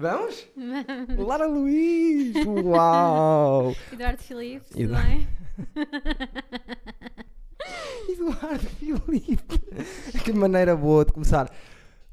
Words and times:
Vamos? 0.00 0.46
Lara 1.18 1.46
Luís! 1.48 2.32
Uau! 2.46 3.74
Eduardo 3.92 4.22
Filipe, 4.22 4.64
tudo 4.70 4.80
Eduardo- 4.80 5.08
bem? 5.08 5.28
Eduardo 8.08 8.66
Filipe! 8.78 9.60
Que 10.24 10.32
maneira 10.32 10.76
boa 10.76 11.04
de 11.04 11.12
começar. 11.12 11.50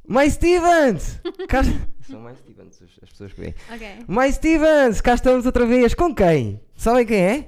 Mais 0.08 0.34
Stevens! 0.34 1.20
Cá... 1.48 1.62
São 2.10 2.21
mais 2.21 2.38
Stevens 2.40 2.81
as- 2.81 3.03
as 3.03 3.10
pessoas 3.10 3.34
que 3.34 3.42
vêm. 3.42 3.56
Mais 4.08 4.36
Stevens! 4.36 4.99
Cá 5.02 5.13
estamos 5.13 5.46
outra 5.46 5.65
vez. 5.65 5.94
Com 5.94 6.13
quem? 6.13 6.60
Sabem 6.76 7.06
quem 7.06 7.17
é? 7.22 7.46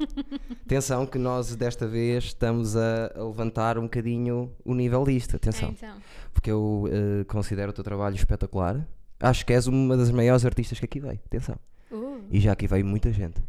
Atenção 0.65 1.05
que 1.07 1.17
nós 1.17 1.55
desta 1.55 1.87
vez 1.87 2.25
estamos 2.25 2.75
a, 2.75 3.11
a 3.15 3.23
levantar 3.23 3.77
um 3.79 3.83
bocadinho 3.83 4.51
o 4.63 4.73
nível 4.73 5.03
disto. 5.03 5.35
Atenção. 5.35 5.69
Então, 5.69 5.95
Porque 6.33 6.49
eu 6.51 6.85
eh, 6.91 7.23
considero 7.25 7.71
o 7.71 7.73
teu 7.73 7.83
trabalho 7.83 8.15
espetacular. 8.15 8.87
Acho 9.19 9.45
que 9.45 9.53
és 9.53 9.67
uma 9.67 9.97
das 9.97 10.11
maiores 10.11 10.45
artistas 10.45 10.79
que 10.79 10.85
aqui 10.85 10.99
veio. 10.99 11.19
Atenção. 11.25 11.55
uh, 11.91 12.21
E 12.31 12.39
já 12.39 12.51
aqui 12.51 12.67
veio 12.67 12.85
muita 12.85 13.11
gente. 13.11 13.41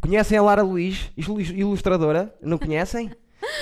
Conhecem 0.00 0.36
a 0.36 0.42
Lara 0.42 0.62
Luís, 0.62 1.10
ilu- 1.16 1.40
ilustradora? 1.40 2.34
Não 2.42 2.58
conhecem? 2.58 3.10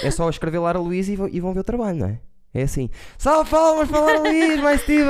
É 0.02 0.11
só 0.11 0.28
escrever 0.28 0.59
Lara 0.59 0.78
Luís 0.80 1.09
e, 1.09 1.16
vão- 1.16 1.28
e 1.28 1.41
vão 1.41 1.52
ver 1.55 1.61
o 1.61 1.64
trabalho, 1.64 1.98
não 1.98 2.09
é? 2.09 2.20
É 2.52 2.62
assim. 2.62 2.88
Salve 3.19 3.51
palmas 3.51 3.88
para 3.88 4.01
Lara 4.01 4.19
Luís, 4.20 4.61
mais 4.61 4.80
Steven! 4.83 5.06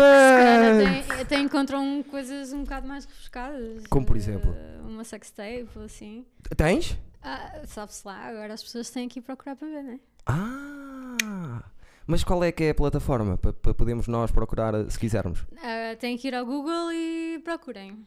até, 1.06 1.20
até 1.22 1.38
encontram 1.40 2.02
coisas 2.10 2.52
um 2.52 2.60
bocado 2.62 2.86
mais 2.88 3.04
refrescadas. 3.04 3.84
Como 3.88 4.04
por 4.06 4.16
eh, 4.16 4.18
exemplo? 4.18 4.54
Uma 4.86 5.04
sextape 5.04 5.68
ou 5.76 5.84
assim. 5.84 6.24
Tens? 6.56 6.98
Ah, 7.22 7.60
Sabe-se 7.66 8.06
lá, 8.06 8.16
agora 8.26 8.52
as 8.54 8.62
pessoas 8.62 8.90
têm 8.90 9.08
que 9.08 9.18
ir 9.18 9.22
procurar 9.22 9.56
para 9.56 9.68
ver, 9.68 9.82
né? 9.82 10.00
Ah! 10.26 11.62
Mas 12.06 12.22
qual 12.22 12.44
é 12.44 12.52
que 12.52 12.64
é 12.64 12.70
a 12.70 12.74
plataforma 12.74 13.38
para, 13.38 13.52
para 13.52 13.74
podermos 13.74 14.06
nós 14.08 14.30
procurar 14.30 14.74
se 14.90 14.98
quisermos? 14.98 15.44
Ah, 15.62 15.96
têm 15.98 16.18
que 16.18 16.28
ir 16.28 16.34
ao 16.34 16.44
Google 16.44 16.92
e 16.92 17.40
procurem. 17.42 18.06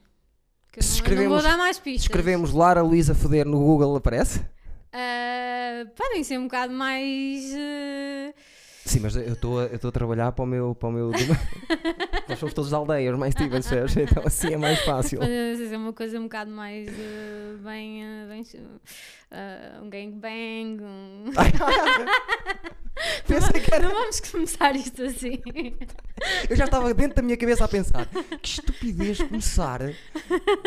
Que 0.72 0.84
Se 0.84 1.02
não, 1.02 1.24
não 1.24 1.30
vou 1.30 1.42
dar 1.42 1.58
mais 1.58 1.80
pistas. 1.80 2.04
Escrevemos 2.04 2.54
Lara 2.54 2.82
Luís 2.82 3.10
a 3.10 3.16
foder 3.16 3.46
no 3.46 3.58
Google, 3.58 3.96
aparece? 3.96 4.46
Ah, 4.94 5.86
podem 5.96 6.24
ser 6.24 6.38
um 6.38 6.44
bocado 6.44 6.74
mais. 6.74 7.44
eh, 7.56 8.34
Sim, 8.86 9.00
mas 9.02 9.16
eu 9.16 9.34
estou 9.34 9.60
a, 9.60 9.92
trabalhar 9.92 10.32
para 10.32 10.44
o 10.44 10.48
meu. 10.48 10.76
Para 10.76 10.90
o 10.90 10.92
meu 10.92 11.12
Nós 12.30 12.40
somos 12.40 12.54
todos 12.54 12.72
aldeias, 12.72 13.18
mais 13.18 13.34
Steven, 13.34 13.52
percebes? 13.62 13.98
Então 13.98 14.24
assim 14.26 14.54
é 14.54 14.58
mais 14.58 14.80
fácil. 14.82 15.20
Podem 15.20 15.56
ser 15.58 15.76
uma 15.76 15.92
coisa 15.94 16.20
um 16.20 16.24
bocado 16.24 16.52
mais. 16.52 16.88
eh, 16.88 17.56
bem. 17.64 18.04
eh, 18.04 18.26
bem 18.30 18.44
eh, 19.32 19.80
um 19.82 19.90
gangbang. 19.90 20.82
Um... 20.84 21.26
Pensei 23.28 23.62
que 23.62 23.74
era. 23.74 23.88
Não 23.88 23.94
vamos 23.96 24.20
começar 24.20 24.76
isto 24.76 25.02
assim. 25.04 25.42
Eu 26.50 26.56
já 26.56 26.66
estava 26.66 26.94
dentro 26.94 27.16
da 27.16 27.22
minha 27.22 27.38
cabeça 27.38 27.64
a 27.66 27.68
pensar 27.68 28.08
que 28.42 28.48
estupidez 28.50 29.20
começar 29.20 29.82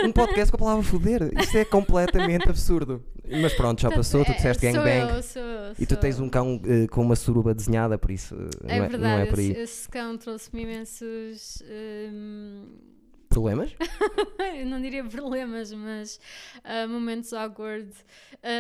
um 0.05 0.13
podcast 0.13 0.51
com 0.51 0.57
a 0.57 0.61
palavra 0.61 0.83
foder. 0.85 1.31
Isto 1.39 1.59
é 1.59 1.65
completamente 1.65 2.49
absurdo. 2.49 3.03
Mas 3.43 3.53
pronto, 3.55 3.81
já 3.81 3.91
passou, 3.91 4.25
tu 4.25 4.33
É, 4.33 4.35
disseste 4.35 4.63
gangbang. 4.67 5.15
eu, 5.17 5.23
sou 5.23 5.43
eu, 5.43 5.75
E 5.79 5.87
tu 5.87 5.97
tens 5.97 6.19
um 6.19 6.29
cão 6.29 6.61
eh, 6.65 6.87
com 6.89 7.01
uma 7.03 7.15
suruba 7.15 7.55
desenhada, 7.55 7.97
por 7.97 8.11
isso 8.11 8.35
É 8.65 8.79
não, 8.79 8.85
é, 8.85 8.89
verdade, 8.89 9.03
não 9.03 9.19
é 9.21 9.27
por 9.27 9.39
aí. 9.39 9.51
esse, 9.53 9.61
esse 9.61 9.89
cão 9.89 10.17
trouxe-me 10.19 10.63
imensos. 10.63 11.63
hum, 12.13 12.65
Problemas? 13.31 13.71
eu 14.59 14.67
não 14.67 14.83
diria 14.83 15.05
problemas, 15.05 15.73
mas 15.73 16.19
ah, 16.65 16.89
momentos 16.89 17.33
awkward, 17.33 17.89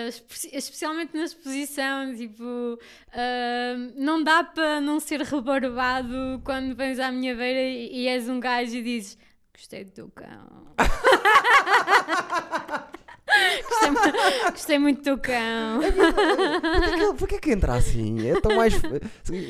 espe- 0.08 0.56
especialmente 0.56 1.16
na 1.16 1.24
exposição. 1.24 2.14
Tipo, 2.14 2.78
ah, 3.12 3.74
não 3.96 4.22
dá 4.22 4.44
para 4.44 4.80
não 4.80 5.00
ser 5.00 5.22
rebarbado 5.22 6.40
quando 6.44 6.76
vens 6.76 7.00
à 7.00 7.10
minha 7.10 7.34
beira 7.34 7.60
e, 7.60 8.04
e 8.04 8.06
és 8.06 8.28
um 8.28 8.38
gajo 8.38 8.76
e 8.76 8.82
dizes: 8.82 9.18
Gostei 9.52 9.84
do 9.84 9.90
teu 9.90 10.08
cão. 10.14 10.68
gostei, 13.68 14.50
gostei 14.52 14.78
muito 14.78 14.98
do 14.98 15.02
teu 15.02 15.18
cão. 15.18 15.80
Porquê 15.82 16.96
que, 16.96 17.14
porquê 17.18 17.38
que 17.40 17.50
entra 17.52 17.74
assim? 17.74 18.28
É 18.28 18.40
tão 18.40 18.54
mais. 18.56 18.74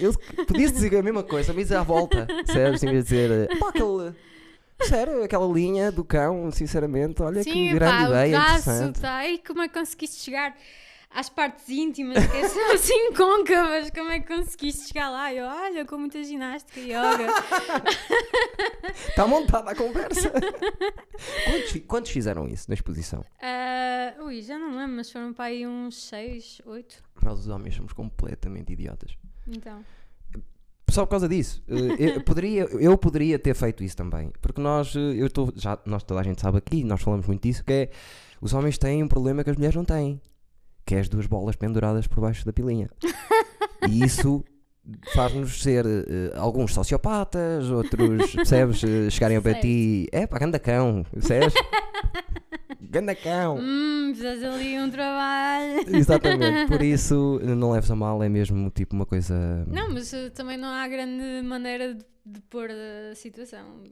Eu 0.00 0.14
podia 0.46 0.70
dizer 0.70 0.96
a 0.96 1.02
mesma 1.02 1.22
coisa, 1.22 1.52
mas 1.52 1.70
à 1.70 1.82
volta. 1.82 2.26
Assim, 2.74 2.86
ia 2.86 3.02
dizer. 3.02 3.58
Pá, 3.58 3.68
aquele. 3.68 4.14
Sério, 4.82 5.22
aquela 5.22 5.46
linha 5.52 5.92
do 5.92 6.04
cão, 6.04 6.50
sinceramente, 6.50 7.22
olha 7.22 7.44
que 7.44 7.52
Sim, 7.52 7.74
grande 7.74 7.92
pá, 7.92 8.08
ideia, 8.08 8.28
o 8.28 8.40
braço, 8.40 8.92
tá? 9.00 9.26
E 9.26 9.38
como 9.38 9.62
é 9.62 9.68
que 9.68 9.78
conseguiste 9.78 10.16
chegar 10.22 10.56
às 11.10 11.28
partes 11.28 11.68
íntimas, 11.68 12.24
que 12.26 12.48
são 12.48 12.70
assim 12.72 13.12
côncavas? 13.12 13.90
Como 13.90 14.10
é 14.10 14.20
que 14.20 14.34
conseguiste 14.34 14.88
chegar 14.88 15.10
lá? 15.10 15.32
Eu, 15.32 15.46
olha, 15.46 15.84
com 15.84 15.98
muita 15.98 16.22
ginástica 16.22 16.80
e 16.80 16.92
yoga. 16.92 17.26
Está 19.08 19.26
montada 19.28 19.72
a 19.72 19.74
conversa. 19.74 20.30
quantos, 21.44 21.82
quantos 21.86 22.10
fizeram 22.10 22.48
isso 22.48 22.66
na 22.68 22.74
exposição? 22.74 23.24
Ah, 23.42 24.14
ui, 24.22 24.40
já 24.42 24.58
não 24.58 24.76
lembro, 24.76 24.96
mas 24.96 25.10
foram 25.10 25.32
para 25.32 25.46
aí 25.46 25.66
uns 25.66 26.08
6, 26.08 26.62
8. 26.64 27.02
Nós 27.22 27.40
os 27.40 27.48
homens 27.48 27.74
somos 27.74 27.92
completamente 27.92 28.72
idiotas. 28.72 29.16
Então, 29.46 29.84
Só 30.90 31.04
por 31.04 31.12
causa 31.12 31.28
disso. 31.28 31.62
Eh, 31.68 32.16
eu, 32.16 32.20
poderia, 32.24 32.64
eu 32.64 32.98
poderia 32.98 33.38
ter 33.38 33.54
feito 33.54 33.82
isso 33.82 33.96
também. 33.96 34.30
Porque 34.40 34.60
nós, 34.60 34.94
eh, 34.96 35.14
eu 35.16 35.26
estou, 35.26 35.52
já, 35.54 35.78
nós 35.86 36.02
toda 36.02 36.20
a 36.20 36.22
gente 36.22 36.40
sabe 36.40 36.58
aqui, 36.58 36.84
nós 36.84 37.00
falamos 37.02 37.26
muito 37.26 37.42
disso, 37.42 37.64
que 37.64 37.72
é 37.72 37.90
os 38.40 38.54
homens 38.54 38.78
têm 38.78 39.02
um 39.02 39.08
problema 39.08 39.44
que 39.44 39.50
as 39.50 39.56
mulheres 39.56 39.76
não 39.76 39.84
têm. 39.84 40.20
Que 40.84 40.94
é 40.94 41.00
as 41.00 41.08
duas 41.08 41.26
bolas 41.26 41.56
penduradas 41.56 42.06
por 42.06 42.20
baixo 42.20 42.44
da 42.44 42.52
pilinha. 42.52 42.88
E 43.88 44.04
isso 44.04 44.44
faz-nos 45.14 45.62
ser 45.62 45.84
eh, 45.86 46.32
alguns 46.36 46.74
sociopatas, 46.74 47.68
outros, 47.70 48.32
percebes, 48.34 48.82
eh, 48.84 49.10
chegarem 49.10 49.36
ao 49.36 49.42
pé 49.42 49.54
ti, 49.54 50.08
é 50.12 50.26
pá, 50.26 50.38
ganda 50.38 50.58
cão, 50.58 51.04
percebes? 51.12 51.54
ganda 52.80 53.14
cão. 53.14 53.58
hum, 53.58 54.12
fizeste 54.14 54.44
ali 54.44 54.78
um 54.78 54.90
trabalho. 54.90 55.84
Exatamente, 55.96 56.68
por 56.68 56.82
isso 56.82 57.40
não 57.42 57.72
leves 57.72 57.90
a 57.90 57.96
mal, 57.96 58.22
é 58.22 58.28
mesmo 58.28 58.70
tipo 58.70 58.94
uma 58.94 59.06
coisa. 59.06 59.64
Não, 59.66 59.90
mas 59.90 60.12
eh, 60.12 60.30
também 60.30 60.56
não 60.56 60.68
há 60.68 60.86
grande 60.88 61.42
maneira 61.42 61.94
de, 61.94 62.04
de 62.26 62.40
pôr 62.42 62.70
a 62.70 63.14
situação. 63.14 63.82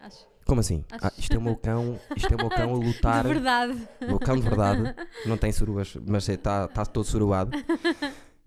acho. 0.00 0.26
Como 0.46 0.60
assim? 0.60 0.84
Ah, 0.92 1.10
isto 1.16 1.34
é 1.34 1.38
o 1.38 1.42
meu 1.42 1.56
cão, 1.56 1.98
isto 2.14 2.30
é 2.30 2.36
o 2.36 2.38
meu 2.38 2.50
cão 2.50 2.74
a 2.74 2.76
lutar. 2.76 3.22
De 3.22 3.28
verdade. 3.28 3.88
O 4.02 4.06
meu 4.06 4.18
cão 4.18 4.36
de 4.36 4.42
verdade, 4.42 4.94
não 5.24 5.38
tem 5.38 5.50
surubas, 5.50 5.96
mas 6.06 6.28
está 6.28 6.68
tá 6.68 6.84
todo 6.84 7.04
surubado. 7.04 7.50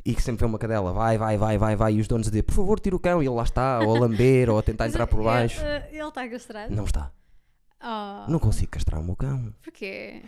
E 0.10 0.16
que 0.16 0.22
sempre 0.24 0.40
vê 0.40 0.46
uma 0.46 0.58
cadela, 0.58 0.94
vai, 0.94 1.18
vai, 1.18 1.38
vai, 1.38 1.58
vai, 1.58 1.76
vai, 1.76 1.94
e 1.96 2.00
os 2.00 2.08
donos 2.08 2.28
a 2.28 2.30
dizer, 2.32 2.44
por 2.44 2.54
favor, 2.56 2.80
tira 2.80 2.96
o 2.96 3.00
cão, 3.00 3.22
e 3.22 3.26
ele 3.26 3.36
lá 3.36 3.44
está, 3.44 3.80
ou 3.80 3.96
a 3.96 4.00
lamber, 4.00 4.50
ou 4.50 4.58
a 4.58 4.64
tentar 4.64 4.88
entrar 4.88 5.06
por 5.06 5.20
eh, 5.20 5.24
baixo. 5.24 5.60
eh, 5.62 5.90
Ele 5.92 6.08
está 6.08 6.28
castrado? 6.30 6.74
Não 6.74 6.86
está. 6.86 7.12
Oh, 7.84 8.32
Não 8.32 8.40
consigo 8.40 8.72
castrar 8.72 9.02
o 9.02 9.04
meu 9.04 9.16
cão. 9.18 9.54
Porquê? 9.62 10.22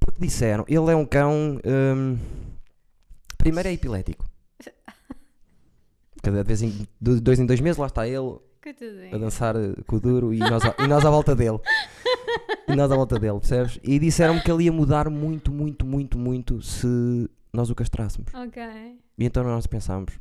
Porque 0.00 0.20
disseram, 0.20 0.64
ele 0.68 0.90
é 0.90 0.96
um 0.96 1.06
cão. 1.06 1.60
hum, 1.64 2.18
primeiro 3.38 3.68
é 3.68 3.72
epilético. 3.72 4.28
Cada 6.22 6.42
vez 6.44 6.60
em 6.62 6.86
de 7.00 7.20
dois 7.20 7.38
em 7.38 7.46
dois 7.46 7.60
meses, 7.60 7.78
lá 7.78 7.86
está 7.86 8.06
ele 8.06 8.38
a 9.12 9.16
dançar 9.18 9.54
com 9.86 9.96
o 9.96 10.00
duro 10.00 10.34
e 10.34 10.38
nós, 10.38 10.62
a- 10.64 10.74
e 10.78 10.86
nós 10.86 11.04
à 11.04 11.10
volta 11.10 11.34
dele. 11.34 11.58
E 12.68 12.76
nós 12.76 12.90
à 12.92 12.94
volta 12.96 13.18
dele, 13.18 13.38
percebes? 13.38 13.78
E 13.82 13.98
disseram-me 13.98 14.40
que 14.42 14.50
ele 14.50 14.64
ia 14.64 14.72
mudar 14.72 15.08
muito, 15.08 15.50
muito, 15.50 15.86
muito, 15.86 16.18
muito 16.18 16.60
se 16.60 16.86
nós 17.52 17.70
o 17.70 17.74
castrássemos. 17.74 18.32
Ok. 18.34 18.62
E 19.18 19.24
então 19.24 19.42
nós 19.44 19.66
pensámos, 19.66 20.14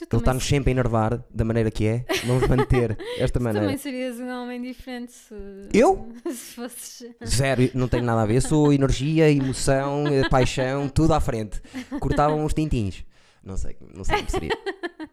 ele 0.00 0.20
está-nos 0.20 0.44
sempre 0.46 0.70
a 0.70 0.72
enervar 0.72 1.22
da 1.30 1.44
maneira 1.44 1.70
que 1.70 1.86
é, 1.86 2.04
vamos 2.24 2.46
manter 2.48 2.96
esta 3.18 3.38
tu 3.38 3.42
maneira. 3.42 3.66
também 3.66 3.76
serias 3.78 4.18
um 4.18 4.28
homem 4.28 4.60
diferente 4.62 5.12
se. 5.12 5.34
Eu? 5.74 6.08
Se 6.30 6.54
fosses. 6.54 7.06
Zero, 7.24 7.70
não 7.74 7.86
tenho 7.88 8.04
nada 8.04 8.22
a 8.22 8.26
ver, 8.26 8.40
sou 8.40 8.72
energia, 8.72 9.30
emoção, 9.30 10.06
eh, 10.08 10.28
paixão, 10.28 10.88
tudo 10.88 11.12
à 11.12 11.20
frente. 11.20 11.60
Cortavam 12.00 12.44
uns 12.44 12.54
tintins. 12.54 13.04
Não 13.42 13.56
sei, 13.56 13.76
não 13.94 14.04
sei 14.04 14.16
como 14.18 14.30
seria. 14.30 14.50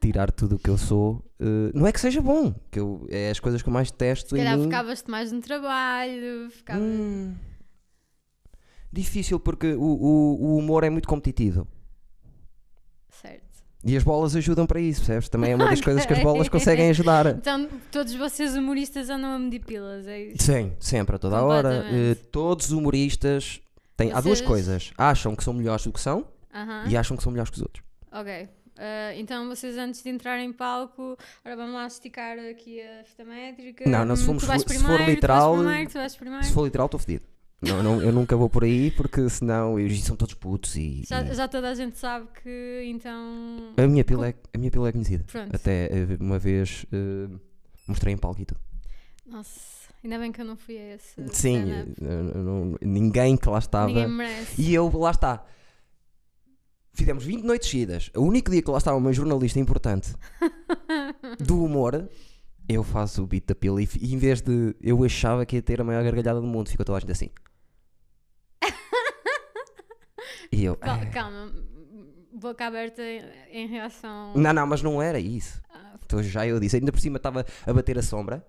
Tirar 0.02 0.30
tudo 0.32 0.56
o 0.58 0.60
que 0.60 0.70
eu 0.70 0.78
sou. 0.78 1.24
eh, 1.40 1.72
não 1.74 1.88
é 1.88 1.92
que 1.94 2.00
seja 2.00 2.22
bom, 2.22 2.54
que 2.70 2.78
eu, 2.80 3.06
é 3.10 3.30
as 3.30 3.40
coisas 3.40 3.62
que 3.62 3.70
eu 3.70 3.74
mais 3.74 3.90
testo 3.92 4.30
Se 4.30 4.36
calhar 4.36 4.58
mim. 4.58 4.66
focavas-te 4.66 5.10
mais 5.10 5.32
no 5.32 5.40
trabalho. 5.42 6.50
Ficava... 6.50 6.80
Hum, 6.82 7.34
difícil 8.98 9.40
porque 9.40 9.74
o, 9.74 9.82
o, 9.82 10.42
o 10.42 10.58
humor 10.58 10.84
é 10.84 10.90
muito 10.90 11.08
competitivo. 11.08 11.68
Certo. 13.10 13.46
E 13.84 13.96
as 13.96 14.04
bolas 14.04 14.36
ajudam 14.36 14.66
para 14.66 14.80
isso, 14.80 15.00
percebes? 15.02 15.30
Também 15.30 15.52
é 15.52 15.56
uma 15.56 15.68
das 15.70 15.80
coisas 15.82 16.06
que 16.06 16.14
as 16.14 16.22
bolas 16.22 16.50
conseguem 16.50 16.90
ajudar. 16.90 17.26
Então, 17.28 17.70
todos 17.92 18.14
vocês 18.16 18.56
humoristas 18.56 19.10
andam 19.10 19.32
a 19.32 19.40
medir 19.40 19.60
pilas, 19.64 20.08
é 20.08 20.20
isso? 20.24 20.44
Sim, 20.44 20.74
sempre, 20.80 21.16
a 21.16 21.20
toda 21.20 21.38
a 21.38 21.44
hora. 21.44 21.86
Eh, 21.90 22.16
todos 22.32 22.68
os 22.68 22.72
humoristas 22.72 23.62
têm. 23.96 24.12
Há 24.12 24.20
duas 24.22 24.40
Vocês- 24.40 24.48
coisas. 24.48 24.92
Acham 24.98 25.36
que 25.36 25.44
são 25.44 25.54
melhores 25.54 25.84
do 25.86 25.92
que 25.94 26.00
são 26.02 26.26
Aham. 26.54 26.86
e 26.90 26.98
acham 26.98 27.16
que 27.16 27.24
são 27.24 27.32
melhores 27.32 27.50
que 27.52 27.58
os 27.58 27.62
outros. 27.62 27.84
Ok. 28.12 28.50
Ah, 28.80 29.16
então 29.16 29.48
vocês 29.48 29.76
antes 29.78 30.04
de 30.04 30.10
entrar 30.10 30.40
em 30.40 30.54
palco, 30.54 31.18
agora 31.44 31.56
vamos 31.62 31.74
lá 31.74 31.88
esticar 31.88 32.38
aqui 32.38 32.80
a 32.82 33.04
fita 33.06 33.26
métrica. 33.26 33.90
Não, 33.90 34.06
não, 34.06 34.16
se 34.16 34.22
Hum, 34.24 34.26
formos 34.40 34.44
fu- 34.44 34.52
se 34.52 34.60
for 34.60 34.66
primeiro, 34.66 35.06
literal, 35.12 35.56
primeiro, 35.56 35.90
primeiro. 36.20 36.46
Se 36.46 36.52
for 36.54 36.64
literal, 36.66 36.86
estou 36.86 37.00
fedido. 37.00 37.26
Não, 37.62 37.82
não, 37.82 38.02
eu 38.02 38.12
nunca 38.12 38.36
vou 38.38 38.48
por 38.50 38.64
aí 38.64 38.92
porque 38.92 39.28
senão 39.30 39.80
eles 39.80 40.04
são 40.04 40.16
todos 40.16 40.36
putos 40.36 40.76
e. 40.76 41.04
Já, 41.08 41.24
e- 41.24 41.34
já 41.34 41.48
toda 41.48 41.70
a 41.70 41.74
gente 41.76 41.98
sabe 41.98 42.28
que 42.44 42.84
então. 42.86 43.74
A, 43.76 43.88
minha 43.88 44.04
pila 44.06 44.30
é, 44.30 44.36
a 44.54 44.58
minha 44.58 44.70
pila 44.70 44.90
é 44.90 44.92
conhecida. 44.92 45.24
Pronto. 45.26 45.56
Até 45.56 45.86
eh, 45.86 46.18
uma 46.20 46.38
vez 46.38 46.86
eh, 46.92 47.28
mostrei 47.88 48.14
em 48.14 48.18
palco 48.18 48.42
e 48.42 48.46
tudo. 48.46 48.60
Nossa. 49.26 49.88
Ainda 50.04 50.20
bem 50.20 50.32
que 50.32 50.40
eu 50.40 50.46
não 50.46 50.56
fui 50.56 50.78
a 50.78 50.94
esse. 50.96 51.16
Sim, 51.34 51.64
eu 52.00 52.24
não- 52.44 52.78
ninguém 52.80 53.36
que 53.36 53.50
lá 53.50 53.58
estava. 53.58 53.88
Ninguém 53.88 54.08
merece. 54.08 54.62
E 54.62 54.74
eu, 54.74 54.90
lá 54.96 55.10
está. 55.12 55.44
Fizemos 56.94 57.24
20 57.26 57.44
noites 57.44 57.70
seguidas. 57.70 58.12
O 58.16 58.22
único 58.22 58.50
dia 58.52 58.62
que 58.62 58.70
lá 58.72 58.78
estava 58.78 58.98
uma 58.98 59.12
jornalista 59.14 59.60
importante 59.60 60.14
do 61.40 61.64
humor, 61.64 62.08
eu 62.70 62.84
faço 62.84 63.24
o 63.24 63.28
beat 63.28 63.46
da 63.46 63.56
pila 63.56 63.82
e, 63.82 63.88
e 64.02 64.14
em 64.14 64.18
vez 64.18 64.42
de. 64.42 64.76
Eu 64.82 65.04
achava 65.04 65.46
que 65.46 65.56
ia 65.56 65.62
ter 65.62 65.80
a 65.82 65.84
maior 65.84 66.04
gargalhada 66.04 66.40
do 66.42 66.48
mundo, 66.48 66.70
ficou 66.70 66.86
toda 66.86 66.98
a 66.98 67.02
gente 67.02 67.12
assim. 67.12 67.30
E 70.52 70.64
eu. 70.64 70.76
Cal- 70.76 71.00
"Ah." 71.02 71.06
Calma, 71.08 71.52
boca 72.34 72.66
aberta 72.66 73.02
em, 73.52 73.68
reação. 73.68 74.34
Não, 74.36 74.54
não, 74.54 74.66
mas 74.68 74.82
não 74.82 75.02
era 75.02 75.20
isso. 75.20 75.62
Ah, 75.74 75.96
Então 76.06 76.22
já 76.24 76.46
eu 76.48 76.60
disse. 76.60 76.78
Ainda 76.78 76.92
por 76.92 77.00
cima 77.00 77.18
estava 77.18 77.46
a 77.66 77.74
bater 77.74 77.98
a 77.98 78.02
sombra. 78.02 78.46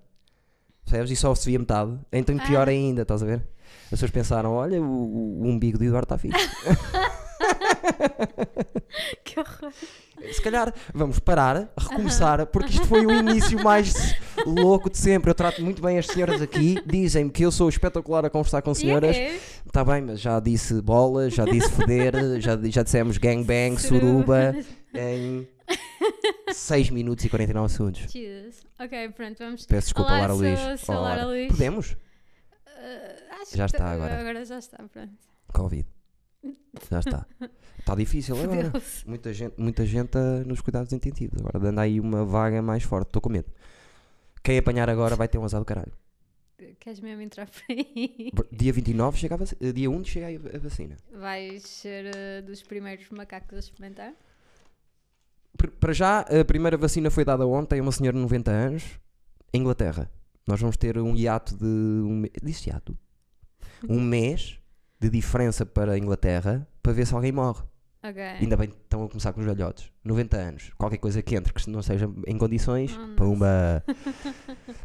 Percebes? 0.84 1.10
E 1.10 1.16
só 1.16 1.34
se 1.34 1.46
via 1.50 1.58
metade. 1.58 1.98
Então 2.12 2.36
pior 2.38 2.68
Ah. 2.68 2.70
ainda, 2.70 3.02
estás 3.02 3.22
a 3.22 3.26
ver? 3.26 3.42
As 3.84 3.90
pessoas 3.90 4.10
pensaram: 4.10 4.52
olha, 4.52 4.80
o, 4.80 4.84
o- 4.84 5.42
o 5.42 5.46
umbigo 5.46 5.78
de 5.78 5.86
Eduardo 5.86 6.04
está 6.06 6.18
fixe. 6.18 6.38
que 9.24 9.38
horror. 9.40 9.72
Se 10.32 10.42
calhar 10.42 10.74
vamos 10.92 11.18
parar, 11.20 11.72
recomeçar, 11.78 12.44
porque 12.46 12.70
isto 12.72 12.86
foi 12.86 13.06
o 13.06 13.12
início 13.12 13.62
mais 13.62 13.92
louco 14.44 14.90
de 14.90 14.98
sempre. 14.98 15.30
Eu 15.30 15.34
trato 15.34 15.62
muito 15.62 15.80
bem 15.80 15.96
as 15.98 16.06
senhoras 16.06 16.42
aqui, 16.42 16.76
dizem-me 16.84 17.30
que 17.30 17.44
eu 17.44 17.52
sou 17.52 17.68
espetacular 17.68 18.24
a 18.24 18.30
conversar 18.30 18.60
com 18.62 18.74
senhoras. 18.74 19.16
E 19.16 19.20
é? 19.20 19.40
Está 19.66 19.84
bem, 19.84 20.02
mas 20.02 20.20
já 20.20 20.40
disse 20.40 20.80
bola, 20.82 21.30
já 21.30 21.44
disse 21.44 21.70
foder, 21.70 22.40
já, 22.40 22.56
já 22.68 22.82
dissemos 22.82 23.16
gangbang, 23.16 23.78
suruba, 23.80 24.56
em 24.94 25.46
6 26.52 26.90
minutos 26.90 27.24
e 27.24 27.28
49 27.28 27.72
segundos. 27.72 28.00
Jesus. 28.10 28.66
Ok, 28.80 29.08
pronto, 29.10 29.38
vamos. 29.38 29.66
Peço 29.66 29.86
desculpa, 29.88 30.10
Olá, 30.10 30.20
Lara 30.20 30.32
sou- 30.32 30.42
Luís. 30.42 30.80
sou 30.80 30.94
Olá, 30.96 31.08
Lara. 31.10 31.26
Luís. 31.26 31.52
Podemos? 31.52 31.96
Acho 33.40 33.56
Já 33.56 33.66
que 33.66 33.72
está 33.76 33.84
tá- 33.84 33.92
agora. 33.92 34.18
Agora 34.20 34.44
já 34.44 34.58
está, 34.58 34.78
pronto. 34.92 35.12
Covid. 35.52 35.86
Já 36.90 37.00
está. 37.00 37.26
Está 37.78 37.94
difícil 37.94 38.36
agora. 38.40 38.72
Muita 39.06 39.32
gente, 39.32 39.54
muita 39.58 39.84
gente 39.86 40.16
ah, 40.16 40.42
nos 40.46 40.60
cuidados 40.60 40.92
intensivos. 40.92 41.40
Agora 41.40 41.58
dando 41.58 41.80
aí 41.80 41.98
uma 42.00 42.24
vaga 42.24 42.60
mais 42.62 42.82
forte. 42.82 43.08
Estou 43.08 43.20
com 43.22 43.28
medo. 43.30 43.50
Quem 44.42 44.58
apanhar 44.58 44.88
agora 44.88 45.16
vai 45.16 45.26
ter 45.28 45.38
um 45.38 45.44
azar 45.44 45.60
do 45.60 45.64
caralho. 45.64 45.92
Queres 46.80 47.00
mesmo 47.00 47.22
entrar 47.22 47.46
por 47.46 47.62
aí? 47.68 48.30
Dia 48.52 48.72
29 48.72 49.16
chega 49.18 49.34
a 49.34 49.38
vaci- 49.38 49.56
eh, 49.60 49.72
dia 49.72 49.90
1 49.90 50.04
chega 50.04 50.26
a 50.26 50.56
a 50.56 50.58
vacina. 50.60 50.96
Vais 51.12 51.62
ser 51.62 52.06
eh, 52.14 52.42
dos 52.42 52.62
primeiros 52.62 53.08
macacos 53.10 53.56
a 53.56 53.58
experimentar? 53.60 54.12
Para 55.80 55.92
já, 55.92 56.20
a 56.20 56.44
primeira 56.44 56.76
vacina 56.76 57.10
foi 57.10 57.24
dada 57.24 57.46
ontem 57.46 57.80
a 57.80 57.82
uma 57.82 57.90
senhora 57.92 58.16
de 58.16 58.22
90 58.22 58.50
anos, 58.50 58.84
em 59.52 59.60
Inglaterra. 59.60 60.08
Nós 60.46 60.60
vamos 60.60 60.76
ter 60.76 60.98
um 60.98 61.14
hiato 61.16 61.56
de. 61.56 61.64
Um, 61.64 62.22
disse 62.42 62.70
hiato? 62.70 62.96
Um 63.88 64.00
mês 64.00 64.58
de 65.00 65.10
diferença 65.10 65.64
para 65.64 65.92
a 65.92 65.98
Inglaterra 65.98 66.66
para 66.82 66.92
ver 66.92 67.06
se 67.06 67.14
alguém 67.14 67.32
morre. 67.32 67.62
Ok. 68.02 68.22
Ainda 68.22 68.56
bem 68.56 68.68
que 68.68 68.76
estão 68.76 69.04
a 69.04 69.08
começar 69.08 69.32
com 69.32 69.40
os 69.40 69.46
velhotes. 69.46 69.90
90 70.04 70.36
anos. 70.36 70.70
Qualquer 70.78 70.98
coisa 70.98 71.20
que 71.20 71.34
entre 71.34 71.52
que 71.52 71.68
não 71.68 71.82
seja 71.82 72.08
em 72.26 72.38
condições. 72.38 72.96
Oh, 72.96 73.16
pumba! 73.16 73.84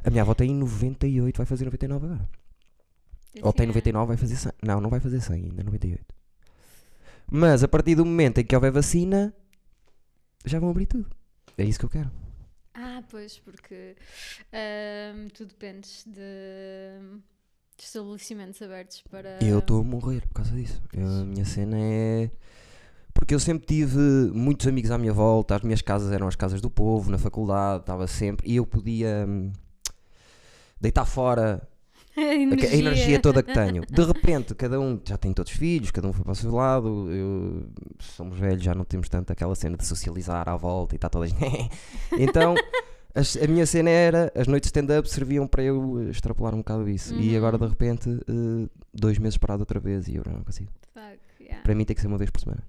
A 0.04 0.10
minha 0.10 0.24
avó 0.24 0.34
tem 0.34 0.54
98, 0.54 1.38
vai 1.38 1.46
fazer 1.46 1.66
99 1.66 2.06
agora. 2.06 2.30
Ou 3.42 3.54
tem 3.54 3.64
Assim, 3.64 3.68
99, 3.68 4.08
vai 4.08 4.18
fazer 4.18 4.36
100. 4.36 4.52
Não, 4.64 4.82
não 4.82 4.90
vai 4.90 5.00
fazer 5.00 5.22
100 5.22 5.36
ainda, 5.36 5.64
98. 5.64 6.06
Mas 7.32 7.64
a 7.64 7.68
partir 7.68 7.96
do 7.96 8.06
momento 8.06 8.40
em 8.40 8.46
que 8.46 8.56
houver 8.56 8.72
vacina, 8.72 9.34
já 10.46 10.60
vão 10.60 10.70
abrir 10.70 10.86
tudo. 10.86 11.10
É 11.58 11.64
isso 11.64 11.80
que 11.80 11.86
eu 11.86 11.90
quero. 11.90 12.12
Ah, 12.74 13.04
pois, 13.10 13.38
porque 13.40 13.96
ahm, 14.52 15.28
tu 15.34 15.46
dependes 15.46 16.04
de, 16.06 16.14
de 16.14 17.33
estabelecimentos 17.78 18.62
abertos 18.62 19.02
para. 19.10 19.40
Eu 19.44 19.60
estou 19.60 19.82
a 19.82 19.84
morrer 19.84 20.22
por 20.28 20.34
causa 20.36 20.52
disso. 20.52 20.82
Eu- 20.94 21.08
a 21.08 21.26
minha 21.26 21.46
cena 21.46 21.78
é. 21.80 22.30
Porque 23.14 23.34
eu 23.36 23.40
sempre 23.40 23.68
tive 23.68 23.98
muitos 24.34 24.68
amigos 24.68 24.90
à 24.92 24.98
minha 24.98 25.14
volta, 25.14 25.56
as 25.56 25.62
minhas 25.62 25.82
casas 25.82 26.12
eram 26.12 26.28
as 26.28 26.36
casas 26.36 26.60
do 26.60 26.70
povo, 26.70 27.12
na 27.12 27.18
faculdade, 27.18 27.82
estava 27.82 28.08
sempre. 28.08 28.50
E 28.50 28.56
eu 28.56 28.66
podia 28.66 29.26
hum, 29.28 29.52
deitar 30.82 31.06
fora 31.06 31.62
a 32.18 32.22
energia. 32.22 32.70
a 32.70 32.76
energia 32.76 33.20
toda 33.20 33.44
que 33.44 33.54
tenho. 33.54 33.84
De 33.90 34.04
repente, 34.04 34.56
cada 34.56 34.80
um 34.80 35.00
já 35.08 35.16
tem 35.16 35.32
todos 35.32 35.52
filhos, 35.52 35.92
cada 35.92 36.08
um 36.08 36.14
foi 36.14 36.24
para 36.24 36.32
o 36.32 36.36
seu 36.36 36.52
lado. 36.54 37.12
Eu, 37.12 37.68
somos 38.00 38.38
velhos, 38.38 38.64
já 38.64 38.74
não 38.74 38.84
temos 38.84 39.08
tanto 39.10 39.32
aquela 39.32 39.54
cena 39.56 39.78
de 39.78 39.86
socializar 39.86 40.50
à 40.50 40.56
volta 40.56 40.96
e 40.96 40.98
está 40.98 41.08
toda. 41.08 41.28
então, 42.18 42.56
as- 43.16 43.38
a 43.38 43.48
minha 43.48 43.66
cena 43.66 43.90
era 43.90 44.32
as 44.36 44.48
noites 44.48 44.72
de 44.72 44.78
stand-up 44.80 45.08
serviam 45.10 45.48
para 45.48 45.64
eu 45.64 46.10
extrapolar 46.10 46.54
um 46.54 46.60
bocado 46.60 46.88
isso. 46.90 47.14
E 47.16 47.32
Uhum. 47.32 47.38
agora, 47.38 47.58
de 47.58 47.66
repente, 47.68 48.10
eh, 48.10 48.70
dois 48.94 49.18
meses 49.18 49.38
parado 49.38 49.62
outra 49.62 49.80
vez 49.80 50.08
e 50.08 50.16
eu 50.16 50.24
não 50.26 50.44
consigo. 50.44 50.72
Fuck, 50.94 51.20
yeah. 51.44 51.62
Para 51.64 51.76
mim, 51.76 51.86
tem 51.86 51.96
que 51.96 52.02
ser 52.02 52.08
uma 52.08 52.18
vez 52.18 52.30
por 52.32 52.42
semana. 52.42 52.64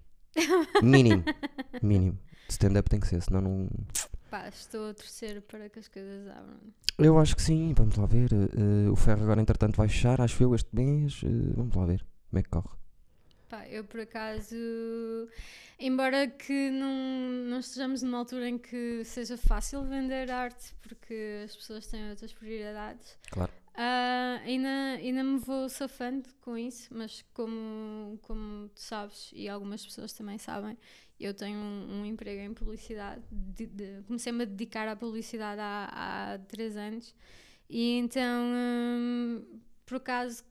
Mínimo. 0.83 1.25
Mínimo. 1.83 2.19
Stand-up 2.49 2.89
tem 2.91 3.01
que 3.01 3.07
ser, 3.07 3.23
senão 3.23 3.41
não. 3.41 3.69
Pá, 4.31 4.49
estou 4.49 4.91
a 4.91 4.95
torcer 4.95 5.41
para 5.43 5.69
que 5.69 5.79
as 5.79 5.89
coisas 5.89 6.29
abram. 6.29 6.57
Eu 6.99 7.19
acho 7.19 7.35
que 7.37 7.43
sim, 7.43 7.73
vamos 7.77 7.97
lá 7.97 8.07
ver. 8.07 8.33
eh, 8.33 8.91
o 8.91 8.97
ferro 8.97 9.23
agora, 9.23 9.41
entretanto, 9.41 9.77
vai 9.77 9.89
fechar, 9.89 10.21
acho 10.21 10.43
eu, 10.43 10.55
este 10.55 10.69
mês. 10.75 11.21
eh, 11.25 11.53
vamos 11.57 11.75
lá 11.75 11.87
ver 11.87 12.05
como 12.31 12.39
é 12.41 12.43
que 12.43 12.49
corre. 12.51 12.69
Pá, 13.49 13.67
eu 13.69 13.85
por 13.85 14.01
acaso, 14.01 14.57
embora 15.79 16.27
que 16.27 16.71
não, 16.71 16.91
não 17.49 17.59
estejamos 17.61 18.03
numa 18.03 18.19
altura 18.19 18.49
em 18.49 18.59
que 18.59 19.05
seja 19.05 19.37
fácil 19.37 19.85
vender 19.85 20.31
arte, 20.31 20.75
porque 20.83 21.43
as 21.45 21.55
pessoas 21.55 21.87
têm 21.87 22.09
outras 22.11 22.33
prioridades, 22.33 23.19
Claro. 23.31 23.53
ah, 23.75 24.41
ainda, 24.45 24.69
ainda 24.99 25.23
me 25.23 25.39
vou 25.39 25.69
safando 25.69 26.29
com 26.41 26.57
isso, 26.57 26.89
mas 26.95 27.23
como, 27.35 28.19
como 28.23 28.69
tu 28.71 28.81
sabes, 28.81 29.31
e 29.35 29.49
algumas 29.49 29.85
pessoas 29.85 30.13
também 30.13 30.39
sabem, 30.39 30.77
eu 31.21 31.35
tenho 31.35 31.59
um, 31.59 32.01
um 32.01 32.07
emprego 32.07 32.41
em 32.41 32.55
publicidade, 32.55 33.23
de- 33.31 33.67
de- 33.67 34.03
comecei-me 34.07 34.43
a 34.43 34.47
dedicar 34.47 34.89
à 34.89 34.97
publicidade 34.97 35.61
há, 35.61 36.33
há 36.35 36.39
três 36.39 36.77
anos, 36.77 37.15
e 37.69 37.99
então, 37.99 38.45
hum, 38.47 39.45
por 39.87 39.97
acaso, 39.97 40.43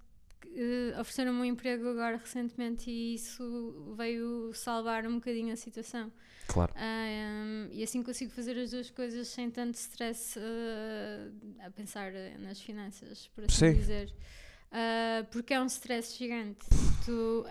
eh, 0.56 1.00
ofereceram-me 1.00 1.40
um 1.40 1.46
emprego 1.46 1.88
agora 1.90 2.18
recentemente 2.18 2.90
e 2.90 3.16
isso 3.16 3.94
veio 3.98 4.52
salvar 4.54 5.06
um 5.08 5.16
bocadinho 5.16 5.54
a 5.54 5.56
situação. 5.56 6.12
Claro. 6.48 6.74
Ah, 6.76 7.06
um, 7.46 7.70
e 7.72 7.82
assim 7.84 8.04
consigo 8.04 8.32
fazer 8.32 8.58
as 8.60 8.72
duas 8.72 8.90
coisas 8.90 9.28
sem 9.30 9.50
tanto 9.50 9.76
stress 9.76 10.38
eh, 10.40 11.30
a 11.66 11.70
pensar 11.72 12.14
eh, 12.14 12.38
nas 12.38 12.60
finanças, 12.62 13.28
por 13.30 13.46
assim 13.46 13.72
Sim. 13.72 13.74
dizer. 13.74 14.14
Ah, 14.72 15.26
porque 15.32 15.54
é 15.54 15.62
um 15.62 15.68
stress 15.68 16.18
gigante. 16.18 16.66
Tu, 17.06 17.46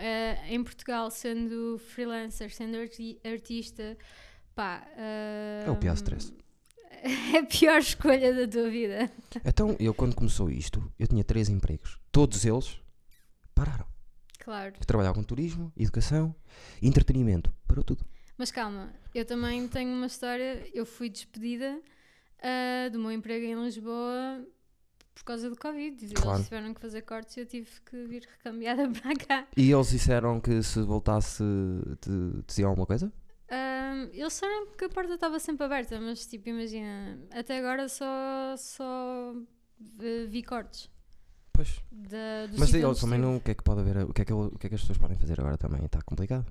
em 0.48 0.62
Portugal, 0.64 1.10
sendo 1.10 1.78
freelancer, 1.78 2.50
sendo 2.54 2.76
arti- 2.78 3.20
artista, 3.24 3.96
pá. 4.54 4.86
É 4.96 5.70
o 5.70 5.76
pior 5.76 5.94
stress. 5.94 6.32
É 7.34 7.38
a 7.38 7.44
pior 7.44 7.78
escolha 7.78 8.32
da 8.32 8.46
tua 8.46 8.70
vida. 8.70 9.10
Então, 9.44 9.76
eu 9.80 9.92
quando 9.92 10.14
começou 10.14 10.48
isto, 10.50 10.82
eu 10.98 11.08
tinha 11.08 11.24
três 11.24 11.48
empregos. 11.48 11.98
Todos 12.12 12.44
eles 12.44 12.80
pararam. 13.54 13.86
Claro. 14.38 14.74
Eu 14.78 14.86
trabalhava 14.86 15.14
com 15.14 15.22
turismo, 15.22 15.72
educação, 15.76 16.34
entretenimento. 16.80 17.52
Parou 17.66 17.84
tudo. 17.84 18.04
Mas 18.36 18.50
calma, 18.50 18.92
eu 19.14 19.24
também 19.24 19.66
tenho 19.68 19.92
uma 19.92 20.06
história. 20.06 20.64
Eu 20.74 20.84
fui 20.86 21.08
despedida 21.08 21.80
ah, 22.42 22.88
do 22.90 22.98
meu 22.98 23.12
emprego 23.12 23.44
em 23.44 23.64
Lisboa 23.64 24.44
por 25.14 25.24
causa 25.24 25.48
do 25.48 25.56
Covid. 25.56 26.14
Claro. 26.14 26.38
Eles 26.38 26.48
tiveram 26.48 26.74
que 26.74 26.80
fazer 26.80 27.02
cortes 27.02 27.36
e 27.36 27.40
eu 27.40 27.46
tive 27.46 27.68
que 27.84 28.04
vir 28.06 28.26
recambiada 28.28 28.88
para 29.00 29.14
cá. 29.14 29.46
E 29.56 29.70
eles 29.70 29.90
disseram 29.90 30.40
que 30.40 30.62
se 30.62 30.80
voltasse, 30.82 31.44
te 32.00 32.10
diziam 32.46 32.70
alguma 32.70 32.86
coisa? 32.86 33.12
Ah, 33.54 34.08
eles 34.14 34.32
sabem 34.32 34.66
que 34.78 34.86
a 34.86 34.88
porta 34.88 35.12
estava 35.12 35.38
sempre 35.38 35.66
aberta, 35.66 36.00
mas 36.00 36.26
tipo, 36.26 36.48
imagina, 36.48 37.18
até 37.30 37.58
agora 37.58 37.86
só, 37.86 38.56
só 38.56 39.34
eh, 40.00 40.24
vi 40.26 40.42
cortes. 40.42 40.90
Pois. 41.52 41.78
Da, 41.90 42.48
Mas 42.58 42.72
eles 42.72 42.98
também 42.98 43.18
não. 43.18 43.36
O 43.36 43.40
que 43.42 43.50
é 43.50 43.54
que 43.54 43.62
pode 43.62 43.80
haver? 43.82 44.04
O 44.04 44.14
que 44.14 44.22
é 44.22 44.24
que, 44.24 44.32
o 44.32 44.58
que, 44.58 44.66
é 44.66 44.68
que 44.70 44.74
as 44.74 44.80
pessoas 44.80 44.96
podem 44.96 45.18
fazer 45.18 45.38
agora 45.38 45.58
também? 45.58 45.84
Está 45.84 46.00
complicado. 46.00 46.46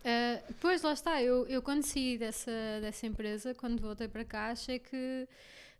Uh, 0.00 0.54
pois, 0.60 0.82
lá 0.82 0.92
está. 0.92 1.22
Eu, 1.22 1.46
eu 1.46 1.62
quando 1.62 1.84
saí 1.84 2.18
dessa, 2.18 2.50
dessa 2.80 3.06
empresa, 3.06 3.54
quando 3.54 3.80
voltei 3.80 4.08
para 4.08 4.24
cá, 4.24 4.50
achei 4.50 4.80
que, 4.80 5.28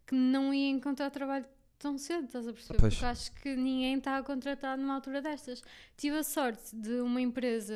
que 0.07 0.15
não 0.15 0.55
ia 0.55 0.71
encontrar 0.71 1.11
trabalho 1.11 1.47
tão 1.81 1.99
cedo, 1.99 2.27
estás 2.27 2.47
a 2.47 2.53
perceber? 2.53 2.79
Pois. 2.79 2.95
Porque 2.95 3.07
acho 3.07 3.33
que 3.33 3.57
ninguém 3.57 3.99
está 3.99 4.23
contratado 4.23 4.81
numa 4.81 4.95
altura 4.95 5.21
destas. 5.21 5.65
Tive 5.97 6.19
a 6.19 6.23
sorte 6.23 6.77
de 6.77 7.01
uma 7.01 7.21
empresa, 7.21 7.75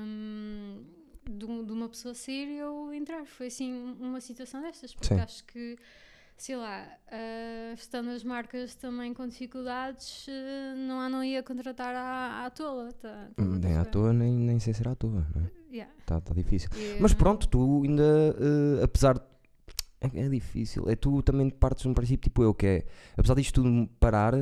hum, 0.00 0.84
de, 1.30 1.44
um- 1.44 1.64
de 1.64 1.72
uma 1.72 1.88
pessoa 1.88 2.14
sair 2.14 2.48
e 2.48 2.58
eu 2.58 2.92
entrar. 2.92 3.24
Foi 3.26 3.46
assim 3.48 3.72
uma 4.00 4.20
situação 4.20 4.60
destas, 4.62 4.94
porque 4.94 5.14
Sim. 5.14 5.20
acho 5.20 5.44
que. 5.44 5.76
Sei 6.38 6.54
lá, 6.54 6.86
uh, 7.08 7.72
estando 7.72 8.10
as 8.10 8.22
marcas 8.22 8.74
também 8.74 9.14
com 9.14 9.26
dificuldades, 9.26 10.26
uh, 10.28 10.76
não, 10.76 11.00
há- 11.00 11.08
não 11.08 11.24
ia 11.24 11.42
contratar 11.42 11.94
à, 11.94 12.44
à 12.44 12.50
tola. 12.50 12.92
Tá, 12.92 13.28
estás 13.30 13.48
a 13.48 13.58
Nem 13.58 13.76
à 13.78 13.84
toa, 13.86 14.12
nem, 14.12 14.34
nem 14.34 14.58
sem 14.58 14.74
ser 14.74 14.86
à 14.86 14.94
toa. 14.94 15.26
Não 15.34 15.42
é? 15.46 15.50
Yeah. 15.74 15.90
Está 15.98 16.20
tá 16.20 16.34
difícil. 16.34 16.68
E, 16.76 16.98
Mas 17.00 17.12
hum, 17.12 17.16
pronto, 17.16 17.48
tu 17.48 17.82
ainda, 17.84 18.02
eh, 18.38 18.84
apesar 18.84 19.14
de 19.18 19.24
É, 19.98 20.26
é 20.26 20.28
difícil. 20.28 20.86
É 20.90 20.94
tu 20.94 21.22
também 21.22 21.48
partes 21.48 21.84
de 21.84 21.88
um 21.88 21.94
princípio 21.94 22.24
tipo 22.28 22.42
eu, 22.42 22.52
que 22.52 22.66
é, 22.66 22.86
apesar 23.16 23.34
disto 23.34 23.62
tudo 23.62 23.88
parar, 23.98 24.34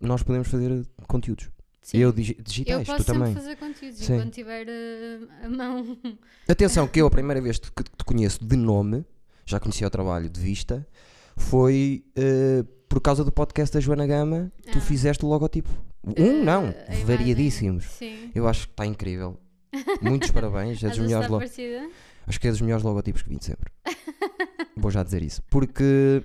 nós 0.00 0.24
podemos 0.24 0.48
fazer 0.48 0.84
conteúdos. 1.06 1.48
Sim. 1.82 1.98
Eu 1.98 2.12
digi- 2.12 2.34
Eu 2.38 2.44
digitais, 2.44 2.86
posso 2.86 3.04
tu 3.04 3.06
também. 3.06 3.34
fazer 3.34 3.56
conteúdos 3.56 3.98
Sim. 3.98 4.14
enquanto 4.16 4.32
tiver 4.34 4.66
eh, 4.68 5.18
a 5.44 5.48
mão. 5.48 5.96
Atenção, 6.48 6.86
que 6.86 7.00
eu 7.00 7.06
a 7.06 7.10
primeira 7.10 7.40
vez 7.40 7.58
que 7.58 7.82
te 7.82 8.04
conheço 8.04 8.44
de 8.44 8.56
nome, 8.56 9.04
já 9.46 9.58
conhecia 9.58 9.86
o 9.86 9.90
trabalho 9.90 10.28
de 10.28 10.38
vista, 10.40 10.86
foi 11.36 12.04
eh, 12.14 12.64
por 12.88 13.00
causa 13.00 13.24
do 13.24 13.32
podcast 13.32 13.72
da 13.72 13.80
Joana 13.80 14.06
Gama, 14.06 14.52
tu 14.70 14.78
Ah. 14.78 14.80
fizeste 14.80 15.24
o 15.24 15.28
logotipo. 15.28 15.70
Um, 16.04 16.12
Eh, 16.16 16.42
não, 16.42 16.64
a 16.66 16.70
imagem. 16.70 17.04
variadíssimos. 17.04 17.84
Sim. 17.84 18.30
Eu 18.34 18.46
acho 18.48 18.66
que 18.66 18.72
está 18.72 18.84
incrível. 18.86 19.38
Muitos 20.02 20.30
parabéns, 20.30 20.82
é 20.82 20.88
dos 20.88 20.98
melhores 20.98 21.24
está 21.24 21.32
lo- 21.32 21.38
parecida. 21.38 21.88
acho 22.26 22.40
que 22.40 22.48
é 22.48 22.50
dos 22.50 22.60
melhores 22.60 22.84
logotipos 22.84 23.22
que 23.22 23.28
vi 23.30 23.36
de 23.38 23.44
sempre. 23.46 23.70
Vou 24.76 24.90
já 24.90 25.02
dizer 25.02 25.22
isso. 25.22 25.42
Porque 25.50 26.22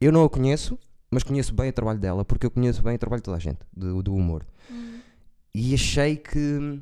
eu 0.00 0.12
não 0.12 0.24
a 0.24 0.30
conheço, 0.30 0.78
mas 1.10 1.22
conheço 1.22 1.54
bem 1.54 1.70
o 1.70 1.72
trabalho 1.72 1.98
dela, 1.98 2.24
porque 2.24 2.46
eu 2.46 2.50
conheço 2.50 2.82
bem 2.82 2.94
o 2.94 2.98
trabalho 2.98 3.20
de 3.20 3.24
toda 3.24 3.36
a 3.36 3.40
gente, 3.40 3.58
do, 3.72 4.02
do 4.02 4.14
humor. 4.14 4.46
Hum. 4.70 5.00
E 5.54 5.74
achei 5.74 6.16
que. 6.16 6.80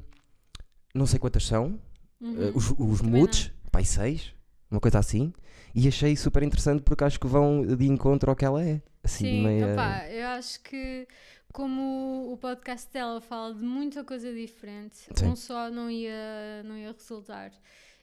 Não 0.94 1.06
sei 1.06 1.18
quantas 1.18 1.44
são, 1.46 1.78
Uhum. 2.20 2.48
Uh, 2.48 2.52
os, 2.56 2.70
os 2.76 3.00
moods, 3.00 3.52
pai, 3.70 3.84
seis, 3.84 4.34
uma 4.68 4.80
coisa 4.80 4.98
assim, 4.98 5.32
e 5.72 5.86
achei 5.86 6.16
super 6.16 6.42
interessante 6.42 6.82
porque 6.82 7.04
acho 7.04 7.20
que 7.20 7.28
vão 7.28 7.64
de 7.64 7.86
encontro 7.86 8.28
ao 8.28 8.34
que 8.34 8.44
ela 8.44 8.60
é. 8.64 8.82
Assim, 9.04 9.24
Sim, 9.24 9.44
meia... 9.44 9.72
opá, 9.72 10.04
eu 10.10 10.26
acho 10.26 10.60
que 10.64 11.06
como 11.52 12.32
o 12.32 12.36
podcast 12.36 12.92
dela 12.92 13.20
fala 13.20 13.54
de 13.54 13.62
muita 13.62 14.02
coisa 14.02 14.32
diferente, 14.34 14.96
Sim. 15.14 15.26
um 15.26 15.36
só 15.36 15.70
não 15.70 15.88
ia, 15.88 16.62
não 16.64 16.76
ia 16.76 16.90
resultar. 16.92 17.52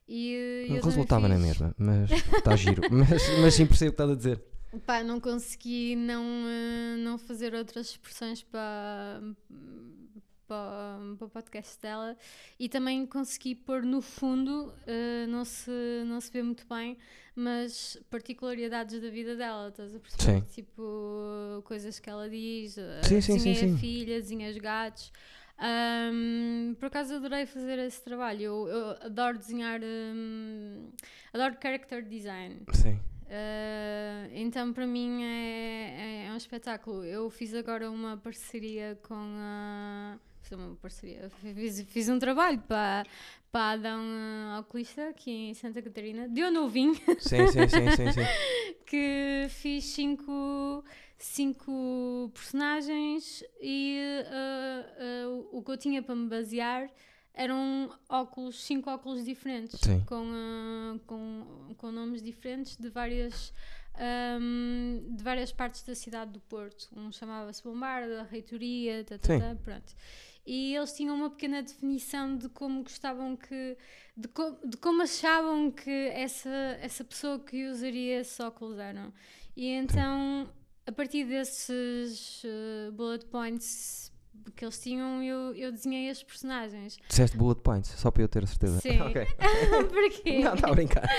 E 0.07 0.67
não 0.69 0.79
resultava 0.79 1.27
na 1.27 1.35
fiz- 1.35 1.43
mesma, 1.45 1.75
mas 1.77 2.09
está 2.11 2.55
giro. 2.55 2.83
mas, 2.89 3.21
mas 3.41 3.53
sim 3.53 3.65
percebo 3.65 3.89
o 3.89 3.93
que 3.95 4.01
estás 4.01 4.11
a 4.11 4.15
dizer. 4.15 4.41
Pá, 4.85 5.03
não 5.03 5.19
consegui 5.19 5.95
não, 5.95 6.23
eh, 6.23 6.95
não 6.97 7.17
fazer 7.17 7.53
outras 7.53 7.91
expressões 7.91 8.43
para, 8.43 9.21
para, 10.47 10.97
para 11.17 11.25
o 11.25 11.29
podcast 11.29 11.79
dela 11.81 12.17
e 12.59 12.67
também 12.67 13.05
consegui 13.05 13.55
pôr 13.55 13.83
no 13.83 14.01
fundo, 14.01 14.73
eh, 14.87 15.25
não, 15.27 15.45
se, 15.45 15.71
não 16.05 16.19
se 16.19 16.31
vê 16.31 16.41
muito 16.41 16.65
bem, 16.67 16.97
mas 17.35 17.97
particularidades 18.09 19.01
da 19.01 19.09
vida 19.09 19.35
dela, 19.35 19.69
estás 19.69 19.95
a 19.95 19.99
perceber? 19.99 20.41
Sim. 20.41 20.53
Tipo, 20.53 21.61
coisas 21.63 21.99
que 21.99 22.09
ela 22.09 22.29
diz, 22.29 22.77
eh, 22.77 23.01
Sim, 23.03 23.21
sim, 23.21 23.39
sim. 23.39 23.77
filha, 23.77 24.19
desenhei 24.19 24.51
os 24.51 24.57
gatos. 24.57 25.11
Ahm, 25.57 26.75
por 26.77 26.87
acaso 26.87 27.15
adorei 27.15 27.45
fazer 27.45 27.79
esse 27.79 28.01
trabalho. 28.03 28.41
Eu, 28.41 28.67
eu 28.67 28.89
adoro 29.05 29.37
desenhar, 29.37 29.79
hum, 29.81 30.89
adoro 31.33 31.55
character 31.61 32.03
design. 32.03 32.61
Sim. 32.73 32.99
Uh, 33.25 34.29
então, 34.33 34.71
para 34.71 34.85
mim, 34.85 35.23
é, 35.23 36.25
é, 36.25 36.25
é 36.27 36.31
um 36.31 36.37
espetáculo. 36.37 37.03
Eu 37.03 37.29
fiz 37.29 37.53
agora 37.53 37.89
uma 37.89 38.17
parceria 38.17 38.97
com 39.03 39.15
a. 39.15 40.17
Fiz 40.41 40.51
uma 40.51 40.75
parceria. 40.75 41.29
Fiz, 41.29 41.81
fiz 41.81 42.09
um 42.09 42.19
trabalho 42.19 42.59
para, 42.67 43.05
para 43.51 43.61
a 43.61 43.71
Adão 43.71 44.01
uh, 44.01 44.59
Oculista, 44.59 45.09
aqui 45.09 45.31
em 45.31 45.53
Santa 45.55 45.81
Catarina. 45.81 46.27
Deu 46.27 46.51
novinho, 46.51 46.95
Sim, 47.19 47.47
sim, 47.47 47.67
sim, 47.67 47.91
sim, 47.95 48.11
sim. 48.11 48.21
que 48.85 49.47
fiz 49.49 49.85
cinco, 49.85 50.83
cinco 51.17 52.29
personagens 52.31 53.43
e 53.59 53.99
uh, 55.01 55.47
o 55.51 55.63
que 55.63 55.71
eu 55.71 55.77
tinha 55.77 56.03
para 56.03 56.15
me 56.15 56.27
basear 56.27 56.91
eram 57.35 57.89
óculos, 58.09 58.63
cinco 58.63 58.89
óculos 58.89 59.23
diferentes, 59.25 59.79
Sim. 59.81 60.03
com, 60.05 60.23
uh, 60.23 60.99
com, 61.05 61.73
com 61.77 61.91
nomes 61.91 62.21
diferentes 62.23 62.77
de 62.77 62.89
várias, 62.89 63.53
um, 64.39 65.15
de 65.15 65.23
várias 65.23 65.51
partes 65.51 65.83
da 65.83 65.93
cidade 65.95 66.31
do 66.31 66.39
Porto. 66.39 66.87
Um 66.95 67.11
chamava-se 67.11 67.61
Bombarda, 67.63 68.23
Reitoria, 68.23 69.03
tá, 69.03 69.17
tá, 69.17 69.27
Sim. 69.27 69.39
tá, 69.39 69.55
pronto. 69.63 69.93
E 70.47 70.75
eles 70.75 70.93
tinham 70.93 71.15
uma 71.15 71.29
pequena 71.29 71.61
definição 71.63 72.37
de 72.37 72.47
como 72.49 72.83
gostavam 72.83 73.35
que. 73.35 73.75
de, 74.15 74.27
co- 74.27 74.57
de 74.63 74.77
como 74.77 75.01
achavam 75.01 75.71
que 75.71 75.89
essa, 76.13 76.77
essa 76.81 77.03
pessoa 77.03 77.39
que 77.39 77.65
usaria 77.67 78.19
esses 78.21 78.39
óculos 78.39 78.77
eram. 78.77 79.11
E 79.57 79.67
então, 79.69 80.47
a 80.85 80.91
partir 80.91 81.25
desses 81.25 82.43
uh, 82.43 82.91
bullet 82.91 83.25
points 83.25 84.11
que 84.55 84.63
eles 84.63 84.79
tinham, 84.79 85.21
eu, 85.23 85.53
eu 85.55 85.71
desenhei 85.71 86.09
as 86.09 86.23
personagens. 86.23 86.97
Disseste 87.09 87.35
bullet 87.37 87.61
points, 87.61 87.89
só 87.97 88.09
para 88.09 88.23
eu 88.23 88.27
ter 88.27 88.43
a 88.43 88.47
certeza. 88.47 88.79
Sim. 88.79 88.99
Ok. 89.05 89.25
Porquê? 89.89 90.39
Não, 90.39 90.53
está 90.55 90.69
a 90.69 90.73
brincar. 90.73 91.03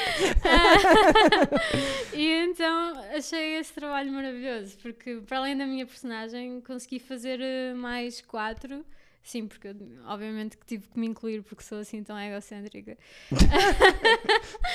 e 2.13 2.27
então 2.51 2.93
achei 3.17 3.57
esse 3.57 3.73
trabalho 3.75 4.13
maravilhoso, 4.13 4.77
porque 4.83 5.17
para 5.27 5.39
além 5.39 5.57
da 5.57 5.67
minha 5.67 5.87
personagem 5.87 6.61
consegui 6.61 6.99
fazer 6.99 7.41
eh, 7.41 7.75
mais 7.75 8.21
quatro. 8.21 8.85
Sim, 9.23 9.49
porque 9.49 9.69
eu, 9.69 9.75
obviamente 10.07 10.57
que 10.57 10.65
tive 10.65 10.87
que 10.87 10.99
me 10.99 11.07
incluir 11.09 11.43
porque 11.43 11.63
sou 11.65 11.79
assim 11.79 12.03
tão 12.05 12.17
egocêntrica. 12.19 12.97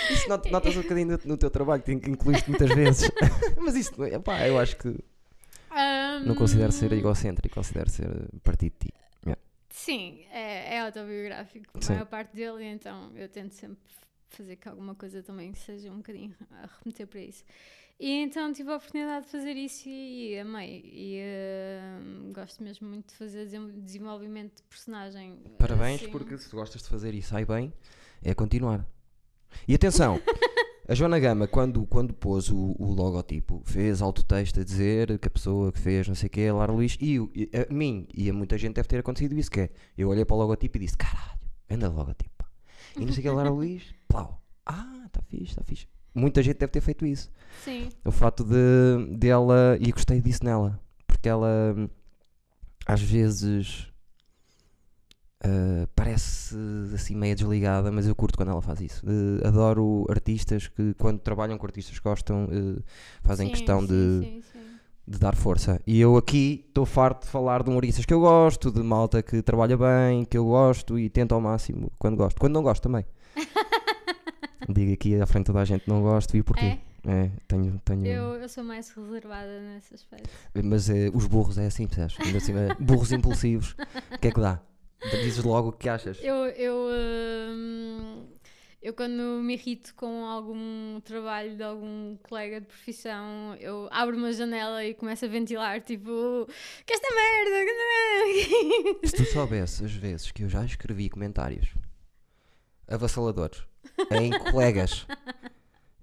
Isso 0.09 0.27
not- 0.27 0.51
notas 0.51 0.75
um 0.75 0.81
bocadinho 0.81 1.07
no, 1.13 1.19
no 1.23 1.37
teu 1.37 1.49
trabalho, 1.49 1.81
que 1.81 1.91
incluíste 1.93 2.49
muitas 2.49 2.69
vezes. 2.69 3.09
Mas 3.57 3.75
isso, 3.75 4.03
é- 4.03 4.19
pá, 4.19 4.45
eu 4.47 4.59
acho 4.59 4.75
que 4.75 4.93
não 6.25 6.35
considero 6.35 6.71
ser 6.71 6.91
egocêntrico, 6.93 7.55
considero 7.55 7.89
ser 7.89 8.07
eh, 8.07 8.39
partido 8.43 8.73
de 8.73 8.87
ti. 8.87 8.93
Sim, 9.71 10.25
é, 10.29 10.75
é 10.75 10.81
autobiográfico, 10.81 11.65
a 11.73 11.91
maior 11.93 12.05
parte 12.05 12.35
dele, 12.35 12.65
então 12.65 13.09
eu 13.15 13.29
tento 13.29 13.53
sempre 13.53 13.79
fazer 14.27 14.57
que 14.57 14.67
alguma 14.67 14.93
coisa 14.93 15.23
também 15.23 15.53
seja 15.53 15.89
um 15.89 15.97
bocadinho 15.97 16.35
a 16.51 16.69
remeter 16.79 17.07
para 17.07 17.21
isso. 17.21 17.43
E 17.99 18.11
então 18.23 18.51
tive 18.51 18.71
a 18.71 18.75
oportunidade 18.75 19.25
de 19.25 19.31
fazer 19.31 19.55
isso 19.55 19.87
e, 19.87 20.33
e 20.33 20.39
amei. 20.39 20.81
E 20.83 21.17
eh, 21.19 21.99
gosto 22.33 22.63
mesmo 22.63 22.87
muito 22.87 23.09
de 23.09 23.15
fazer 23.15 23.45
desenvolvimento 23.45 24.57
de 24.57 24.63
personagem. 24.63 25.39
Parabéns, 25.57 26.01
assim. 26.01 26.11
porque 26.11 26.37
se 26.37 26.49
gostas 26.49 26.81
de 26.81 26.89
fazer 26.89 27.13
e 27.13 27.21
sai 27.21 27.45
bem, 27.45 27.71
é 28.23 28.33
continuar. 28.33 28.85
E 29.67 29.75
atenção, 29.75 30.19
a 30.91 30.93
Joana 30.93 31.17
Gama, 31.19 31.47
quando, 31.47 31.85
quando 31.85 32.13
pôs 32.13 32.49
o, 32.49 32.75
o 32.77 32.91
logotipo, 32.93 33.61
fez 33.63 34.01
autotexto 34.01 34.59
a 34.59 34.63
dizer 34.63 35.17
que 35.19 35.27
a 35.29 35.31
pessoa 35.31 35.71
que 35.71 35.79
fez 35.79 36.05
não 36.05 36.15
sei 36.15 36.27
o 36.27 36.29
que 36.29 36.41
é 36.41 36.51
Lara 36.51 36.73
Luís, 36.73 36.97
e, 36.99 37.15
e 37.33 37.49
a 37.57 37.73
mim 37.73 38.05
e 38.13 38.29
a 38.29 38.33
muita 38.33 38.57
gente 38.57 38.75
deve 38.75 38.89
ter 38.89 38.99
acontecido 38.99 39.33
isso, 39.39 39.49
que 39.49 39.61
é, 39.61 39.69
eu 39.97 40.09
olhei 40.09 40.25
para 40.25 40.35
o 40.35 40.39
logotipo 40.39 40.75
e 40.77 40.81
disse, 40.81 40.97
caralho, 40.97 41.39
anda 41.69 41.87
logotipo. 41.87 42.31
pá." 42.37 42.45
E 42.97 43.05
não 43.05 43.13
sei 43.13 43.19
o 43.19 43.21
que 43.21 43.27
é 43.29 43.31
Lara 43.31 43.49
Luís, 43.49 43.83
plau, 44.05 44.43
ah, 44.65 45.03
está 45.05 45.21
fixe, 45.21 45.51
está 45.51 45.63
fixe. 45.63 45.87
Muita 46.13 46.43
gente 46.43 46.57
deve 46.57 46.73
ter 46.73 46.81
feito 46.81 47.05
isso. 47.05 47.31
Sim, 47.63 47.87
O 48.03 48.11
fato 48.11 48.43
de 48.43 49.15
dela, 49.15 49.77
e 49.79 49.93
gostei 49.93 50.19
disso 50.19 50.43
nela, 50.43 50.77
porque 51.07 51.29
ela 51.29 51.73
às 52.85 53.01
vezes 53.01 53.90
ah, 55.43 55.87
parece 55.95 56.55
assim 56.93 57.15
meio 57.15 57.35
desligada, 57.35 57.91
mas 57.91 58.05
eu 58.07 58.15
curto 58.15 58.37
quando 58.37 58.49
ela 58.49 58.61
faz 58.61 58.79
isso. 58.79 59.03
Eh, 59.07 59.47
adoro 59.47 60.05
artistas 60.09 60.67
que, 60.67 60.93
quando 60.95 61.19
trabalham 61.19 61.57
com 61.57 61.65
artistas 61.65 61.97
que 61.97 62.03
gostam, 62.03 62.47
eh, 62.51 62.81
fazem 63.23 63.47
sim, 63.47 63.53
questão 63.53 63.81
sim, 63.81 63.87
de, 63.87 64.43
sim, 64.51 64.61
de 65.07 65.17
dar 65.17 65.35
força. 65.35 65.81
E 65.87 65.99
eu 65.99 66.15
aqui 66.15 66.63
estou 66.67 66.85
farto 66.85 67.25
de 67.25 67.31
falar 67.31 67.63
de 67.63 67.71
humoristas 67.71 68.05
que 68.05 68.13
eu 68.13 68.19
gosto, 68.19 68.71
de 68.71 68.83
malta 68.83 69.23
que 69.23 69.41
trabalha 69.41 69.75
bem, 69.75 70.25
que 70.25 70.37
eu 70.37 70.45
gosto 70.45 70.99
e 70.99 71.09
tento 71.09 71.33
ao 71.33 71.41
máximo 71.41 71.91
quando 71.97 72.15
gosto. 72.17 72.39
Quando 72.39 72.53
não 72.53 72.61
gosto 72.61 72.83
também. 72.83 73.03
Digo 74.69 74.93
aqui 74.93 75.19
à 75.19 75.25
frente 75.25 75.45
de 75.45 75.47
toda 75.47 75.61
a 75.61 75.65
gente 75.65 75.87
não 75.87 76.03
gosto 76.03 76.37
e 76.37 76.43
porquê. 76.43 76.65
É, 76.65 76.79
É, 77.03 77.31
tenho, 77.47 77.81
tenho. 77.83 78.05
eu, 78.05 78.35
eu 78.35 78.47
sou 78.47 78.63
mais 78.63 78.91
reservada 78.91 79.59
nesse 79.59 79.95
aspecto. 79.95 80.29
Mas 80.63 80.87
eh, 80.87 81.09
os 81.11 81.25
burros 81.25 81.57
é 81.57 81.65
assim, 81.65 81.87
percebes? 81.87 82.15
Burros 82.79 83.11
impulsivos. 83.11 83.75
O 84.13 84.19
que 84.19 84.27
é 84.27 84.31
que 84.31 84.39
dá? 84.39 84.61
Dizes 85.09 85.43
logo 85.43 85.69
o 85.69 85.71
que 85.71 85.89
achas. 85.89 86.17
Eu, 86.21 86.45
eu, 86.45 86.89
hum, 86.91 88.27
eu 88.81 88.93
quando 88.93 89.41
me 89.41 89.53
irrito 89.53 89.93
com 89.95 90.25
algum 90.25 90.99
trabalho 91.01 91.55
de 91.55 91.63
algum 91.63 92.17
colega 92.17 92.61
de 92.61 92.67
profissão, 92.67 93.55
eu 93.59 93.87
abro 93.91 94.15
uma 94.15 94.31
janela 94.31 94.85
e 94.85 94.93
começo 94.93 95.25
a 95.25 95.27
ventilar, 95.27 95.81
tipo, 95.81 96.47
que 96.85 96.93
esta 96.93 97.07
merda, 97.13 97.65
que 97.65 97.71
esta 97.71 98.83
merda. 98.93 99.07
Se 99.07 99.15
tu 99.15 99.25
soubesses 99.25 99.81
as 99.81 99.93
vezes 99.93 100.31
que 100.31 100.43
eu 100.43 100.49
já 100.49 100.63
escrevi 100.63 101.09
comentários 101.09 101.69
avassaladores 102.87 103.63
em 104.11 104.31
colegas 104.51 105.05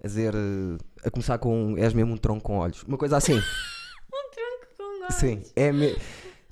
a 0.02 0.06
dizer, 0.06 0.34
eh, 0.34 0.78
a 1.04 1.10
começar 1.10 1.38
com 1.38 1.76
és 1.76 1.92
mesmo 1.92 2.14
um 2.14 2.16
tronco 2.16 2.42
com 2.42 2.58
olhos, 2.58 2.82
uma 2.84 2.96
coisa 2.96 3.16
assim. 3.16 3.34
um 3.38 4.30
tronco 4.30 4.66
com 4.76 5.00
nós. 5.00 5.14
Sim, 5.14 5.42
é 5.56 5.72
me... 5.72 5.96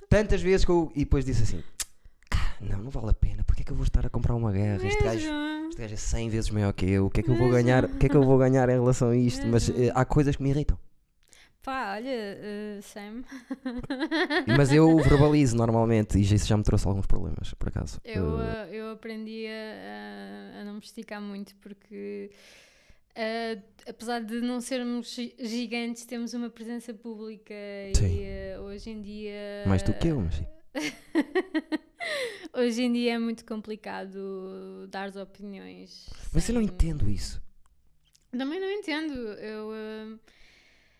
tantas 0.09 0.41
vezes 0.41 0.65
que 0.65 0.71
eu. 0.71 0.91
E 0.95 0.99
depois 0.99 1.23
disse 1.23 1.43
assim: 1.43 1.63
"Cá, 1.76 1.76
não, 2.61 2.79
não 2.83 2.89
vale 2.89 3.09
a 3.11 3.13
pena, 3.13 3.43
porque 3.43 3.61
é 3.61 3.65
que 3.65 3.71
eu 3.71 3.75
vou 3.75 3.83
estar 3.85 4.05
a 4.05 4.09
comprar 4.09 4.35
uma 4.35 4.51
guerra? 4.51 4.85
Este 4.85 5.03
gajo, 5.03 5.27
este 5.69 5.81
gajo 5.81 5.93
é 5.93 5.97
100 5.97 6.29
vezes 6.29 6.49
maior 6.49 6.73
que 6.73 6.85
eu, 6.89 7.05
o 7.05 7.09
que 7.09 7.19
é 7.19 7.23
que 7.23 7.29
eu 7.29 7.35
vou 7.35 7.49
ganhar? 7.49 7.85
O 7.85 7.97
que 7.97 8.05
é 8.05 8.09
que 8.09 8.15
eu 8.15 8.23
vou 8.23 8.37
ganhar 8.37 8.67
em 8.69 8.73
relação 8.73 9.09
a 9.09 9.15
isto? 9.17 9.45
Mas 9.47 9.69
eh, 9.69 9.91
há 9.93 10.03
coisas 10.05 10.35
que 10.35 10.43
me 10.43 10.49
irritam. 10.49 10.77
Pá, 11.63 11.95
olha, 11.95 12.07
eh, 12.09 12.79
Sam, 12.81 13.23
Mas 14.57 14.71
eu 14.71 14.97
verbalizo 15.03 15.55
normalmente 15.57 16.17
e 16.17 16.21
isso 16.21 16.47
já 16.47 16.55
me 16.55 16.63
trouxe 16.63 16.87
alguns 16.87 17.05
problemas, 17.05 17.53
por 17.55 17.67
acaso. 17.67 17.99
eu, 18.05 18.39
Eh, 18.41 18.67
eh, 18.71 18.75
eu 18.77 18.91
aprendi 18.91 19.45
a, 19.47 20.59
a- 20.59 20.61
a 20.61 20.65
não 20.65 20.73
me 20.75 20.79
esticar 20.79 21.21
muito 21.21 21.53
porque 21.57 22.31
apesar 23.87 24.21
de 24.21 24.39
não 24.41 24.61
sermos 24.61 25.13
gigantes, 25.39 26.05
temos 26.05 26.33
uma 26.33 26.49
presença 26.49 26.93
pública 26.93 27.53
Sim. 27.95 28.19
e 28.21 28.57
hoje 28.59 28.89
em 28.91 29.01
dia. 29.01 29.63
Mais 29.65 29.81
do 29.83 29.91
que 29.93 30.07
eu, 30.07 30.21
mas 30.21 30.35
sim. 30.35 30.45
hoje 32.53 32.83
em 32.83 32.93
dia 32.93 33.13
é 33.13 33.19
muito 33.19 33.45
complicado 33.45 34.87
dar 34.89 35.15
opiniões. 35.17 36.07
Mas 36.33 36.47
eu 36.47 36.55
não 36.55 36.61
entendo 36.61 37.09
isso. 37.09 37.41
Também 38.31 38.59
não 38.59 38.71
entendo. 38.71 39.13
Eu. 39.13 39.69
Uh, 39.69 40.19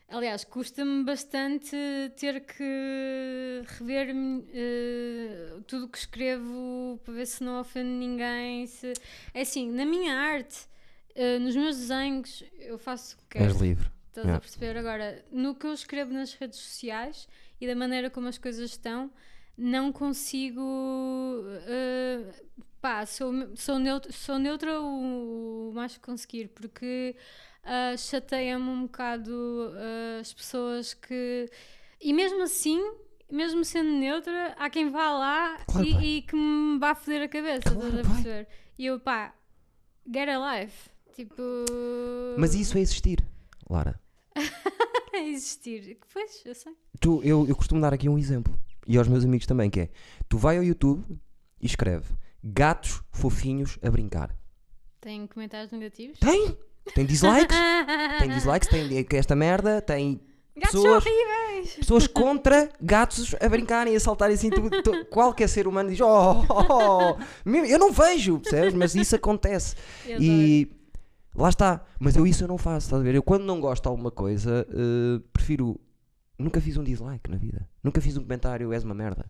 aliás, 0.09 0.43
custa-me 0.43 1.03
bastante 1.03 1.75
ter 2.15 2.41
que 2.45 3.63
rever 3.77 4.15
uh, 4.15 5.61
tudo 5.63 5.85
o 5.85 5.89
que 5.89 5.97
escrevo 5.97 6.99
para 7.03 7.13
ver 7.13 7.27
se 7.27 7.43
não 7.43 7.59
ofendo 7.59 7.89
ninguém. 7.89 8.65
Se... 8.67 8.93
É 9.33 9.41
assim, 9.41 9.69
na 9.71 9.85
minha 9.85 10.15
arte, 10.15 10.67
uh, 11.15 11.39
nos 11.39 11.55
meus 11.55 11.77
desenhos, 11.77 12.43
eu 12.59 12.77
faço 12.77 13.15
o 13.15 13.17
que 13.19 13.37
quero. 13.37 13.45
És 13.45 13.61
livre. 13.61 13.97
Estás 14.07 14.25
yeah. 14.25 14.37
a 14.37 14.39
perceber? 14.39 14.77
Agora, 14.77 15.23
no 15.31 15.53
que 15.53 15.67
eu 15.67 15.73
escrevo 15.73 16.11
nas 16.11 16.33
redes 16.33 16.57
sociais 16.57 17.27
e 17.61 17.67
da 17.67 17.75
maneira 17.75 18.09
como 18.09 18.27
as 18.27 18.37
coisas 18.39 18.71
estão, 18.71 19.11
não 19.57 19.91
consigo. 19.91 20.61
Uh, 20.61 22.31
pá, 22.79 23.05
sou, 23.05 23.33
sou, 23.55 23.79
neutra, 23.79 24.11
sou 24.11 24.37
neutra 24.37 24.79
o, 24.79 25.69
o 25.69 25.73
mais 25.73 25.93
que 25.93 25.99
conseguir, 25.99 26.49
porque 26.49 27.15
uh, 27.63 27.97
chateia-me 27.97 28.69
um 28.69 28.83
bocado 28.83 29.31
uh, 29.31 30.19
as 30.21 30.31
pessoas 30.33 30.93
que. 30.93 31.49
E 31.99 32.13
mesmo 32.13 32.43
assim, 32.43 32.79
mesmo 33.31 33.65
sendo 33.65 33.89
neutra, 33.89 34.55
há 34.59 34.69
quem 34.69 34.91
vá 34.91 35.11
lá 35.11 35.57
claro, 35.65 35.87
e, 35.87 36.17
e, 36.17 36.21
que 36.21 36.35
me 36.35 36.77
vá 36.77 36.93
foder 36.93 37.23
a 37.23 37.27
cabeça, 37.27 37.71
claro, 37.71 37.87
estás 37.87 38.05
a 38.05 38.09
perceber? 38.09 38.47
E 38.77 38.85
eu, 38.85 38.99
pá, 38.99 39.33
get 40.05 40.29
a 40.29 40.59
life. 40.59 40.89
Tipo. 41.15 41.41
Mas 42.37 42.53
isso 42.53 42.77
é 42.77 42.81
existir, 42.81 43.25
Lara. 43.67 43.99
é 45.13 45.27
existir. 45.27 45.97
Pois, 46.13 46.43
eu 46.45 46.53
sei. 46.53 46.73
Tu, 46.99 47.23
eu, 47.23 47.47
eu 47.47 47.55
costumo 47.55 47.81
dar 47.81 47.91
aqui 47.91 48.07
um 48.07 48.19
exemplo 48.19 48.55
e 48.87 48.97
aos 48.97 49.07
meus 49.07 49.25
amigos 49.25 49.45
também, 49.45 49.69
que 49.69 49.81
é 49.81 49.89
tu 50.29 50.37
vai 50.37 50.57
ao 50.57 50.63
YouTube 50.63 51.03
e 51.61 51.65
escreve 51.65 52.15
gatos 52.43 53.01
fofinhos 53.11 53.77
a 53.81 53.89
brincar. 53.89 54.35
Tem 55.01 55.27
comentários 55.27 55.71
negativos? 55.71 56.19
Tem! 56.19 56.57
Tem 56.95 57.05
dislikes, 57.05 57.57
tem 58.19 58.29
dislikes, 58.29 58.69
tem 58.69 59.19
esta 59.19 59.35
merda, 59.35 59.81
tem 59.81 60.21
Gatos 60.57 60.81
pessoas, 60.81 61.05
horríveis! 61.05 61.75
Pessoas 61.75 62.07
contra 62.07 62.69
gatos 62.81 63.35
a 63.39 63.47
brincarem, 63.47 63.95
a 63.95 63.99
saltarem 63.99 64.33
assim. 64.33 64.49
Tu, 64.49 64.81
tu, 64.81 65.05
qualquer 65.05 65.47
ser 65.47 65.67
humano 65.67 65.89
diz: 65.89 66.01
oh, 66.01 66.45
oh, 66.49 66.65
oh, 66.69 67.17
eu 67.45 67.77
não 67.77 67.91
vejo, 67.91 68.39
percebes? 68.39 68.73
Mas 68.73 68.95
isso 68.95 69.15
acontece. 69.15 69.75
Eu 70.05 70.19
e 70.19 70.71
lá 71.35 71.49
está. 71.49 71.85
Mas 71.99 72.15
eu 72.15 72.25
isso 72.25 72.43
eu 72.43 72.47
não 72.47 72.57
faço, 72.57 72.87
estás 72.87 73.01
a 73.01 73.03
ver? 73.03 73.13
Eu 73.13 73.21
quando 73.21 73.43
não 73.43 73.61
gosto 73.61 73.83
de 73.83 73.89
alguma 73.89 74.09
coisa, 74.09 74.67
uh, 74.69 75.19
prefiro 75.31 75.79
Nunca 76.37 76.61
fiz 76.61 76.77
um 76.77 76.83
dislike 76.83 77.31
na 77.31 77.37
vida. 77.37 77.67
Nunca 77.83 77.99
fiz 77.99 78.15
um 78.15 78.21
comentário, 78.21 78.71
és 78.71 78.83
uma 78.83 78.93
merda. 78.93 79.25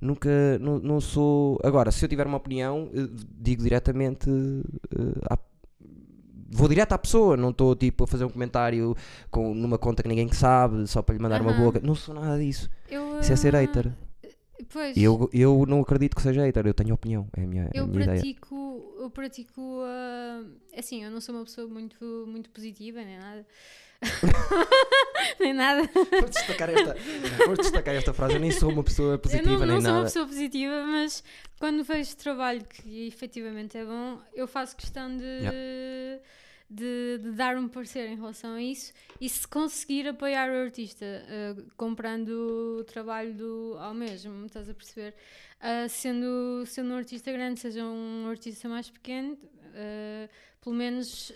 Nunca, 0.00 0.28
não, 0.60 0.78
não 0.80 1.00
sou. 1.00 1.58
Agora, 1.62 1.92
se 1.92 2.04
eu 2.04 2.08
tiver 2.08 2.26
uma 2.26 2.36
opinião, 2.36 2.90
eh, 2.92 3.08
digo 3.38 3.62
diretamente. 3.62 4.28
Uh, 4.28 5.20
à... 5.30 5.38
Vou 6.50 6.66
direto 6.66 6.94
à 6.94 6.98
pessoa, 6.98 7.36
não 7.36 7.50
estou 7.50 7.76
tipo 7.76 8.04
a 8.04 8.06
fazer 8.06 8.24
um 8.24 8.30
comentário 8.30 8.96
com, 9.30 9.54
numa 9.54 9.76
conta 9.76 10.02
que 10.02 10.08
ninguém 10.08 10.32
sabe, 10.32 10.86
só 10.86 11.02
para 11.02 11.14
lhe 11.14 11.22
mandar 11.22 11.42
uma 11.42 11.52
boca. 11.52 11.78
Não 11.78 11.94
sou 11.94 12.14
nada 12.14 12.38
disso. 12.38 12.70
Eu, 12.90 13.20
Isso 13.20 13.32
é 13.32 13.36
ser 13.36 13.54
hater. 13.54 13.92
Pois. 14.72 14.96
Eu, 14.96 15.28
eu 15.32 15.64
não 15.68 15.80
acredito 15.80 16.16
que 16.16 16.22
seja 16.22 16.42
hater, 16.42 16.66
eu 16.66 16.74
tenho 16.74 16.94
opinião, 16.94 17.28
é 17.36 17.44
a 17.44 17.46
minha, 17.46 17.70
eu 17.72 17.84
é 17.84 17.86
a 17.86 17.88
minha 17.88 18.04
pratico. 18.04 18.57
Eu 19.08 19.10
pratico, 19.10 19.58
uh, 19.62 20.46
assim, 20.76 21.02
eu 21.02 21.10
não 21.10 21.18
sou 21.18 21.34
uma 21.34 21.44
pessoa 21.44 21.66
muito, 21.66 22.26
muito 22.28 22.50
positiva 22.50 23.02
nem 23.02 23.18
nada, 23.18 23.46
nem 25.40 25.54
nada. 25.54 25.88
Vou 25.94 26.28
destacar, 26.28 26.68
esta, 26.68 26.96
vou 27.46 27.56
destacar 27.56 27.94
esta 27.94 28.12
frase. 28.12 28.34
Eu 28.34 28.40
nem 28.40 28.50
sou 28.50 28.70
uma 28.70 28.84
pessoa 28.84 29.16
positiva 29.16 29.50
eu 29.50 29.58
não, 29.60 29.66
nem 29.66 29.76
não 29.76 29.80
nada. 29.80 29.88
sou 29.88 29.94
uma 29.94 30.04
pessoa 30.04 30.26
positiva, 30.26 30.84
mas 30.84 31.24
quando 31.58 31.82
vejo 31.82 32.14
trabalho 32.16 32.62
que 32.66 33.06
efetivamente 33.06 33.78
é 33.78 33.84
bom, 33.86 34.20
eu 34.34 34.46
faço 34.46 34.76
questão 34.76 35.16
de, 35.16 35.24
yeah. 35.24 35.52
De, 36.68 37.18
de, 37.18 37.32
dar 37.32 37.56
um 37.56 37.66
parecer 37.66 38.08
em 38.08 38.16
relação 38.16 38.54
a 38.54 38.62
isso. 38.62 38.92
E 39.20 39.28
se 39.28 39.46
conseguir 39.46 40.06
apoiar 40.06 40.50
o 40.50 40.54
artista 40.54 41.04
uh, 41.04 41.70
comprando 41.76 42.78
o 42.80 42.84
trabalho 42.84 43.34
do, 43.34 43.76
ao 43.78 43.94
mesmo, 43.94 44.44
estás 44.46 44.68
a 44.68 44.74
perceber? 44.74 45.14
Uh, 45.58 45.88
sendo, 45.88 46.64
sendo 46.66 46.92
um 46.92 46.96
artista 46.96 47.32
grande, 47.32 47.60
seja 47.60 47.84
um 47.84 48.28
artista 48.28 48.68
mais 48.68 48.90
pequeno. 48.90 49.32
Uh, 49.34 50.28
pelo 50.60 50.74
menos 50.74 51.32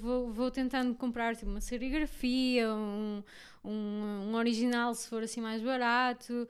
vou, 0.00 0.30
vou 0.30 0.50
tentando 0.50 0.94
comprar 0.96 1.34
tipo, 1.34 1.50
uma 1.50 1.60
serigrafia, 1.60 2.68
um, 2.74 3.22
um, 3.64 3.70
um, 4.28 4.34
original 4.34 4.92
se 4.92 5.08
for 5.08 5.22
assim 5.22 5.40
mais 5.40 5.62
barato, 5.62 6.46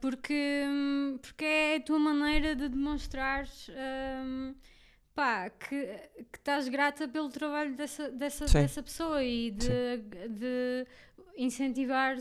porque, 0.00 0.64
porque 1.20 1.44
é 1.44 1.76
a 1.76 1.80
tua 1.80 1.98
maneira 1.98 2.54
de 2.54 2.68
demonstrar 2.68 3.48
pá, 5.18 5.50
que, 5.50 5.84
que 6.30 6.38
estás 6.38 6.68
grata 6.68 7.08
pelo 7.08 7.28
trabalho 7.28 7.74
dessa, 7.74 8.08
dessa, 8.08 8.44
dessa 8.44 8.80
pessoa 8.80 9.24
e 9.24 9.50
de, 9.50 9.96
de 10.28 10.86
incentivar 11.36 12.16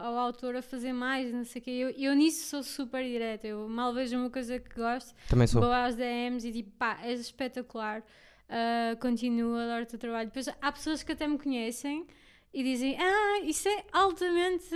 ao 0.00 0.16
autor 0.16 0.54
a 0.54 0.62
fazer 0.62 0.92
mais, 0.92 1.32
não 1.32 1.44
sei 1.44 1.60
o 1.60 1.64
quê. 1.64 1.70
Eu, 1.72 1.90
eu 1.90 2.14
nisso 2.14 2.46
sou 2.46 2.62
super 2.62 3.02
direta. 3.02 3.48
Eu 3.48 3.68
mal 3.68 3.92
vejo 3.92 4.16
uma 4.16 4.30
coisa 4.30 4.60
que 4.60 4.72
gosto, 4.72 5.12
Também 5.28 5.48
sou. 5.48 5.60
vou 5.60 5.72
às 5.72 5.96
DMs 5.96 6.46
e 6.46 6.52
tipo, 6.52 6.70
pá, 6.78 6.96
és 7.02 7.18
espetacular, 7.22 8.02
uh, 8.02 8.96
continuo, 9.00 9.56
adoro 9.56 9.82
o 9.82 9.86
teu 9.86 9.98
trabalho. 9.98 10.28
Depois 10.28 10.48
há 10.48 10.70
pessoas 10.70 11.02
que 11.02 11.10
até 11.10 11.26
me 11.26 11.38
conhecem 11.38 12.06
e 12.54 12.62
dizem, 12.62 12.96
ah, 13.00 13.40
isso 13.42 13.68
é 13.68 13.82
altamente 13.92 14.70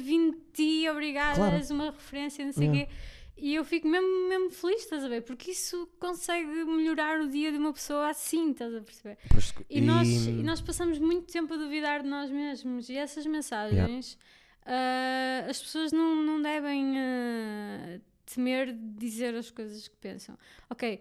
vindo 0.00 0.38
de 0.38 0.52
ti, 0.54 0.88
obrigada, 0.88 1.36
claro. 1.36 1.56
és 1.56 1.70
uma 1.70 1.90
referência, 1.90 2.46
não 2.46 2.52
sei 2.52 2.70
o 2.70 2.72
yeah. 2.72 2.90
quê. 2.90 2.98
E 3.36 3.54
eu 3.54 3.64
fico 3.64 3.86
mesmo, 3.86 4.28
mesmo 4.28 4.50
feliz, 4.50 4.80
estás 4.82 5.04
a 5.04 5.08
ver? 5.08 5.22
Porque 5.22 5.50
isso 5.50 5.86
consegue 5.98 6.46
melhorar 6.46 7.20
o 7.20 7.28
dia 7.28 7.52
de 7.52 7.58
uma 7.58 7.72
pessoa 7.72 8.08
assim, 8.08 8.52
estás 8.52 8.74
a 8.74 8.80
perceber? 8.80 9.18
E, 9.68 9.78
e... 9.78 9.80
Nós, 9.82 10.08
e 10.08 10.42
nós 10.42 10.60
passamos 10.62 10.98
muito 10.98 11.30
tempo 11.30 11.52
a 11.52 11.56
duvidar 11.56 12.02
de 12.02 12.08
nós 12.08 12.30
mesmos. 12.30 12.88
E 12.88 12.96
essas 12.96 13.26
mensagens, 13.26 14.18
yeah. 14.66 15.46
uh, 15.46 15.50
as 15.50 15.60
pessoas 15.60 15.92
não, 15.92 16.14
não 16.16 16.40
devem 16.40 16.92
uh, 16.92 18.00
temer 18.24 18.74
dizer 18.74 19.34
as 19.34 19.50
coisas 19.50 19.86
que 19.86 19.96
pensam. 19.96 20.38
Ok, 20.70 20.98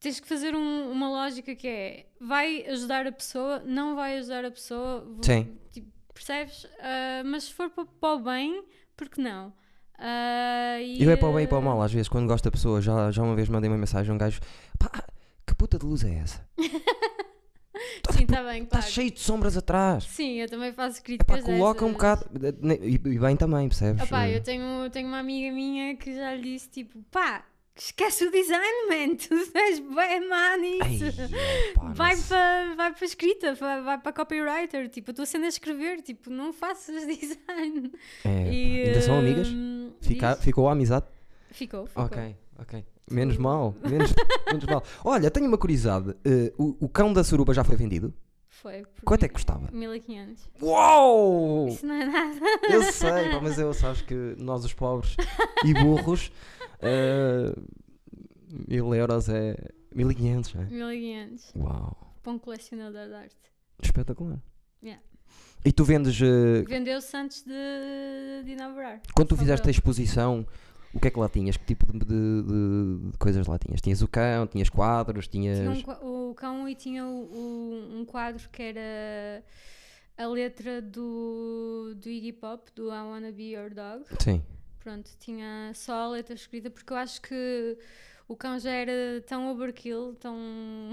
tens 0.00 0.18
que 0.18 0.26
fazer 0.26 0.56
um, 0.56 0.90
uma 0.90 1.08
lógica 1.08 1.54
que 1.54 1.68
é: 1.68 2.06
vai 2.20 2.66
ajudar 2.66 3.06
a 3.06 3.12
pessoa, 3.12 3.60
não 3.60 3.94
vai 3.94 4.18
ajudar 4.18 4.44
a 4.44 4.50
pessoa. 4.50 5.06
Sim. 5.22 5.56
Tipo, 5.70 5.88
percebes? 6.12 6.64
Uh, 6.64 7.24
mas 7.24 7.44
se 7.44 7.54
for 7.54 7.70
para, 7.70 7.86
para 7.86 8.14
o 8.14 8.18
bem, 8.18 8.64
por 8.96 9.08
que 9.08 9.20
não? 9.20 9.52
Uh, 9.98 10.80
e 10.80 11.02
eu 11.02 11.10
é 11.10 11.16
para 11.16 11.28
o 11.28 11.32
bem 11.32 11.44
e 11.44 11.46
para 11.46 11.58
o 11.58 11.62
mal, 11.62 11.80
às 11.80 11.92
vezes, 11.92 12.08
quando 12.08 12.26
gosto 12.26 12.44
da 12.44 12.50
pessoa, 12.50 12.80
já, 12.82 13.10
já 13.10 13.22
uma 13.22 13.34
vez 13.34 13.48
mandei 13.48 13.70
uma 13.70 13.78
mensagem 13.78 14.10
a 14.10 14.14
um 14.14 14.18
gajo: 14.18 14.40
pá, 14.78 14.90
que 15.46 15.54
puta 15.54 15.78
de 15.78 15.86
luz 15.86 16.04
é 16.04 16.14
essa? 16.16 16.46
Sim, 18.10 18.22
está 18.22 18.42
bem, 18.42 18.62
Está 18.62 18.80
cheio 18.80 19.10
de 19.10 19.20
sombras 19.20 19.56
atrás. 19.56 20.04
Sim, 20.04 20.34
eu 20.34 20.48
também 20.48 20.72
faço 20.72 21.02
críticas. 21.02 21.38
Epá, 21.38 21.44
coloca 21.44 21.80
dessas. 21.80 21.88
um 21.88 21.92
bocado. 21.92 22.26
E, 22.82 22.94
e 22.94 23.18
bem 23.18 23.36
também, 23.36 23.68
percebes? 23.68 24.02
Epá, 24.02 24.28
eu 24.28 24.42
tenho, 24.42 24.88
tenho 24.90 25.08
uma 25.08 25.18
amiga 25.18 25.54
minha 25.54 25.94
que 25.96 26.14
já 26.14 26.34
lhe 26.34 26.54
disse: 26.54 26.68
tipo, 26.70 27.02
pá, 27.10 27.44
Esquece 27.78 28.24
o 28.24 28.30
design, 28.30 28.88
man. 28.88 29.16
Tu 29.20 29.34
és 29.54 29.80
bem 29.80 30.28
má 30.28 30.56
nisso. 30.56 31.14
vai 31.94 32.16
para 32.16 32.74
vai 32.74 32.94
para 32.94 33.04
escrita, 33.04 33.54
vai, 33.54 33.98
para 33.98 34.12
copywriter. 34.12 34.88
Tipo, 34.88 35.10
estou 35.10 35.26
sendo 35.26 35.44
a 35.44 35.48
escrever. 35.48 36.00
Tipo, 36.00 36.30
não 36.30 36.54
faças 36.54 37.06
design. 37.06 37.92
É, 38.24 38.50
e, 38.50 38.82
ainda 38.82 39.00
são 39.02 39.18
amigas? 39.18 39.48
Fica, 40.00 40.36
ficou 40.36 40.68
a 40.68 40.72
amizade? 40.72 41.06
Ficou, 41.50 41.86
ficou. 41.86 42.04
Ok, 42.04 42.36
ok. 42.58 42.84
Menos 43.10 43.36
mal, 43.36 43.74
menos, 43.88 44.12
menos 44.46 44.64
mal. 44.64 44.82
Olha, 45.04 45.30
tenho 45.30 45.46
uma 45.46 45.58
curiosidade. 45.58 46.10
Uh, 46.10 46.52
o, 46.80 46.86
o 46.86 46.88
cão 46.88 47.12
da 47.12 47.22
suruba 47.22 47.54
já 47.54 47.62
foi 47.62 47.76
vendido? 47.76 48.12
Foi. 48.48 48.84
Quanto 49.04 49.24
é 49.24 49.28
que 49.28 49.34
custava? 49.34 49.68
1500. 49.70 50.50
Uau! 50.62 51.68
Isso 51.68 51.86
não 51.86 51.94
é 51.94 52.06
nada. 52.06 52.40
Eu 52.70 52.82
sei, 52.84 53.38
mas 53.42 53.58
eu 53.58 53.72
sabes 53.74 54.02
que 54.02 54.14
nós, 54.38 54.64
os 54.64 54.72
pobres 54.72 55.14
e 55.64 55.74
burros, 55.74 56.32
uh, 56.82 57.62
mil 58.66 58.94
euros 58.94 59.28
é 59.28 59.56
1500, 59.94 60.54
não 60.54 60.62
é? 60.62 60.64
1500. 60.66 61.52
Uau. 61.56 62.14
Para 62.22 62.32
um 62.32 62.38
colecionador 62.38 63.06
de 63.06 63.14
arte. 63.14 63.36
Espetacular. 63.82 64.40
Yeah. 64.82 65.02
E 65.66 65.72
tu 65.72 65.84
vendes. 65.84 66.20
Uh... 66.20 66.64
Vendeu-se 66.68 67.16
antes 67.16 67.42
de, 67.42 68.44
de 68.44 68.52
inaugurar. 68.52 69.00
Quando 69.12 69.28
tu 69.28 69.36
fizeste 69.36 69.66
a 69.66 69.70
exposição, 69.70 70.46
o 70.94 71.00
que 71.00 71.08
é 71.08 71.10
que 71.10 71.18
lá 71.18 71.28
tinhas? 71.28 71.56
Que 71.56 71.64
tipo 71.64 71.92
de, 71.92 72.04
de, 72.06 73.10
de 73.10 73.18
coisas 73.18 73.44
lá 73.48 73.58
tinhas? 73.58 73.80
Tinhas 73.80 74.00
o 74.00 74.06
cão, 74.06 74.46
tinhas 74.46 74.70
quadros, 74.70 75.26
tinhas. 75.26 75.58
Tinha 75.58 75.98
um, 76.02 76.30
o 76.30 76.34
cão 76.34 76.68
e 76.68 76.74
tinha 76.76 77.04
o, 77.04 77.08
o, 77.08 77.98
um 77.98 78.04
quadro 78.04 78.48
que 78.50 78.62
era 78.62 79.42
a 80.16 80.26
letra 80.28 80.80
do, 80.80 81.94
do 81.96 82.08
Iggy 82.08 82.32
Pop, 82.32 82.70
do 82.74 82.88
I 82.88 83.02
Wanna 83.02 83.32
Be 83.32 83.54
Your 83.54 83.68
Dog. 83.68 84.04
Sim. 84.20 84.42
Pronto, 84.78 85.10
tinha 85.18 85.72
só 85.74 86.04
a 86.04 86.08
letra 86.10 86.36
escrita, 86.36 86.70
porque 86.70 86.92
eu 86.92 86.96
acho 86.96 87.20
que 87.20 87.76
o 88.28 88.36
cão 88.36 88.56
já 88.58 88.70
era 88.70 89.20
tão 89.26 89.50
overkill, 89.50 90.14
tão 90.14 90.36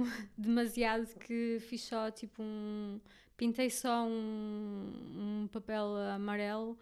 demasiado 0.36 1.08
que 1.20 1.60
fiz 1.62 1.84
só 1.84 2.10
tipo 2.10 2.42
um. 2.42 3.00
Pintei 3.36 3.70
só 3.70 4.06
um, 4.06 5.44
um 5.44 5.50
papel 5.52 5.96
amarelo, 6.14 6.78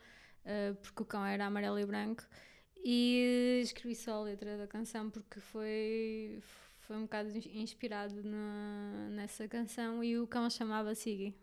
uh, 0.45 0.75
porque 0.81 1.03
o 1.03 1.05
cão 1.05 1.25
era 1.25 1.45
amarelo 1.45 1.79
e 1.79 1.85
branco, 1.85 2.23
e 2.83 3.61
escrevi 3.63 3.95
só 3.95 4.17
a 4.17 4.21
letra 4.21 4.57
da 4.57 4.67
canção 4.67 5.09
porque 5.09 5.39
foi, 5.39 6.41
foi 6.79 6.97
um 6.97 7.03
bocado 7.03 7.29
inspirado 7.53 8.23
na, 8.23 9.09
nessa 9.11 9.47
canção 9.47 10.03
e 10.03 10.17
o 10.17 10.27
cão 10.27 10.49
chamava 10.49 10.95
Siggy. 10.95 11.35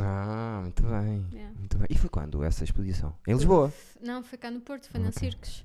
Ah, 0.00 0.60
muito 0.62 0.82
bem, 0.82 1.26
yeah. 1.32 1.58
muito 1.58 1.78
bem. 1.78 1.86
E 1.90 1.96
foi 1.96 2.10
quando 2.10 2.42
essa 2.44 2.64
exposição? 2.64 3.16
Em 3.26 3.32
Lisboa? 3.32 3.72
Não, 4.00 4.22
foi 4.22 4.38
cá 4.38 4.50
no 4.50 4.60
Porto, 4.60 4.88
foi 4.88 5.00
okay. 5.00 5.06
na 5.06 5.12
Circos. 5.12 5.64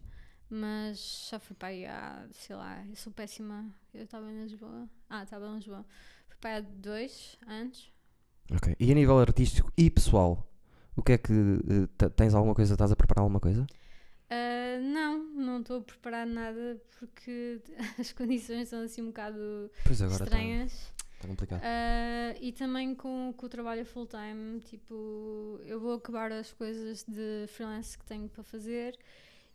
Mas 0.49 1.29
já 1.29 1.39
fui 1.39 1.55
para 1.55 1.69
aí 1.69 1.85
há, 1.85 2.27
sei 2.31 2.55
lá, 2.55 2.83
eu 2.85 2.95
sou 2.95 3.11
péssima. 3.13 3.65
Eu 3.93 4.03
estava 4.03 4.29
em 4.31 4.43
Lisboa. 4.43 4.89
Ah, 5.09 5.23
estava 5.23 5.47
em 5.47 5.55
Lisboa. 5.55 5.85
Fui 6.27 6.37
para 6.41 6.49
aí 6.51 6.57
há 6.57 6.61
dois 6.61 7.37
anos. 7.47 7.90
Ok. 8.55 8.75
E 8.79 8.91
a 8.91 8.95
nível 8.95 9.19
artístico 9.19 9.71
e 9.77 9.89
pessoal, 9.89 10.47
o 10.95 11.01
que 11.01 11.13
é 11.13 11.17
que 11.17 11.31
uh, 11.33 12.09
tens 12.15 12.33
alguma 12.33 12.53
coisa? 12.53 12.73
Estás 12.73 12.91
a 12.91 12.95
preparar 12.95 13.23
alguma 13.23 13.39
coisa? 13.39 13.65
Uh, 14.31 14.81
não, 14.93 15.23
não 15.33 15.59
estou 15.61 15.79
a 15.79 15.81
preparar 15.81 16.25
nada 16.25 16.81
porque 16.97 17.61
as 17.99 18.11
condições 18.11 18.69
são 18.69 18.83
assim 18.83 19.01
um 19.01 19.07
bocado 19.07 19.69
estranhas. 19.89 20.93
Está 21.15 21.27
complicado. 21.27 21.61
Uh, 21.61 22.37
e 22.41 22.51
também 22.51 22.95
com, 22.95 23.33
com 23.35 23.45
o 23.45 23.49
trabalho 23.49 23.85
full 23.85 24.07
time, 24.07 24.59
tipo, 24.61 25.59
eu 25.65 25.79
vou 25.79 25.93
acabar 25.93 26.31
as 26.31 26.51
coisas 26.51 27.03
de 27.03 27.45
freelance 27.47 27.97
que 27.97 28.05
tenho 28.05 28.27
para 28.27 28.43
fazer 28.43 28.97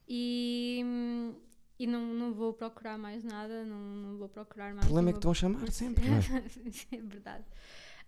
e, 0.09 0.85
e 1.78 1.87
não, 1.87 2.14
não 2.14 2.32
vou 2.32 2.52
procurar 2.52 2.96
mais 2.96 3.24
nada, 3.24 3.64
não, 3.64 3.78
não 3.78 4.16
vou 4.16 4.28
procurar 4.28 4.72
mais. 4.72 4.85
O 4.85 4.88
problema 4.88 5.11
é 5.11 5.12
que 5.12 5.18
estão 5.18 5.32
a 5.32 5.35
chamar 5.35 5.70
sempre, 5.72 6.09
não 6.09 6.18
é? 6.18 6.20
é 6.96 7.02
verdade. 7.02 7.44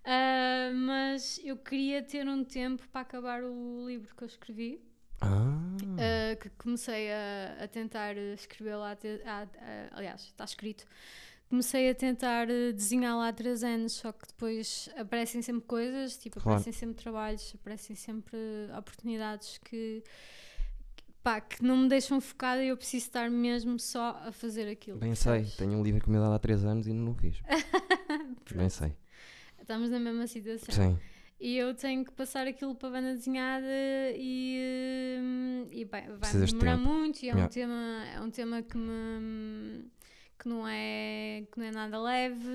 Uh, 0.05 0.75
mas 0.75 1.41
eu 1.45 1.57
queria 1.57 2.03
ter 2.03 2.27
um 2.27 2.43
tempo 2.45 2.87
para 2.89 3.03
acabar 3.03 3.43
o 3.43 3.87
livro 3.87 4.15
que 4.17 4.23
eu 4.23 4.29
escrevi. 4.29 4.81
Ah. 5.21 5.59
Uh, 5.83 6.39
que 6.41 6.49
comecei 6.51 7.11
a, 7.11 7.65
a 7.65 7.69
tentar 7.69 8.17
escrever 8.17 8.77
lá, 8.77 8.97
aliás, 9.93 10.23
está 10.23 10.45
escrito. 10.45 10.87
Comecei 11.49 11.91
a 11.91 11.95
tentar 11.95 12.47
desenhar 12.47 13.17
lá 13.17 13.29
há 13.29 13.33
três 13.33 13.65
anos, 13.65 13.95
só 13.95 14.13
que 14.13 14.27
depois 14.29 14.91
aparecem 14.99 15.41
sempre 15.41 15.63
coisas, 15.63 16.17
tipo, 16.19 16.39
claro. 16.41 16.59
aparecem 16.59 16.73
sempre 16.73 17.03
trabalhos, 17.03 17.55
aparecem 17.55 17.97
sempre 17.97 18.39
oportunidades 18.77 19.57
que, 19.65 20.05
pá, 21.23 21.41
que 21.41 21.65
não 21.65 21.75
me 21.79 21.89
deixam 21.89 22.21
focada 22.21 22.63
e 22.63 22.69
eu 22.69 22.77
preciso 22.77 23.07
estar 23.07 23.31
mesmo 23.31 23.79
só 23.79 24.21
a 24.27 24.31
fazer 24.31 24.69
aquilo. 24.69 24.99
Bem 24.99 25.15
sei, 25.15 25.47
tenho 25.57 25.73
um 25.73 25.83
livro 25.83 26.03
que 26.03 26.11
me 26.11 26.19
dá 26.19 26.35
há 26.35 26.39
3 26.39 26.67
anos 26.67 26.87
e 26.87 26.93
não 26.93 27.13
o 27.13 27.15
fiz. 27.15 27.41
Bem 28.55 28.69
sei. 28.69 28.95
Estamos 29.69 29.91
na 29.91 30.01
mesma 30.01 30.27
situação. 30.27 30.75
Sim. 30.75 30.99
E 31.39 31.59
eu 31.59 31.75
tenho 31.75 32.03
que 32.03 32.11
passar 32.13 32.47
aquilo 32.47 32.75
para 32.75 32.89
a 32.89 32.93
banda 32.93 33.15
desenhada 33.15 33.67
e, 34.17 35.19
hum, 35.21 35.67
e 35.71 35.85
bem, 35.85 36.05
vai 36.17 36.33
demorar 36.33 36.79
tempo. 36.79 36.89
muito 36.89 37.23
e 37.23 37.29
é, 37.29 37.33
yeah. 37.33 37.45
um 37.45 37.49
tema, 37.49 38.05
é 38.15 38.21
um 38.23 38.31
tema 38.31 38.63
que 38.63 38.79
me 38.79 39.85
que 40.39 40.49
não 40.49 40.67
é 40.67 41.45
que 41.53 41.59
não 41.59 41.67
é 41.67 41.71
nada 41.71 42.01
leve 42.01 42.49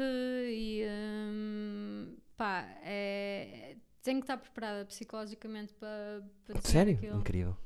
e 0.49 0.85
um, 0.89 2.15
pá, 2.35 2.67
é, 2.83 3.75
tenho 4.01 4.17
que 4.17 4.23
estar 4.23 4.37
preparada 4.37 4.83
psicologicamente 4.85 5.71
para, 5.75 6.23
para 6.47 6.61
Sério? 6.61 6.95
Aquilo. 6.95 7.19
Incrível. 7.19 7.57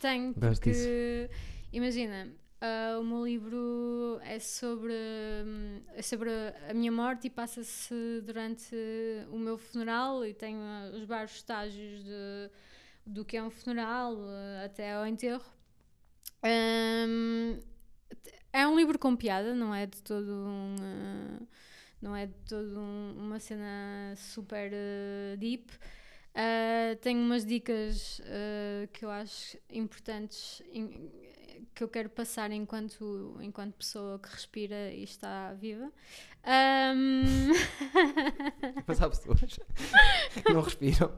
Tenho, 0.00 0.34
porque 0.34 1.30
imagina, 1.72 2.28
uh, 2.60 3.00
o 3.00 3.04
meu 3.04 3.24
livro 3.24 4.20
é 4.22 4.38
sobre, 4.38 4.94
é 5.94 6.02
sobre 6.02 6.30
a 6.68 6.74
minha 6.74 6.92
morte 6.92 7.26
e 7.26 7.30
passa-se 7.30 7.94
durante 8.24 8.74
o 9.30 9.38
meu 9.38 9.58
funeral 9.58 10.24
e 10.24 10.34
tenho 10.34 10.60
os 10.94 11.04
vários 11.04 11.36
estágios 11.36 12.04
de, 12.04 12.50
do 13.06 13.24
que 13.24 13.36
é 13.36 13.42
um 13.42 13.50
funeral 13.50 14.14
uh, 14.14 14.64
até 14.64 14.94
ao 14.94 15.06
enterro. 15.06 15.44
Um, 16.44 17.60
é 18.52 18.66
um 18.66 18.76
livro 18.76 18.98
com 18.98 19.16
piada, 19.16 19.54
não 19.54 19.74
é 19.74 19.86
de 19.86 20.02
todo 20.02 20.30
um. 20.32 21.46
Não 22.00 22.14
é 22.14 22.26
de 22.26 22.34
todo 22.46 22.78
um, 22.78 23.14
uma 23.18 23.40
cena 23.40 24.14
super 24.16 24.70
deep. 25.38 25.72
Uh, 26.34 26.94
tenho 27.00 27.20
umas 27.20 27.44
dicas 27.44 28.20
que 28.92 29.04
eu 29.04 29.10
acho 29.10 29.56
importantes 29.70 30.62
in, 30.70 31.10
que 31.74 31.82
eu 31.82 31.88
quero 31.88 32.08
passar 32.10 32.50
enquanto, 32.50 33.36
enquanto 33.40 33.74
pessoa 33.74 34.18
que 34.18 34.28
respira 34.28 34.92
e 34.92 35.04
está 35.04 35.52
viva. 35.54 35.90
Um... 36.44 37.52
Mas 38.86 39.00
há 39.00 39.08
pessoas 39.08 39.40
que 39.40 40.52
não 40.52 40.60
respiram. 40.60 41.12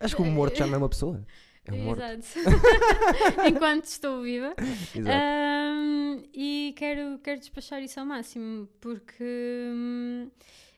Acho 0.00 0.16
que 0.16 0.22
o 0.22 0.24
morto 0.26 0.56
já 0.56 0.66
não 0.66 0.74
é 0.74 0.78
uma 0.78 0.88
pessoa. 0.88 1.24
É 1.64 1.72
um 1.72 1.84
morto. 1.84 2.02
Exato. 2.02 2.50
enquanto 3.48 3.84
estou 3.84 4.22
viva. 4.22 4.54
Exato. 4.94 5.16
Um, 5.16 6.22
e 6.32 6.74
quero, 6.76 7.18
quero 7.18 7.40
despachar 7.40 7.82
isso 7.82 7.98
ao 7.98 8.06
máximo, 8.06 8.68
porque. 8.80 9.24
Um, 9.24 10.30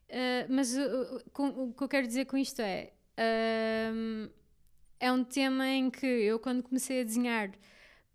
uh, 0.08 0.46
mas 0.48 0.76
uh, 0.76 1.22
com, 1.32 1.48
o 1.48 1.72
que 1.72 1.84
eu 1.84 1.88
quero 1.88 2.06
dizer 2.06 2.24
com 2.24 2.36
isto 2.36 2.60
é 2.60 2.92
um, 3.92 4.28
é 5.00 5.12
um 5.12 5.24
tema 5.24 5.68
em 5.68 5.90
que 5.90 6.06
eu, 6.06 6.38
quando 6.38 6.62
comecei 6.62 7.00
a 7.00 7.04
desenhar 7.04 7.50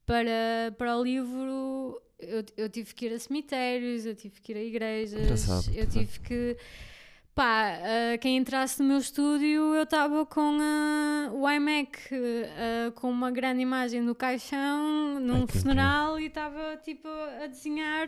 para, 0.05 0.73
para 0.77 0.97
o 0.97 1.03
livro, 1.03 2.01
eu, 2.19 2.43
eu 2.57 2.69
tive 2.69 2.93
que 2.93 3.05
ir 3.05 3.13
a 3.13 3.19
cemitérios, 3.19 4.05
eu 4.05 4.15
tive 4.15 4.41
que 4.41 4.51
ir 4.51 4.57
a 4.57 4.63
igrejas, 4.63 5.21
Engraçado. 5.21 5.75
eu 5.75 5.87
tive 5.87 6.19
que. 6.19 6.57
Pá, 7.35 7.79
uh, 7.79 8.19
quem 8.19 8.37
entrasse 8.37 8.79
no 8.79 8.87
meu 8.87 8.99
estúdio, 8.99 9.73
eu 9.73 9.83
estava 9.83 10.23
com 10.23 10.55
uh, 10.55 11.35
o 11.35 11.49
iMac 11.49 11.97
uh, 12.13 12.91
com 12.91 13.09
uma 13.09 13.31
grande 13.31 13.59
imagem 13.61 14.05
do 14.05 14.13
caixão, 14.13 15.19
num 15.19 15.41
Ai, 15.41 15.47
funeral, 15.47 16.19
e 16.19 16.27
estava 16.27 16.77
tipo 16.77 17.07
a 17.41 17.47
desenhar. 17.47 18.07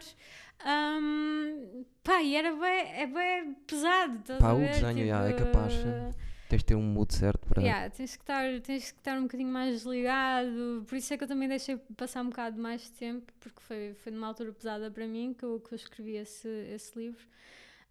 Um, 0.63 1.84
pá, 2.03 2.21
e 2.21 2.36
era 2.36 2.55
bem, 2.55 3.01
é 3.01 3.08
bem 3.08 3.53
pesado. 3.65 4.38
Pá, 4.39 4.53
o 4.53 4.60
desenho 4.60 5.05
tipo, 5.05 5.15
é 5.15 5.34
capaz. 5.34 5.73
Tens 6.56 6.60
de 6.60 6.65
ter 6.65 6.76
um 6.76 6.82
mood 6.82 7.13
certo 7.13 7.46
para. 7.48 7.62
Yeah, 7.62 7.89
tens, 7.89 8.15
que 8.15 8.24
estar, 8.24 8.62
tens 8.62 8.91
que 8.91 8.98
estar 8.98 9.18
um 9.18 9.24
bocadinho 9.24 9.52
mais 9.52 9.74
desligado. 9.76 10.86
Por 10.88 10.96
isso 10.96 11.13
é 11.13 11.18
que 11.18 11.24
eu 11.26 11.28
também 11.28 11.50
deixei 11.50 11.76
passar 11.98 12.22
um 12.22 12.30
bocado 12.30 12.62
mais 12.62 12.84
de 12.84 12.91
tempo, 12.94 13.34
porque 13.41 13.62
foi, 13.62 13.94
foi 13.96 14.12
numa 14.12 14.28
altura 14.28 14.54
pesada 14.54 14.89
para 14.89 15.06
mim 15.06 15.36
que 15.38 15.44
eu, 15.44 15.60
que 15.60 15.74
eu 15.74 15.76
escrevi 15.76 16.15
esse, 16.15 16.48
esse 16.74 16.98
livro. 16.98 17.26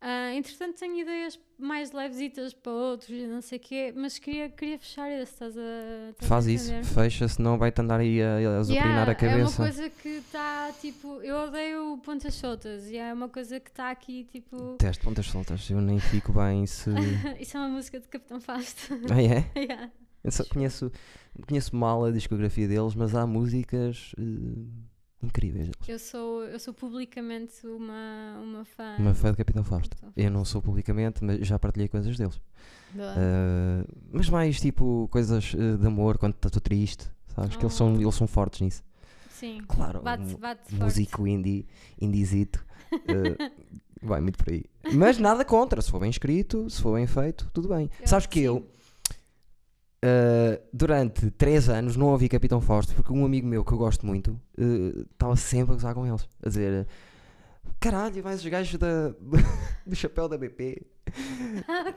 Uh, 0.02 0.37
entretanto, 0.37 0.78
tenho 0.78 1.00
ideias 1.00 1.40
mais 1.59 1.90
levesitas 1.90 2.52
para 2.52 2.72
outros 2.72 3.09
e 3.09 3.26
não 3.26 3.40
sei 3.40 3.57
o 3.57 3.61
quê, 3.61 3.94
mas 3.96 4.18
queria, 4.18 4.50
queria 4.50 4.78
fechar 4.78 5.11
esse, 5.11 5.33
estás 5.33 5.57
a. 5.57 6.11
Estás 6.11 6.28
Faz 6.28 6.46
a 6.46 6.50
isso, 6.50 6.72
fecha, 6.92 7.26
senão 7.26 7.57
vai-te 7.57 7.80
andar 7.80 8.00
aí 8.00 8.22
a, 8.22 8.37
a 8.37 8.40
yeah, 8.68 9.11
a 9.11 9.14
cabeça. 9.14 9.62
É 9.62 9.64
uma 9.64 9.72
coisa 9.72 9.90
que 9.90 10.09
está 10.09 10.70
tipo. 10.78 11.22
Eu 11.22 11.37
odeio 11.37 11.98
pontas 12.04 12.35
soltas 12.35 12.90
e 12.90 12.98
é 12.98 13.14
uma 13.14 13.30
coisa 13.30 13.59
que 13.59 13.70
está 13.70 13.90
aqui 13.90 14.24
tipo. 14.24 14.76
Teste 14.76 15.02
pontas 15.02 15.26
soltas, 15.26 15.70
eu 15.70 15.80
nem 15.80 15.98
fico 15.98 16.35
bem 16.35 16.66
se. 16.66 16.90
isso 17.40 17.57
é 17.57 17.61
uma 17.61 17.70
música 17.70 17.98
de 17.98 18.07
Capitão 18.07 18.40
Fausto. 18.40 18.94
Ah, 19.11 19.22
é? 19.22 19.50
yeah. 19.59 19.90
Eu 20.22 20.33
só 20.33 20.44
conheço, 20.44 20.92
conheço 21.48 21.74
mal 21.74 22.04
a 22.04 22.11
discografia 22.11 22.68
deles, 22.68 22.94
mas 22.94 23.14
há 23.14 23.26
músicas. 23.26 24.12
Uh 24.18 24.93
incríveis. 25.24 25.70
Eu 25.87 25.98
sou, 25.98 26.44
eu 26.44 26.58
sou 26.58 26.72
publicamente 26.72 27.66
uma, 27.66 28.40
uma 28.42 28.64
fã. 28.64 28.96
Uma 28.98 29.14
fã 29.14 29.30
de 29.30 29.37
Capitão 29.37 29.64
Fausto. 29.64 29.96
Eu 30.16 30.30
não 30.30 30.44
sou 30.44 30.62
publicamente, 30.62 31.24
mas 31.24 31.46
já 31.46 31.58
partilhei 31.58 31.88
coisas 31.88 32.16
deles. 32.16 32.37
Uh, 32.94 33.87
mas 34.12 34.28
mais 34.30 34.60
tipo 34.60 35.08
coisas 35.10 35.52
uh, 35.54 35.78
de 35.78 35.87
amor 35.87 36.16
quando 36.18 36.34
estou 36.34 36.60
triste, 36.60 37.10
sabes? 37.34 37.56
Oh. 37.56 37.58
Que 37.58 37.64
eles 37.64 37.74
são, 37.74 37.94
oh. 37.94 38.00
eles 38.00 38.14
são 38.14 38.26
fortes 38.26 38.60
nisso. 38.60 38.82
Sim. 39.30 39.62
Claro, 39.66 40.00
bate, 40.00 40.34
um 40.34 40.38
bate 40.38 40.74
músico 40.74 41.18
forte. 41.18 41.32
indie, 41.32 41.66
indizito. 42.00 42.64
Uh, 42.92 43.52
vai 44.00 44.20
muito 44.20 44.38
por 44.38 44.52
aí. 44.52 44.64
Mas 44.92 45.18
nada 45.18 45.44
contra, 45.44 45.82
se 45.82 45.90
for 45.90 45.98
bem 45.98 46.10
escrito, 46.10 46.70
se 46.70 46.80
for 46.80 46.94
bem 46.94 47.06
feito, 47.06 47.50
tudo 47.52 47.68
bem. 47.68 47.90
Eu 48.00 48.06
sabes 48.06 48.26
que 48.26 48.40
sim. 48.40 48.46
eu 48.46 48.73
Uh, 50.04 50.60
durante 50.70 51.30
3 51.30 51.70
anos 51.70 51.96
não 51.96 52.08
ouvi 52.08 52.28
Capitão 52.28 52.60
Fausto 52.60 52.94
porque 52.94 53.10
um 53.10 53.24
amigo 53.24 53.46
meu 53.46 53.64
que 53.64 53.72
eu 53.72 53.78
gosto 53.78 54.04
muito 54.04 54.38
estava 55.14 55.32
uh, 55.32 55.36
sempre 55.36 55.72
a 55.72 55.76
gozar 55.76 55.94
com 55.94 56.06
eles, 56.06 56.28
a 56.42 56.48
dizer 56.48 56.86
caralho, 57.80 58.22
mais 58.22 58.40
os 58.40 58.46
gajos 58.46 58.78
da, 58.78 59.14
do 59.86 59.94
chapéu 59.94 60.28
da 60.28 60.36
BP. 60.38 60.82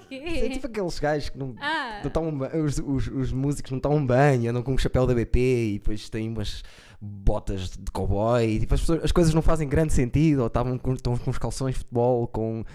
Okay. 0.05 0.45
É 0.45 0.49
tipo 0.49 0.67
aqueles 0.67 0.99
gajos 0.99 1.29
que 1.29 1.37
não, 1.37 1.55
ah. 1.59 2.01
não 2.03 2.11
tomam 2.11 2.49
os, 2.63 2.77
os, 2.79 3.07
os 3.07 3.31
músicos 3.31 3.71
não 3.71 3.79
tomam 3.79 4.05
banho, 4.05 4.49
andam 4.49 4.61
com 4.63 4.73
o 4.73 4.77
chapéu 4.77 5.07
da 5.07 5.13
BP 5.13 5.39
e 5.39 5.73
depois 5.79 6.09
têm 6.09 6.29
umas 6.29 6.63
botas 6.99 7.69
de 7.69 7.91
cowboy 7.91 8.43
e 8.43 8.60
tipo, 8.60 8.73
as, 8.73 8.79
pessoas, 8.79 9.03
as 9.03 9.12
coisas 9.12 9.33
não 9.33 9.41
fazem 9.41 9.67
grande 9.67 9.93
sentido, 9.93 10.39
ou 10.39 10.47
estavam 10.47 10.77
com, 10.77 10.93
estão 10.93 11.17
com 11.17 11.29
os 11.29 11.38
calções 11.38 11.73
de 11.73 11.79
futebol, 11.79 12.27
com 12.27 12.65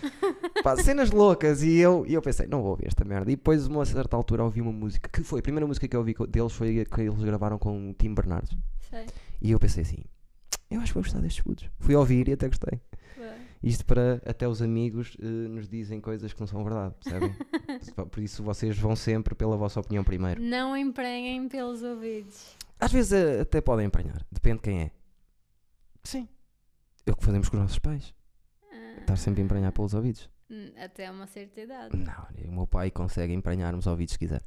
pá, 0.63 0.77
cenas 0.83 1.11
loucas. 1.11 1.63
E 1.63 1.79
eu, 1.79 2.05
e 2.07 2.15
eu 2.15 2.23
pensei, 2.23 2.47
não 2.47 2.63
vou 2.63 2.71
ouvir 2.71 2.87
esta 2.87 3.05
merda. 3.05 3.31
E 3.31 3.37
depois, 3.37 3.69
a 3.69 3.85
certa 3.85 4.17
altura, 4.17 4.45
ouvi 4.45 4.61
uma 4.61 4.73
música 4.73 5.09
que 5.09 5.23
foi 5.23 5.41
a 5.41 5.43
primeira 5.43 5.67
música 5.67 5.89
que 5.89 5.97
eu 5.97 6.01
ouvi 6.01 6.15
deles 6.29 6.53
foi 6.53 6.85
que 6.85 7.01
eles 7.01 7.23
gravaram 7.23 7.59
com 7.59 7.91
o 7.91 7.95
Tim 7.95 8.15
Bernardes. 8.15 8.57
Sei. 8.89 9.07
E 9.41 9.51
eu 9.51 9.59
pensei 9.59 9.83
assim: 9.83 9.99
Eu 10.71 10.81
acho 10.81 10.89
que 10.89 10.95
vou 10.95 11.03
gostar 11.03 11.21
destes 11.21 11.43
putos. 11.43 11.69
Fui 11.79 11.95
ouvir 11.95 12.29
e 12.29 12.33
até 12.33 12.47
gostei. 12.49 12.81
Isto 13.63 13.87
para 13.87 14.21
até 14.27 14.49
os 14.49 14.61
amigos 14.61 15.17
eh, 15.23 15.25
nos 15.25 15.69
dizem 15.69 16.01
coisas 16.01 16.33
que 16.33 16.41
não 16.41 16.49
são 16.49 16.65
verdade, 16.65 16.95
percebem? 17.01 17.33
Por 18.11 18.21
isso 18.21 18.43
vocês 18.43 18.77
vão 18.77 18.97
sempre 18.97 19.37
pela 19.37 19.57
vossa 19.57 19.79
opinião 19.79 20.03
primeiro. 20.03 20.43
Não 20.43 20.77
emprenhem 20.77 21.49
pelos 21.49 21.81
ouvidos. 21.81 22.57
Às 22.79 22.93
vezes 22.93 23.13
eh, 23.13 23.41
até 23.41 23.61
podem 23.61 23.87
empanhar, 23.87 24.25
depende 24.31 24.57
de 24.57 24.63
quem 24.63 24.81
é. 24.83 24.91
Sim. 26.05 26.29
É 27.07 27.11
o 27.13 27.17
que 27.17 27.25
fazemos 27.25 27.49
com 27.49 27.57
os 27.57 27.63
nossos 27.63 27.79
pais. 27.79 28.15
Estar 29.01 29.17
sempre 29.17 29.41
a 29.43 29.45
emprenhar 29.45 29.73
pelos 29.73 29.95
ouvidos. 29.95 30.29
Hum, 30.51 30.71
Até 30.77 31.11
uma 31.11 31.27
certa 31.27 31.61
idade. 31.61 31.97
Não, 31.97 32.27
o 32.51 32.55
meu 32.55 32.67
pai 32.67 32.91
consegue 32.91 33.33
emprenhar-me 33.33 33.79
os 33.79 33.87
ouvidos 33.87 34.13
se 34.13 34.19
quiser. 34.19 34.43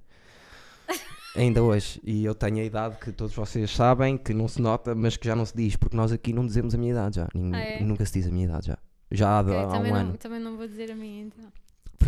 Ainda 1.35 1.61
hoje. 1.63 1.99
E 2.03 2.23
eu 2.23 2.33
tenho 2.35 2.57
a 2.59 2.63
idade 2.63 2.97
que 2.97 3.11
todos 3.11 3.35
vocês 3.35 3.69
sabem, 3.71 4.17
que 4.17 4.33
não 4.33 4.47
se 4.47 4.61
nota, 4.61 4.93
mas 4.95 5.17
que 5.17 5.27
já 5.27 5.35
não 5.35 5.45
se 5.45 5.55
diz, 5.55 5.75
porque 5.75 5.95
nós 5.97 6.11
aqui 6.11 6.31
não 6.31 6.45
dizemos 6.45 6.73
a 6.73 6.77
minha 6.77 6.91
idade 6.91 7.17
já. 7.17 7.27
Ninguém- 7.33 7.55
Ah, 7.61 7.63
é? 7.63 7.83
Nunca 7.83 8.05
se 8.05 8.13
diz 8.13 8.27
a 8.27 8.31
minha 8.31 8.45
idade 8.45 8.67
já. 8.67 8.77
Já 9.11 9.37
há, 9.37 9.41
Ok, 9.41 9.55
há 9.57 9.67
também, 9.67 9.91
um 9.91 9.95
não, 9.95 10.01
ano. 10.01 10.17
também 10.17 10.39
não 10.39 10.57
vou 10.57 10.67
dizer 10.67 10.91
a 10.91 10.95
minha 10.95 11.23
então. 11.23 11.51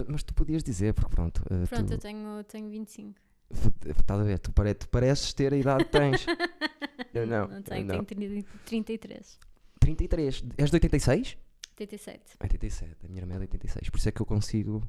Mas 0.07 0.23
tu 0.23 0.33
podias 0.33 0.63
dizer, 0.63 0.93
porque 0.93 1.09
pronto. 1.09 1.41
eh, 1.49 1.65
Pronto, 1.67 1.87
tu, 1.87 1.93
eu 1.93 1.97
tenho, 1.97 2.43
tenho 2.45 2.69
25. 2.69 3.19
Estás 3.49 4.19
a 4.19 4.23
ver? 4.23 4.39
Tu, 4.39 4.51
pare, 4.51 4.73
tu 4.73 4.87
pareces 4.89 5.33
ter 5.33 5.53
a 5.53 5.57
idade 5.57 5.85
que 5.85 5.91
tens. 5.91 6.25
Eu 7.13 7.25
não, 7.25 7.47
Não 7.47 7.57
eu 7.57 7.63
tenho, 7.63 7.85
não. 7.85 8.03
tenho 8.03 8.43
30 8.43 8.47
33. 8.65 9.39
33. 9.79 10.43
És 10.57 10.69
de 10.69 10.75
86? 10.75 11.37
87. 11.71 12.21
87. 12.41 12.95
A 13.03 13.07
minha 13.07 13.21
irmã 13.21 13.35
é 13.35 13.37
de 13.37 13.43
86. 13.43 13.89
Por 13.89 13.97
isso 13.97 14.09
é 14.09 14.11
que 14.11 14.21
eu 14.21 14.25
consigo. 14.25 14.87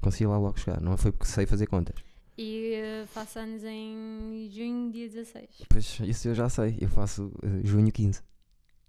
Consigo 0.00 0.30
lá 0.30 0.38
logo 0.38 0.58
chegar. 0.58 0.80
Não 0.80 0.96
foi 0.96 1.12
porque 1.12 1.26
sei 1.26 1.46
fazer 1.46 1.66
contas. 1.66 1.96
E 2.36 2.74
eh, 2.74 3.06
faço 3.06 3.38
anos 3.38 3.62
em 3.64 4.50
junho, 4.52 4.90
dia 4.92 5.08
16. 5.08 5.62
Pois 5.68 6.00
isso 6.00 6.28
eu 6.28 6.34
já 6.34 6.48
sei. 6.48 6.76
Eu 6.80 6.88
faço 6.88 7.32
eh, 7.42 7.60
junho 7.64 7.90
15. 7.92 8.20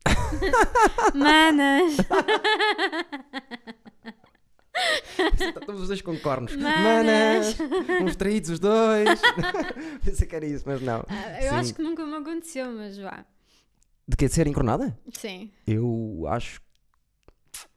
Manas! 1.16 1.98
Estamos 5.40 5.82
os 5.82 5.88
dois 5.88 6.02
com 6.02 6.18
cornos. 6.20 6.56
Manas! 6.56 7.58
Manas! 7.58 8.02
Uns 8.02 8.16
traídos 8.16 8.50
os 8.52 8.60
dois. 8.60 9.22
Pensei 10.04 10.28
que 10.28 10.36
era 10.36 10.46
isso, 10.46 10.64
mas 10.68 10.82
não. 10.82 11.04
Ah, 11.08 11.42
eu 11.42 11.50
Sim. 11.50 11.56
acho 11.56 11.74
que 11.76 11.82
nunca 11.82 12.06
me 12.06 12.16
aconteceu, 12.16 12.72
mas 12.72 12.98
vá. 12.98 13.26
De 14.08 14.16
que? 14.16 14.28
De 14.28 14.34
ser 14.34 14.48
encornada? 14.48 14.98
Sim. 15.14 15.52
Eu 15.66 16.26
acho. 16.28 16.62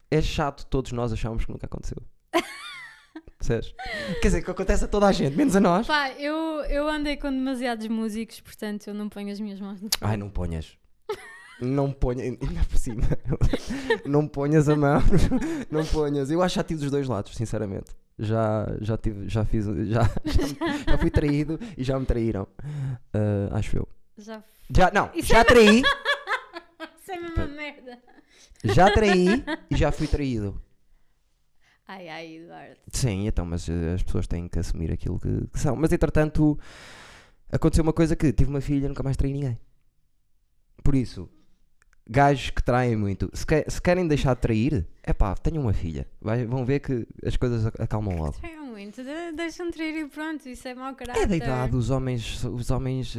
É 0.09 0.21
chato, 0.21 0.65
todos 0.65 0.91
nós 0.91 1.11
achamos 1.13 1.45
que 1.45 1.51
nunca 1.51 1.65
aconteceu. 1.65 1.97
Percebes? 3.37 3.73
Quer 4.21 4.27
dizer, 4.27 4.43
que 4.43 4.51
acontece 4.51 4.85
a 4.85 4.87
toda 4.87 5.07
a 5.07 5.11
gente, 5.11 5.35
menos 5.35 5.55
a 5.55 5.59
nós. 5.59 5.87
Pá, 5.87 6.11
eu, 6.11 6.35
eu 6.65 6.87
andei 6.87 7.17
com 7.17 7.31
demasiados 7.31 7.87
músicos, 7.87 8.39
portanto 8.39 8.87
eu 8.87 8.93
não 8.93 9.09
ponho 9.09 9.31
as 9.31 9.39
minhas 9.39 9.59
mãos 9.59 9.81
no 9.81 9.89
fogo. 9.89 9.99
Ai, 10.01 10.17
não 10.17 10.29
ponhas. 10.29 10.77
Não 11.61 11.91
ponhas, 11.91 12.25
ainda 12.41 12.65
por 12.69 12.77
cima. 12.77 13.03
Não 14.05 14.27
ponhas 14.27 14.67
a 14.67 14.75
mão. 14.75 15.01
Não 15.69 15.85
ponhas. 15.85 16.29
Eu 16.31 16.41
acho 16.41 16.53
que 16.53 16.59
já 16.59 16.63
tive 16.63 16.81
dos 16.81 16.91
dois 16.91 17.07
lados, 17.07 17.35
sinceramente. 17.35 17.91
Já, 18.17 18.67
já 18.81 18.97
tive, 18.97 19.27
já 19.29 19.45
fiz, 19.45 19.65
já, 19.65 20.03
já, 20.03 20.91
já 20.91 20.97
fui 20.97 21.09
traído 21.09 21.59
e 21.77 21.83
já 21.83 21.99
me 21.99 22.05
traíram. 22.05 22.47
Ah, 23.13 23.57
acho 23.57 23.77
eu. 23.77 23.87
Já 24.17 24.43
Já, 24.69 24.91
não, 24.91 25.09
Isso 25.15 25.29
já 25.29 25.43
traí, 25.43 25.81
Isso 27.01 27.11
é 27.11 27.19
uma 27.19 27.47
merda. 27.47 27.97
já 28.63 28.91
traí 28.91 29.43
e 29.69 29.75
já 29.75 29.91
fui 29.91 30.07
traído. 30.07 30.61
Ai, 31.87 32.07
ai, 32.09 32.35
Eduardo. 32.37 32.77
Sim, 32.91 33.27
então, 33.27 33.45
mas 33.45 33.67
eh, 33.67 33.93
as 33.95 34.03
pessoas 34.03 34.27
têm 34.27 34.47
que 34.47 34.59
assumir 34.59 34.91
aquilo 34.91 35.19
que, 35.19 35.47
que 35.47 35.59
são. 35.59 35.75
Mas 35.75 35.91
entretanto, 35.91 36.57
aconteceu 37.51 37.83
uma 37.83 37.91
coisa 37.93 38.15
que 38.15 38.31
tive 38.31 38.49
uma 38.49 38.61
filha, 38.61 38.87
nunca 38.87 39.03
mais 39.03 39.17
traí 39.17 39.33
ninguém. 39.33 39.59
Por 40.83 40.95
isso, 40.95 41.27
gajos 42.09 42.49
que 42.49 42.63
traem 42.63 42.95
muito, 42.95 43.29
se, 43.33 43.45
que- 43.45 43.65
se 43.69 43.81
querem 43.81 44.07
deixar 44.07 44.33
de 44.35 44.41
trair, 44.41 44.87
é 45.03 45.13
pá, 45.13 45.35
tenham 45.35 45.63
uma 45.63 45.73
filha. 45.73 46.07
Vai- 46.21 46.45
vão 46.45 46.65
ver 46.65 46.79
que 46.79 47.07
as 47.25 47.37
coisas 47.37 47.65
ac- 47.65 47.81
acalmam 47.81 48.17
logo. 48.17 48.33
Traiam 48.33 48.65
muito. 48.65 49.03
de- 49.03 49.31
Deixam-me 49.35 49.71
trair 49.71 49.95
e 50.05 50.07
pronto. 50.07 50.47
Isso 50.49 50.67
é 50.67 50.73
mau 50.73 50.93
caráter. 50.95 51.21
É 51.21 51.25
da 51.25 51.35
idade, 51.35 51.75
os 51.75 51.89
homens, 51.89 52.43
os 52.43 52.69
homens 52.71 53.15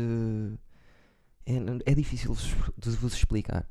eh, 1.46 1.52
é, 1.86 1.92
é 1.92 1.94
difícil 1.94 2.34
de 2.76 2.90
vos 2.90 3.14
explicar. 3.14 3.66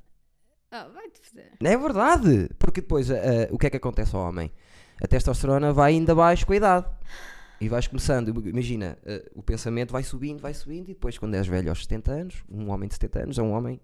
Oh, 0.74 0.93
vai-te 0.93 1.19
foder. 1.21 1.52
É 1.62 1.78
verdade, 1.78 2.50
porque 2.58 2.80
depois 2.82 3.10
eh, 3.10 3.50
o 3.52 3.58
que 3.58 3.67
é 3.67 3.69
que 3.69 3.78
acontece 3.78 4.15
ao 4.15 4.21
homem? 4.24 4.52
A 5.04 5.08
testosterona 5.08 5.74
vai 5.74 5.91
ainda 5.93 6.13
abaixo 6.13 6.45
com 6.45 6.54
a 6.54 6.56
idade. 6.56 6.88
E 7.60 7.67
vais 7.69 7.86
começando, 7.88 8.30
imagina, 8.47 8.97
eh, 9.06 9.30
o 9.36 9.43
pensamento 9.43 9.91
vai 9.91 10.02
subindo, 10.02 10.39
vai 10.41 10.54
subindo, 10.54 10.86
e 10.89 10.93
depois, 10.93 11.17
quando 11.19 11.36
és 11.36 11.45
velho 11.45 11.69
aos 11.69 11.82
70 11.84 12.12
anos, 12.12 12.43
um 12.50 12.69
homem 12.71 12.88
de 12.88 12.95
70 12.95 13.19
anos 13.24 13.38
é 13.38 13.41
um 13.43 13.52
homem 13.52 13.80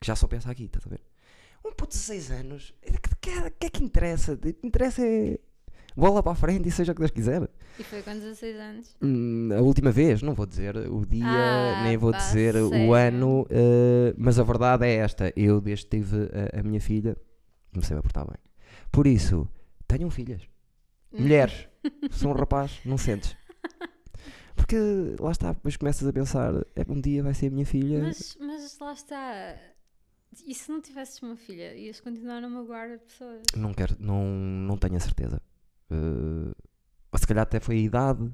que 0.00 0.06
já 0.06 0.16
só 0.16 0.26
pensa 0.26 0.50
aqui, 0.50 0.64
estás 0.64 0.86
a 0.86 0.90
ver? 0.90 1.00
Um 1.64 1.72
puto 1.72 1.90
de 1.92 1.98
6 2.02 2.30
anos, 2.30 2.74
o 2.82 2.92
que, 2.92 3.16
que, 3.20 3.50
que 3.50 3.66
é 3.66 3.70
que 3.70 3.84
interessa? 3.84 4.36
Que 4.36 4.56
interessa 4.62 5.04
é 5.06 5.38
bola 5.94 6.22
para 6.22 6.32
a 6.32 6.34
frente 6.34 6.66
e 6.68 6.72
seja 6.72 6.92
o 6.92 6.94
que 6.94 7.00
Deus 7.00 7.10
quiser. 7.10 7.46
E 7.78 7.82
foi 7.84 8.00
com 8.02 8.12
16 8.12 8.56
anos. 8.56 8.96
Hum, 9.02 9.50
a 9.54 9.60
última 9.60 9.90
vez, 9.92 10.22
não 10.22 10.34
vou 10.34 10.46
dizer 10.46 10.74
o 10.76 11.04
dia, 11.04 11.26
Ah, 11.26 11.82
nem 11.84 11.98
vou 11.98 12.12
pá, 12.12 12.18
dizer 12.18 12.56
o 12.56 12.94
ano, 12.94 13.46
eh, 13.50 14.14
mas 14.16 14.38
a 14.38 14.42
verdade 14.42 14.86
é 14.86 14.94
esta: 14.96 15.30
eu, 15.36 15.60
desde 15.60 15.84
que 15.86 15.98
tive 15.98 16.16
a, 16.54 16.60
a 16.60 16.62
minha 16.62 16.80
filha, 16.80 17.14
comecei 17.72 17.94
a 17.96 18.00
portar 18.02 18.24
bem. 18.26 18.38
Por 18.90 19.06
isso, 19.06 19.46
tenham 19.86 20.08
filhas, 20.10 20.42
Hum. 21.12 21.22
mulheres, 21.22 21.68
se 22.10 22.26
um 22.26 22.32
rapaz, 22.32 22.80
não 22.86 22.96
sentes. 22.96 23.36
Porque 24.56 24.76
lá 25.18 25.30
está, 25.32 25.52
depois 25.52 25.76
começas 25.76 26.06
a 26.08 26.12
pensar: 26.12 26.54
é, 26.74 26.84
um 26.88 27.00
dia 27.00 27.22
vai 27.22 27.34
ser 27.34 27.48
a 27.48 27.50
minha 27.50 27.66
filha. 27.66 28.00
Mas, 28.00 28.36
mas 28.40 28.78
lá 28.78 28.92
está. 28.92 29.56
E 30.46 30.54
se 30.54 30.70
não 30.70 30.80
tivesses 30.80 31.20
uma 31.22 31.36
filha, 31.36 31.74
ias 31.74 32.00
continuar 32.00 32.42
a 32.42 32.48
magoar 32.48 32.90
as 32.90 33.02
pessoas? 33.02 33.42
Não 33.56 33.74
quero, 33.74 33.96
não, 33.98 34.24
não 34.24 34.76
tenho 34.76 34.96
a 34.96 35.00
certeza. 35.00 35.40
Ou 37.12 37.18
se 37.18 37.26
calhar 37.26 37.42
até 37.42 37.58
foi 37.58 37.76
a 37.76 37.80
idade, 37.80 38.30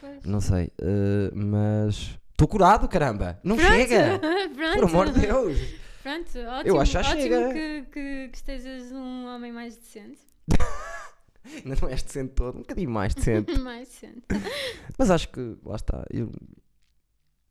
Pois. 0.00 0.24
não 0.26 0.40
sei, 0.40 0.70
eh, 0.78 1.30
mas 1.34 2.18
estou 2.32 2.46
curado, 2.46 2.86
caramba! 2.88 3.40
Não 3.42 3.56
Pronto, 3.56 3.70
chega! 3.72 4.18
Pronto. 4.54 4.74
Por 4.74 4.84
amor 4.84 5.10
de 5.10 5.20
Deus! 5.20 5.58
Pronto, 6.02 6.38
ótimo, 6.38 6.80
acho 6.80 6.92
que 6.92 6.98
ótimo 6.98 7.22
chega. 7.22 7.52
que, 7.54 7.82
que, 7.92 8.28
que 8.28 8.36
estejas 8.36 8.92
um 8.92 9.26
homem 9.26 9.52
mais 9.52 9.76
decente. 9.76 10.18
Ainda 11.44 11.76
não 11.80 11.88
és 11.88 12.02
decente 12.02 12.34
todo, 12.34 12.56
um 12.56 12.60
bocadinho 12.60 12.90
mais 12.90 13.14
decente. 13.14 13.56
mais 13.58 13.88
decente. 13.88 14.22
Mas 14.98 15.10
acho 15.10 15.28
que, 15.30 15.56
lá 15.64 15.76
está, 15.76 16.04
eu- 16.10 16.30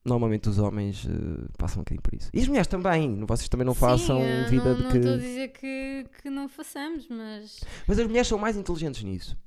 normalmente 0.03 0.49
os 0.49 0.57
homens 0.57 1.05
eh, 1.07 1.47
passam 1.57 1.81
um 1.81 1.83
bocadinho 1.83 2.01
por 2.01 2.13
isso. 2.13 2.29
E 2.33 2.39
as 2.39 2.47
mulheres 2.47 2.67
também, 2.67 3.23
vocês 3.25 3.47
também 3.47 3.65
não 3.65 3.73
façam 3.73 4.21
eu 4.21 4.49
vida 4.49 4.65
não, 4.69 4.75
de 4.75 4.83
não 4.83 4.91
que. 4.91 4.97
estou 4.97 5.13
a 5.13 5.17
dizer 5.17 5.47
que, 5.49 6.05
que 6.21 6.29
não 6.29 6.49
façamos, 6.49 7.07
mas. 7.07 7.59
Mas 7.87 7.99
as 7.99 8.07
mulheres 8.07 8.27
são 8.27 8.37
mais 8.37 8.57
inteligentes 8.57 9.03
nisso. 9.03 9.37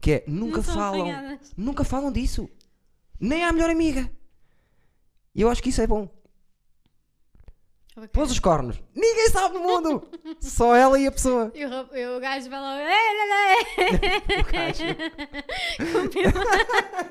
Que 0.00 0.12
é, 0.12 0.24
nunca 0.28 0.58
não 0.58 0.62
falam, 0.62 1.00
apanhadas. 1.02 1.52
nunca 1.56 1.84
falam 1.84 2.12
disso. 2.12 2.48
Nem 3.18 3.44
à 3.44 3.52
melhor 3.52 3.70
amiga. 3.70 4.10
E 5.34 5.40
eu 5.40 5.48
acho 5.48 5.62
que 5.62 5.70
isso 5.70 5.80
é 5.80 5.86
bom. 5.86 6.08
Ok. 7.94 8.08
Pôs 8.08 8.30
os 8.30 8.38
cornos. 8.38 8.80
Ninguém 8.94 9.28
sabe 9.28 9.54
no 9.54 9.60
mundo. 9.60 10.08
Só 10.40 10.74
ela 10.74 10.98
e 10.98 11.06
a 11.06 11.12
pessoa. 11.12 11.52
E 11.54 11.64
o, 11.64 11.68
e 11.94 12.06
o 12.16 12.20
gajo 12.20 12.48
vai 12.48 12.60
lá. 12.60 12.78
O 14.38 14.52
gajo. 14.52 14.84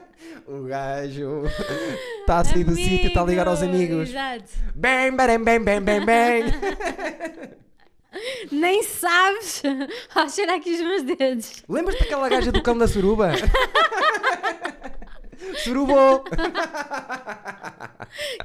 O 0.48 0.64
gajo 0.64 1.44
está 2.20 2.38
a 2.40 2.44
sair 2.44 2.64
do 2.64 2.76
sítio, 2.76 3.08
está 3.08 3.22
a 3.22 3.26
ligar 3.26 3.48
aos 3.48 3.62
Amigo, 3.62 3.94
amigos. 3.94 4.10
Exato. 4.10 4.52
Bem, 4.76 5.16
bem, 5.16 5.40
bem, 5.44 5.64
bem, 5.64 5.82
bem, 5.82 6.06
bem. 6.06 6.44
Nem 8.52 8.84
sabes. 8.84 9.64
Ó, 10.16 10.30
cheira 10.30 10.56
aqui 10.56 10.74
os 10.74 10.82
meus 10.82 11.04
dedos. 11.04 11.64
Lembras-te 11.68 12.04
daquela 12.04 12.30
gaja 12.30 12.52
do 12.52 12.62
cão 12.62 12.78
da 12.78 12.88
suruba? 12.88 13.32
Surubou! 15.58 16.24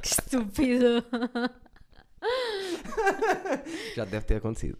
Que 0.01 0.07
estúpido. 0.07 1.03
Já 3.95 4.05
deve 4.05 4.25
ter 4.25 4.35
acontecido. 4.35 4.77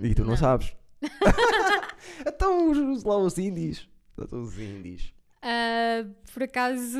E 0.00 0.14
tu 0.14 0.24
não, 0.24 0.36
sabes. 0.36 0.74
então 2.26 2.70
os, 2.70 3.04
lá 3.04 3.16
os 3.18 3.38
índios. 3.38 3.88
Os 4.16 4.58
índios. 4.58 5.12
Ah, 5.42 6.06
por 6.32 6.44
acaso, 6.44 6.98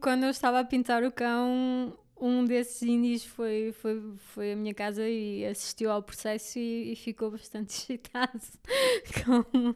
quando 0.00 0.24
eu 0.24 0.30
estava 0.30 0.60
a 0.60 0.64
pintar 0.64 1.04
o 1.04 1.12
cão, 1.12 1.96
um 2.20 2.44
desses 2.44 2.82
índios 2.82 3.24
foi, 3.24 3.72
foi, 3.72 4.02
foi 4.16 4.52
à 4.52 4.56
minha 4.56 4.74
casa 4.74 5.08
e 5.08 5.46
assistiu 5.46 5.90
ao 5.90 6.02
processo 6.02 6.58
e, 6.58 6.92
e 6.92 6.96
ficou 6.96 7.30
bastante 7.30 7.70
excitado 7.94 8.40
com, 9.24 9.74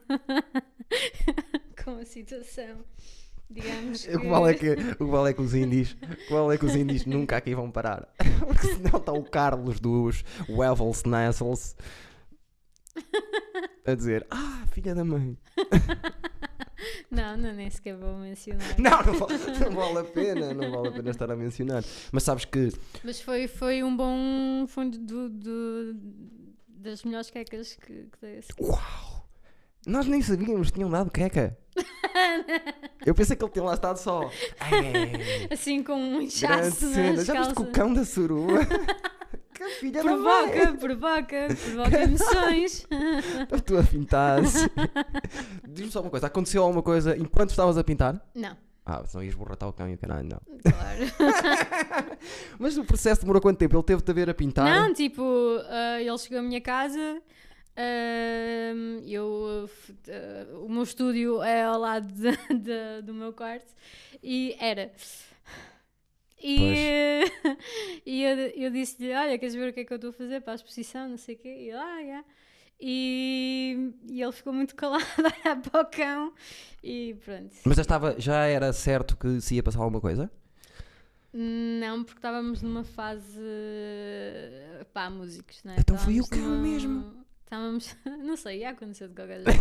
com 1.85 1.99
a 1.99 2.05
situação. 2.05 2.85
Digamos 3.53 4.05
que... 4.07 4.17
O 4.17 4.21
que 4.21 4.27
vale 4.29 4.51
é 4.51 4.55
que, 4.55 4.71
o 4.71 4.97
que, 4.97 5.05
vale 5.05 5.31
é 5.31 5.33
que 5.35 5.43
os 5.43 5.55
índios, 5.55 5.97
o 6.31 6.53
é 6.53 6.59
que 6.59 6.65
os 6.65 6.75
índios 6.75 7.05
nunca 7.07 7.37
aqui 7.37 7.55
vão 7.55 7.71
parar. 7.71 8.09
Porque 8.47 8.67
senão 8.67 8.99
está 8.99 9.13
o 9.13 9.23
Carlos 9.23 9.79
dos 9.79 10.25
Wevels 10.49 11.05
Nessels 11.05 11.77
a 13.85 13.95
dizer: 13.95 14.27
Ah, 14.31 14.65
filha 14.73 14.95
da 14.95 15.05
mãe. 15.05 15.37
Não, 17.11 17.37
não, 17.37 17.53
nem 17.53 17.71
sequer 17.71 17.97
vou 17.97 18.17
mencionar. 18.17 18.67
Não, 18.79 18.91
não 19.03 19.15
vale, 19.15 19.39
não 19.61 19.71
vale 19.71 19.99
a 19.99 20.05
pena, 20.05 20.55
não 20.55 20.71
vale 20.71 20.89
a 20.89 20.93
pena 20.93 21.11
estar 21.11 21.31
a 21.31 21.37
mencionar. 21.37 21.85
Mas 22.11 22.23
sabes 22.23 22.45
que 22.45 22.71
Mas 23.05 23.21
foi, 23.21 23.47
foi 23.47 23.83
um 23.85 23.95
bom 23.95 24.67
fundo 24.67 24.99
do, 24.99 25.29
do- 25.29 25.95
das 26.69 27.05
melhores 27.05 27.31
quecas 27.31 27.77
que, 27.77 27.93
que 27.93 28.19
dei. 28.21 28.41
Uau! 28.61 29.12
Nós 29.87 30.07
nem 30.07 30.23
sabíamos 30.23 30.69
que 30.71 30.75
tinham 30.75 30.91
dado 30.91 31.11
queca. 31.11 31.57
Eu 33.05 33.15
pensei 33.15 33.35
que 33.37 33.45
ele 33.45 33.51
tinha 33.53 33.65
lá 33.65 33.75
estado 33.75 33.97
só. 33.97 34.31
Ai, 34.61 35.13
Assim 35.51 35.83
com 35.83 35.95
um 35.95 36.21
inchaço 36.21 36.93
Já 37.25 37.35
viste 37.41 37.55
que 37.55 37.63
o 37.63 37.73
cão 37.73 37.93
da 37.93 38.05
surua? 38.05 38.61
que 39.55 39.65
filha 39.81 40.03
da 40.05 40.17
mãe. 40.17 40.51
Provoca, 40.51 40.75
provoca, 40.75 41.49
provoca 41.65 41.99
emoções. 42.05 42.87
A 43.51 43.59
tua 43.61 43.83
pintasse. 43.83 44.71
Diz-me 45.69 45.91
só 45.91 46.01
uma 46.01 46.11
coisa: 46.11 46.27
aconteceu 46.27 46.63
alguma 46.63 46.83
coisa 46.83 47.17
enquanto 47.17 47.51
estavas 47.51 47.77
a 47.77 47.83
pintar? 47.83 48.21
Não, 48.35 48.57
Ah, 48.87 49.03
senão 49.07 49.25
ias 49.25 49.35
borratar 49.35 49.69
o 49.69 49.73
cão 49.73 49.89
e 49.89 49.95
o 49.95 49.99
caralho, 49.99 50.29
não. 50.29 50.41
claro. 50.71 52.17
Mas 52.59 52.77
o 52.77 52.85
processo 52.85 53.23
demorou 53.23 53.41
quanto 53.43 53.59
tempo? 53.59 53.75
Ele 53.77 53.83
teve-te 53.83 54.11
a 54.11 54.15
ver 54.15 54.31
a 54.31 54.35
pintar? 54.35 54.65
Não, 54.65 54.93
tipo, 54.95 55.23
ah, 55.69 56.01
ele 56.01 56.19
chegou 56.19 56.39
à 56.39 56.43
minha 56.43 56.61
casa. 56.61 57.21
Eu, 59.07 59.69
ah, 60.09 60.57
o 60.59 60.69
meu 60.69 60.83
estúdio 60.83 61.43
é 61.43 61.63
ao 61.65 61.79
lado 61.79 62.07
de- 62.13 62.37
de- 62.59 63.03
do 63.03 63.15
meu 63.15 63.33
quarto 63.33 63.73
e 64.23 64.57
era. 64.59 64.93
E, 66.45 67.23
e 68.05 68.23
eu, 68.25 68.37
eu 68.65 68.71
disse-lhe: 68.71 69.15
Olha, 69.15 69.39
queres 69.39 69.55
ver 69.55 69.71
o 69.71 69.73
que 69.73 69.81
é 69.81 69.85
que 69.85 69.93
eu 69.93 69.97
estou 69.97 70.11
a 70.11 70.13
fazer 70.13 70.41
para 70.41 70.53
a 70.55 70.57
exposição? 70.57 71.09
Não 71.09 71.17
sei 71.17 71.35
o 71.37 71.39
quê. 71.39 71.49
E 71.49 71.69
ele, 71.69 71.77
ah, 71.79 71.99
yeah." 72.01 72.25
E, 72.85 73.93
e 74.09 74.21
ele 74.21 74.33
ficou 74.33 74.53
muito 74.53 74.75
calado 74.77 75.05
a 75.45 75.55
para 75.57 75.81
o 75.83 75.85
cão. 75.87 76.33
E 76.83 77.15
pronto. 77.25 77.55
Mas 77.65 77.77
já, 77.77 77.83
estava, 77.83 78.17
já 78.19 78.45
era 78.47 78.73
certo 78.73 79.17
que 79.17 79.41
se 79.41 79.55
ia 79.55 79.63
passar 79.63 79.79
alguma 79.79 80.01
coisa? 80.01 80.29
Não, 81.33 82.03
porque 82.03 82.19
estávamos 82.19 82.61
numa 82.61 82.83
fase. 82.83 83.41
pá, 84.93 85.09
músicos, 85.09 85.63
não 85.65 85.75
é? 85.75 85.77
Então 85.79 85.97
foi 85.97 86.15
o 86.21 86.25
Estávamos 86.25 86.45
cão 86.45 86.57
numa- 86.57 86.63
mesmo. 86.63 87.22
Estávamos. 87.53 87.95
não 88.25 88.35
sei, 88.35 88.61
ia 88.61 88.71
acontecer 88.71 89.09
de 89.09 89.15
qualquer 89.15 89.43
jeito. 89.43 89.61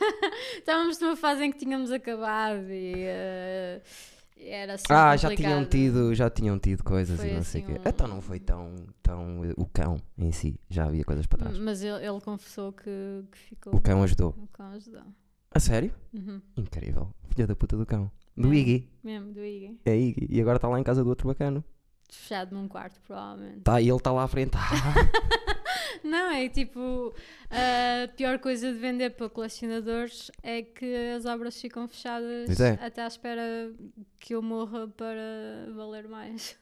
estávamos 0.56 0.98
numa 0.98 1.14
fase 1.14 1.44
em 1.44 1.52
que 1.52 1.58
tínhamos 1.58 1.92
acabado 1.92 2.62
e. 2.70 2.94
eh, 2.96 3.82
era 4.38 4.74
assim. 4.74 4.84
ah, 4.88 5.14
já 5.14 5.36
tinham, 5.36 5.62
tido, 5.66 6.14
já 6.14 6.30
tinham 6.30 6.58
tido 6.58 6.82
coisas 6.82 7.20
Foi 7.20 7.28
e 7.28 7.34
não 7.34 7.42
sei 7.44 7.60
o 7.60 7.64
assim 7.66 7.74
quê. 7.74 7.80
um- 7.84 7.88
Então 7.90 8.08
não 8.08 8.22
foi 8.22 8.40
tão, 8.40 8.74
tão. 9.02 9.44
eh, 9.44 9.52
O 9.58 9.66
cão 9.66 10.00
em 10.16 10.32
si, 10.32 10.58
já 10.70 10.86
havia 10.86 11.04
coisas 11.04 11.26
para 11.26 11.40
trás. 11.40 11.58
Mas 11.58 11.82
ele, 11.82 12.02
ele 12.02 12.18
confessou 12.22 12.72
que, 12.72 13.24
que 13.30 13.38
ficou. 13.38 13.74
O 13.76 13.80
cão 13.80 14.02
ajudou. 14.02 14.30
O 14.30 14.48
cão 14.48 14.72
ajudou. 14.72 15.02
A 15.54 15.60
sério? 15.60 15.94
Uhum. 16.14 16.40
Incrível. 16.56 17.14
Filha 17.28 17.46
da 17.46 17.54
puta 17.54 17.76
do 17.76 17.84
cão. 17.84 18.10
Do 18.34 18.48
Mesmo. 18.48 18.54
Iggy. 18.54 18.88
Mesmo, 19.04 19.32
do 19.34 19.44
Iggy. 19.44 19.78
É 19.84 19.94
Iggy. 19.94 20.26
E 20.30 20.40
agora 20.40 20.56
está 20.56 20.66
lá 20.66 20.80
em 20.80 20.82
casa 20.82 21.04
do 21.04 21.10
outro 21.10 21.28
bacano. 21.28 21.62
Fechado 22.10 22.54
num 22.54 22.66
quarto, 22.68 22.98
provavelmente. 23.02 23.60
Tá, 23.60 23.80
e 23.82 23.88
ele 23.88 23.96
está 23.98 24.10
lá 24.10 24.22
à 24.24 24.28
frente. 24.28 24.52
Não, 26.02 26.30
é 26.30 26.48
tipo, 26.48 27.14
a 27.50 28.08
pior 28.16 28.38
coisa 28.38 28.72
de 28.72 28.78
vender 28.78 29.10
para 29.10 29.28
colecionadores 29.28 30.30
é 30.42 30.62
que 30.62 30.94
as 31.16 31.24
obras 31.24 31.60
ficam 31.60 31.86
fechadas 31.88 32.60
é. 32.60 32.78
até 32.84 33.02
à 33.02 33.06
espera 33.06 33.72
que 34.18 34.34
eu 34.34 34.42
morra 34.42 34.88
para 34.88 35.72
valer 35.74 36.08
mais. 36.08 36.56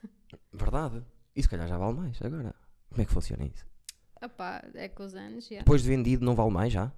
Verdade. 0.53 1.03
E 1.35 1.43
se 1.43 1.49
calhar 1.49 1.69
já 1.69 1.79
vale 1.79 1.97
mais 1.97 2.21
agora. 2.23 2.55
Como 2.89 3.03
é 3.03 3.05
que 3.05 3.13
funciona 3.13 3.45
isso? 3.45 3.65
Opá, 4.23 4.63
é 4.75 4.89
com 4.89 5.05
os 5.05 5.15
anos, 5.15 5.47
já. 5.47 5.59
Depois 5.59 5.83
de 5.83 5.89
vendido 5.89 6.25
não 6.25 6.35
vale 6.35 6.51
mais 6.51 6.73
já? 6.73 6.93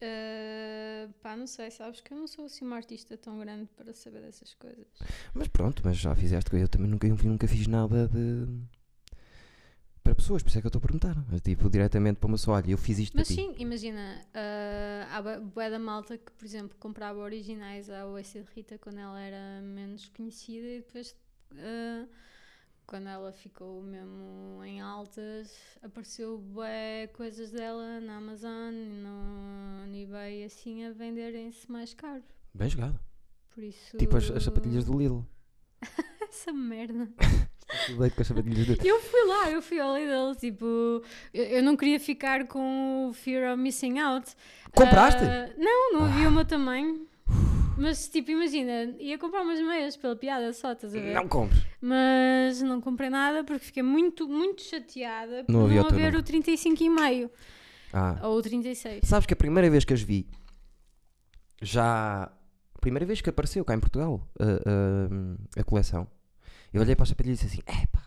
Uh, 0.00 1.12
pá, 1.20 1.36
não 1.36 1.46
sei, 1.46 1.72
sabes 1.72 2.00
que 2.00 2.14
eu 2.14 2.18
não 2.18 2.28
sou 2.28 2.44
assim 2.44 2.64
uma 2.64 2.76
artista 2.76 3.16
tão 3.16 3.36
grande 3.38 3.68
para 3.76 3.92
saber 3.92 4.22
dessas 4.22 4.54
coisas. 4.54 4.86
Mas 5.34 5.48
pronto, 5.48 5.82
mas 5.84 5.96
já 5.96 6.14
fizeste 6.14 6.48
coisa. 6.48 6.64
Eu 6.64 6.68
também 6.68 6.88
nunca, 6.88 7.08
nunca 7.08 7.48
fiz 7.48 7.66
nada 7.66 8.06
de. 8.06 8.46
Para 10.08 10.14
pessoas, 10.14 10.42
por 10.42 10.48
isso 10.48 10.56
é 10.56 10.60
que 10.62 10.66
eu 10.66 10.70
estou 10.70 10.78
a 10.78 10.82
perguntar. 10.82 11.14
Tipo, 11.42 11.68
diretamente 11.68 12.18
para 12.18 12.28
uma 12.28 12.38
pessoa, 12.38 12.56
olha, 12.56 12.70
eu 12.70 12.78
fiz 12.78 12.98
isto 12.98 13.14
Mas 13.14 13.28
para 13.28 13.36
ti. 13.36 13.42
sim, 13.42 13.54
imagina, 13.58 14.24
uh, 14.28 15.06
há 15.12 15.38
bué- 15.38 15.68
da 15.68 15.78
malta 15.78 16.16
que, 16.16 16.32
por 16.32 16.46
exemplo, 16.46 16.74
comprava 16.80 17.18
originais 17.18 17.90
à 17.90 18.06
Oasis 18.06 18.46
de 18.46 18.50
Rita 18.54 18.78
quando 18.78 19.00
ela 19.00 19.20
era 19.20 19.60
menos 19.60 20.08
conhecida 20.08 20.66
e 20.66 20.78
depois, 20.78 21.14
uh, 21.52 22.08
quando 22.86 23.06
ela 23.06 23.30
ficou 23.32 23.82
mesmo 23.82 24.64
em 24.64 24.80
altas, 24.80 25.54
apareceu 25.82 26.38
bué 26.38 27.08
coisas 27.08 27.50
dela 27.50 28.00
na 28.00 28.16
Amazon, 28.16 28.72
no, 28.72 29.86
no 29.88 29.94
eBay, 29.94 30.42
assim, 30.44 30.86
a 30.86 30.90
venderem-se 30.90 31.70
mais 31.70 31.92
caro. 31.92 32.22
Bem 32.54 32.70
jogado. 32.70 32.98
Por 33.54 33.62
isso... 33.62 33.94
Tipo 33.98 34.16
as, 34.16 34.30
as 34.30 34.42
sapatilhas 34.42 34.86
do 34.86 34.98
Lidl. 34.98 35.22
Essa 36.30 36.50
merda. 36.50 37.10
Tudo 37.86 38.00
leite 38.00 38.16
com 38.16 38.22
Eu 38.84 39.00
fui 39.00 39.24
lá, 39.26 39.50
eu 39.50 39.60
fui 39.60 39.78
ao 39.78 39.96
Lidl, 39.96 40.34
tipo, 40.38 40.64
eu, 41.34 41.44
eu 41.44 41.62
não 41.62 41.76
queria 41.76 42.00
ficar 42.00 42.46
com 42.46 43.08
o 43.08 43.12
fear 43.12 43.52
of 43.52 43.60
missing 43.62 43.98
out. 43.98 44.30
Compraste? 44.74 45.22
Ah, 45.22 45.50
não, 45.58 45.92
não 45.92 46.04
havia 46.06 46.28
o 46.28 46.32
meu 46.32 46.44
tamanho. 46.44 47.06
Mas, 47.76 48.08
tipo, 48.08 48.32
imagina, 48.32 48.92
ia 48.98 49.16
comprar 49.18 49.42
umas 49.42 49.60
meias 49.60 49.96
pela 49.96 50.16
piada 50.16 50.52
só, 50.52 50.72
estás 50.72 50.94
a 50.96 50.98
ver? 50.98 51.14
Não 51.14 51.28
compres. 51.28 51.64
Mas 51.80 52.60
não 52.60 52.80
comprei 52.80 53.08
nada 53.08 53.44
porque 53.44 53.66
fiquei 53.66 53.82
muito, 53.84 54.26
muito 54.26 54.62
chateada 54.62 55.44
por 55.44 55.52
Não 55.52 55.60
não, 55.60 55.66
havia 55.66 55.82
o 55.82 55.84
teu 55.84 55.96
haver 55.96 56.16
o 56.16 56.22
35,5 56.22 57.30
Ah. 57.92 58.18
ou 58.24 58.38
o 58.38 58.42
36. 58.42 59.02
Sabes 59.04 59.26
que 59.26 59.32
a 59.32 59.36
primeira 59.36 59.70
vez 59.70 59.84
que 59.84 59.94
as 59.94 60.02
vi, 60.02 60.26
já. 61.62 62.24
A 62.74 62.80
primeira 62.80 63.04
vez 63.04 63.20
que 63.20 63.28
apareceu 63.30 63.64
cá 63.64 63.74
em 63.74 63.80
Portugal 63.80 64.26
a, 64.38 64.44
a, 64.44 65.60
a 65.60 65.64
coleção, 65.64 66.06
eu 66.72 66.80
olhei 66.82 66.94
para 66.94 67.02
as 67.04 67.08
sapatilhas 67.10 67.40
e 67.42 67.46
disse 67.46 67.60
assim: 67.62 67.82
epá, 67.82 68.02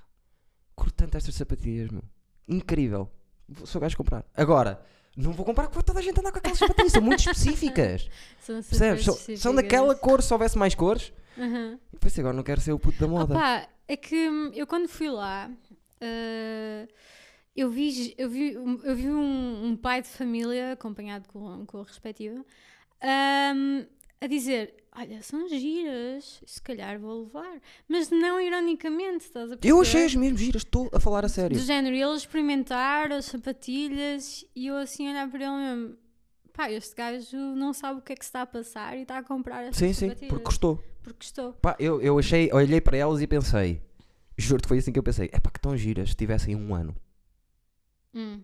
curto 0.76 0.94
tanto 0.96 1.18
estas 1.18 1.36
sapatilhas, 1.36 1.90
meu. 1.90 2.04
Incrível. 2.48 3.10
Vou- 3.48 3.66
Sou 3.68 3.80
gajo 3.82 3.92
de 3.92 3.98
comprar. 3.98 4.26
Agora, 4.36 4.82
não 5.16 5.32
vou 5.34 5.46
comprar 5.46 5.68
porque 5.68 5.84
toda 5.84 6.00
a 6.00 6.02
gente 6.02 6.20
anda 6.20 6.32
com 6.32 6.38
aquelas 6.38 6.58
sapatilhas, 6.60 6.92
são 6.92 7.02
muito 7.02 7.20
específicas. 7.20 8.08
São 8.42 8.62
super 8.62 8.70
Percebes? 8.80 9.04
São, 9.06 9.14
são 9.14 9.22
específicas. 9.34 9.56
daquela 9.56 9.96
cor, 9.96 10.22
se 10.24 10.34
houvesse 10.34 10.58
mais 10.58 10.74
cores. 10.76 11.12
Aham. 11.38 11.80
E 11.94 11.98
pensei, 11.98 12.22
agora 12.22 12.36
não 12.36 12.44
quero 12.44 12.60
ser 12.62 12.72
o 12.74 12.80
puto 12.80 13.00
da 13.00 13.08
moda. 13.08 13.34
Opa, 13.36 13.68
é 13.88 13.96
que 13.98 14.30
hum, 14.30 14.52
eu 14.54 14.66
quando 14.68 14.88
fui 14.88 15.10
lá, 15.10 15.50
eh, 16.00 16.88
eu 17.56 17.70
vi, 17.70 18.14
eu 18.18 18.30
vi, 18.30 18.58
um- 18.58 18.80
eu 18.84 18.96
vi 18.96 19.10
um, 19.10 19.66
um 19.68 19.76
pai 19.78 20.02
de 20.02 20.08
família, 20.10 20.74
acompanhado 20.74 21.28
com, 21.30 21.66
com 21.66 21.80
a 21.80 21.84
respectiva, 21.84 22.44
ahm, 23.02 23.86
a 24.20 24.28
dizer: 24.28 24.76
Olha, 24.94 25.22
são 25.24 25.48
giras, 25.48 26.42
se 26.46 26.62
calhar 26.62 27.00
vou 27.00 27.24
levar. 27.24 27.62
Mas 27.88 28.10
não 28.10 28.40
ironicamente, 28.42 29.24
estás 29.26 29.46
a 29.52 29.56
perceber? 29.56 29.70
eu 29.70 29.80
achei 29.82 30.06
as 30.06 30.14
mesmo 30.16 30.38
giras, 30.38 30.64
estou 30.64 30.90
a 30.94 31.00
falar 31.00 31.24
a 31.24 31.30
sério. 31.30 31.58
Do 31.58 31.64
género, 31.64 31.96
e 31.96 32.02
ele 32.02 32.16
experimentar 32.16 33.10
as 33.12 33.26
sapatilhas 33.26 34.44
e 34.54 34.68
eu 34.68 34.76
assim 34.76 35.08
olhar 35.10 35.30
para 35.32 35.44
ele 35.46 35.56
mesmo. 35.76 35.98
Pá, 36.54 36.70
este 36.70 36.94
gajo 36.94 37.38
não 37.38 37.72
sabe 37.72 38.00
o 38.00 38.02
que 38.02 38.12
é 38.12 38.16
que 38.18 38.26
se 38.26 38.30
está 38.30 38.42
a 38.42 38.46
passar 38.46 38.98
e 38.98 39.04
está 39.04 39.18
a 39.20 39.24
comprar 39.24 39.62
estas 39.64 39.78
Sim, 39.78 39.94
sim, 39.94 40.08
sapatilhas. 40.10 40.30
porque 40.30 40.44
gostou. 40.44 40.84
Porque 41.02 41.24
estou. 41.26 41.54
Pá, 41.54 41.76
eu, 41.80 42.02
eu 42.02 42.20
achei, 42.20 42.52
olhei 42.52 42.82
para 42.82 42.98
elas 42.98 43.22
e 43.22 43.28
pensei, 43.28 43.82
juro 44.38 44.62
que 44.62 44.68
foi 44.68 44.80
assim 44.80 44.92
que 44.92 45.00
eu 45.00 45.04
pensei: 45.04 45.30
é 45.32 45.40
pá, 45.40 45.50
que 45.50 45.60
tão 45.62 45.76
giras 45.78 46.10
se 46.10 46.16
tivessem 46.18 46.54
um 46.56 46.76
ano 46.76 46.94
Hum. 48.14 48.42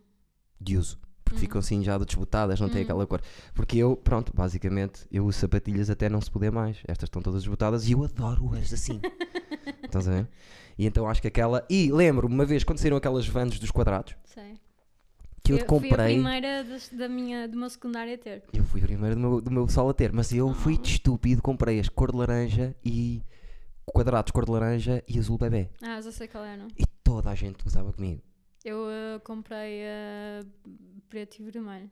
de 0.62 0.78
uso. 0.78 0.98
Porque 1.28 1.36
Hum. 1.36 1.40
ficam 1.42 1.60
assim 1.60 1.84
já 1.84 1.98
desbotadas, 1.98 2.60
não 2.62 2.70
têm 2.70 2.82
Hum. 2.82 2.84
aquela 2.86 3.06
cor. 3.06 3.22
Porque 3.54 3.78
eu, 3.78 3.98
pronto, 3.98 4.32
basicamente, 4.34 5.06
eu 5.12 5.26
uso 5.26 5.40
sapatilhas 5.40 5.90
até 5.90 6.08
não 6.08 6.22
se 6.22 6.32
poder 6.32 6.52
mais. 6.52 6.78
Estas 6.88 7.08
estão 7.08 7.22
todas 7.22 7.42
desbotadas 7.44 7.88
e 7.88 7.92
eu 7.92 8.04
adoro-as 8.04 8.72
assim. 8.72 9.02
Estás 9.84 10.08
a 10.08 10.12
ver? 10.12 10.28
E 10.78 10.86
então 10.86 11.08
acho 11.08 11.22
que 11.22 11.28
aquela. 11.28 11.66
E 11.70 11.92
lembro-me 11.92 12.34
uma 12.34 12.46
vez 12.46 12.64
quando 12.64 12.78
saíram 12.80 12.96
aquelas 12.98 13.28
vans 13.28 13.60
dos 13.60 13.72
quadrados 13.72 14.16
Sei. 14.26 14.54
que 15.44 15.52
eu, 15.54 15.58
Fui 15.58 15.64
a 15.66 15.68
comprei. 15.68 16.14
primeira 16.16 16.64
das- 16.64 16.90
da 16.90 17.10
minha, 17.10 17.48
do 17.48 17.58
meu 17.58 17.70
secundário 17.70 18.14
a 18.14 18.18
ter. 18.18 18.44
Eu 18.54 18.64
fui 18.64 18.80
primeiro 18.80 19.16
do 19.16 19.20
meu, 19.22 19.42
do 19.42 19.52
meu 19.52 19.66
pessoal 19.66 19.90
a 19.90 19.94
ter, 19.94 20.14
mas 20.14 20.32
eu 20.32 20.54
fui 20.54 20.78
de 20.78 20.90
estúpido, 20.92 21.42
comprei 21.42 21.80
as 21.80 21.90
cor 21.90 22.12
de 22.12 22.18
laranja 22.18 22.76
e 22.86 23.22
quadrados 23.86 24.32
cor 24.32 24.46
de 24.46 24.52
laranja 24.52 25.04
e 25.08 25.18
azul 25.18 25.38
bebê. 25.38 25.70
Ah, 25.82 26.00
já 26.02 26.12
sei 26.12 26.28
qual 26.28 26.44
é, 26.46 26.56
não? 26.56 26.68
E 26.78 26.86
toda 27.04 27.30
a 27.30 27.36
gente 27.36 27.66
usava 27.66 27.92
comigo. 27.92 28.22
Eu 28.68 28.86
ah, 28.90 29.20
comprei 29.24 29.82
ah, 29.86 30.46
preto 31.08 31.40
e 31.40 31.50
vermelho. 31.50 31.90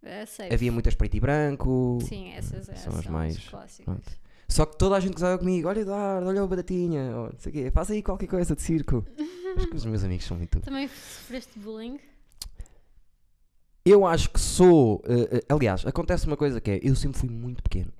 É 0.00 0.24
safe. 0.24 0.54
Havia 0.54 0.70
muitas 0.70 0.94
preto 0.94 1.16
e 1.16 1.20
branco. 1.20 1.98
Sim, 2.08 2.30
essas 2.32 2.68
é, 2.68 2.76
São 2.76 2.92
são 2.92 3.00
as 3.00 3.06
mais- 3.08 3.48
clássicas. 3.48 3.84
pronto. 3.84 4.22
Só 4.48 4.64
que 4.66 4.78
toda 4.78 4.94
a 4.96 5.00
gente 5.00 5.16
usava 5.16 5.36
comigo. 5.38 5.66
Olha, 5.68 5.80
Eduardo, 5.80 6.28
olha 6.28 6.44
o 6.44 6.46
batatinha. 6.46 7.16
Ou, 7.16 7.30
não 7.32 7.38
sei 7.38 7.50
o 7.50 7.52
quê. 7.54 7.70
Faz 7.72 7.90
aí 7.90 8.02
qualquer 8.04 8.28
coisa 8.28 8.54
de 8.54 8.62
circo. 8.62 9.04
Mas 9.56 9.66
que 9.66 9.74
os 9.74 9.84
meus 9.84 10.04
amigos 10.04 10.26
são 10.26 10.36
muito. 10.36 10.60
Também 10.60 10.86
sofreste 10.86 11.58
bullying? 11.58 11.98
Eu 13.84 14.06
acho 14.06 14.30
que 14.30 14.38
sou. 14.38 15.02
eh, 15.06 15.38
eh, 15.38 15.44
aliás, 15.48 15.84
acontece 15.84 16.24
uma 16.26 16.36
coisa 16.36 16.60
que 16.60 16.70
é: 16.70 16.80
eu 16.84 16.94
sempre 16.94 17.18
fui 17.18 17.28
muito 17.28 17.64
pequeno. 17.64 17.92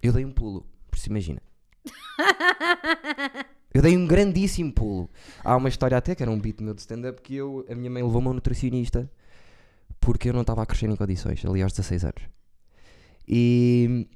Eu 0.00 0.12
dei 0.12 0.24
um 0.24 0.30
pulo, 0.32 0.64
por 0.88 0.96
se 0.98 1.08
imagina. 1.10 1.42
Eu 3.76 3.82
dei 3.82 3.94
um 3.94 4.06
grandíssimo 4.06 4.72
pulo. 4.72 5.10
Há 5.44 5.54
uma 5.54 5.68
história 5.68 5.98
até 5.98 6.14
que 6.14 6.22
era 6.22 6.32
um 6.32 6.40
beat 6.40 6.62
meu 6.62 6.72
de 6.72 6.80
stand-up 6.80 7.20
que 7.20 7.34
eu, 7.36 7.62
a 7.68 7.74
minha 7.74 7.90
mãe 7.90 8.02
levou-me 8.02 8.28
a 8.28 8.30
um 8.30 8.34
nutricionista 8.34 9.10
porque 10.00 10.30
eu 10.30 10.32
não 10.32 10.40
estava 10.40 10.62
a 10.62 10.66
crescer 10.66 10.88
em 10.88 10.96
condições, 10.96 11.44
ali 11.44 11.60
aos 11.62 11.72
16 11.74 12.04
anos. 12.04 12.22
E 13.28 14.08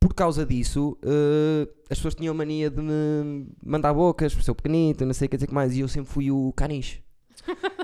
por 0.00 0.12
causa 0.14 0.44
disso, 0.44 0.98
eh, 1.04 1.68
as 1.90 1.98
pessoas 1.98 2.16
tinham 2.16 2.34
mania 2.34 2.68
de 2.68 2.82
me 2.82 3.46
mandar 3.64 3.94
bocas 3.94 4.34
por 4.34 4.42
ser 4.42 4.52
pequenito, 4.54 5.06
não 5.06 5.14
sei 5.14 5.26
o 5.26 5.28
que 5.28 5.36
dizer 5.36 5.46
que 5.46 5.54
mais, 5.54 5.76
e 5.76 5.80
eu 5.80 5.86
sempre 5.86 6.10
fui 6.10 6.32
o 6.32 6.52
caniche. 6.56 7.00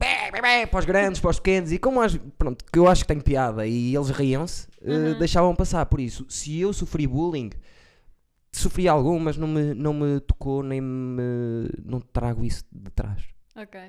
Bé, 0.00 0.30
bé, 0.32 0.40
bé, 0.40 0.66
para 0.66 0.78
os 0.78 0.84
grandes, 0.84 1.20
para 1.20 1.30
os 1.30 1.38
pequenos, 1.40 1.72
e 1.72 1.78
como 1.78 2.00
as, 2.00 2.16
pronto, 2.38 2.64
que 2.72 2.78
eu 2.78 2.86
acho 2.88 3.02
que 3.02 3.08
tenho 3.08 3.22
piada 3.22 3.66
e 3.66 3.94
eles 3.96 4.10
riam-se, 4.10 4.66
eh, 4.82 4.92
Uhum. 5.12 5.18
deixavam 5.18 5.54
passar. 5.56 5.84
Por 5.86 5.98
isso, 6.00 6.24
se 6.28 6.58
eu 6.60 6.72
sofri 6.72 7.04
bullying, 7.06 7.50
sofri 8.52 8.88
algum, 8.88 9.18
mas 9.18 9.36
não 9.36 9.48
me, 9.48 9.74
não 9.74 9.92
me 9.94 10.20
tocou, 10.20 10.62
nem 10.62 10.80
me. 10.80 11.22
não 11.84 12.00
trago 12.00 12.44
isso 12.44 12.64
de 12.72 12.90
trás. 12.90 13.22
Ok. 13.56 13.80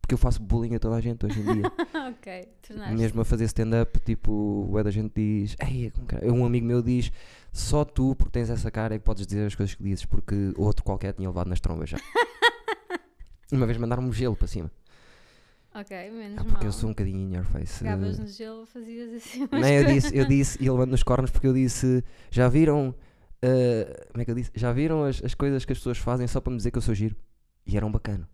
Porque 0.00 0.14
eu 0.14 0.18
faço 0.18 0.42
bullying 0.42 0.74
a 0.74 0.78
toda 0.80 0.96
a 0.96 1.00
gente 1.00 1.24
hoje 1.24 1.40
em 1.40 1.44
dia. 1.44 1.72
ok. 2.10 2.48
Tornaste. 2.66 2.94
Mesmo 2.94 3.20
a 3.20 3.24
fazer 3.24 3.44
stand-up, 3.44 4.00
tipo, 4.00 4.66
o 4.68 4.82
da 4.82 4.90
gente 4.90 5.12
diz. 5.14 5.56
Ei, 5.60 5.86
é 5.86 5.90
com 5.90 6.04
cara-" 6.04 6.30
um 6.32 6.44
amigo 6.44 6.66
meu 6.66 6.82
diz: 6.82 7.10
Só 7.52 7.84
tu, 7.84 8.14
porque 8.16 8.32
tens 8.32 8.50
essa 8.50 8.70
cara, 8.70 8.94
é 8.94 8.98
que 8.98 9.04
podes 9.04 9.26
dizer 9.26 9.46
as 9.46 9.54
coisas 9.54 9.74
que 9.74 9.82
dizes, 9.82 10.04
porque 10.04 10.52
outro 10.56 10.84
qualquer 10.84 11.12
tinha 11.14 11.28
levado 11.28 11.48
nas 11.48 11.60
trombas 11.60 11.88
já. 11.90 11.98
Uma 13.52 13.66
vez 13.66 13.78
mandaram-me 13.78 14.10
gelo 14.12 14.34
para 14.36 14.48
cima. 14.48 14.70
Ok, 15.74 16.10
menos 16.10 16.38
Ah, 16.38 16.44
porque 16.44 16.58
mal. 16.58 16.64
eu 16.66 16.72
sou 16.72 16.88
um 16.90 16.92
bocadinho 16.92 17.18
in 17.18 17.34
your 17.34 17.44
face. 17.44 17.78
Pegavas 17.82 18.18
Eh, 18.18 18.22
no 18.22 18.28
gelo, 18.28 18.66
fazias 18.66 19.14
assim 19.14 19.48
Não, 19.50 19.66
eu 19.68 19.84
disse, 19.86 20.14
eu 20.16 20.26
disse, 20.26 20.58
e 20.60 20.64
ele 20.64 20.70
levando 20.72 20.90
nos 20.90 21.02
cornos 21.02 21.30
porque 21.30 21.46
eu 21.46 21.54
disse: 21.54 22.04
Já 22.30 22.48
viram. 22.48 22.94
Eh, 23.42 24.06
como 24.12 24.22
é 24.22 24.24
que 24.24 24.30
eu 24.30 24.34
disse? 24.34 24.50
Já 24.54 24.72
viram 24.72 25.04
as, 25.04 25.22
as 25.22 25.34
coisas 25.34 25.64
que 25.64 25.72
as 25.72 25.78
pessoas 25.78 25.98
fazem 25.98 26.26
só 26.26 26.40
para 26.40 26.50
me 26.50 26.56
dizer 26.56 26.70
que 26.70 26.78
eu 26.78 26.82
sou 26.82 26.94
giro? 26.94 27.16
E 27.66 27.76
era 27.76 27.84
um 27.86 27.90
bacano. 27.92 28.26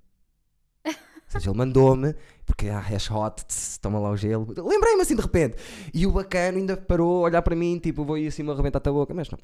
Ou 0.87 1.33
seja, 1.33 1.51
ele 1.51 1.59
mandou-me, 1.59 2.15
porque 2.47 2.69
ah, 2.71 2.83
és 2.91 3.11
hot, 3.11 3.45
tss, 3.45 3.79
toma 3.81 3.99
lá 3.99 4.11
o 4.11 4.17
gelo. 4.17 4.47
Lembrei-me 4.57 5.03
assim 5.03 5.15
de 5.15 5.21
repente. 5.21 5.57
E 5.93 6.07
o 6.07 6.11
bacano 6.13 6.57
ainda 6.57 6.75
parou 6.75 7.19
a 7.19 7.29
olhar 7.29 7.43
para 7.43 7.55
mim, 7.55 7.79
tipo, 7.79 8.03
vou 8.03 8.17
ir 8.17 8.29
assim, 8.29 8.49
arrebentar-te 8.51 8.89
a 8.89 8.93
boca. 8.93 9.13
Mas 9.13 9.29
não, 9.31 9.39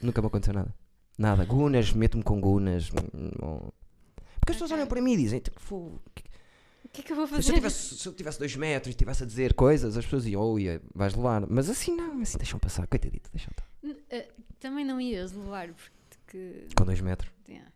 nunca 0.00 0.22
me 0.22 0.28
aconteceu 0.28 0.54
nada. 0.54 0.74
Nada. 1.18 1.44
Gunas, 1.44 1.92
meto-me 1.92 2.22
com 2.22 2.40
gunas. 2.40 2.88
Porque 2.88 4.52
as 4.52 4.56
pessoas 4.56 4.70
olham 4.72 4.86
para 4.86 5.00
mim 5.02 5.12
e 5.12 5.16
dizem: 5.18 5.40
tipo, 5.40 5.60
"Fu, 5.60 5.76
O 5.76 6.88
que 6.90 7.00
é 7.00 7.04
que 7.04 7.12
eu 7.12 7.16
vou 7.16 7.26
se 7.26 7.34
fazer? 7.34 7.50
eu, 7.50 7.54
tivesse, 7.56 7.96
se 7.98 8.08
eu 8.08 8.12
tivesse 8.14 8.38
dois 8.38 8.56
metros 8.56 8.86
e 8.86 8.90
estivesse 8.90 9.22
a 9.22 9.26
dizer 9.26 9.52
coisas, 9.52 9.94
as 9.94 10.04
pessoas 10.06 10.24
iam, 10.26 10.40
oh, 10.40 10.58
ia, 10.58 10.80
vais 10.94 11.14
levar. 11.14 11.46
Mas 11.50 11.68
assim 11.68 11.94
não, 11.94 12.22
assim 12.22 12.38
deixam 12.38 12.58
passar, 12.58 12.86
coitadito, 12.86 13.28
deixam 13.30 13.50
estar. 13.50 13.66
Eh, 14.10 14.28
Também 14.66 14.84
não 14.84 15.00
ias 15.00 15.32
levar, 15.32 15.68
porque. 15.68 16.66
Com 16.76 16.84
dois 16.84 17.00
metros, 17.00 17.30
yeah. 17.48 17.70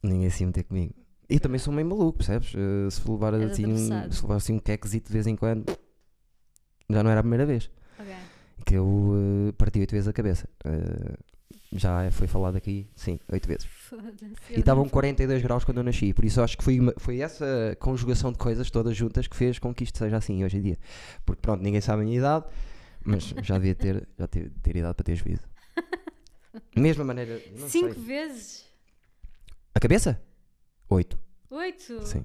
ninguém 0.00 0.30
se 0.30 0.44
ia 0.44 0.46
meter 0.46 0.62
comigo. 0.62 0.94
E 1.28 1.40
também 1.40 1.58
sou 1.58 1.74
meio 1.74 1.84
maluco, 1.88 2.18
percebes? 2.18 2.52
Eh, 2.54 2.88
se 2.90 3.10
levar 3.10 3.34
assim, 3.34 3.66
um, 3.66 4.12
se 4.12 4.22
levar 4.22 4.36
assim 4.36 4.52
um 4.52 4.58
quequezito 4.60 5.08
de 5.08 5.12
vez 5.12 5.26
em 5.26 5.34
quando, 5.34 5.64
já 6.88 7.02
não 7.02 7.10
era 7.10 7.18
a 7.18 7.22
primeira 7.24 7.44
vez 7.44 7.68
Ok. 7.98 8.14
que 8.64 8.74
eu 8.76 9.48
eh, 9.48 9.52
parti 9.58 9.80
oito 9.80 9.90
vezes 9.90 10.06
a 10.06 10.12
cabeça. 10.12 10.48
Eh, 10.64 11.16
já 11.72 12.08
foi 12.12 12.28
falado 12.28 12.54
aqui, 12.54 12.88
sim, 12.94 13.18
oito 13.32 13.48
vezes. 13.48 13.66
E 14.50 14.60
estavam 14.60 14.84
não- 14.84 14.90
42 14.90 15.42
graus 15.42 15.64
quando 15.64 15.78
eu 15.78 15.82
nasci, 15.84 16.14
por 16.14 16.24
isso 16.24 16.40
acho 16.40 16.56
que 16.56 16.62
foi, 16.62 16.78
uma- 16.78 16.94
foi 16.98 17.18
essa 17.20 17.76
conjugação 17.80 18.30
de 18.30 18.38
coisas 18.38 18.70
todas 18.70 18.96
juntas 18.96 19.26
que 19.26 19.34
fez 19.34 19.58
com 19.58 19.74
que 19.74 19.82
isto 19.82 19.98
seja 19.98 20.16
assim 20.16 20.44
hoje 20.44 20.56
em 20.58 20.62
dia. 20.62 20.78
Porque 21.26 21.42
pronto, 21.42 21.62
ninguém 21.64 21.80
sabe 21.80 22.02
a 22.02 22.04
minha 22.04 22.16
idade, 22.16 22.44
mas 23.04 23.34
já 23.42 23.54
devia 23.58 23.74
ter, 23.74 24.08
já 24.16 24.28
ter, 24.28 24.52
ter 24.62 24.76
idade 24.76 24.94
para 24.94 25.04
ter 25.04 25.16
juízo. 25.16 25.42
Mesma 26.76 27.04
maneira. 27.04 27.40
Cinco 27.68 27.94
sei. 27.94 28.02
vezes? 28.04 28.64
A 29.74 29.80
cabeça? 29.80 30.20
Oito, 30.90 31.18
Oito? 31.50 32.04
sim. 32.06 32.24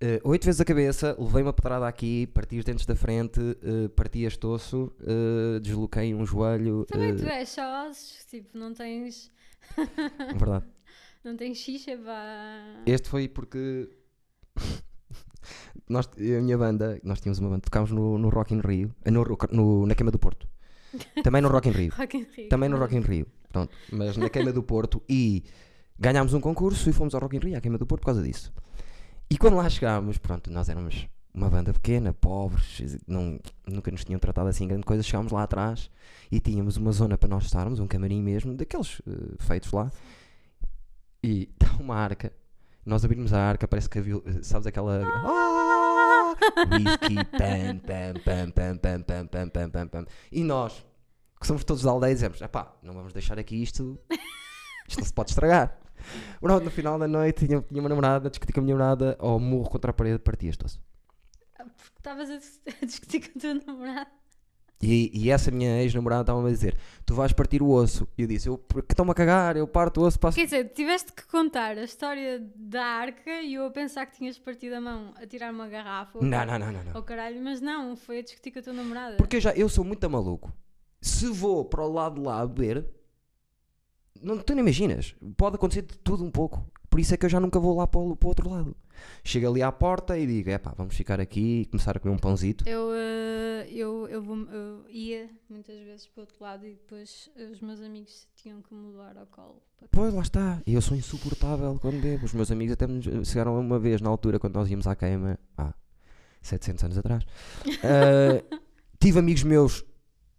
Eh, 0.00 0.20
oito 0.24 0.44
vezes 0.44 0.60
a 0.60 0.64
cabeça, 0.64 1.16
levei 1.18 1.42
uma 1.42 1.52
pedrada 1.54 1.88
aqui, 1.88 2.26
parti 2.26 2.58
os 2.58 2.64
dentes 2.64 2.84
da 2.86 2.94
frente, 2.94 3.40
eh, 3.62 3.88
parti 3.88 4.24
este 4.24 4.44
osso, 4.46 4.92
eh, 5.00 5.58
desloquei 5.60 6.14
um 6.14 6.24
joelho. 6.26 6.84
Também 6.86 7.16
tu 7.16 7.24
és 7.26 7.48
só 7.48 7.88
ossos, 7.88 8.24
tipo, 8.26 8.56
não 8.58 8.72
tens. 8.74 9.30
verdade. 10.38 10.64
Não 11.24 11.36
tens 11.36 11.58
xixa. 11.58 11.98
Este 12.86 13.08
foi 13.08 13.26
porque 13.26 13.90
nós, 15.88 16.08
a 16.16 16.40
minha 16.40 16.56
banda, 16.56 17.00
nós 17.02 17.20
tínhamos 17.20 17.38
uma 17.40 17.50
banda, 17.50 17.62
tocámos 17.62 17.90
no, 17.90 18.16
no 18.16 18.28
Rock 18.28 18.54
in 18.54 18.60
Rio, 18.60 18.94
no, 19.10 19.24
no- 19.50 19.86
na 19.86 19.94
Queima 19.96 20.10
do 20.12 20.18
Porto. 20.20 20.48
Também 21.22 21.42
no 21.42 21.48
Rock 21.48 21.68
in 21.68 21.72
Rio. 21.72 21.92
Rock 21.96 22.16
in 22.16 22.26
Rio. 22.34 22.48
Também 22.48 22.68
no 22.68 22.78
Rock 22.78 22.96
in 22.96 23.00
Rio. 23.00 23.26
Pronto, 23.52 23.74
mas 23.90 24.16
na 24.16 24.28
Queima 24.28 24.52
do 24.52 24.62
Porto 24.62 25.02
e 25.08 25.44
ganhámos 25.98 26.34
um 26.34 26.40
concurso 26.40 26.88
e 26.90 26.92
fomos 26.92 27.14
ao 27.14 27.20
Rock 27.20 27.36
in 27.36 27.40
Rio, 27.40 27.56
à 27.56 27.60
Queima 27.60 27.78
do 27.78 27.86
Porto, 27.86 28.02
por 28.02 28.06
causa 28.06 28.22
disso. 28.22 28.52
E 29.30 29.36
quando 29.36 29.56
lá 29.56 29.68
chegámos, 29.68 30.18
pronto, 30.18 30.50
nós 30.50 30.68
éramos 30.68 31.08
uma 31.34 31.50
banda 31.50 31.72
pequena, 31.72 32.14
pobres, 32.14 32.98
não, 33.06 33.38
nunca 33.66 33.90
nos 33.90 34.04
tinham 34.04 34.18
tratado 34.18 34.48
assim 34.48 34.66
grande 34.66 34.84
coisa. 34.84 35.02
Chegámos 35.02 35.32
lá 35.32 35.42
atrás 35.42 35.90
e 36.30 36.40
tínhamos 36.40 36.76
uma 36.76 36.92
zona 36.92 37.18
para 37.18 37.28
nós 37.28 37.44
estarmos, 37.44 37.78
um 37.78 37.86
camarim 37.86 38.22
mesmo, 38.22 38.54
daqueles 38.54 39.02
eh, 39.06 39.34
feitos 39.38 39.70
lá. 39.72 39.90
E 41.22 41.50
está 41.52 41.76
uma 41.82 41.94
arca. 41.96 42.32
Nós 42.84 43.04
abrimos 43.04 43.32
a 43.32 43.40
arca, 43.40 43.68
parece 43.68 43.88
que 43.88 43.98
havia, 43.98 44.14
eh, 44.14 44.42
sabes 44.42 44.66
aquela. 44.66 45.02
Ah! 45.04 45.95
Whisky, 46.30 47.16
pam, 47.36 47.78
pam, 47.78 48.14
pam, 48.24 48.50
pam, 48.50 48.78
pam, 48.78 49.02
pam, 49.02 49.26
pam, 49.26 49.48
pam, 49.48 49.70
pam, 49.70 49.88
pam. 49.88 50.06
E 50.30 50.42
nós, 50.42 50.84
que 51.40 51.46
somos 51.46 51.64
todos 51.64 51.82
da 51.82 51.90
aldeia, 51.90 52.14
dizemos: 52.14 52.40
epá, 52.40 52.74
não 52.82 52.94
vamos 52.94 53.12
deixar 53.12 53.38
aqui 53.38 53.62
isto, 53.62 53.98
isto 54.88 54.98
não 54.98 55.06
se 55.06 55.12
pode 55.12 55.30
estragar. 55.30 55.78
No 56.40 56.70
final 56.70 56.98
da 56.98 57.08
noite 57.08 57.46
tinha, 57.46 57.60
tinha 57.62 57.80
uma 57.80 57.88
namorada, 57.88 58.30
discuti 58.30 58.52
com 58.52 58.60
a 58.60 58.62
minha 58.62 58.76
namorada, 58.76 59.16
ao 59.18 59.40
murro 59.40 59.70
contra 59.70 59.90
a 59.90 59.94
parede, 59.94 60.18
parti 60.18 60.46
este 60.46 60.64
osso. 60.64 60.80
Porque 61.56 61.98
estavas 61.98 62.30
a 62.30 62.84
discutir 62.84 63.20
com 63.20 63.38
a 63.38 63.40
tua 63.40 63.54
namorada. 63.54 64.10
E, 64.82 65.10
e 65.14 65.30
essa 65.30 65.50
minha 65.50 65.80
ex-namorada 65.82 66.22
estava-me 66.22 66.48
a 66.48 66.52
dizer: 66.52 66.76
Tu 67.04 67.14
vais 67.14 67.32
partir 67.32 67.62
o 67.62 67.70
osso. 67.70 68.06
E 68.16 68.22
eu 68.22 68.28
disse: 68.28 68.48
Eu 68.48 68.58
que 68.58 68.92
estão-me 68.92 69.10
a 69.10 69.14
cagar, 69.14 69.56
eu 69.56 69.66
parto 69.66 70.00
o 70.00 70.04
osso, 70.04 70.20
passo. 70.20 70.36
Quer 70.36 70.44
dizer, 70.44 70.64
tiveste 70.74 71.12
que 71.12 71.26
contar 71.26 71.78
a 71.78 71.82
história 71.82 72.44
da 72.54 72.84
arca 72.84 73.40
e 73.40 73.54
eu 73.54 73.64
a 73.66 73.70
pensar 73.70 74.04
que 74.06 74.18
tinhas 74.18 74.38
partido 74.38 74.74
a 74.74 74.80
mão 74.80 75.14
a 75.16 75.26
tirar 75.26 75.52
uma 75.52 75.66
garrafa. 75.66 76.18
ou 76.18 76.24
Não, 76.24 76.44
não, 76.44 76.58
não, 76.58 76.72
não. 76.72 76.84
não. 76.84 76.92
ou 76.94 77.02
caralho, 77.02 77.42
mas 77.42 77.60
não, 77.60 77.96
foi 77.96 78.18
a 78.18 78.22
discutir 78.22 78.50
com 78.50 78.58
a 78.58 78.62
tua 78.62 78.72
namorada. 78.74 79.16
Porque 79.16 79.36
eu, 79.36 79.40
já, 79.40 79.52
eu 79.52 79.68
sou 79.68 79.82
muito 79.82 80.08
maluco. 80.10 80.52
Se 81.00 81.26
vou 81.26 81.64
para 81.64 81.82
o 81.82 81.92
lado 81.92 82.16
de 82.16 82.26
lá 82.26 82.40
a 82.40 82.46
beber, 82.46 82.86
não, 84.22 84.38
tu 84.38 84.54
nem 84.54 84.62
imaginas. 84.62 85.14
Pode 85.36 85.56
acontecer 85.56 85.82
de 85.82 85.96
tudo 85.98 86.22
um 86.22 86.30
pouco. 86.30 86.66
Por 86.90 87.00
isso 87.00 87.14
é 87.14 87.16
que 87.16 87.24
eu 87.24 87.30
já 87.30 87.40
nunca 87.40 87.58
vou 87.58 87.76
lá 87.76 87.86
para 87.86 88.00
o, 88.00 88.16
para 88.16 88.26
o 88.26 88.28
outro 88.28 88.50
lado. 88.50 88.76
Chego 89.24 89.48
ali 89.50 89.62
à 89.62 89.70
porta 89.72 90.18
e 90.18 90.26
digo: 90.26 90.50
é 90.50 90.58
pá, 90.58 90.72
vamos 90.76 90.94
ficar 90.94 91.20
aqui 91.20 91.62
e 91.62 91.66
começar 91.66 91.96
a 91.96 92.00
comer 92.00 92.14
um 92.14 92.18
pãozito. 92.18 92.68
Eu, 92.68 92.90
eh, 92.94 93.66
eu, 93.70 94.06
eu, 94.08 94.22
vou- 94.22 94.46
eu 94.50 94.84
ia 94.88 95.28
muitas 95.48 95.76
vezes 95.80 96.06
para 96.06 96.20
o 96.20 96.24
outro 96.24 96.36
lado 96.40 96.66
e 96.66 96.70
depois 96.70 97.30
os 97.52 97.60
meus 97.60 97.80
amigos 97.80 98.26
tinham 98.36 98.60
que 98.62 98.72
me 98.74 98.88
levar 98.90 99.16
ao 99.16 99.26
colo. 99.26 99.62
para 99.78 99.88
Pois 99.90 100.14
lá 100.14 100.22
está. 100.22 100.62
E 100.66 100.74
eu 100.74 100.80
sou 100.80 100.96
insuportável 100.96 101.78
quando 101.80 102.00
bebo. 102.00 102.24
Os 102.24 102.32
meus 102.32 102.50
amigos 102.50 102.72
até 102.72 102.86
me 102.86 103.02
chegaram 103.24 103.58
uma 103.58 103.78
vez 103.78 104.00
na 104.00 104.08
altura 104.08 104.38
quando 104.38 104.54
nós 104.54 104.70
íamos 104.70 104.86
à 104.86 104.94
queima, 104.96 105.38
há 105.56 105.72
700 106.42 106.84
anos 106.84 106.98
atrás. 106.98 107.24
ah, 107.82 108.58
tive 109.00 109.18
amigos 109.18 109.42
meus, 109.42 109.84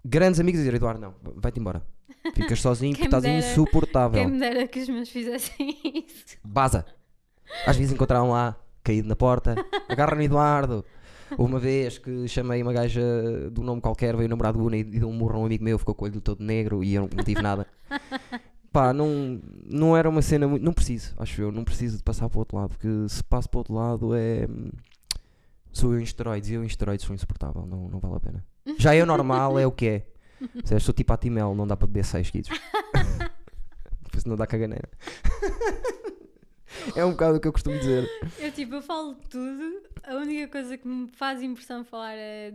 grandes 0.04 0.40
amigos, 0.40 0.60
a 0.60 0.64
dizer: 0.64 0.76
Eduardo, 0.76 1.02
não, 1.02 1.14
vai-te 1.36 1.60
embora. 1.60 1.86
Ficas 2.34 2.60
sozinho 2.62 2.92
porque 2.94 3.06
estás 3.06 3.24
dera- 3.24 3.38
insuportável. 3.40 4.22
Quem 4.22 4.32
me 4.32 4.40
dera 4.40 4.68
que 4.68 4.80
os 4.80 4.90
meus 4.90 5.08
fizessem 5.10 5.78
isso. 6.08 6.38
Baza. 6.44 6.86
Às 7.66 7.78
vezes 7.78 7.94
encontraram 7.94 8.32
lá, 8.32 8.56
caído 8.84 9.08
na 9.08 9.16
porta. 9.16 9.56
Agarra-me, 9.90 10.26
Eduardo. 10.26 10.84
Houve 11.32 11.52
uma 11.54 11.60
vez 11.60 11.98
que 11.98 12.28
chamei 12.28 12.62
uma 12.62 12.72
gaja 12.72 13.02
de 13.52 13.60
um 13.60 13.64
nome 13.64 13.82
qualquer, 13.82 14.16
veio 14.16 14.28
o 14.28 14.30
namorado 14.30 14.64
Una 14.64 14.78
e 14.78 14.84
deu 14.84 15.10
um 15.10 15.14
murro 15.14 15.36
a 15.36 15.40
um 15.40 15.46
amigo 15.46 15.64
meu, 15.64 15.78
ficou 15.78 15.94
com 15.94 16.06
o 16.06 16.08
olho 16.08 16.22
todo 16.22 16.42
negro 16.42 16.84
e 16.84 16.94
eu 16.94 17.10
não 17.14 17.24
tive 17.24 17.42
nada. 17.42 17.68
Pá, 18.72 18.94
não, 18.94 19.42
não 19.66 19.98
era 19.98 20.08
uma 20.08 20.22
cena 20.22 20.48
muito. 20.48 20.64
Não 20.64 20.72
preciso, 20.72 21.14
acho 21.18 21.42
eu, 21.42 21.52
não 21.52 21.64
preciso 21.64 21.98
de 21.98 22.04
passar 22.04 22.30
para 22.30 22.38
o 22.38 22.40
outro 22.40 22.58
lado, 22.58 22.70
porque 22.70 22.88
se 23.10 23.24
passo 23.24 23.50
para 23.50 23.58
o 23.58 23.60
outro 23.60 23.74
lado 23.74 24.16
é. 24.16 24.48
Sou 25.72 25.94
eu 25.94 26.00
em 26.00 26.04
esteroides 26.04 26.50
e 26.50 26.54
eu 26.54 26.64
em 26.64 26.68
esteroides 26.68 27.06
sou 27.06 27.16
insuportável, 27.16 27.66
não, 27.66 27.90
não 27.90 28.00
vale 28.00 28.16
a 28.16 28.20
pena. 28.20 28.46
Já 28.78 28.96
é 28.96 29.04
normal, 29.06 29.60
é 29.60 29.68
o 29.68 29.72
que 29.72 29.88
é. 29.88 30.08
Percebes? 30.54 30.84
Sou 30.84 30.94
tipo 30.94 31.12
a 31.12 31.18
Timel, 31.18 31.56
não 31.56 31.68
dá 31.68 31.76
para 31.76 31.88
beber 31.88 32.06
6 32.06 32.30
quilos. 32.30 32.50
Depois 34.04 34.26
não 34.26 34.36
dá 34.36 34.48
caganeira. 34.48 34.90
É 36.96 37.06
um 37.06 37.12
bocado 37.12 37.38
o 37.38 37.40
que 37.40 37.48
eu 37.48 37.54
costumo 37.54 37.78
dizer. 37.78 38.10
Eu 38.40 38.52
tipo, 38.52 38.76
eu 38.76 38.82
falo 38.82 39.16
tudo, 39.30 39.82
a 40.04 40.16
única 40.16 40.48
coisa 40.48 40.78
que 40.78 40.88
me 40.88 41.08
faz 41.08 41.42
impressão 41.42 41.84
falar 41.84 42.14
é 42.16 42.54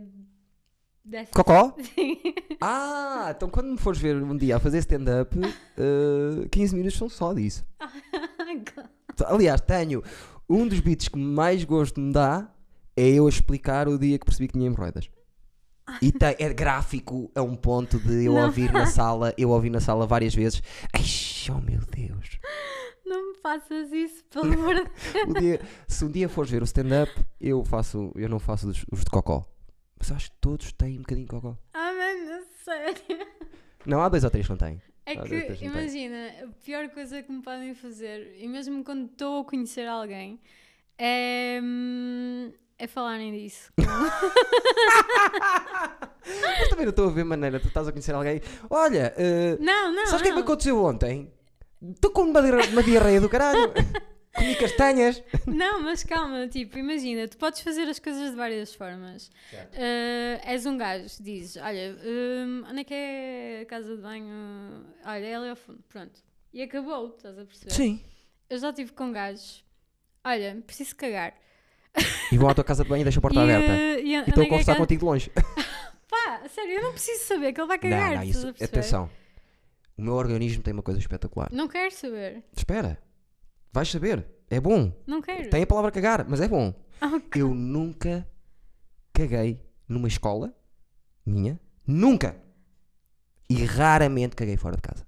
dessa. 1.03 1.31
Cocó? 1.31 1.75
Sim. 1.95 2.17
Ah, 2.65 3.33
então 3.35 3.49
quando 3.49 3.71
me 3.71 3.77
fores 3.77 3.99
ver 3.99 4.15
um 4.15 4.37
dia 4.37 4.55
a 4.55 4.59
fazer 4.59 4.77
stand-up, 4.77 5.37
eh, 5.37 6.47
15 6.49 6.75
minutos 6.75 6.97
são 6.97 7.09
só 7.09 7.33
disso. 7.33 7.65
Aliás, 9.27 9.59
tenho 9.59 10.01
um 10.49 10.65
dos 10.65 10.79
beats 10.79 11.09
que 11.09 11.17
mais 11.19 11.65
gosto 11.65 11.99
me 11.99 12.13
dá 12.13 12.49
é 12.95 13.09
eu 13.09 13.27
explicar 13.27 13.89
o 13.89 13.97
dia 13.99 14.17
que 14.17 14.25
percebi 14.25 14.47
que 14.47 14.53
tinha 14.53 14.67
hemorroidas. 14.67 15.09
E 16.01 16.11
tem, 16.11 16.35
é 16.39 16.53
gráfico 16.53 17.29
a 17.35 17.41
um 17.41 17.55
ponto 17.55 17.99
de 17.99 18.23
eu 18.25 18.33
Não. 18.35 18.45
ouvir 18.45 18.71
na 18.71 18.85
sala, 18.85 19.33
eu 19.37 19.49
ouvi 19.49 19.69
na 19.69 19.81
sala 19.81 20.07
várias 20.07 20.33
vezes. 20.33 20.61
Ai, 20.93 21.03
oh 21.53 21.59
meu 21.59 21.81
Deus. 21.81 22.39
Não 23.05 23.31
me 23.31 23.37
faças 23.39 23.91
isso, 23.91 24.23
pelo 24.25 24.45
amor 24.53 24.75
de 24.75 25.33
Deus. 25.39 25.59
Se 25.87 26.05
um 26.05 26.09
dia 26.11 26.29
fores 26.29 26.49
ver 26.51 26.61
o 26.61 26.65
stand-up, 26.65 27.11
eu 27.39 27.63
faço, 27.65 28.11
eu 28.15 28.29
não 28.29 28.39
faço 28.39 28.69
os, 28.69 28.85
os 28.91 28.99
de 29.03 29.09
cocó. 29.11 29.45
Mas 29.99 30.11
acho 30.11 30.31
que 30.31 30.37
todos 30.39 30.71
têm 30.73 30.95
um 30.97 31.01
bocadinho 31.01 31.25
de 31.27 31.31
cocó. 31.31 31.57
Ah, 31.73 31.91
mano, 31.93 32.43
sério. 32.63 32.95
Não, 33.85 34.01
há 34.01 34.07
dois 34.09 34.23
ou 34.23 34.29
três 34.29 34.45
que 34.45 34.51
não 34.51 34.57
têm. 34.57 34.81
É 35.05 35.13
Ah, 35.17 35.23
que, 35.23 35.65
imagina, 35.65 36.15
a 36.43 36.47
pior 36.63 36.87
coisa 36.89 37.21
que 37.21 37.29
me 37.31 37.41
podem 37.41 37.73
fazer, 37.75 38.35
e 38.37 38.47
mesmo 38.47 38.83
quando 38.85 39.05
estou 39.11 39.41
a 39.41 39.45
conhecer 39.45 39.85
alguém, 39.85 40.39
é, 40.97 41.59
hum, 41.61 42.53
é 42.77 42.87
falarem 42.87 43.33
disso. 43.33 43.69
Mas 46.25 46.69
também 46.69 46.85
não 46.85 46.91
estou 46.91 47.09
a 47.09 47.11
ver 47.11 47.25
maneira, 47.25 47.59
tu 47.59 47.67
estás 47.67 47.85
a 47.87 47.91
conhecer 47.91 48.15
alguém. 48.15 48.41
Olha, 48.69 49.13
eh, 49.17 49.57
Não, 49.59 49.91
não. 49.93 50.05
sabes 50.07 50.21
o 50.21 50.23
que 50.23 50.29
é 50.29 50.31
que 50.31 50.35
me 50.37 50.41
aconteceu 50.43 50.81
ontem? 50.83 51.31
Estou 51.91 52.11
com 52.11 52.21
uma, 52.21 52.39
uma 52.39 52.83
diarreia 52.83 53.19
do 53.21 53.29
caralho. 53.29 53.71
Comi 54.33 54.55
castanhas. 54.55 55.21
Não, 55.45 55.83
mas 55.83 56.03
calma, 56.03 56.47
tipo, 56.47 56.79
imagina, 56.79 57.27
tu 57.27 57.37
podes 57.37 57.61
fazer 57.61 57.83
as 57.83 57.99
coisas 57.99 58.31
de 58.31 58.35
várias 58.35 58.73
formas. 58.73 59.29
Eh, 59.73 60.41
és 60.43 60.65
um 60.65 60.75
gajo, 60.75 61.05
dizes, 61.21 61.57
olha, 61.57 61.95
hum, 62.03 62.63
onde 62.67 62.79
é 62.79 62.83
que 62.83 62.93
é 62.95 63.59
a 63.61 63.65
casa 63.67 63.95
de 63.95 64.01
banho? 64.01 64.85
Olha, 65.05 65.25
ela 65.25 65.45
é 65.45 65.49
ao 65.51 65.55
fundo, 65.55 65.83
pronto. 65.87 66.19
E 66.51 66.63
acabou, 66.63 67.13
estás 67.15 67.37
a 67.37 67.45
perceber? 67.45 67.71
Sim. 67.73 68.01
Eu 68.49 68.57
já 68.57 68.69
estive 68.69 68.91
com 68.93 69.11
gajos, 69.11 69.63
olha, 70.23 70.57
preciso 70.65 70.95
cagar. 70.95 71.35
E 72.31 72.37
vão 72.37 72.49
à 72.49 72.55
tua 72.55 72.63
casa 72.63 72.83
de 72.83 72.89
banho 72.89 73.01
e 73.01 73.03
deixam 73.03 73.19
a 73.19 73.21
porta 73.21 73.37
e, 73.39 73.43
aberta. 73.43 73.73
e 74.01 74.07
E 74.09 74.15
a 74.15 74.19
é 74.21 74.23
que 74.23 74.31
é 74.31 74.45
conversar 74.47 74.71
a 74.71 74.75
ca- 74.75 74.81
contigo 74.81 74.99
de 74.99 75.05
longe. 75.05 75.31
Pá, 76.09 76.41
sério, 76.49 76.71
eu 76.77 76.81
não 76.81 76.91
preciso 76.91 77.23
saber 77.25 77.53
que 77.53 77.61
ele 77.61 77.67
vai 77.67 77.77
cagar. 77.77 78.09
não, 78.09 78.15
não, 78.17 78.23
isso. 78.23 78.47
a? 78.47 78.65
Atenção. 78.65 79.09
O 79.97 80.01
meu 80.01 80.13
organismo 80.13 80.63
tem 80.63 80.73
uma 80.73 80.83
coisa 80.83 80.99
espetacular. 80.99 81.49
Não 81.51 81.67
quero 81.67 81.93
saber. 81.93 82.43
Espera. 82.55 82.97
Vais 83.71 83.89
saber. 83.89 84.25
É 84.49 84.59
bom. 84.59 84.91
Não 85.05 85.21
quero. 85.21 85.49
Tem 85.49 85.63
a 85.63 85.67
palavra 85.67 85.91
cagar, 85.91 86.25
mas 86.27 86.41
é 86.41 86.47
bom. 86.47 86.73
Ok. 87.01 87.41
Eu 87.41 87.53
nunca 87.53 88.27
caguei 89.13 89.61
numa 89.87 90.07
escola 90.07 90.55
minha. 91.25 91.59
Nunca. 91.85 92.35
E 93.49 93.63
raramente 93.65 94.35
caguei 94.35 94.57
fora 94.57 94.75
de 94.75 94.81
casa. 94.81 95.05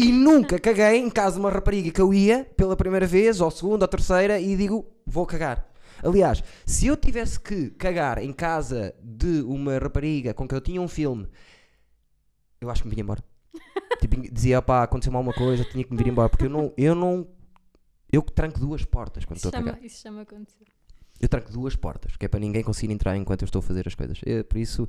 E 0.00 0.12
nunca 0.12 0.60
caguei 0.60 0.98
em 0.98 1.10
casa 1.10 1.34
de 1.34 1.40
uma 1.40 1.50
rapariga 1.50 1.90
que 1.90 2.00
eu 2.00 2.14
ia 2.14 2.44
pela 2.56 2.76
primeira 2.76 3.04
vez, 3.04 3.40
ou 3.40 3.50
segunda, 3.50 3.84
ou 3.84 3.88
terceira, 3.88 4.38
e 4.38 4.56
digo, 4.56 4.86
vou 5.04 5.26
cagar. 5.26 5.68
Aliás, 6.00 6.40
se 6.64 6.86
eu 6.86 6.96
tivesse 6.96 7.40
que 7.40 7.70
cagar 7.70 8.18
em 8.18 8.32
casa 8.32 8.94
de 9.02 9.42
uma 9.42 9.76
rapariga 9.76 10.32
com 10.32 10.46
quem 10.46 10.56
eu 10.56 10.60
tinha 10.60 10.80
um 10.80 10.86
filme, 10.86 11.28
eu 12.60 12.70
acho 12.70 12.82
que 12.82 12.88
me 12.88 12.94
vinha 12.94 13.02
embora. 13.02 13.22
tipo, 14.00 14.16
dizia, 14.32 14.60
pá, 14.62 14.82
aconteceu 14.82 15.12
mal 15.12 15.22
uma 15.22 15.32
coisa, 15.32 15.64
tinha 15.64 15.84
que 15.84 15.90
me 15.92 15.96
vir 15.98 16.08
embora, 16.08 16.28
porque 16.28 16.44
eu 16.46 16.50
não, 16.50 16.72
eu 16.76 16.94
não, 16.94 17.26
eu 18.12 18.22
tranco 18.22 18.58
duas 18.60 18.84
portas 18.84 19.24
quando 19.24 19.36
estou 19.38 19.50
a 19.54 19.58
chama, 19.58 19.78
isso 19.82 20.02
chama 20.02 20.22
acontecer. 20.22 20.64
Eu 21.20 21.28
tranco 21.28 21.50
duas 21.52 21.74
portas, 21.74 22.16
que 22.16 22.24
é 22.24 22.28
para 22.28 22.38
ninguém 22.40 22.62
conseguir 22.62 22.92
entrar 22.92 23.16
enquanto 23.16 23.42
eu 23.42 23.46
estou 23.46 23.58
a 23.58 23.62
fazer 23.62 23.88
as 23.88 23.94
coisas. 23.94 24.20
É, 24.24 24.44
por 24.44 24.56
isso, 24.56 24.88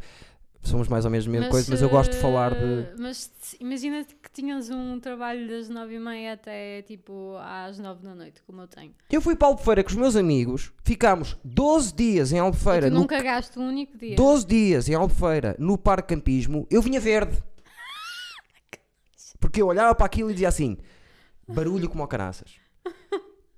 somos 0.62 0.88
mais 0.88 1.04
ou 1.06 1.10
menos 1.10 1.26
a 1.26 1.30
mesma 1.32 1.50
coisa, 1.50 1.72
mas 1.72 1.82
eu 1.82 1.90
gosto 1.90 2.12
de 2.12 2.18
falar 2.18 2.54
de. 2.54 2.64
eh, 2.64 2.94
Mas 3.00 3.32
imagina 3.60 4.04
que 4.06 4.30
tinhas 4.32 4.70
um 4.70 5.00
trabalho 5.00 5.48
das 5.48 5.70
nove 5.70 5.96
e 5.96 6.00
meia 6.00 6.34
até 6.34 6.84
tipo 6.84 7.36
às 7.42 7.80
nove 7.80 8.04
da 8.04 8.14
noite, 8.14 8.44
como 8.46 8.62
eu 8.62 8.68
tenho. 8.68 8.94
Eu 9.10 9.22
fui 9.22 9.36
para 9.36 9.48
Albufeira 9.48 9.84
com 9.84 9.90
os 9.90 9.96
meus 9.96 10.16
amigos, 10.16 10.72
ficámos 10.84 11.36
12 11.44 11.96
dias 11.96 12.32
em 12.32 12.36
E 12.36 12.40
Albufeira, 12.40 12.90
tu 12.90 12.94
no... 12.94 13.00
nunca 13.00 13.20
gasto 13.24 13.60
um 13.60 13.68
único 13.68 13.98
dia. 13.98 14.16
12 14.16 14.46
dias 14.46 14.88
em 14.88 14.94
Albufeira, 14.94 15.56
no 15.58 15.80
Parque 15.80 16.14
Campismo, 16.14 16.68
eu 16.70 16.82
vinha 16.82 17.00
verde. 17.00 17.42
Porque 19.40 19.62
eu 19.62 19.68
olhava 19.68 19.94
para 19.96 20.06
aquilo 20.06 20.30
e 20.30 20.34
dizia 20.34 20.48
assim: 20.50 20.78
barulho 21.48 21.90
como 21.90 22.08
caraças. 22.08 22.56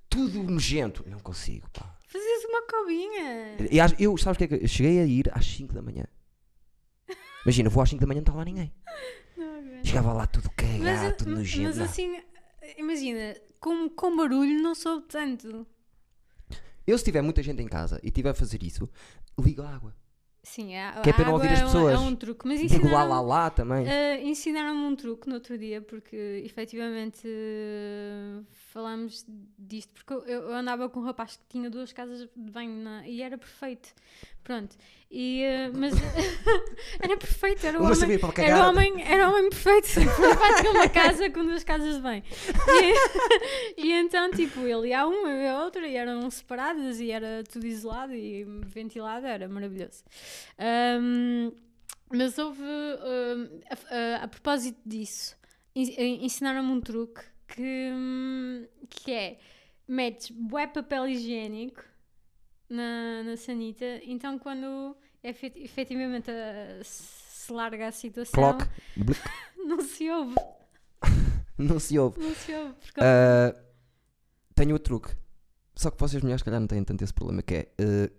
Tudo 0.08 0.42
nojento. 0.42 1.04
Não 1.08 1.18
consigo, 1.18 1.68
pá. 1.70 1.98
Fazias 2.06 2.44
uma 2.44 2.62
cobinha. 2.66 3.56
E 3.70 3.80
às- 3.80 3.94
eu, 3.98 4.16
sabes 4.18 4.36
o 4.36 4.38
que 4.38 4.44
é 4.44 4.58
que 4.58 4.64
eu 4.64 4.68
cheguei 4.68 5.00
a 5.00 5.06
ir 5.06 5.30
às 5.34 5.46
5 5.46 5.72
da 5.72 5.80
manhã. 5.82 6.04
Imagina, 7.44 7.70
vou 7.70 7.82
às 7.82 7.88
5 7.88 8.00
da 8.00 8.06
manhã 8.06 8.18
não 8.20 8.22
está 8.22 8.34
lá 8.34 8.44
ninguém. 8.44 8.72
Não. 9.36 9.82
Chegava 9.84 10.12
lá 10.12 10.26
tudo 10.26 10.50
Mas, 10.56 10.98
cagado, 10.98 11.16
tudo 11.16 11.30
mas 11.30 11.38
nojento. 11.38 11.76
não. 11.78 11.84
assim, 11.84 12.20
imagina, 12.76 13.34
com, 13.58 13.88
com 13.88 14.16
barulho 14.16 14.62
não 14.62 14.74
soube 14.74 15.06
tanto. 15.08 15.66
Eu, 16.86 16.98
se 16.98 17.04
tiver 17.04 17.22
muita 17.22 17.42
gente 17.42 17.62
em 17.62 17.66
casa 17.68 17.98
e 18.02 18.10
tiver 18.10 18.30
a 18.30 18.34
fazer 18.34 18.62
isso, 18.62 18.88
ligo 19.40 19.62
a 19.62 19.74
água. 19.74 19.96
Sim, 20.44 20.76
a, 20.76 21.00
Que 21.02 21.10
é 21.10 21.12
para 21.12 21.24
não 21.26 21.34
ouvir 21.34 21.48
as 21.52 21.60
é 21.60 21.62
um- 21.62 21.66
pessoas. 21.66 21.94
É 21.94 21.98
um 21.98 22.16
truque. 22.16 22.46
Mas 22.46 22.60
Digo 22.60 22.86
lá, 22.88 23.04
lá, 23.04 23.04
ensinaram, 23.04 23.26
lá 23.26 23.50
também. 23.50 23.86
Uh, 23.86 24.26
Ensinaram-me 24.26 24.80
um 24.84 24.96
truque 24.96 25.28
no 25.28 25.34
outro 25.36 25.56
dia, 25.56 25.80
porque 25.80 26.42
efetivamente 26.44 27.26
uh, 27.28 28.44
falámos 28.72 29.24
disto, 29.58 29.92
porque 29.94 30.12
eu, 30.12 30.20
eu 30.24 30.54
andava 30.54 30.88
com 30.88 31.00
um 31.00 31.04
rapaz 31.04 31.36
que 31.36 31.42
tinha 31.48 31.68
duas 31.70 31.92
casas 31.92 32.20
de 32.34 32.50
banho 32.50 32.82
na- 32.82 33.06
e 33.06 33.20
era 33.22 33.36
perfeito. 33.38 33.92
Pronto. 34.42 34.76
E, 35.10 35.44
uh, 35.72 35.78
mas 35.78 35.92
era 37.00 37.16
perfeito, 37.16 37.64
era 37.66 37.78
o 37.78 37.82
Uma 37.82 37.92
homem. 37.94 38.18
Era 38.38 38.64
o 38.64 38.68
homem, 38.68 39.02
era 39.04 39.28
o 39.28 39.32
homem 39.32 39.50
perfeito. 39.50 40.00
O 40.00 40.28
rapaz 40.30 40.60
tinha 40.60 40.72
uma 40.72 40.88
casa 40.88 41.30
com 41.30 41.44
duas 41.44 41.62
casas 41.64 41.96
de 41.96 42.00
banho. 42.00 42.22
E, 43.76 43.76
e 43.86 43.92
então, 43.92 44.30
tipo, 44.32 44.60
ele 44.60 44.88
ia 44.88 45.00
a 45.02 45.06
uma, 45.06 45.28
eu 45.30 45.42
ia 45.42 45.52
a 45.52 45.64
outra, 45.64 45.86
e 45.86 45.94
eram 45.94 46.28
separadas, 46.30 46.98
e 46.98 47.10
era 47.10 47.44
tudo 47.44 47.66
isolado 47.66 48.14
e 48.14 48.44
ventilado, 48.66 49.26
era 49.26 49.48
maravilhoso. 49.48 50.02
Um, 51.00 51.52
mas 52.10 52.36
houve, 52.38 52.62
um, 52.62 53.60
a, 53.70 53.94
a- 54.20 54.24
a 54.24 54.28
propósito 54.28 54.80
disso, 54.84 55.36
en- 55.74 55.94
en- 55.98 56.24
ensinaram-me 56.24 56.70
um 56.70 56.80
truque 56.80 57.22
que, 57.54 57.90
hum, 57.92 58.66
que 58.88 59.12
é, 59.12 59.38
metes 59.88 60.30
bué 60.30 60.66
papel 60.66 61.08
higiênico 61.08 61.82
na, 62.68 63.22
na 63.24 63.36
sanita, 63.36 63.84
então 64.04 64.38
quando 64.38 64.96
efet- 65.22 65.56
efetivamente 65.56 66.30
a- 66.30 66.82
se 66.82 67.52
larga 67.52 67.88
a 67.88 67.92
situação, 67.92 68.32
Clock. 68.56 68.64
Não 69.64 69.80
se 69.80 70.10
ouve, 70.10 70.34
Não 71.58 71.78
se 71.78 71.98
ouve. 71.98 72.20
não 72.20 72.34
se 72.34 72.52
ouve, 72.54 72.74
Ah, 72.98 73.54
tenho 74.54 74.72
outro 74.72 74.98
truque. 75.00 75.16
Só 75.74 75.90
que 75.90 75.98
vocês 76.00 76.22
mulheres, 76.22 76.40
se 76.40 76.44
calhar, 76.44 76.60
não 76.60 76.66
têm 76.66 76.82
tanto 76.84 77.02
esse 77.04 77.14
problema 77.14 77.42
que 77.42 77.54
é. 77.54 77.68
ah, 77.80 78.10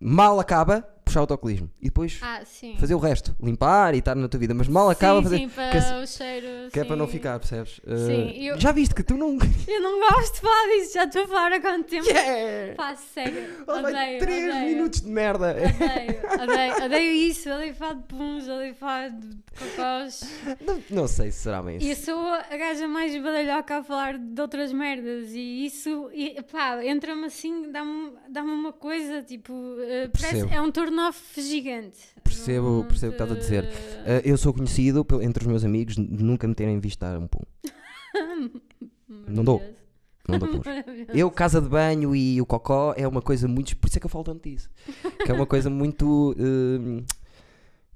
mal 0.00 0.38
acaba, 0.40 0.86
puxar 1.06 1.20
o 1.20 1.22
autocolismo. 1.22 1.70
E 1.80 1.84
depois 1.86 2.18
Ah, 2.20 2.40
sim. 2.44 2.76
fazer 2.78 2.94
o 2.94 2.98
resto. 2.98 3.34
Limpar 3.40 3.94
e 3.94 3.98
estar 3.98 4.14
na 4.16 4.28
tua 4.28 4.40
vida. 4.40 4.52
Mas 4.52 4.66
mal 4.68 4.90
acaba, 4.90 5.18
sim, 5.20 5.24
fazer. 5.24 5.38
sim, 5.38 5.48
para 5.48 5.70
que 5.70 6.02
o 6.02 6.06
cheiro. 6.06 6.70
Que 6.72 6.80
é 6.80 6.84
para 6.84 6.96
não 6.96 7.06
sim. 7.06 7.12
ficar, 7.12 7.38
percebes? 7.38 7.80
Sim, 7.86 8.44
eu- 8.44 8.60
Já 8.60 8.72
viste 8.72 8.94
que 8.94 9.02
tu 9.02 9.16
não. 9.16 9.38
Eu 9.66 9.80
não 9.82 10.00
gosto 10.00 10.34
de 10.34 10.40
falar 10.40 10.66
disso, 10.78 10.94
já 10.94 11.04
estou 11.04 11.22
a 11.24 11.28
falar 11.28 11.52
há 11.52 11.60
quanto 11.60 11.84
tempo. 11.86 12.08
Yeah! 12.08 12.74
Pá, 12.76 12.94
sério. 12.96 13.64
Oh, 13.66 13.72
Odeio, 13.72 14.18
3 14.18 14.44
odeio. 14.54 14.66
minutos 14.76 15.00
de 15.00 15.08
merda. 15.08 15.56
Odeio, 15.56 16.42
odeio, 16.42 16.84
odeio 16.84 17.12
isso, 17.12 17.50
odeio 17.50 17.74
falar 17.74 17.94
de 17.94 18.02
puns, 18.04 18.48
odeio 18.48 18.74
falar 18.74 19.10
de 19.10 19.28
cocós. 19.58 20.20
Não, 20.66 20.82
não 20.90 21.08
sei 21.08 21.30
se 21.30 21.38
será 21.40 21.62
bem 21.62 21.78
E 21.80 21.90
eu 21.90 21.96
sou 21.96 22.18
a 22.26 22.56
gaja 22.56 22.86
mais 22.88 23.14
badalhoca 23.22 23.78
a 23.78 23.82
falar 23.84 24.18
de 24.18 24.40
outras 24.40 24.72
merdas 24.72 25.30
e 25.32 25.66
isso, 25.66 26.10
e, 26.12 26.40
pá, 26.50 26.84
entra-me 26.84 27.26
assim, 27.26 27.70
dá-me 27.70 28.12
dá 28.28 28.42
uma 28.42 28.72
coisa, 28.72 29.22
tipo, 29.22 29.52
eh, 29.80 30.08
parece, 30.12 30.46
é 30.54 30.60
um 30.60 30.70
turn-off 30.96 31.40
gigante. 31.42 31.98
Percebo- 32.24 32.70
Não 32.82 32.84
percebo 32.86 33.12
o 33.12 33.16
que 33.16 33.22
estás 33.22 33.32
a 33.32 33.40
dizer. 33.40 33.64
Ah, 34.06 34.22
eu 34.24 34.36
sou 34.36 34.52
conhecido 34.52 35.04
pel- 35.04 35.22
entre 35.22 35.42
os 35.42 35.46
meus 35.46 35.64
amigos 35.64 35.94
de 35.96 36.02
nunca 36.02 36.46
me 36.48 36.54
terem 36.54 36.78
visto 36.80 37.00
dar 37.00 37.18
um 37.18 37.26
pum. 37.26 37.42
não 39.28 39.44
dou. 39.44 39.62
Não 40.28 40.38
dou 40.38 40.48
puns. 40.48 40.64
Maravilhoso. 40.66 41.10
Eu, 41.14 41.30
casa 41.30 41.60
de 41.60 41.68
banho 41.68 42.14
e 42.16 42.40
o 42.40 42.46
cocó 42.46 42.94
é 42.96 43.06
uma 43.06 43.22
coisa 43.22 43.46
muito. 43.46 43.76
Por 43.76 43.88
isso 43.88 43.98
é 43.98 44.00
que 44.00 44.06
eu 44.06 44.10
falo 44.10 44.24
tanto 44.24 44.48
disso. 44.48 44.68
Que 45.24 45.30
é 45.30 45.34
uma 45.34 45.46
coisa 45.46 45.70
muito 45.70 46.34
hum, 46.38 47.04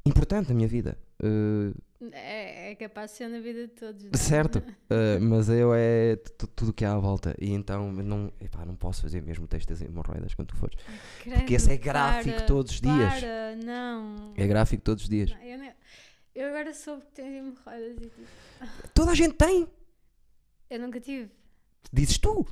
importante 0.06 0.48
na 0.48 0.54
minha 0.54 0.68
vida. 0.68 0.96
Uh, 1.22 1.74
É, 2.12 2.70
é 2.70 2.74
capaz 2.76 3.10
de 3.10 3.16
ser 3.18 3.28
na 3.28 3.40
vida 3.40 3.66
de 3.66 3.74
todos. 3.74 4.04
não 4.04 4.10
é? 4.14 4.16
certo, 4.16 4.56
uh, 4.58 5.20
mas 5.20 5.50
eu 5.50 5.74
é 5.74 6.16
tu- 6.16 6.46
tudo 6.46 6.70
o 6.70 6.72
que 6.72 6.82
há 6.84 6.94
à 6.94 6.98
volta. 6.98 7.34
E 7.38 7.50
então 7.52 7.92
não, 7.92 8.32
epá, 8.40 8.64
não 8.64 8.74
posso 8.74 9.02
fazer 9.02 9.20
mesmo 9.22 9.46
testes 9.46 9.82
em 9.82 9.86
hemorroidas 9.86 10.32
quando 10.34 10.48
tu 10.48 10.56
fores. 10.56 10.78
Porque 11.22 11.54
esse 11.54 11.66
é 11.66 11.76
Credo, 11.76 11.84
gráfico 11.84 12.36
para, 12.36 12.46
todos 12.46 12.72
os 12.72 12.80
dias. 12.80 13.20
Para, 13.20 13.56
não. 13.56 14.32
É 14.34 14.46
gráfico 14.46 14.82
todos 14.82 15.02
os 15.04 15.10
dias. 15.10 15.30
Não, 15.30 15.42
Eu, 15.42 15.58
nem- 15.58 15.72
eu 16.34 16.48
agora 16.48 16.72
soube 16.72 17.02
que 17.04 17.12
tens 17.12 17.34
hemorroidas 17.36 17.96
e 17.96 18.00
tipo. 18.08 18.20
Toda 18.94 19.10
a 19.10 19.14
gente 19.14 19.34
tem. 19.34 19.68
Eu 20.70 20.78
nunca 20.80 20.98
tive. 21.00 21.30
Dizes 21.92 22.16
tu. 22.16 22.46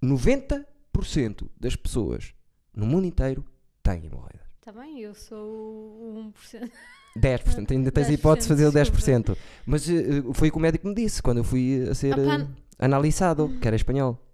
90% 0.00 1.48
das 1.58 1.76
pessoas 1.76 2.34
no 2.74 2.86
mundo 2.86 3.06
inteiro 3.06 3.44
têm 3.82 4.06
hemorroidas. 4.06 4.41
Está 4.64 4.70
bem, 4.80 5.00
eu 5.00 5.12
sou 5.12 5.44
o 5.44 6.32
1%. 6.54 6.70
10%, 7.18 7.66
ainda 7.74 7.90
tens 7.90 8.06
a 8.06 8.10
10%, 8.10 8.14
hipótese 8.14 8.46
de 8.46 8.54
fazer 8.54 8.66
o 8.68 8.70
desculpa. 8.70 9.34
10%. 9.34 9.36
Mas 9.66 9.88
eh, 9.88 9.94
eh, 9.94 10.22
foi 10.34 10.50
o 10.50 10.52
que 10.52 10.56
o 10.56 10.60
médico 10.60 10.86
me 10.86 10.94
disse 10.94 11.20
quando 11.20 11.38
eu 11.38 11.44
fui 11.44 11.84
a 11.90 11.92
ser 11.96 12.12
Opa, 12.16 12.42
eh, 12.42 12.46
analisado, 12.78 13.58
que 13.60 13.66
era 13.66 13.74
espanhol. 13.74 14.24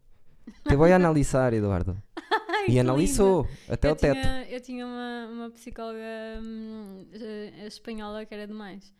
Te 0.68 0.76
voy 0.76 0.92
a 0.92 0.96
analisar, 0.96 1.54
Eduardo. 1.54 1.96
Ai, 2.46 2.66
E 2.68 2.78
analisou 2.78 3.48
até 3.70 3.88
eu 3.88 3.92
o 3.92 3.96
teto. 3.96 4.20
Tinha, 4.20 4.44
eu 4.50 4.60
tinha 4.60 4.86
uma, 4.86 5.28
uma 5.32 5.50
psicóloga 5.50 5.98
hum, 6.42 7.06
espanhola 7.66 8.26
que 8.26 8.34
era 8.34 8.46
demais. 8.46 8.92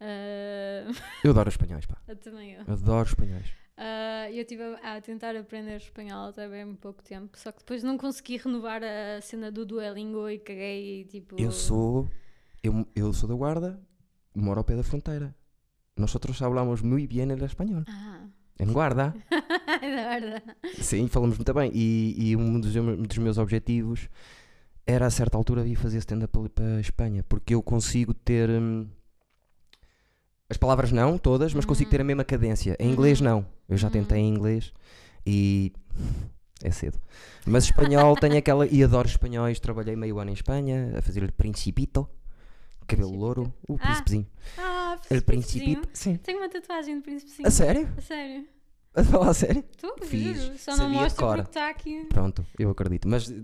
Ah, 0.00 0.86
Eu 1.24 1.32
adoro 1.32 1.48
espanhóis, 1.48 1.86
pá. 1.86 1.98
eu 2.06 2.14
também 2.14 2.52
eu. 2.52 2.62
Adoro 2.72 3.08
espanhóis. 3.08 3.52
E 3.80 4.36
eu 4.36 4.42
estive 4.42 4.62
a, 4.82 4.96
a 4.96 5.00
tentar 5.00 5.36
aprender 5.36 5.76
espanhol 5.76 6.28
até 6.30 6.48
bem 6.48 6.74
pouco 6.74 7.02
tempo, 7.02 7.38
só 7.38 7.52
que 7.52 7.58
depois 7.60 7.82
não 7.82 7.96
consegui 7.96 8.36
renovar 8.36 8.82
a 8.82 9.20
cena 9.20 9.50
do 9.52 9.64
Duolingo 9.64 10.28
e 10.28 10.38
caguei 10.38 11.02
e 11.02 11.04
tipo. 11.04 11.36
Eu 11.38 11.52
sou. 11.52 12.08
Eu, 12.62 12.86
eu 12.96 13.12
sou 13.12 13.28
da 13.28 13.34
Guarda, 13.36 13.80
moro 14.34 14.58
ao 14.58 14.64
pé 14.64 14.74
da 14.74 14.82
fronteira. 14.82 15.34
Nosotros 15.96 16.40
hablamos 16.42 16.82
muy 16.82 17.06
bien 17.06 17.30
el 17.30 17.42
español. 17.44 17.84
Ah, 17.88 18.26
Em 18.60 18.72
Guarda. 18.72 19.14
é 19.80 19.96
da 19.96 20.08
verdade. 20.18 20.42
Sim, 20.80 21.06
falamos 21.06 21.36
muito 21.38 21.54
bem. 21.54 21.70
E, 21.72 22.30
e 22.30 22.36
um 22.36 22.60
dos, 22.60 22.72
dos 22.74 23.18
meus 23.18 23.38
objetivos 23.38 24.08
era 24.84 25.06
a 25.06 25.10
certa 25.10 25.36
altura 25.36 25.62
vir 25.62 25.76
fazer 25.76 25.98
stand-up 25.98 26.48
para 26.50 26.76
a 26.76 26.80
Espanha, 26.80 27.22
porque 27.28 27.54
eu 27.54 27.62
consigo 27.62 28.12
ter. 28.12 28.50
hum, 28.50 28.88
as 30.50 30.56
palavras 30.56 30.90
não, 30.92 31.18
todas, 31.18 31.52
mas 31.54 31.64
consigo 31.64 31.88
Uhum. 31.88 31.90
ter 31.90 32.00
a 32.00 32.04
mesma 32.04 32.24
cadência. 32.24 32.76
Em 32.78 32.90
inglês, 32.90 33.20
Uhum. 33.20 33.26
não. 33.26 33.46
Eu 33.68 33.76
já 33.76 33.88
Uhum. 33.88 33.92
tentei 33.92 34.18
em 34.18 34.28
inglês 34.28 34.72
e. 35.26 35.72
É 36.62 36.70
cedo. 36.72 36.98
Mas 37.46 37.64
espanhol 37.64 38.16
tem 38.16 38.36
aquela. 38.36 38.66
E 38.66 38.82
adoro 38.82 39.06
espanhóis. 39.06 39.60
Trabalhei 39.60 39.94
meio 39.94 40.18
ano 40.18 40.30
em 40.30 40.34
Espanha 40.34 40.92
a 40.98 41.02
fazer 41.02 41.22
o 41.22 41.32
Principito, 41.32 42.08
cabelo 42.86 43.10
Principito? 43.10 43.16
louro, 43.20 43.54
o 43.68 43.74
Ah, 43.74 43.78
príncipezinho. 43.78 44.26
Ah, 44.58 44.96
El 45.10 45.22
príncipezinho. 45.22 45.64
Principito. 45.82 45.88
Sim. 45.98 46.16
Tenho 46.16 46.38
uma 46.38 46.48
tatuagem 46.48 46.96
do 46.96 47.02
príncipezinho. 47.02 47.46
A 47.46 47.50
sério? 47.50 47.88
A 47.96 48.00
sério. 48.00 48.44
A 48.94 49.04
falar 49.04 49.28
a 49.28 49.34
sério? 49.34 49.62
Tu? 49.76 49.94
Fiz. 50.06 50.42
Juro. 50.42 50.58
Só 50.58 50.76
não 50.76 50.88
mostro 50.90 51.26
porque 51.26 51.42
está 51.42 51.68
aqui. 51.68 52.06
Pronto, 52.06 52.44
eu 52.58 52.70
acredito. 52.70 53.06
Mas 53.06 53.30
eh, 53.30 53.36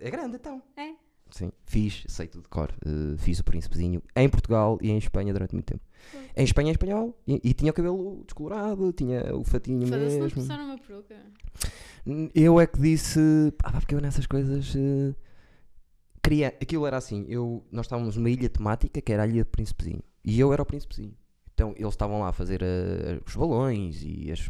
é 0.00 0.10
grande 0.10 0.36
então. 0.36 0.60
É. 0.76 0.90
Sim, 1.30 1.50
fiz, 1.64 2.04
sei 2.08 2.26
tudo 2.26 2.42
de 2.42 2.48
cor. 2.48 2.72
Eh, 2.84 3.16
fiz 3.18 3.38
o 3.38 3.44
príncipezinho 3.44 4.02
em 4.16 4.28
Portugal 4.28 4.78
e 4.80 4.90
em 4.90 4.98
Espanha 4.98 5.32
durante 5.32 5.54
muito 5.54 5.66
tempo. 5.66 5.82
Foi. 6.10 6.20
Em 6.36 6.44
Espanha 6.44 6.70
é 6.70 6.72
espanhol 6.72 7.14
e, 7.26 7.40
e 7.44 7.54
tinha 7.54 7.70
o 7.70 7.74
cabelo 7.74 8.22
descolorado, 8.24 8.92
tinha 8.92 9.34
o 9.36 9.44
fatinho 9.44 9.86
não 9.86 9.98
mesmo. 9.98 10.30
passaram 10.30 10.64
uma 10.66 10.78
peruca. 10.78 11.16
Eu 12.34 12.58
é 12.58 12.66
que 12.66 12.80
disse, 12.80 13.20
ah, 13.62 13.72
porque 13.72 13.94
eu 13.94 14.00
nessas 14.00 14.26
coisas 14.26 14.74
eh, 14.74 15.14
queria, 16.22 16.48
aquilo 16.60 16.86
era 16.86 16.96
assim, 16.96 17.26
eu, 17.28 17.64
nós 17.70 17.86
estávamos 17.86 18.16
numa 18.16 18.30
ilha 18.30 18.48
temática 18.48 19.00
que 19.00 19.12
era 19.12 19.24
a 19.24 19.26
ilha 19.26 19.44
de 19.44 19.50
Príncipezinho 19.50 20.02
e 20.24 20.38
eu 20.40 20.52
era 20.52 20.62
o 20.62 20.66
Príncipezinho. 20.66 21.14
Então 21.54 21.74
eles 21.76 21.92
estavam 21.92 22.20
lá 22.20 22.28
a 22.28 22.32
fazer 22.32 22.62
eh, 22.62 23.20
os 23.26 23.34
balões 23.34 24.00
e 24.04 24.30
as, 24.30 24.48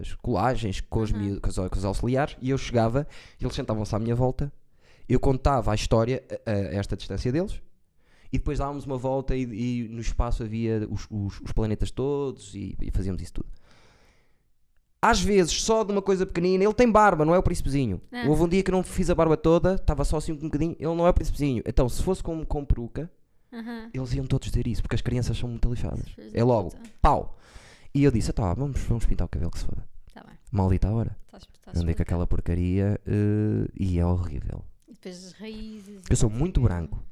as 0.00 0.14
colagens 0.14 0.80
com 0.80 1.00
os, 1.00 1.10
Uhum. 1.12 1.38
com, 1.38 1.48
os, 1.50 1.56
com 1.56 1.76
os 1.76 1.84
auxiliares 1.84 2.36
e 2.40 2.50
eu 2.50 2.58
chegava 2.58 3.06
e 3.38 3.44
eles 3.44 3.54
sentavam-se 3.54 3.94
à 3.94 3.98
minha 3.98 4.14
volta, 4.14 4.50
eu 5.08 5.20
contava 5.20 5.72
a 5.72 5.74
história 5.74 6.22
a, 6.44 6.50
a 6.50 6.54
esta 6.74 6.96
distância 6.96 7.30
deles 7.32 7.60
e 8.32 8.38
depois 8.38 8.58
dávamos 8.58 8.84
uma 8.86 8.96
volta 8.98 9.34
e, 9.36 9.42
e 9.84 9.88
no 9.88 10.00
espaço 10.00 10.42
havia 10.42 10.86
os, 10.90 11.06
os- 11.10 11.40
os 11.40 11.52
planetas 11.52 11.90
todos 11.90 12.54
e, 12.54 12.76
e 12.80 12.90
fazíamos 12.90 13.22
isso 13.22 13.34
tudo. 13.34 13.48
Às 15.00 15.20
vezes, 15.20 15.62
só 15.62 15.84
de 15.84 15.92
uma 15.92 16.02
coisa 16.02 16.26
pequenina, 16.26 16.64
ele 16.64 16.74
tem 16.74 16.90
barba, 16.90 17.24
não 17.24 17.34
é 17.34 17.38
o 17.38 17.42
príncipezinho. 17.42 18.00
Ah. 18.10 18.24
Houve 18.26 18.42
um 18.42 18.48
dia 18.48 18.62
que 18.62 18.72
não 18.72 18.82
fiz 18.82 19.08
a 19.08 19.14
barba 19.14 19.36
toda, 19.36 19.74
estava 19.74 20.04
só 20.04 20.16
assim 20.16 20.32
um 20.32 20.36
bocadinho, 20.36 20.74
ele 20.80 20.94
não 20.94 21.06
é 21.06 21.10
o 21.10 21.14
príncipezinho. 21.14 21.62
Então, 21.66 21.88
se 21.88 22.02
fosse 22.02 22.22
com, 22.22 22.44
com 22.44 22.64
peruca, 22.64 23.08
Aham. 23.52 23.90
eles 23.94 24.12
iam 24.14 24.26
todos 24.26 24.48
dizer 24.50 24.66
isso, 24.66 24.82
porque 24.82 24.96
as 24.96 25.02
crianças 25.02 25.36
são 25.38 25.48
muito 25.48 25.68
lixadas. 25.70 26.06
Da 26.16 26.24
É 26.32 26.42
logo, 26.42 26.72
pau! 27.00 27.38
E 27.94 28.02
eu 28.02 28.10
disse, 28.10 28.32
tá, 28.32 28.52
vamos, 28.54 28.80
vamos 28.80 29.06
pintar 29.06 29.26
o 29.26 29.28
cabelo 29.28 29.50
que 29.50 29.58
se 29.60 29.64
foda. 29.66 29.86
Tá 30.12 30.24
bem. 30.24 30.34
Maldita 30.50 30.90
hora. 30.90 31.16
Estás 31.26 31.42
estás 31.44 31.76
Andei 31.76 31.82
com 31.84 31.90
explicado. 31.90 32.02
aquela 32.02 32.26
porcaria 32.26 33.00
eh, 33.06 33.68
e 33.78 33.98
é 34.00 34.04
horrível. 34.06 34.64
Depois 34.96 35.26
as 35.26 35.32
raízes. 35.32 36.02
Eu 36.08 36.16
sou 36.16 36.30
muito 36.30 36.60
branco. 36.60 37.04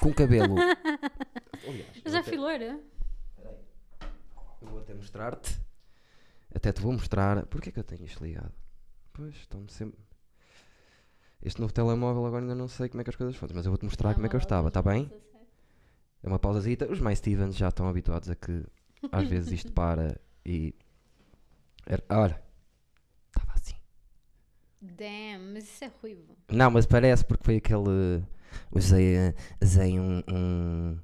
Com 0.00 0.12
cabelo. 0.12 0.54
Eu 2.04 2.10
já 2.12 2.22
fui 2.22 2.36
loira. 2.36 2.80
Eu 4.60 4.68
vou 4.68 4.80
até 4.80 4.94
mostrar-te. 4.94 5.58
Até 6.54 6.72
te 6.72 6.80
vou 6.80 6.92
mostrar. 6.92 7.46
Porquê 7.46 7.72
que 7.72 7.78
eu 7.78 7.84
tenho 7.84 8.04
isto 8.04 8.22
ligado? 8.22 8.52
Pois, 9.12 9.34
estão-me 9.34 9.70
sempre. 9.70 10.00
Este 11.42 11.60
novo 11.60 11.72
telemóvel 11.72 12.26
agora 12.26 12.42
ainda 12.42 12.54
não 12.54 12.68
sei 12.68 12.88
como 12.88 13.00
é 13.00 13.04
que 13.04 13.10
as 13.10 13.16
coisas 13.16 13.36
foram, 13.36 13.54
mas 13.54 13.66
eu 13.66 13.72
vou-te 13.72 13.84
mostrar 13.84 14.14
como 14.14 14.26
é 14.26 14.28
que 14.28 14.36
eu 14.36 14.40
estava, 14.40 14.68
está 14.68 14.80
bem? 14.82 15.10
É 16.22 16.28
uma 16.28 16.38
pausazita. 16.38 16.90
Os 16.90 17.00
mais 17.00 17.18
Stevens 17.18 17.56
já 17.56 17.68
estão 17.68 17.88
habituados 17.88 18.30
a 18.30 18.34
que 18.34 18.64
às 19.12 19.28
vezes 19.28 19.52
isto 19.52 19.72
para 19.72 20.20
e. 20.44 20.74
Olha. 22.08 22.43
Damn, 24.96 25.52
mas 25.54 25.64
isso 25.64 25.84
é 25.84 25.90
ruivo. 26.00 26.36
Não, 26.50 26.70
mas 26.70 26.86
parece 26.86 27.24
porque 27.24 27.44
foi 27.44 27.56
aquele. 27.56 28.22
Usei, 28.70 29.16
usei 29.62 29.98
um, 29.98 30.22
um, 30.28 30.98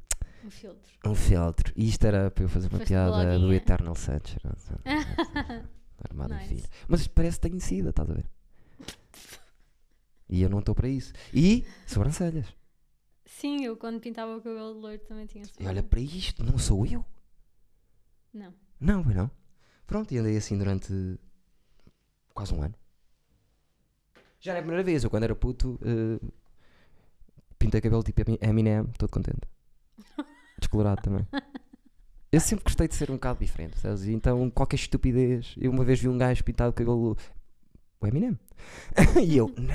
Um 0.44 0.50
filtro. 0.50 0.92
um 1.06 1.14
filtro. 1.14 1.72
E 1.74 1.88
isto 1.88 2.04
era 2.06 2.30
para 2.30 2.44
eu 2.44 2.48
fazer 2.48 2.66
uma 2.68 2.78
Foste 2.78 2.88
piada 2.88 3.38
do. 3.38 3.52
Eternal 3.52 3.94
Sunshine. 3.96 4.38
Armada 6.08 6.36
Nice. 6.36 6.48
filha. 6.48 6.68
Mas 6.88 7.00
isto 7.00 7.10
parece 7.12 7.38
que 7.40 7.48
tenho 7.48 7.60
sida, 7.60 7.90
estás 7.90 8.08
a 8.10 8.14
ver? 8.14 8.26
E 10.28 10.42
eu 10.42 10.48
não 10.48 10.60
estou 10.60 10.74
para 10.74 10.88
isso. 10.88 11.12
E 11.34 11.64
sobrancelhas. 11.86 12.46
Sim, 13.26 13.64
eu 13.64 13.76
quando 13.76 14.00
pintava 14.00 14.36
o 14.36 14.40
cabelo 14.40 14.74
de 14.74 14.80
loiro 14.80 15.02
também 15.04 15.26
tinha 15.26 15.44
E 15.58 15.66
olha 15.66 15.82
para 15.82 16.00
isto, 16.00 16.44
não 16.44 16.58
sou 16.58 16.86
eu? 16.86 17.04
Não. 18.32 18.54
Não, 18.78 19.02
foi 19.04 19.14
não. 19.14 19.30
Pronto, 19.86 20.12
e 20.12 20.18
andei 20.18 20.36
assim 20.36 20.56
durante 20.56 21.18
quase 22.32 22.54
um 22.54 22.62
ano. 22.62 22.74
Já 24.40 24.52
não 24.52 24.56
é 24.56 24.60
a 24.60 24.62
primeira 24.62 24.82
vez, 24.84 25.04
eu 25.04 25.10
quando 25.10 25.24
era 25.24 25.34
puto 25.36 25.78
eh, 25.82 26.18
pintei 27.58 27.80
cabelo 27.80 28.02
tipo 28.02 28.22
Eminem, 28.40 28.84
todo 28.98 29.10
contente. 29.10 29.40
Descolorado 30.58 31.02
também. 31.02 31.26
Eu 32.32 32.40
sempre 32.40 32.64
gostei 32.64 32.86
de 32.88 32.94
ser 32.94 33.10
um 33.10 33.14
bocado 33.14 33.40
diferente, 33.40 33.78
sabes? 33.78 34.04
E 34.04 34.12
Então 34.12 34.48
qualquer 34.50 34.76
estupidez. 34.76 35.54
Eu 35.58 35.70
uma 35.70 35.84
vez 35.84 36.00
vi 36.00 36.08
um 36.08 36.16
gajo 36.16 36.42
pintado 36.44 36.72
cabelo. 36.72 37.16
O 38.00 38.06
Eminem. 38.06 38.38
e 39.22 39.36
eu, 39.36 39.48
não, 39.58 39.74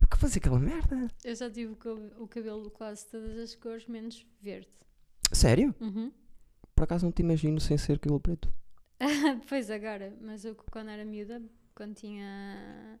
eu 0.00 0.08
que 0.08 0.16
fazer 0.16 0.38
aquela 0.38 0.58
merda? 0.58 1.08
Eu 1.24 1.34
já 1.34 1.50
tive 1.50 1.72
o 1.72 1.76
cab- 1.76 2.12
o 2.18 2.26
cabelo 2.28 2.70
quase 2.70 3.06
todas 3.06 3.36
as 3.38 3.54
cores, 3.54 3.86
menos 3.86 4.26
verde. 4.40 4.68
Sério? 5.32 5.74
Uhum. 5.80 6.10
Por 6.74 6.84
acaso 6.84 7.04
não 7.04 7.12
te 7.12 7.20
imagino 7.20 7.60
sem 7.60 7.76
ser 7.76 7.98
cabelo 7.98 8.20
preto. 8.20 8.50
Depois 9.40 9.70
agora, 9.70 10.14
mas 10.22 10.44
eu 10.44 10.54
quando 10.70 10.88
era 10.88 11.04
miúda, 11.04 11.42
quando 11.74 11.94
tinha 11.96 12.98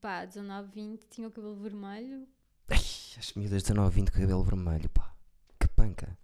pá, 0.00 0.24
19, 0.24 0.70
20, 0.72 1.06
tinha 1.10 1.28
o 1.28 1.30
cabelo 1.30 1.56
vermelho. 1.56 2.26
Ai, 2.68 2.78
as 3.18 3.32
miúdas 3.34 3.62
de 3.62 3.68
19, 3.68 3.94
20 3.94 4.10
com 4.12 4.20
cabelo 4.20 4.42
vermelho, 4.42 4.88
pá. 4.90 5.12
Que 5.60 5.68
panca. 5.68 6.16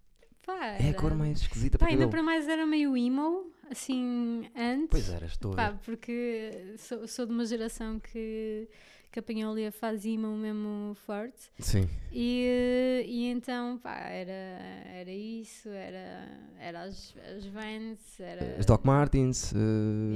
Pá, 0.45 0.66
É 0.66 0.85
a 0.85 0.87
era- 0.89 0.99
cor 1.01 1.14
mais 1.14 1.41
esquisita 1.41 1.79
Pá, 1.79 1.87
para 1.87 1.93
ainda 1.93 2.05
cabelo. 2.07 2.11
para 2.11 2.23
mais 2.23 2.49
era 2.49 2.66
meio 2.66 2.97
emo, 2.97 3.53
assim, 3.70 4.51
antes. 4.57 4.89
Pois 4.91 5.09
era, 5.09 5.27
estou 5.27 5.53
a 5.53 5.57
Pá, 5.57 5.70
ver. 5.70 5.79
porque 5.85 6.75
sou, 6.79 7.07
sou 7.07 7.27
de 7.27 7.33
uma 7.33 7.45
geração 7.47 8.01
que, 8.01 8.68
que 9.13 9.19
apanhou 9.21 9.53
ali 9.53 9.67
a 9.67 9.71
fase 9.73 10.11
emo 10.11 10.35
mesmo 10.37 10.95
forte. 11.07 11.53
Sim. 11.59 11.89
E, 12.11 13.05
e 13.07 13.27
então, 13.31 13.79
pá, 13.79 13.95
era, 14.09 14.33
era 14.33 15.11
isso, 15.11 15.69
era, 15.69 16.27
era 16.59 16.83
as, 16.85 17.15
as 17.37 17.45
Vans, 17.47 18.19
era... 18.19 18.57
As 18.59 18.65
Doc 18.67 18.85
Martens, 18.85 19.53
eh, 19.55 19.59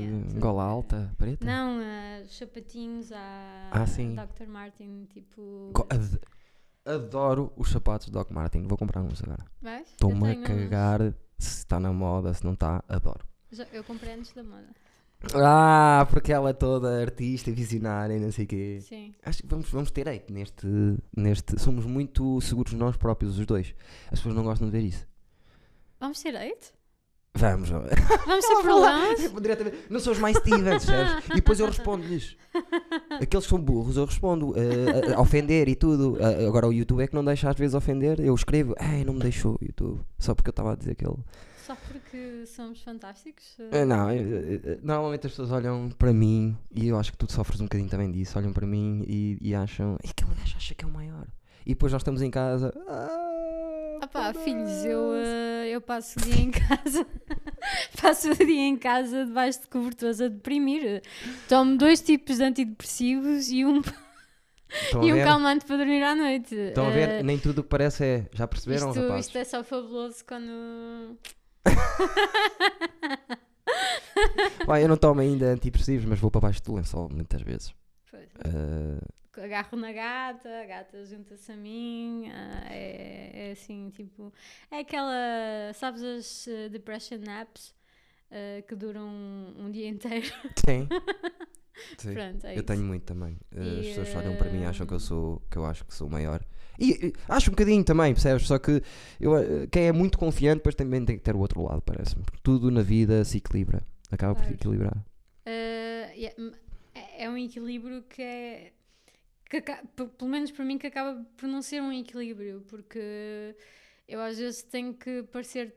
Yeah, 0.01 0.41
gola 0.41 0.65
alta, 0.65 1.15
preta. 1.19 1.45
Não, 1.45 1.79
os 2.25 2.37
sapatinhos 2.37 3.13
à 3.13 3.69
Ah, 3.71 3.87
sim. 3.87 4.15
Dr. 4.17 4.47
Martin, 4.49 5.07
tipo... 5.13 5.71
Ad- 5.91 6.21
Adoro 6.85 7.53
os 7.57 7.71
sapatos 7.71 8.07
de 8.07 8.13
Doc 8.13 8.31
Martin. 8.31 8.63
Vou 8.69 8.79
comprar 8.79 9.03
uns 9.03 9.21
agora. 9.23 9.45
Vais? 9.61 9.89
Estou-me 9.89 10.23
a 10.25 10.35
tenho 10.35 10.41
uns. 10.43 10.47
cagar 10.47 11.01
se 11.37 11.59
está 11.59 11.81
na 11.81 11.93
moda, 11.93 12.33
se 12.33 12.45
não 12.45 12.53
está. 12.55 12.83
Adoro. 12.89 13.27
Já- 13.51 13.67
eu 13.73 13.83
comprei 13.83 14.15
antes 14.15 14.33
da 14.33 14.45
moda. 14.45 14.69
Ah, 15.35 16.07
porque 16.11 16.33
ela 16.33 16.51
é 16.51 16.53
toda 16.53 17.01
artista 17.01 17.51
e 17.51 17.53
visionária 17.53 18.14
e 18.14 18.21
não 18.21 18.31
sei 18.31 18.45
o 18.45 18.49
quê. 18.49 18.79
Sim. 18.81 19.14
Acho 19.25 19.43
que 19.43 19.49
vamos, 19.49 19.69
vamos 19.71 19.91
ter 19.91 20.09
hate 20.09 20.33
neste, 20.33 20.67
neste. 21.17 21.59
Somos 21.61 21.85
muito 21.85 22.41
seguros 22.41 22.73
nós 22.75 22.97
próprios, 22.97 23.39
os 23.39 23.47
dois. 23.47 23.75
As 24.07 24.19
pessoas 24.21 24.35
não 24.35 24.45
gostam 24.45 24.69
de 24.69 24.73
ver 24.73 24.85
isso. 24.87 25.07
Vamos 25.99 26.23
ter 26.23 26.37
hate? 26.37 26.73
Vamos, 27.35 27.69
vamos. 27.69 27.91
Vamos 28.27 28.47
ter 28.49 28.62
problemas? 28.62 29.75
Não 29.91 30.01
sou 30.01 30.12
os 30.14 30.19
mais 30.19 30.37
Stevens, 30.39 30.85
sabes? 30.85 31.25
E 31.31 31.35
depois 31.35 31.61
eu 31.61 31.67
respondo-lhes. 31.67 32.37
Aqueles 33.21 33.45
que 33.45 33.51
são 33.51 33.61
burros, 33.61 33.97
eu 33.97 34.07
respondo. 34.07 34.55
a, 34.57 35.17
a 35.17 35.21
ofender 35.21 35.69
e 35.69 35.75
tudo. 35.75 36.17
Eh, 36.19 36.47
agora 36.47 36.67
o 36.67 36.73
YouTube 36.73 37.03
é 37.03 37.07
que 37.07 37.14
não 37.14 37.25
deixa 37.25 37.51
às 37.51 37.57
vezes 37.57 37.75
ofender. 37.75 38.21
Eu 38.21 38.35
escrevo, 38.35 38.75
ei, 38.81 39.05
não 39.05 39.12
me 39.14 39.21
deixou 39.21 39.59
o 39.61 39.64
YouTube. 39.64 40.01
Só 40.19 40.35
porque 40.35 40.49
eu 40.49 40.53
estava 40.53 40.73
a 40.73 40.77
dizer 40.77 40.93
aquele. 40.93 41.17
Só 41.67 41.75
porque 41.89 42.47
somos 42.47 42.81
fantásticos? 42.83 43.45
Eh, 43.73 43.85
Não, 43.85 44.09
eh, 44.11 44.19
eh, 44.64 44.79
normalmente 44.83 45.27
as 45.27 45.33
pessoas 45.33 45.51
olham 45.51 45.91
para 45.99 46.12
mim 46.12 46.57
e 46.73 46.89
eu 46.89 46.99
acho 46.99 47.11
que 47.12 47.19
tu 47.19 47.31
sofres 47.33 47.61
um 47.61 47.64
bocadinho 47.64 47.89
também 47.91 48.11
disso. 48.12 48.39
Olham 48.39 48.53
para 48.53 48.67
mim 48.67 49.05
e, 49.07 49.37
e 49.41 49.55
acham, 49.55 49.97
"E 50.05 50.11
aquele 50.11 50.31
gajo 50.39 50.57
acha 50.57 50.75
que 50.75 50.85
é 50.85 50.89
o 50.89 50.91
maior. 50.91 51.27
E 51.64 51.71
depois 51.71 51.93
nós 51.93 52.03
estamos 52.03 52.23
em 52.23 52.31
casa. 52.31 52.73
Ah, 52.89 53.99
Ah 54.03 54.07
pá, 54.07 54.27
foda-se." 54.33 54.45
filhos, 54.45 54.85
eu, 54.85 55.12
eh, 55.17 55.69
eu 55.71 55.81
passo 55.81 56.19
o 56.21 56.23
dia 56.23 56.37
em 56.41 56.51
casa, 56.55 57.05
passo 58.01 58.31
o 58.31 58.35
dia 58.37 58.61
em 58.69 58.77
casa 58.77 59.25
debaixo 59.27 59.62
de 59.62 59.67
cobertores 59.69 60.21
a 60.21 60.29
deprimir. 60.29 61.03
Tomo 61.49 61.77
dois 61.77 62.01
tipos 62.01 62.37
de 62.37 62.45
antidepressivos 62.45 63.49
e 63.51 63.64
um, 63.64 63.83
Estão 64.83 65.03
e 65.03 65.12
um 65.12 65.25
calmante 65.25 65.64
para 65.64 65.79
dormir 65.79 66.03
à 66.05 66.14
noite. 66.14 66.55
Estão 66.55 66.87
a 66.87 66.91
Eh, 66.91 66.93
ver? 67.17 67.25
Nem 67.25 67.39
tudo 67.41 67.59
o 67.61 67.62
que 67.64 67.71
parece 67.71 68.05
é. 68.05 68.27
Já 68.33 68.47
perceberam, 68.47 68.91
isto, 68.91 69.01
rapazes? 69.01 69.27
isto 69.27 69.39
é 69.39 69.45
só 69.45 69.64
fabuloso 69.64 70.25
quando. 70.25 71.17
Pá, 74.67 74.81
eu 74.81 74.89
não 74.89 74.97
tomo 74.97 75.21
ainda 75.21 75.47
antidepressivos, 75.53 76.05
mas 76.07 76.19
vou 76.19 76.31
para 76.31 76.41
baixo 76.41 76.62
do 76.62 76.75
lençol 76.75 77.09
muitas 77.11 77.43
vezes. 77.43 77.75
Pois. 78.11 78.29
Ah, 78.45 78.99
Agarro 79.43 79.77
na 79.77 79.93
gata, 79.93 80.49
a 80.49 80.64
gata 80.64 81.05
junta-se 81.05 81.53
a 81.53 81.57
mim, 81.57 82.31
ah, 82.31 82.64
é, 82.71 83.49
é 83.49 83.53
assim, 83.53 83.91
tipo. 83.91 84.33
É 84.71 84.79
aquela. 84.81 85.73
Sabes 85.75 86.03
as 86.03 86.49
eh, 86.49 86.69
depression 86.71 87.19
naps 87.19 87.75
ah, 88.31 88.62
que 88.67 88.75
duram 88.75 89.07
um, 89.07 89.67
um 89.67 89.71
dia 89.71 89.89
inteiro? 89.89 90.27
sim. 90.64 90.89
Sim. 91.99 92.14
Pronto, 92.14 92.47
é 92.47 92.53
Eu 92.53 92.55
isso. 92.55 92.64
tenho 92.64 92.83
muito 92.83 93.03
também. 93.05 93.35
Uh, 93.55 93.61
E, 93.62 93.81
As 93.81 93.87
pessoas 93.89 94.17
olham 94.17 94.35
para 94.37 94.51
mim 94.51 94.62
e 94.62 94.64
acham 94.64 94.87
que 94.87 94.95
eu 94.95 94.97
hum, 94.97 95.01
sou 95.01 95.43
que 95.51 95.59
eu 95.59 95.67
acho 95.67 95.85
que 95.85 95.93
sou 95.95 96.09
o 96.09 96.11
maior. 96.11 96.43
E, 96.79 97.09
e 97.09 97.12
acho 97.29 97.51
um 97.51 97.55
bocadinho 97.55 97.85
também, 97.85 98.12
percebes? 98.12 98.47
Só 98.47 98.59
que 98.59 98.83
eu, 99.20 99.33
uh, 99.33 99.68
quem 99.70 99.85
é 99.85 99.93
muito 99.93 100.18
confiante 100.18 100.59
depois 100.59 100.74
também 100.74 101.05
tem 101.05 101.16
que 101.16 101.22
ter 101.22 101.35
o 101.35 101.39
outro 101.39 101.62
lado, 101.62 101.83
parece-me. 101.83 102.22
Porque 102.24 102.41
tudo 102.43 102.70
na 102.70 102.83
vida 102.83 103.24
se 103.24 103.39
equilibra. 103.39 103.83
Acaba 104.11 104.35
por 104.35 104.45
se 104.45 104.53
equilibrar. 104.53 104.97
Ah, 105.45 106.12
yeah, 106.14 106.35
é 106.95 107.24
é 107.24 107.31
um 107.31 107.37
equilíbrio 107.37 108.03
que 108.03 108.22
é. 108.22 108.72
Que 109.49 109.62
pelo 109.62 110.31
menos 110.31 110.51
para 110.51 110.64
mim, 110.64 110.77
que 110.77 110.89
acaba 110.89 111.24
por 111.37 111.49
não 111.49 111.62
ser 111.62 111.81
um 111.81 111.93
equilíbrio, 111.93 112.64
porque 112.68 113.55
eu 114.09 114.20
às 114.20 114.39
vezes 114.39 114.62
tenho 114.62 114.93
que 114.95 115.22
parecer 115.24 115.72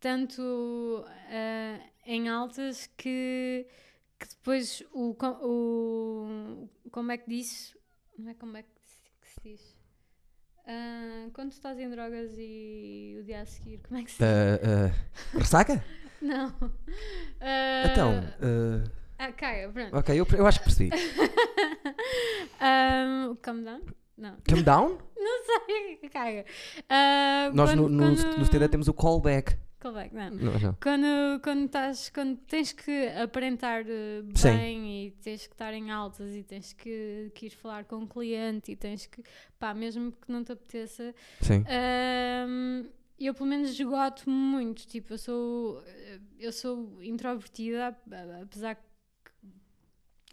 tanto 0.00 1.04
ah, 1.06 1.80
em 2.06 2.28
altas 2.28 2.88
que, 2.96 3.66
que 4.18 4.28
depois 4.28 4.82
o, 4.92 5.16
o. 5.42 6.68
Como 6.90 7.12
é 7.12 7.18
que 7.18 7.28
diz? 7.28 7.76
Não 8.18 8.30
é 8.30 8.34
como 8.34 8.56
é 8.56 8.62
que 8.62 8.68
se 9.22 9.40
diz? 9.42 9.73
Ah, 10.66 11.28
quando 11.32 11.50
tu 11.50 11.54
estás 11.54 11.78
em 11.78 11.90
drogas 11.90 12.32
e 12.38 13.16
o 13.20 13.24
dia 13.24 13.42
a 13.42 13.46
seguir, 13.46 13.80
como 13.86 14.00
é 14.00 14.04
que 14.04 14.10
se? 14.10 14.22
Uh, 14.22 14.26
uh, 14.26 15.38
ressaca? 15.38 15.84
Não. 16.22 16.54
Então, 17.92 18.24
Ah, 19.18 19.30
caga, 19.32 19.70
pronto. 19.70 19.96
ok, 19.96 20.20
eu, 20.20 20.26
eu 20.38 20.46
acho 20.46 20.58
que 20.60 20.64
percebi. 20.64 20.90
um, 22.60 23.36
calm 23.36 23.62
down? 23.62 23.80
Não. 24.16 24.36
Calm 24.48 24.62
down? 24.62 24.98
Não 25.16 25.44
sei, 25.44 26.08
caga. 26.10 26.44
Ah, 26.88 27.50
Nós 27.52 27.70
quando, 27.70 27.88
no, 27.88 28.10
no, 28.10 28.16
quando... 28.16 28.38
no 28.38 28.48
TD 28.48 28.68
temos 28.68 28.88
o 28.88 28.94
callback. 28.94 29.56
Não. 30.12 30.30
Não, 30.30 30.58
não. 30.58 30.74
Quando, 30.82 31.40
quando, 31.42 31.66
estás, 31.66 32.08
quando 32.10 32.36
tens 32.46 32.72
que 32.72 33.08
aparentar 33.22 33.84
eh, 33.86 34.22
Sim. 34.34 34.48
bem 34.56 35.06
e 35.06 35.10
tens 35.22 35.46
que 35.46 35.52
estar 35.54 35.72
em 35.74 35.90
altas 35.90 36.34
e 36.34 36.42
tens 36.42 36.72
que, 36.72 37.30
que 37.34 37.46
ir 37.46 37.50
falar 37.50 37.84
com 37.84 37.96
o 38.02 38.06
cliente 38.08 38.72
e 38.72 38.76
tens 38.76 39.06
que, 39.06 39.22
pá, 39.58 39.74
mesmo 39.74 40.10
que 40.12 40.30
não 40.32 40.42
te 40.42 40.52
apeteça, 40.52 41.14
Sim. 41.40 41.64
Ahm, 41.68 42.86
eu 43.18 43.32
pelo 43.34 43.46
menos 43.48 43.70
esgoto 43.70 44.28
muito, 44.28 44.86
tipo, 44.86 45.12
eu 45.12 45.18
sou 45.18 45.82
eu 46.38 46.52
sou 46.52 47.02
introvertida, 47.02 47.88
ap- 47.88 48.12
apesar 48.42 48.74
que 48.76 48.82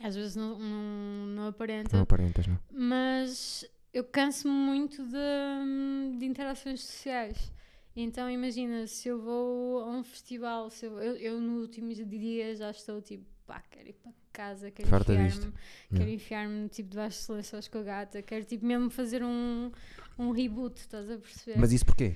às 0.03 0.15
vezes 0.15 0.35
não, 0.35 0.57
não, 0.57 1.25
não 1.27 1.47
aparenta, 1.47 1.95
Não 1.95 2.03
aparentas, 2.03 2.47
não. 2.47 2.59
mas 2.71 3.63
eu 3.93 4.03
canso-me 4.03 4.53
muito 4.53 5.03
de, 5.05 6.17
de 6.17 6.25
interações 6.25 6.81
sociais. 6.81 7.51
Então 7.95 8.29
imagina, 8.29 8.87
se 8.87 9.09
eu 9.09 9.19
vou 9.21 9.79
a 9.81 9.89
um 9.89 10.03
festival, 10.03 10.69
se 10.69 10.85
eu, 10.85 10.97
eu, 11.01 11.15
eu 11.17 11.41
no 11.41 11.59
último 11.61 11.93
dia 11.93 12.55
já 12.55 12.71
estou 12.71 13.01
tipo, 13.01 13.25
pá, 13.45 13.61
quero 13.69 13.89
ir 13.89 13.93
para 13.93 14.11
casa, 14.31 14.71
quero 14.71 14.87
enfiar-me 14.87 15.29
quero 15.29 15.53
Yeah. 15.93 16.11
enfiar-me 16.13 16.69
tipo 16.69 16.89
debaixo 16.89 17.25
de 17.27 17.31
lençóis 17.33 17.67
com 17.67 17.79
a 17.79 17.83
gata, 17.83 18.21
quero 18.21 18.45
tipo 18.45 18.65
mesmo 18.65 18.89
fazer 18.89 19.21
um, 19.23 19.69
um 20.17 20.31
reboot, 20.31 20.79
estás 20.79 21.09
a 21.11 21.17
perceber? 21.17 21.59
Mas 21.59 21.73
isso 21.73 21.85
porquê? 21.85 22.15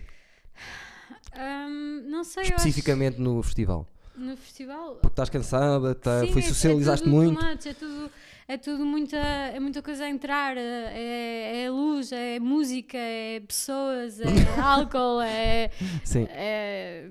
Ahm, 1.34 2.04
não 2.10 2.24
sei, 2.24 2.44
eu 2.44 2.48
acho- 2.48 2.56
Especificamente 2.56 3.20
no 3.20 3.44
festival. 3.44 3.86
no 4.16 4.38
festival. 4.38 4.96
Porque 4.96 5.08
estás 5.08 5.30
cansada, 5.30 5.94
tá, 5.94 6.22
Sim, 6.22 6.32
foi 6.32 6.42
é- 6.42 6.46
socializaste 6.46 7.06
é 7.06 7.12
tudo 7.12 7.16
muito. 7.22 7.44
much, 7.44 7.66
é 7.66 7.74
tudo, 7.74 8.10
é 8.48 8.58
tudo 8.58 8.86
muita, 8.86 9.18
é 9.18 9.60
muita 9.60 9.82
coisa 9.82 10.06
a 10.06 10.10
entrar, 10.10 10.56
é, 10.58 11.64
é 11.64 11.70
luz, 11.70 12.12
é 12.12 12.40
música, 12.40 12.98
é 12.98 13.40
pessoas, 13.42 14.20
é 14.20 14.26
álcool, 14.62 15.22
é, 15.22 15.70
Sim. 16.04 16.28
é 16.30 17.10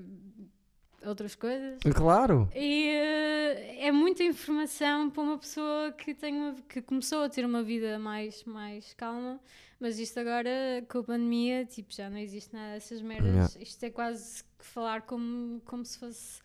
outras 1.05 1.35
coisas. 1.35 1.79
Claro. 1.93 2.49
E 2.55 2.87
eh, 2.89 3.85
é 3.87 3.91
muita 3.91 4.23
informação 4.23 5.09
para 5.09 5.21
uma 5.21 5.37
pessoa 5.37 5.91
que, 5.91 6.15
tem 6.15 6.33
uma- 6.35 6.55
que 6.67 6.81
começou 6.81 7.23
a 7.23 7.29
ter 7.29 7.45
uma 7.45 7.61
vida 7.61 7.99
mais, 7.99 8.43
mais 8.45 8.93
calma, 8.95 9.39
mas 9.79 9.99
isto 9.99 10.19
agora, 10.19 10.49
com 10.89 10.99
a 10.99 11.03
pandemia, 11.03 11.63
tipo, 11.65 11.93
já 11.93 12.09
não 12.09 12.17
existe 12.17 12.53
nada 12.55 12.73
dessas 12.73 13.01
merdas. 13.03 13.33
Yeah. 13.33 13.53
Isto 13.59 13.83
é 13.83 13.89
quase 13.91 14.43
que 14.57 14.65
falar 14.65 15.01
como, 15.03 15.61
como 15.65 15.85
se 15.85 15.99
fosse. 15.99 16.39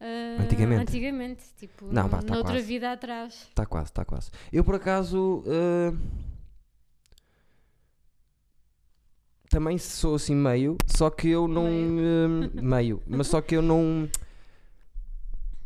Eh, 0.00 0.36
Antigamente. 0.40 0.82
Antigamente, 0.82 1.44
tipo, 1.56 1.86
Não, 1.86 2.08
pá, 2.08 2.22
tá 2.22 2.34
noutra 2.34 2.52
quase. 2.54 2.66
vida 2.66 2.92
atrás. 2.92 3.34
Está 3.48 3.64
quase, 3.66 3.86
está 3.90 4.04
quase. 4.04 4.30
Eu 4.52 4.62
por 4.64 4.74
acaso 4.74 5.42
uh, 5.46 5.96
também 9.48 9.78
sou 9.78 10.14
assim 10.16 10.34
meio, 10.34 10.76
só 10.86 11.08
que 11.10 11.28
eu 11.28 11.46
não 11.48 11.66
uh, 11.66 12.50
meio, 12.62 13.02
mas 13.06 13.26
só 13.28 13.40
que 13.40 13.56
eu 13.56 13.62
não 13.62 14.08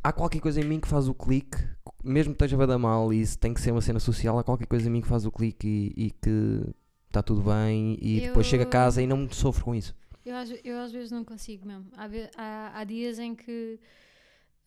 há 0.03 0.13
qualquer 0.13 0.41
coisa 0.41 0.61
em 0.61 0.65
mim 0.65 0.81
que 0.81 0.89
faz 0.89 1.09
o 1.09 1.15
clique, 1.15 1.59
mesmo 2.05 2.33
que 2.35 2.45
esteja 2.45 2.63
a 2.63 2.67
dar 2.67 2.79
mal 2.79 3.13
e 3.13 3.21
isso 3.21 3.39
tem 3.39 3.53
que 3.53 3.61
ser 3.61 3.73
uma 3.73 3.81
cena 3.81 4.01
social, 4.01 4.39
há 4.39 4.45
qualquer 4.45 4.67
coisa 4.67 4.89
em 4.89 4.93
mim 4.93 5.01
que 5.01 5.09
faz 5.09 5.27
o 5.27 5.33
clique 5.33 5.67
e, 5.97 6.07
e 6.07 6.11
que 6.11 6.63
está 7.09 7.23
tudo 7.23 7.43
bem 7.43 7.99
e 8.01 8.21
depois 8.21 8.47
chego 8.47 8.63
a 8.63 8.67
Eu- 8.67 8.71
casa 8.71 9.03
e 9.03 9.07
não 9.07 9.29
sofro 9.31 9.65
com 9.65 9.75
isso. 9.75 9.95
Eu, 10.25 10.35
eu 10.63 10.79
às 10.79 10.93
vezes 10.93 11.11
não 11.11 11.25
consigo 11.25 11.67
mesmo. 11.67 11.87
Há, 11.97 12.07
há, 12.37 12.81
há 12.81 12.85
dias 12.85 13.19
em 13.19 13.35
que 13.35 13.81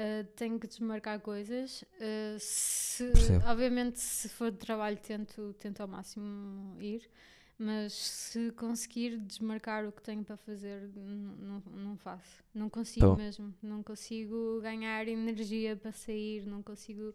eh, 0.04 0.24
tenho 0.36 0.60
que 0.60 0.68
desmarcar 0.68 1.20
coisas. 1.22 1.86
eh, 2.00 2.36
se- 2.40 3.12
obviamente, 3.46 4.00
se 4.00 4.28
for 4.28 4.52
de 4.52 4.58
trabalho, 4.58 4.98
tento, 4.98 5.54
tento 5.60 5.80
ao 5.82 5.88
máximo 5.88 6.76
ir. 6.82 7.10
Mas 7.58 7.94
se 7.94 8.52
conseguir 8.52 9.18
desmarcar 9.20 9.86
o 9.86 9.92
que 9.92 10.02
tenho 10.02 10.24
para 10.24 10.36
fazer, 10.36 10.90
não, 10.96 11.62
não 11.72 11.96
faço. 11.96 12.44
Não 12.54 12.68
consigo 12.70 13.06
Tô. 13.08 13.16
mesmo. 13.16 13.54
Não 13.62 13.82
consigo 13.84 14.60
ganhar 14.62 15.08
energia 15.08 15.76
para 15.76 15.92
sair. 15.92 16.46
Não 16.46 16.62
consigo 16.64 17.14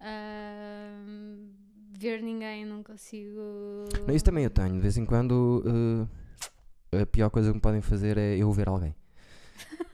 ah, 0.00 0.98
ver 1.92 2.22
ninguém. 2.22 2.64
Não 2.64 2.82
consigo. 2.82 3.40
Não, 4.08 4.14
Isso 4.14 4.24
também 4.24 4.44
eu 4.44 4.50
tenho, 4.50 4.72
de 4.74 4.80
vez 4.80 4.96
em 4.96 5.04
quando 5.04 5.62
uh, 5.64 6.98
a 7.02 7.06
pior 7.06 7.30
coisa 7.30 7.50
que 7.50 7.54
me 7.54 7.60
podem 7.60 7.82
fazer 7.82 8.16
é 8.18 8.36
eu 8.38 8.50
ver 8.50 8.68
alguém. 8.68 8.94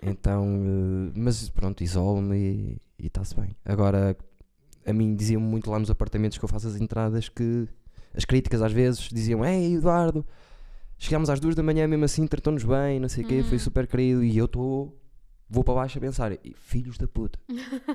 Então, 0.03 0.45
uh, 0.45 1.13
mas 1.15 1.49
pronto, 1.49 1.83
isolo-me 1.83 2.77
e 2.99 3.07
está-se 3.07 3.35
bem. 3.37 3.57
Agora, 3.65 4.17
a 4.85 4.93
mim 4.93 5.15
diziam-me 5.15 5.47
muito 5.47 5.71
lá 5.71 5.79
nos 5.79 5.91
apartamentos 5.91 6.37
que 6.39 6.45
eu 6.45 6.49
faço 6.49 6.67
as 6.69 6.77
entradas 6.77 7.29
que 7.29 7.69
as 8.15 8.25
críticas 8.25 8.61
às 8.63 8.73
vezes 8.73 9.01
diziam: 9.09 9.45
Ei 9.45 9.75
Eduardo, 9.75 10.27
chegámos 10.99 11.31
às 11.31 11.39
duas 11.39 11.55
da 11.55 11.63
manhã 11.63 11.87
mesmo 11.87 12.05
assim, 12.05 12.27
tratou-nos 12.27 12.65
bem, 12.65 12.99
não 12.99 13.09
sei 13.09 13.25
o 13.25 13.27
quê, 13.29 13.43
foi 13.43 13.53
Uhum. 13.53 13.59
super 13.61 13.87
querido. 13.87 14.25
E 14.25 14.37
eu 14.37 14.47
estou, 14.47 14.99
vou 15.49 15.63
para 15.63 15.75
baixo 15.75 15.99
a 15.99 16.01
pensar: 16.01 16.33
"E, 16.33 16.53
Filhos 16.57 16.99
da 16.99 17.07
puta, 17.07 17.39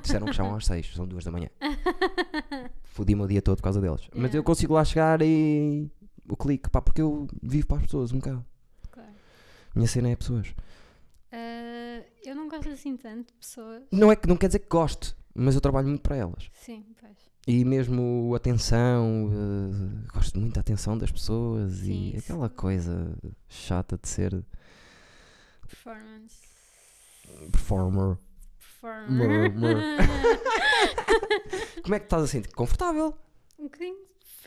disseram 0.02 0.26
que 0.28 0.32
chamam 0.32 0.54
às 0.56 0.64
seis, 0.64 0.90
são 0.94 1.06
duas 1.06 1.24
da 1.24 1.30
manhã. 1.30 1.48
Fodi-me 2.84 3.22
o 3.22 3.26
dia 3.26 3.42
todo 3.42 3.56
por 3.58 3.62
causa 3.64 3.80
deles. 3.80 4.00
Mas 4.12 4.16
Yeah. 4.30 4.38
eu 4.38 4.42
consigo 4.42 4.74
lá 4.74 4.84
chegar 4.84 5.20
e 5.22 5.88
o 6.28 6.36
clique, 6.36 6.68
pá, 6.70 6.80
porque 6.80 7.00
eu 7.02 7.28
vivo 7.42 7.66
para 7.66 7.76
as 7.78 7.82
pessoas 7.84 8.12
um 8.12 8.16
bocado. 8.18 8.44
Claro. 8.90 9.08
Minha 9.74 9.86
cena 9.88 10.08
é 10.08 10.16
pessoas. 10.16 10.52
Gosto 12.58 12.72
assim 12.72 12.96
tanto 12.96 13.28
de 13.28 13.32
pessoas. 13.34 13.82
Não 13.92 14.10
é 14.12 14.16
que 14.16 14.28
não 14.28 14.36
quer 14.36 14.48
dizer 14.48 14.58
que 14.60 14.68
goste, 14.68 15.14
mas 15.34 15.54
eu 15.54 15.60
trabalho 15.60 15.88
muito 15.88 16.02
para 16.02 16.16
elas. 16.16 16.50
Sim, 16.52 16.84
pois. 17.00 17.16
E 17.46 17.64
mesmo 17.64 18.34
atenção, 18.34 19.30
eh, 19.32 20.06
gosto 20.12 20.38
muito 20.38 20.54
da 20.54 20.60
atenção 20.60 20.98
das 20.98 21.10
pessoas 21.10 21.72
Sim, 21.78 21.92
e 21.92 22.16
isso. 22.16 22.30
aquela 22.32 22.48
coisa 22.50 23.16
chata 23.48 23.96
de 23.96 24.06
ser 24.08 24.44
Performance. 25.66 26.36
performer. 27.52 28.18
Performer. 28.58 29.52
Como 31.82 31.94
é 31.94 31.98
que 31.98 32.06
estás 32.06 32.22
assim? 32.24 32.42
Confortável? 32.54 33.14
um 33.58 33.64
bocadinho 33.64 33.96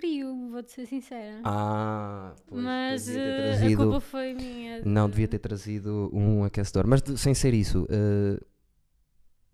frio, 0.02 0.50
vou-te 0.50 0.72
ser 0.72 0.88
sincera. 0.88 1.42
Ah, 1.44 2.34
pois, 2.48 2.64
Mas 2.64 3.08
eh, 3.08 3.12
a 3.34 3.36
trazido- 3.58 3.84
culpa 3.84 4.00
foi 4.02 4.34
minha. 4.34 4.82
Não, 4.84 5.08
devia 5.08 5.28
ter 5.28 5.38
trazido 5.38 6.10
um 6.12 6.44
aquecedor. 6.44 6.88
Mas 6.88 7.04
de- 7.04 7.18
sem 7.20 7.36
ser 7.36 7.54
isso, 7.54 7.88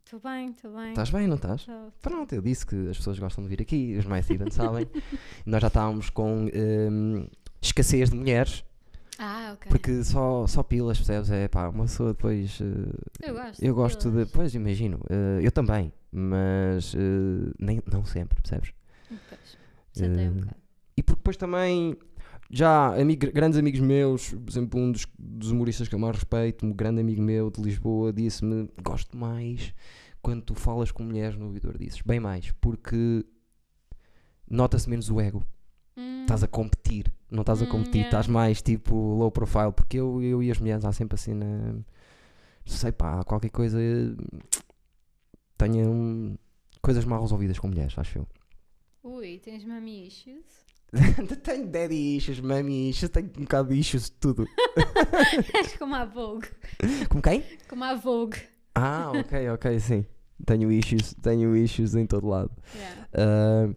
Estou 0.05 0.21
bem, 0.21 0.51
estou 0.51 0.71
bem. 0.73 0.89
estás 0.91 1.09
bem, 1.09 1.27
não 1.27 1.35
estás? 1.35 1.65
Tô- 1.65 1.91
Pronto, 2.01 2.33
eu 2.33 2.41
disse 2.41 2.65
que 2.65 2.75
as 2.89 2.95
pessoas 2.97 3.19
gostam 3.19 3.43
de 3.43 3.49
vir 3.49 3.61
aqui, 3.61 3.97
os 3.99 4.05
mais 4.05 4.23
Steven 4.23 4.49
sabem. 4.49 4.87
Nós 5.45 5.61
já 5.61 5.67
estávamos 5.67 6.09
com 6.09 6.47
ehm, 6.53 7.27
escassez 7.61 8.09
de 8.09 8.15
mulheres, 8.15 8.63
Ah, 9.19 9.51
ok. 9.53 9.69
porque 9.69 10.01
só, 10.05 10.47
só 10.47 10.63
pilas, 10.63 10.97
percebes? 10.97 11.29
É 11.29 11.49
pá, 11.49 11.67
uma 11.67 11.83
pessoa 11.83 12.13
depois. 12.13 12.57
eh, 12.61 13.27
eu 13.27 13.33
gosto. 13.35 13.61
eu 13.65 13.75
gosto 13.75 14.09
de. 14.09 14.15
delas. 14.15 14.31
Pois, 14.31 14.55
imagino, 14.55 14.97
eh, 15.09 15.41
eu 15.45 15.51
também, 15.51 15.91
mas 16.09 16.95
eh, 16.95 17.51
nem, 17.59 17.83
não 17.91 18.05
sempre, 18.05 18.41
percebes? 18.41 18.71
Pois, 19.09 19.57
um 20.05 20.13
Eh, 20.19 20.29
bocado. 20.31 20.55
E 20.97 21.03
porque 21.03 21.19
depois 21.19 21.37
também. 21.37 21.95
Já 22.49 22.95
amigo- 22.99 23.29
grandes 23.33 23.59
amigos 23.59 23.81
meus, 23.81 24.29
por 24.33 24.49
exemplo, 24.49 24.79
um 24.79 24.89
dos, 24.91 25.05
dos 25.19 25.51
humoristas 25.51 25.89
que 25.89 25.95
eu 25.95 25.99
mais 25.99 26.15
respeito, 26.15 26.65
um 26.65 26.71
grande 26.71 27.01
amigo 27.01 27.21
meu 27.21 27.51
de 27.51 27.61
Lisboa, 27.61 28.13
disse-me: 28.13 28.69
Gosto 28.81 29.17
mais 29.17 29.73
quando 30.21 30.41
tu 30.43 30.55
falas 30.55 30.89
com 30.91 31.03
mulheres 31.03 31.37
no 31.37 31.45
ouvidor 31.47 31.77
dizes, 31.77 32.01
bem 32.01 32.19
mais, 32.21 32.51
porque 32.61 33.25
nota-se 34.49 34.89
menos 34.89 35.09
o 35.09 35.19
ego. 35.19 35.43
Hum, 35.97 36.21
Estás 36.21 36.43
a 36.43 36.47
competir, 36.47 37.11
não 37.29 37.41
estás 37.41 37.61
a 37.61 37.65
Hum, 37.65 37.69
competir, 37.69 37.95
yeah. 38.01 38.07
estás 38.09 38.27
mais 38.27 38.61
tipo 38.61 38.95
low 38.95 39.31
profile, 39.31 39.71
porque 39.73 39.97
eu, 39.97 40.21
eu 40.21 40.41
e 40.41 40.49
as 40.51 40.57
mulheres 40.59 40.85
há 40.85 40.91
sempre 40.93 41.15
assim 41.15 41.33
na. 41.33 41.75
Sei 42.65 42.91
pá, 42.91 43.23
qualquer 43.25 43.49
coisa. 43.49 43.77
Tenho 45.57 46.37
coisas 46.81 47.03
mal 47.05 47.21
resolvidas 47.21 47.57
com 47.59 47.67
mulheres, 47.67 47.97
acho 47.97 48.19
eu. 48.19 48.27
Ui, 49.07 49.39
tens 49.39 49.63
mami 49.63 50.07
issues? 50.07 50.67
tenho 51.43 51.65
daddy 51.65 52.17
issues, 52.17 52.41
mommy 52.41 52.89
issues, 52.89 53.09
tenho 53.09 53.27
um 53.37 53.43
bocado 53.43 53.69
de 53.69 53.79
issues 53.79 54.09
de 54.09 54.17
tudo. 54.17 54.45
És 55.55 55.77
como 55.77 55.95
a 55.95 56.03
Vogue. 56.03 56.49
Como 57.09 57.21
quem? 57.21 57.41
Como 57.69 57.85
a 57.85 57.95
Vogue. 57.95 58.37
Ah, 58.75 59.11
ok, 59.11 59.49
ok, 59.51 59.79
sim. 59.79 60.05
Tenho 60.45 60.69
issues, 60.69 61.13
tenho 61.21 61.55
issues 61.55 61.95
em 61.95 62.05
todo 62.05 62.27
lado. 62.27 62.51
Yeah. 62.75 63.09
Ah, 63.13 63.75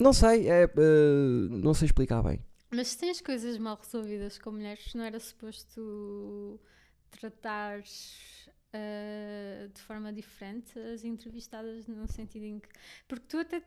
não 0.00 0.12
sei, 0.12 0.48
é, 0.48 0.64
ah, 0.64 1.48
não 1.50 1.72
sei 1.72 1.86
explicar 1.86 2.24
bem. 2.24 2.44
Mas 2.72 2.88
se 2.88 2.98
tens 2.98 3.20
coisas 3.20 3.56
mal 3.56 3.78
resolvidas 3.80 4.36
com 4.36 4.50
mulheres, 4.50 4.94
não 4.94 5.04
era 5.04 5.20
suposto 5.20 6.60
tratares 7.08 8.50
ah, 8.72 9.68
de 9.72 9.80
forma 9.80 10.12
diferente 10.12 10.76
as 10.76 11.04
entrevistadas 11.04 11.86
no 11.86 12.06
sentido 12.08 12.44
em 12.44 12.58
que. 12.58 12.68
Porque 13.06 13.26
tu 13.28 13.38
até 13.38 13.62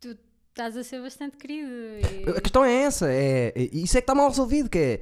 tu 0.00 0.16
estás 0.50 0.76
a 0.76 0.82
ser 0.84 1.00
bastante 1.02 1.36
querido. 1.36 1.68
e- 1.68 2.30
A 2.36 2.40
questão 2.40 2.64
é 2.64 2.74
essa, 2.82 3.10
é, 3.12 3.52
é- 3.54 3.70
isso 3.72 3.96
é 3.96 4.00
que 4.00 4.04
está 4.04 4.14
mal 4.14 4.28
resolvido, 4.28 4.68
que 4.70 4.78
é 4.78 5.00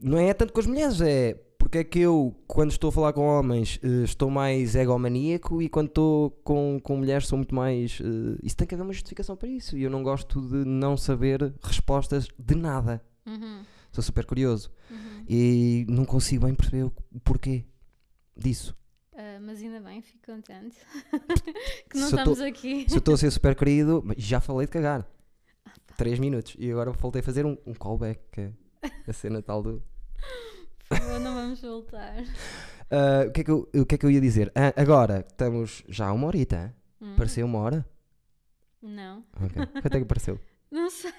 não 0.00 0.18
é 0.18 0.32
tanto 0.34 0.52
com 0.52 0.60
as 0.60 0.66
mulheres, 0.66 1.00
é 1.00 1.34
porque 1.58 1.78
é 1.78 1.84
que 1.84 1.98
eu, 2.00 2.34
quando 2.46 2.70
estou 2.70 2.88
a 2.88 2.92
falar 2.92 3.12
com 3.12 3.22
homens, 3.22 3.80
eh, 3.82 4.04
estou 4.04 4.30
mais 4.30 4.76
egomaníaco 4.76 5.60
e 5.60 5.68
quando 5.68 5.88
estou 5.88 6.30
com, 6.44 6.78
com 6.82 6.96
mulheres 6.98 7.26
sou 7.26 7.36
muito 7.38 7.54
mais. 7.54 7.98
eh, 8.00 8.38
isso 8.42 8.56
tem 8.56 8.66
que 8.66 8.74
haver 8.74 8.84
uma 8.84 8.92
justificação 8.92 9.36
para 9.36 9.48
isso. 9.48 9.76
E 9.76 9.82
eu 9.82 9.90
não 9.90 10.02
gosto 10.02 10.40
de 10.40 10.64
não 10.68 10.96
saber 10.96 11.52
respostas 11.62 12.28
de 12.38 12.54
nada. 12.54 13.02
Uhum, 13.26 13.62
Sou 13.90 14.04
super 14.04 14.24
curioso. 14.26 14.70
uhum. 14.90 15.24
E 15.28 15.86
não 15.88 16.04
consigo 16.04 16.44
bem 16.46 16.54
perceber 16.54 16.84
o 16.84 16.92
porquê 17.24 17.64
disso. 18.36 18.76
Ah, 19.18 19.38
mas 19.40 19.60
ainda 19.62 19.80
bem, 19.80 20.02
fico 20.02 20.26
contente 20.26 20.76
que 21.88 21.96
não 21.98 22.08
Se 22.08 22.14
eu 22.14 22.24
tô- 22.24 22.32
estamos 22.32 22.40
aqui. 22.40 22.84
Se 22.88 22.94
eu 22.96 22.98
estou 22.98 23.14
a 23.14 23.18
ser 23.18 23.30
super 23.30 23.54
querido, 23.56 24.04
já 24.16 24.40
falei 24.40 24.66
de 24.66 24.72
cagar. 24.72 25.06
3 25.96 26.18
minutos. 26.18 26.54
E 26.58 26.70
agora 26.70 26.90
voltei 26.92 27.20
a 27.20 27.22
fazer 27.24 27.46
um, 27.46 27.56
um 27.66 27.72
callback, 27.72 28.20
que 28.30 28.40
é 28.42 28.52
a 29.08 29.12
cena 29.14 29.40
tal 29.40 29.62
do. 29.62 29.82
Por 30.88 30.98
favor, 30.98 31.18
não 31.20 31.34
vamos 31.34 31.60
voltar. 31.60 32.16
Ah, 32.88 33.26
o, 33.26 33.32
que 33.32 33.40
é 33.40 33.44
que 33.44 33.50
eu, 33.50 33.68
o 33.74 33.84
que 33.84 33.96
é 33.96 33.98
que 33.98 34.06
eu 34.06 34.10
ia 34.12 34.20
dizer? 34.20 34.52
Ah, 34.54 34.72
agora, 34.80 35.24
estamos 35.28 35.82
já 35.88 36.06
a 36.06 36.12
uma 36.12 36.28
horita. 36.28 36.72
Hum, 37.00 37.16
Pareceu 37.16 37.44
uma 37.44 37.58
hora? 37.58 37.84
Não. 38.80 39.24
Ok. 39.42 39.66
Quanto 39.82 39.94
é 39.96 39.98
que 39.98 40.04
pareceu? 40.04 40.38
Não 40.70 40.88
sei. 40.88 41.10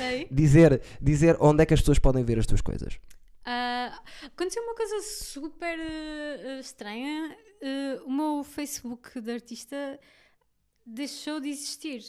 Aí. 0.00 0.26
Dizer, 0.30 0.80
dizer 1.02 1.36
onde 1.38 1.62
é 1.62 1.66
que 1.66 1.74
as 1.74 1.80
pessoas 1.80 1.98
podem 1.98 2.24
ver 2.24 2.38
as 2.38 2.46
tuas 2.46 2.62
coisas. 2.62 2.98
Ah, 3.44 4.02
aconteceu 4.26 4.62
uma 4.62 4.74
coisa 4.74 5.00
super 5.00 5.78
eh, 5.78 6.58
estranha. 6.60 7.36
Eh, 7.60 8.00
o 8.04 8.10
meu 8.12 8.44
Facebook 8.44 9.20
de 9.20 9.32
artista 9.32 9.98
deixou 10.84 11.40
de 11.40 11.48
existir. 11.48 12.02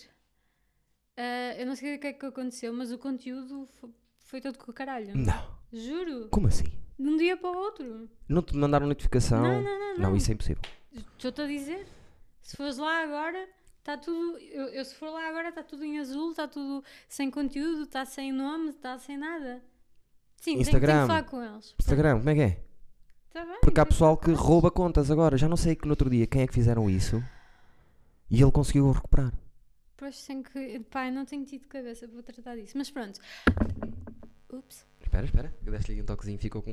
Ah, 1.18 1.56
eu 1.58 1.66
não 1.66 1.76
sei 1.76 1.96
o 1.96 2.00
que 2.00 2.08
é 2.08 2.14
que 2.14 2.26
aconteceu, 2.26 2.74
mas 2.74 2.92
o 2.92 2.98
conteúdo 2.98 3.66
fo- 3.80 3.94
foi 4.20 4.42
todo 4.42 4.58
com 4.58 4.72
o 4.72 4.74
caralho. 4.74 5.16
Não. 5.16 5.62
Juro. 5.72 6.28
Como 6.30 6.48
assim? 6.48 6.66
De 7.00 7.08
um 7.08 7.18
dia 7.18 7.36
para 7.38 7.50
o 7.50 7.58
outro. 7.58 8.10
Não 8.28 8.42
te 8.42 8.56
mandaram 8.56 8.88
notificação? 8.88 9.42
Não, 9.42 9.62
não, 9.62 9.80
não. 9.80 9.98
Não, 9.98 10.16
isso 10.16 10.30
é 10.32 10.34
impossível. 10.34 10.62
Estou-te 10.94 11.42
a 11.42 11.48
dizer. 11.48 11.88
Se 12.42 12.58
fores 12.58 12.78
lá 12.78 13.04
agora, 13.04 13.48
está 13.80 13.98
tudo. 13.98 14.38
Eu, 14.40 14.66
eu 14.70 14.84
se 14.86 14.96
for 14.96 15.10
lá 15.10 15.28
agora, 15.28 15.50
está 15.50 15.64
tudo 15.64 15.84
em 15.84 16.00
azul, 16.00 16.32
está 16.32 16.48
tudo 16.48 16.84
sem 17.08 17.30
conteúdo, 17.32 17.84
está 17.84 18.04
sem 18.06 18.32
nome, 18.32 18.72
está 18.72 18.98
sem 19.00 19.18
nada. 19.18 19.64
Sim, 20.42 20.54
tenho- 20.56 20.58
tenho, 20.58 20.62
Instagram. 20.62 21.02
que 21.02 21.08
falar 21.08 21.24
com 21.24 21.42
eles. 21.44 21.76
Instagram, 21.80 22.18
como 22.18 22.30
é 22.30 22.36
que 22.36 22.42
é? 22.42 22.60
Tá 23.32 23.46
bem, 23.46 23.58
Porque 23.62 23.80
há 23.80 23.86
tenho 23.86 23.94
pessoal 23.94 24.18
que 24.18 24.32
rouba 24.34 24.70
contas 24.70 25.10
agora. 25.10 25.38
Já 25.38 25.48
não 25.48 25.56
sei 25.56 25.74
que 25.76 25.86
no 25.86 25.92
outro 25.92 26.10
dia 26.10 26.28
quem 26.28 26.42
é 26.42 26.48
que 26.48 26.54
fizeram 26.54 26.90
isso 26.90 27.24
e 28.30 28.42
ele 28.42 28.52
conseguiu 28.52 28.92
recuperar. 28.92 29.32
Pois 29.96 30.26
tenho 30.26 30.44
que. 30.44 30.80
Pá, 30.92 31.06
eu 31.08 31.14
não 31.14 31.24
tenho 31.26 31.46
tido 31.46 31.68
cabeça 31.68 32.08
para 32.08 32.24
tratar 32.24 32.56
disso. 32.58 32.78
Mas 32.78 32.90
pronto. 32.92 33.22
Ups. 34.52 34.86
Espera, 35.00 35.26
espera. 35.26 35.54
Eu 35.66 35.72
deste-lhe 35.72 36.02
um 36.02 36.06
toquezinho 36.06 36.36
e 36.36 36.40
ficou 36.40 36.62
com. 36.62 36.72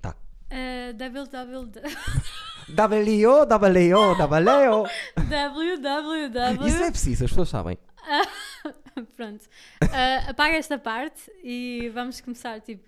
Tá. 0.00 0.16
Uh, 0.50 0.94
www. 0.96 1.70
W, 2.74 3.46
W, 3.46 4.14
W. 4.16 4.84
www. 5.28 6.66
Isso 6.66 6.82
é 6.82 6.90
preciso, 6.90 7.24
as 7.24 7.30
pessoas 7.30 7.48
sabem. 7.48 7.76
Pronto. 9.16 9.42
Uh, 9.82 10.30
apaga 10.30 10.56
esta 10.56 10.78
parte 10.78 11.30
e 11.42 11.90
vamos 11.94 12.20
começar. 12.20 12.60
Tipo, 12.60 12.84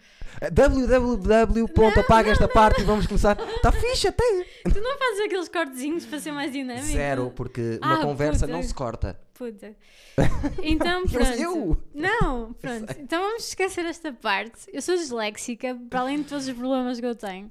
www. 0.53 2.01
Apaga 2.01 2.31
esta 2.31 2.49
parte 2.49 2.83
e 2.83 2.85
vamos 2.85 3.07
começar. 3.07 3.39
Está 3.41 3.73
fixe 3.73 4.09
até. 4.09 4.25
tu 4.65 4.81
não 4.81 4.99
fazes 4.99 5.21
aqueles 5.25 5.49
cortezinhos 5.49 6.05
para 6.07 6.19
ser 6.21 6.33
mais 6.33 6.53
dinâmico? 6.53 6.87
Zero, 6.87 7.33
porque 7.35 7.79
uma 7.83 8.01
Ah, 8.01 8.03
conversa 8.03 8.47
puta. 8.47 8.53
não 8.57 8.62
se 8.62 8.75
corta. 8.75 9.19
Puta. 9.35 9.75
Então, 10.62 11.05
pronto. 11.07 11.33
eu? 11.33 11.77
Não, 11.93 12.53
pronto. 12.55 12.95
Então 13.01 13.21
vamos 13.21 13.49
esquecer 13.49 13.85
esta 13.85 14.12
parte. 14.12 14.71
Eu 14.73 14.81
sou 14.81 14.95
disléxica, 14.97 15.77
para 15.91 16.01
além 16.01 16.19
de 16.19 16.25
todos 16.29 16.47
os 16.47 16.55
problemas 16.55 17.01
que 17.01 17.07
eu 17.07 17.15
tenho. 17.17 17.51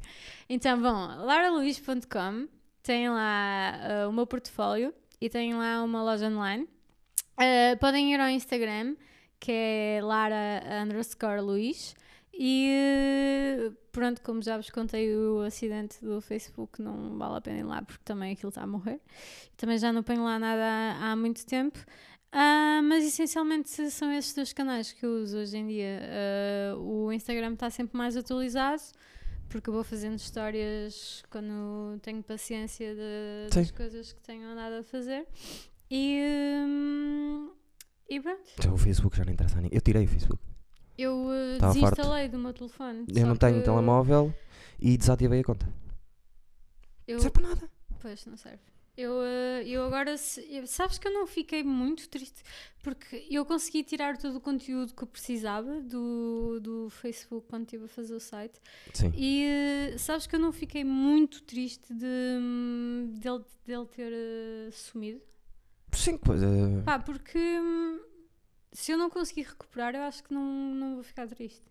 Então, 0.50 0.82
bom, 0.82 1.08
laraluís.com 1.26 2.48
tem 2.82 3.10
lá 3.10 4.04
ah, 4.04 4.08
o 4.08 4.14
meu 4.14 4.26
portfólio 4.28 4.94
e 5.20 5.30
tem 5.30 5.54
lá 5.54 5.84
uma 5.84 6.04
loja 6.04 6.28
online. 6.28 6.68
Ah, 7.38 7.76
podem 7.80 8.14
ir 8.14 8.20
ao 8.20 8.30
Instagram, 8.30 8.96
que 9.40 9.52
é 9.52 10.00
lara 10.04 10.62
underscore 10.84 11.42
luís. 11.42 11.96
E 12.36 12.68
eh, 12.72 13.72
pronto, 13.92 14.20
como 14.22 14.42
já 14.42 14.58
vos 14.58 14.70
contei 14.72 15.16
o 15.16 15.42
acidente 15.42 16.04
do 16.04 16.20
Facebook, 16.20 16.82
não 16.82 17.16
vale 17.18 17.38
a 17.38 17.42
pena 17.42 17.60
ir 17.60 17.64
lá 17.64 17.82
porque 17.84 18.02
também 18.04 18.34
aquilo 18.34 18.50
está 18.50 18.64
a 18.64 18.68
morrer. 18.68 19.00
Também 19.56 19.78
já 19.78 19.94
não 19.94 20.02
ponho 20.02 20.24
lá 20.24 20.40
nada 20.40 20.64
há, 20.64 21.12
há 21.12 21.16
muito 21.16 21.46
tempo. 21.46 21.78
Ah, 22.32 22.82
mas 22.84 23.06
essencialmente 23.06 23.70
são 23.92 24.12
esses 24.12 24.34
dois 24.34 24.52
canais 24.52 24.92
que 24.92 25.06
eu 25.06 25.12
uso 25.22 25.38
hoje 25.38 25.56
em 25.58 25.68
dia. 25.68 26.00
Ah, 26.74 26.76
o 26.78 27.12
Instagram 27.12 27.54
está 27.54 27.70
sempre 27.70 27.96
mais 27.96 28.18
atualizado 28.18 28.82
porque 29.48 29.70
eu 29.70 29.74
vou 29.76 29.84
fazendo 29.84 30.16
histórias 30.18 31.24
quando 31.30 32.00
tenho 32.02 32.24
paciência 32.24 32.96
de- 32.96 33.54
das 33.56 33.70
coisas 33.70 34.12
que 34.12 34.22
tenho 34.22 34.48
andado 34.48 34.74
a 34.80 34.84
fazer. 34.84 35.28
E, 35.96 36.20
hum, 36.66 37.52
e 38.10 38.20
pronto. 38.20 38.42
Então, 38.58 38.74
o 38.74 38.78
Facebook 38.78 39.16
já 39.16 39.24
não 39.24 39.32
interessa 39.34 39.58
a 39.60 39.62
ninguém. 39.62 39.78
Eu 39.78 39.82
tirei 39.82 40.06
o 40.06 40.08
Facebook. 40.08 40.42
Eu 40.98 41.26
uh, 41.28 41.60
farto. 41.60 41.74
desinstalei 41.76 42.28
do 42.30 42.38
meu 42.40 42.52
telefone. 42.54 43.06
Eu 43.08 43.22
só 43.22 43.28
não 43.28 43.36
tenho 43.36 43.60
que 43.60 43.66
telemóvel 43.66 44.34
e 44.80 44.98
desativei 44.98 45.42
a 45.42 45.44
conta. 45.44 45.68
Eu, 47.08 47.16
Não 47.18 47.22
serve 47.22 47.34
para 47.40 47.48
nada. 47.50 47.70
Pois, 48.00 48.26
não 48.26 48.38
serve. 48.38 48.60
Eu, 48.96 49.12
uh, 49.14 49.62
eu 49.66 49.84
agora, 49.86 50.18
se- 50.18 50.46
eu- 50.50 50.68
sabes 50.68 50.98
que 51.00 51.08
eu 51.08 51.12
não 51.14 51.26
fiquei 51.26 51.64
muito 51.64 52.08
triste 52.10 52.44
porque 52.84 53.28
eu 53.30 53.44
consegui 53.46 53.84
tirar 53.84 54.18
todo 54.18 54.36
o 54.38 54.42
conteúdo 54.42 54.94
que 54.94 55.04
eu 55.04 55.08
precisava 55.08 55.82
do, 55.82 56.60
do 56.62 56.90
Facebook 56.92 57.48
quando 57.50 57.64
estive 57.64 57.86
a 57.86 57.88
fazer 57.88 58.14
o 58.14 58.20
site 58.20 58.60
Sim. 58.94 59.12
e 59.16 59.48
uh, 59.96 60.00
sabes 60.00 60.28
que 60.28 60.36
eu 60.36 60.40
não 60.40 60.52
fiquei 60.52 60.84
muito 60.84 61.42
triste 61.44 61.92
de, 61.94 62.06
hum, 62.40 63.14
dele, 63.20 63.44
dele 63.66 63.86
ter 63.88 64.72
sumido. 64.74 65.22
Sim, 65.94 66.14
eh, 66.16 66.82
Pá, 66.84 67.00
porque 67.00 67.38
hum, 67.38 68.00
se 68.72 68.92
eu 68.92 68.98
não 68.98 69.10
conseguir 69.10 69.44
recuperar, 69.44 69.94
eu 69.96 70.02
acho 70.04 70.24
que 70.24 70.34
não, 70.34 70.44
não 70.76 70.94
vou 70.96 71.04
ficar 71.04 71.28
triste. 71.28 71.62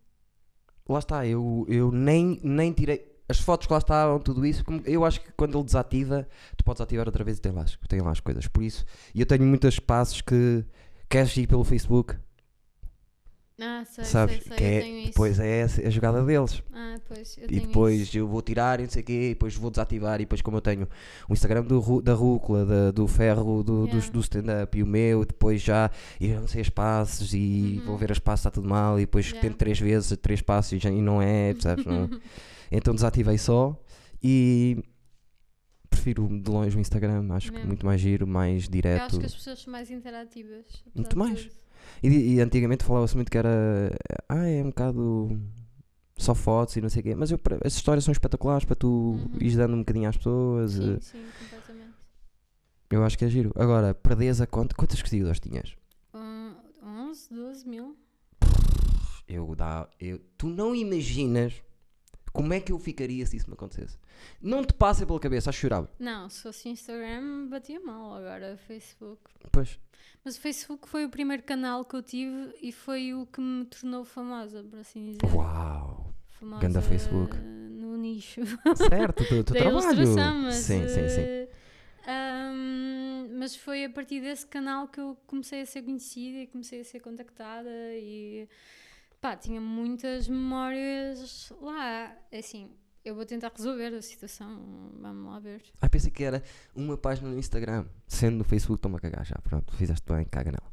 lá 0.88 0.98
está, 0.98 1.26
eu, 1.26 1.64
eu 1.68 1.90
nem, 1.90 2.40
nem 2.42 2.72
tirei. 2.72 3.10
As 3.28 3.38
fotos 3.40 3.66
que 3.66 3.72
lá 3.72 3.78
estavam, 3.78 4.18
tudo 4.20 4.44
isso, 4.44 4.64
como- 4.64 4.82
eu 4.84 5.04
acho 5.04 5.20
que 5.20 5.32
quando 5.32 5.56
ele 5.56 5.64
desativa, 5.64 6.28
tu 6.56 6.64
podes 6.64 6.80
ativar 6.82 7.06
outra 7.06 7.24
vez 7.24 7.38
e 7.38 7.40
tem 7.40 7.52
lá, 7.52 7.62
as- 7.62 7.78
tem 7.88 8.00
lá 8.00 8.10
as 8.10 8.20
coisas. 8.20 8.46
Por 8.46 8.62
isso, 8.62 8.84
e 9.14 9.20
eu 9.20 9.26
tenho 9.26 9.44
muitos 9.44 9.74
espaços 9.74 10.20
que 10.20 10.64
queres 11.08 11.34
ir 11.36 11.46
pelo 11.46 11.64
Facebook, 11.64 12.16
Ah, 13.64 13.84
sei, 13.84 14.04
sabes? 14.04 14.34
sei, 14.36 14.44
sei, 14.48 14.56
que 14.56 14.62
eu 14.64 14.66
é, 14.68 14.80
tenho 14.80 14.98
isso. 14.98 15.06
depois 15.08 15.38
é 15.38 15.58
essa 15.60 15.86
a 15.86 15.90
jogada 15.90 16.24
deles. 16.24 16.62
Ah, 16.72 16.96
pois, 17.06 17.36
eu 17.38 17.44
E 17.44 17.60
depois 17.60 18.00
isso. 18.00 18.18
eu 18.18 18.26
vou 18.26 18.42
tirar 18.42 18.80
e 18.80 18.82
não 18.84 18.90
sei 18.90 19.02
o 19.02 19.04
quê, 19.06 19.12
e 19.12 19.28
depois 19.30 19.54
vou 19.54 19.70
desativar. 19.70 20.16
E 20.16 20.24
depois, 20.24 20.42
como 20.42 20.56
eu 20.56 20.60
tenho 20.60 20.88
o 21.28 21.32
Instagram 21.32 21.62
do, 21.64 22.02
da 22.02 22.14
Rúcula, 22.14 22.66
da- 22.66 22.90
do 22.90 23.06
Ferro, 23.06 23.62
do, 23.62 23.86
Yeah. 23.86 24.10
do 24.12 24.20
stand-up 24.20 24.76
e 24.78 24.82
o 24.82 24.86
meu, 24.86 25.24
depois 25.24 25.62
já 25.62 25.90
a 26.20 26.40
não 26.40 26.48
sei 26.48 26.62
as 26.62 26.68
e 27.32 27.78
Uhum. 27.80 27.86
vou 27.86 27.96
ver 27.98 28.10
as 28.12 28.18
está 28.48 28.50
tudo 28.50 28.68
mal. 28.68 28.98
E 28.98 29.02
depois 29.02 29.26
Yeah. 29.26 29.48
tento 29.48 29.58
três 29.58 29.78
vezes, 29.78 30.16
três 30.20 30.42
passos 30.42 30.72
e, 30.72 30.78
já, 30.78 30.90
e 30.90 31.00
não 31.00 31.22
é, 31.22 31.52
percebes? 31.54 31.84
Não- 31.86 32.10
Então 32.74 32.94
desativei 32.94 33.36
só 33.38 33.78
e 34.22 34.82
prefiro 35.90 36.26
de 36.40 36.50
longe 36.50 36.76
o 36.76 36.80
Instagram. 36.80 37.26
Acho 37.32 37.48
que 37.48 37.52
Yeah. 37.54 37.68
muito 37.68 37.84
mais 37.84 38.00
giro, 38.00 38.26
mais 38.26 38.64
Eu 38.64 38.70
direto. 38.70 39.02
acho 39.02 39.18
que 39.20 39.26
as 39.26 39.34
pessoas 39.34 39.58
são 39.62 39.70
mais 39.72 39.90
interativas. 39.90 40.64
Muito 40.94 41.18
mais. 41.18 41.42
tudo. 41.42 41.62
E, 42.02 42.08
e 42.34 42.40
antigamente 42.40 42.84
falava-se 42.84 43.14
muito 43.16 43.30
que 43.30 43.38
era. 43.38 43.90
Ah, 44.28 44.46
é 44.48 44.62
um 44.62 44.66
bocado 44.70 45.40
só 46.16 46.34
fotos 46.34 46.76
e 46.76 46.80
não 46.80 46.88
sei 46.88 47.00
o 47.00 47.02
quê. 47.04 47.14
Mas 47.14 47.30
eu, 47.30 47.40
as 47.64 47.74
histórias 47.74 48.04
são 48.04 48.12
espetaculares 48.12 48.64
para 48.64 48.76
tu 48.76 48.88
Uhum. 48.88 49.30
ires 49.40 49.56
dando 49.56 49.74
um 49.74 49.78
bocadinho 49.80 50.08
às 50.08 50.16
pessoas. 50.16 50.72
Sim, 50.72 50.94
eh, 50.94 50.98
sim, 51.00 51.24
completamente. 51.38 51.92
Eu 52.90 53.04
acho 53.04 53.16
que 53.18 53.24
é 53.24 53.28
giro. 53.28 53.52
Agora, 53.56 53.94
perdes 53.94 54.40
a 54.40 54.46
conta. 54.46 54.74
Quantos 54.74 54.98
seguidores 54.98 55.40
tinhas? 55.40 55.74
Um, 56.14 56.52
11, 57.08 57.28
12 57.34 57.68
mil? 57.68 57.96
Eu 59.28 59.54
dá. 59.54 59.88
Eu, 60.00 60.20
tu 60.36 60.48
não 60.48 60.74
imaginas 60.74 61.54
como 62.32 62.52
é 62.54 62.60
que 62.60 62.72
eu 62.72 62.78
ficaria 62.78 63.24
se 63.26 63.36
isso 63.36 63.48
me 63.48 63.54
acontecesse. 63.54 63.98
Não 64.40 64.64
te 64.64 64.72
passa 64.72 65.04
pela 65.06 65.20
cabeça, 65.20 65.50
acho 65.50 65.58
que 65.58 65.62
chorava. 65.62 65.90
Não, 65.98 66.28
se 66.28 66.42
fosse 66.42 66.68
Instagram 66.68 67.48
batia 67.48 67.78
mal, 67.80 68.14
agora 68.14 68.56
Facebook. 68.56 69.20
Pois. 69.50 69.78
Mas 70.24 70.36
o 70.36 70.40
Facebook 70.40 70.88
foi 70.88 71.04
o 71.04 71.08
primeiro 71.10 71.42
canal 71.42 71.84
que 71.84 71.94
eu 71.96 72.02
tive 72.02 72.54
e 72.62 72.70
foi 72.72 73.12
o 73.14 73.26
que 73.26 73.40
me 73.40 73.64
tornou 73.66 74.04
famosa, 74.04 74.62
por 74.62 74.78
assim 74.78 75.12
dizer. 75.12 75.34
Uau! 75.34 76.14
Famosa 76.30 76.62
Ganda 76.62 76.82
Facebook. 76.82 77.36
no 77.36 77.96
nicho 77.96 78.40
Certo, 78.76 79.22
do 79.24 79.28
teu 79.28 79.44
trabalho. 79.56 79.76
mas, 80.42 80.56
sim, 80.56 80.88
sim, 80.88 81.08
sim. 81.08 81.20
eh, 81.20 81.48
ahm, 82.06 83.28
mas 83.38 83.54
foi 83.56 83.84
a 83.84 83.90
partir 83.90 84.20
desse 84.20 84.46
canal 84.46 84.88
que 84.88 85.00
eu 85.00 85.16
comecei 85.26 85.60
a 85.62 85.66
ser 85.66 85.82
conhecida 85.82 86.38
e 86.38 86.46
comecei 86.46 86.80
a 86.80 86.84
ser 86.84 87.00
contactada 87.00 87.70
e 87.94 88.48
pá, 89.22 89.36
tinha 89.36 89.60
muitas 89.60 90.28
memórias 90.28 91.50
lá. 91.62 92.14
É 92.30 92.40
Assim, 92.40 92.68
eu 93.04 93.14
vou 93.14 93.24
tentar 93.24 93.52
resolver 93.56 93.94
a 93.94 94.02
situação, 94.02 94.90
vamos 95.00 95.32
lá 95.32 95.38
ver. 95.38 95.62
Ah, 95.80 95.88
pensei 95.88 96.10
que 96.10 96.24
era 96.24 96.42
uma 96.74 96.98
página 96.98 97.30
no 97.30 97.38
Instagram. 97.38 97.86
Sendo 98.06 98.38
no 98.38 98.44
Facebook, 98.44 98.78
estou-me 98.78 98.96
a 98.96 99.00
cagar 99.00 99.24
já. 99.24 99.36
Pronto, 99.36 99.72
fizeste 99.76 100.04
bem, 100.12 100.24
caga 100.24 100.50
nela. 100.50 100.72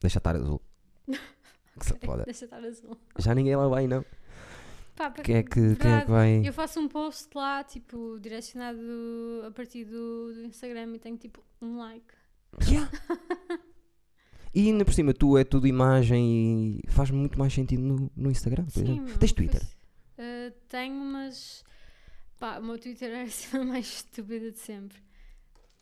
Deixa 0.00 0.18
estar 0.18 0.36
azul. 0.36 0.62
Foda. 2.04 2.24
Deixa 2.24 2.44
estar 2.44 2.62
azul. 2.64 2.96
Já 3.18 3.34
ninguém 3.34 3.56
lá 3.56 3.66
vai, 3.66 3.86
não. 3.86 4.04
Pá, 4.94 5.10
Quem 5.10 5.36
é 5.36 5.42
que, 5.42 5.76
quem 5.76 5.90
é 5.92 6.04
que 6.04 6.10
vai? 6.10 6.46
Eu 6.46 6.52
faço 6.52 6.78
um 6.78 6.86
post 6.86 7.28
lá, 7.34 7.64
tipo, 7.64 8.18
direcionado 8.20 8.78
a 9.46 9.50
partir 9.50 9.84
do, 9.84 10.34
do 10.34 10.44
Instagram 10.44 10.94
e 10.94 10.98
tenho 10.98 11.16
tipo 11.16 11.42
um 11.60 11.78
like. 11.78 12.14
Yeah. 12.68 12.90
E 14.54 14.68
ainda 14.68 14.84
por 14.84 14.92
cima, 14.92 15.14
tu 15.14 15.38
é 15.38 15.44
tudo 15.44 15.66
imagem 15.66 16.80
e 16.84 16.90
faz 16.90 17.10
muito 17.10 17.38
mais 17.38 17.52
sentido 17.52 17.82
no, 17.82 18.10
no 18.16 18.30
Instagram, 18.30 18.64
por 18.66 18.82
exemplo. 18.82 19.04
meu, 19.04 19.18
Tens 19.18 19.32
Twitter? 19.32 19.62
Uh, 20.18 20.52
tenho, 20.68 20.94
mas 20.94 21.64
pá, 22.38 22.58
o 22.58 22.64
meu 22.64 22.78
Twitter 22.78 23.10
é 23.10 23.22
assim 23.22 23.56
a 23.56 23.62
mais 23.64 23.86
estúpida 23.86 24.50
de 24.50 24.58
sempre. 24.58 24.98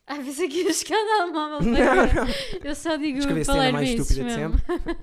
Às 0.07 0.25
vezes 0.25 0.41
aqui 0.41 0.67
a 0.67 0.71
escada 0.71 1.27
móvel 1.27 1.71
Não, 1.71 1.75
não. 1.75 2.27
Eu 2.65 2.75
só 2.75 2.97
digo 2.97 3.19
Escrever 3.19 3.45
cena 3.45 3.73
mais 3.73 3.91
estúpida 3.91 4.25
de 4.25 4.37
mesmo. 4.37 4.55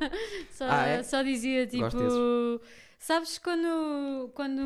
só, 0.51 0.66
Ah, 0.68 0.88
é? 0.88 1.03
só 1.03 1.22
dizia 1.22 1.68
tipo. 1.68 1.86
Sabes 3.05 3.37
quando, 3.37 4.31
quando 4.33 4.63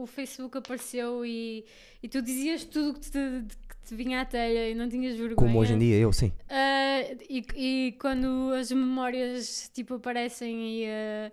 o 0.00 0.06
Facebook 0.06 0.56
apareceu 0.56 1.22
e, 1.22 1.66
e 2.02 2.08
tu 2.08 2.22
dizias 2.22 2.64
tudo 2.64 2.98
que 2.98 3.10
te, 3.10 3.18
que 3.68 3.76
te 3.86 3.94
vinha 3.94 4.22
à 4.22 4.24
telha 4.24 4.70
e 4.70 4.74
não 4.74 4.88
tinhas 4.88 5.14
vergonha? 5.14 5.36
Como 5.36 5.58
hoje 5.58 5.74
em 5.74 5.78
dia, 5.78 5.98
eu 5.98 6.10
sim. 6.10 6.32
Ah, 6.48 7.02
e, 7.28 7.44
e 7.54 7.92
quando 8.00 8.54
as 8.58 8.72
memórias 8.72 9.70
tipo 9.74 9.96
aparecem 9.96 10.80
e 10.80 10.86
ah, 10.86 11.32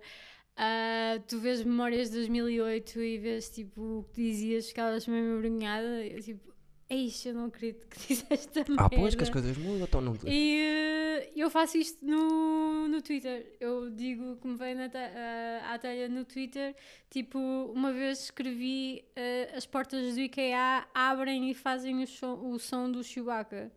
ah, 0.58 1.20
tu 1.26 1.40
vês 1.40 1.64
memórias 1.64 2.10
de 2.10 2.16
2008 2.16 3.00
e 3.00 3.16
vês 3.16 3.48
tipo 3.48 3.80
o 3.80 4.04
que 4.12 4.20
dizias, 4.20 4.68
ficavas 4.68 5.06
meio 5.06 5.38
envergonhada, 5.38 6.04
tipo, 6.20 6.51
Eixe, 6.92 7.28
eu 7.28 7.34
não 7.34 7.46
acredito 7.46 7.86
que 7.88 7.98
disseste 8.08 8.58
esta 8.58 8.72
Ah, 8.78 8.88
pois 8.90 9.14
que 9.14 9.22
as 9.22 9.30
merda." 9.30 9.32
coisas 9.32 9.56
mudam, 9.56 9.84
então 9.84 10.00
não. 10.00 10.16
E 10.26 11.30
eu 11.34 11.48
faço 11.50 11.78
isto 11.78 12.04
no, 12.04 12.86
no 12.88 13.00
Twitter. 13.00 13.56
Eu 13.60 13.90
digo 13.90 14.36
que 14.36 14.46
me 14.46 14.56
vem 14.56 14.74
na 14.74 14.84
eh, 14.92 15.60
à 15.64 15.78
telha 15.78 16.08
no 16.08 16.24
Twitter. 16.24 16.74
Tipo, 17.10 17.38
uma 17.74 17.92
vez 17.92 18.24
escrevi 18.24 19.04
eh, 19.16 19.50
as 19.54 19.64
portas 19.66 20.14
do 20.14 20.20
IKEA 20.20 20.86
abrem 20.94 21.50
e 21.50 21.54
fazem 21.54 22.02
o, 22.02 22.06
som- 22.06 22.40
o 22.52 22.58
som 22.58 22.90
do 22.90 23.02
Chewbacca. 23.02 23.70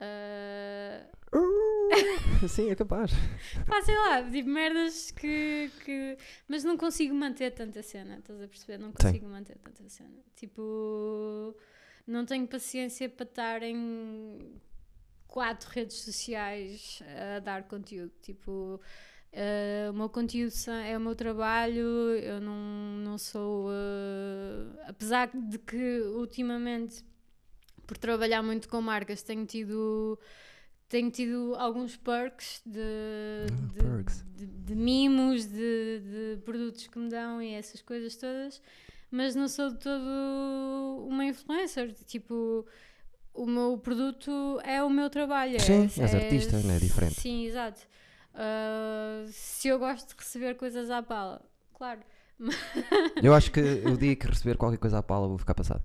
Eh, 0.00 1.04
sim, 2.48 2.70
é 2.70 2.74
capaz. 2.74 3.10
pá, 3.66 3.82
sei 3.82 3.96
lá, 3.96 4.22
tipo 4.30 4.48
merdas 4.48 5.10
que, 5.10 5.70
que. 5.84 6.16
Mas 6.48 6.64
não 6.64 6.76
consigo 6.76 7.14
manter 7.14 7.50
tanta 7.52 7.82
cena, 7.82 8.18
estás 8.18 8.40
a 8.40 8.48
perceber? 8.48 8.78
Não 8.78 8.92
consigo 8.92 9.26
manter 9.28 9.58
tanta 9.58 9.88
cena. 9.88 10.18
Tipo, 10.36 11.54
não 12.06 12.24
tenho 12.24 12.46
paciência 12.46 13.08
para 13.08 13.24
estar 13.24 13.62
em 13.62 14.60
quatro 15.26 15.70
redes 15.70 15.96
sociais 15.98 17.02
a 17.36 17.38
dar 17.40 17.64
conteúdo. 17.64 18.12
Tipo, 18.22 18.80
eh, 19.32 19.88
o 19.90 19.94
meu 19.94 20.08
conteúdo 20.08 20.52
é 20.84 20.96
o 20.96 21.00
meu 21.00 21.14
trabalho, 21.14 21.86
eu 22.16 22.40
não, 22.40 22.56
não 23.04 23.18
sou. 23.18 23.70
eh, 23.72 24.84
apesar 24.88 25.30
de 25.32 25.58
que 25.58 26.00
ultimamente, 26.16 27.04
por 27.86 27.96
trabalhar 27.98 28.42
muito 28.42 28.68
com 28.68 28.80
marcas, 28.80 29.22
tenho 29.22 29.46
tido. 29.46 30.18
Tenho 30.90 31.10
tido 31.10 31.54
alguns 31.56 31.96
perks 31.96 32.60
de, 32.66 32.80
Ah, 33.48 33.72
de, 33.72 33.78
perks. 33.82 34.24
de- 34.36 34.46
de 34.46 34.74
mimos, 34.74 35.46
de, 35.46 36.36
produtos 36.44 36.86
que 36.88 36.98
me 36.98 37.08
dão 37.08 37.40
e 37.40 37.54
essas 37.54 37.80
coisas 37.80 38.16
todas, 38.16 38.60
mas 39.10 39.34
não 39.36 39.46
sou 39.48 39.70
de 39.70 39.78
todo 39.78 41.06
uma 41.08 41.24
influencer. 41.24 41.94
Tipo, 42.06 42.66
o 43.32 43.46
meu 43.46 43.78
produto 43.78 44.60
é 44.64 44.82
o 44.82 44.90
meu 44.90 45.08
trabalho. 45.08 45.56
é- 45.56 45.60
Sim, 45.60 45.82
és 46.02 46.12
artista, 46.14 46.58
não 46.58 46.74
é 46.74 46.78
diferente. 46.80 47.14
Sim, 47.20 47.46
exato. 47.46 47.80
Ah, 48.34 49.24
se 49.30 49.68
eu 49.68 49.78
gosto 49.78 50.08
de 50.08 50.14
receber 50.20 50.56
coisas 50.56 50.90
à 50.90 51.00
pala, 51.02 51.40
claro. 51.72 52.00
Eu 53.22 53.34
acho 53.34 53.52
que 53.52 53.60
o 53.60 53.96
dia 53.98 54.16
que 54.16 54.26
receber 54.26 54.56
qualquer 54.56 54.78
coisa 54.78 54.98
à 54.98 55.02
pala 55.02 55.28
vou 55.28 55.36
ficar 55.38 55.54
passado. 55.54 55.84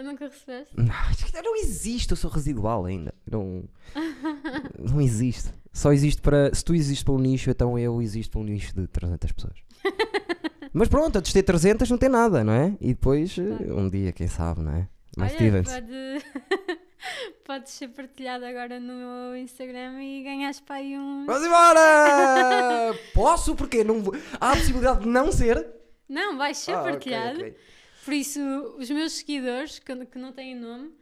Eu 0.00 0.04
nunca 0.04 0.24
recebeste? 0.28 0.74
Não, 0.76 1.42
não 1.44 1.56
existe, 1.56 2.10
eu 2.10 2.16
sou 2.16 2.30
residual 2.30 2.86
ainda. 2.86 3.12
Não, 3.30 3.64
não 4.78 4.98
existe. 5.00 5.50
Só 5.72 5.92
existe 5.92 6.22
para. 6.22 6.52
Se 6.54 6.64
tu 6.64 6.74
existes 6.74 7.02
para 7.04 7.12
um 7.12 7.18
nicho, 7.18 7.50
então 7.50 7.78
eu 7.78 8.00
existo 8.00 8.32
para 8.32 8.40
um 8.40 8.44
nicho 8.44 8.74
de 8.74 8.86
300 8.88 9.32
pessoas. 9.32 9.54
Mas 10.72 10.88
pronto, 10.88 11.16
antes 11.16 11.32
de 11.32 11.34
ter 11.38 11.42
300 11.42 11.90
não 11.90 11.98
tem 11.98 12.08
nada, 12.08 12.42
não 12.42 12.52
é? 12.52 12.74
E 12.80 12.88
depois, 12.94 13.36
eh, 13.38 13.42
Claro. 13.58 13.78
um 13.78 13.90
dia, 13.90 14.10
quem 14.12 14.26
sabe, 14.26 14.62
não 14.62 14.72
é? 14.72 14.88
Mais 15.16 15.34
Olha, 15.38 15.62
pode, 15.64 16.78
pode 17.44 17.70
ser 17.70 17.88
partilhado 17.88 18.44
agora 18.46 18.78
no 18.80 18.94
meu 18.94 19.36
Instagram 19.36 20.02
e 20.02 20.22
ganhas 20.22 20.60
para 20.60 20.76
aí 20.76 20.96
um. 20.96 21.26
Vamos 21.26 21.44
embora! 21.46 22.94
Posso? 23.12 23.54
Porque 23.54 23.84
não 23.84 24.02
vou- 24.02 24.14
Há 24.40 24.52
a 24.52 24.56
possibilidade 24.56 25.00
de 25.00 25.08
não 25.08 25.30
ser? 25.32 25.66
Não, 26.08 26.38
vai 26.38 26.54
ser 26.54 26.72
Ah, 26.72 26.82
partilhado. 26.82 27.40
ok. 27.40 27.56
Por 28.04 28.14
isso, 28.14 28.40
os 28.78 28.88
meus 28.90 29.12
seguidores, 29.12 29.78
que, 29.78 30.06
que 30.06 30.18
não 30.18 30.32
têm 30.32 30.54
nome, 30.54 30.92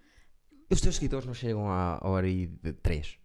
Os 0.70 0.80
teus 0.80 0.96
seguidores 0.96 1.26
não 1.26 1.34
chegam 1.34 1.70
à 1.70 1.98
hora 2.02 2.28
e 2.28 2.46
de 2.46 2.72
3. 2.72 3.18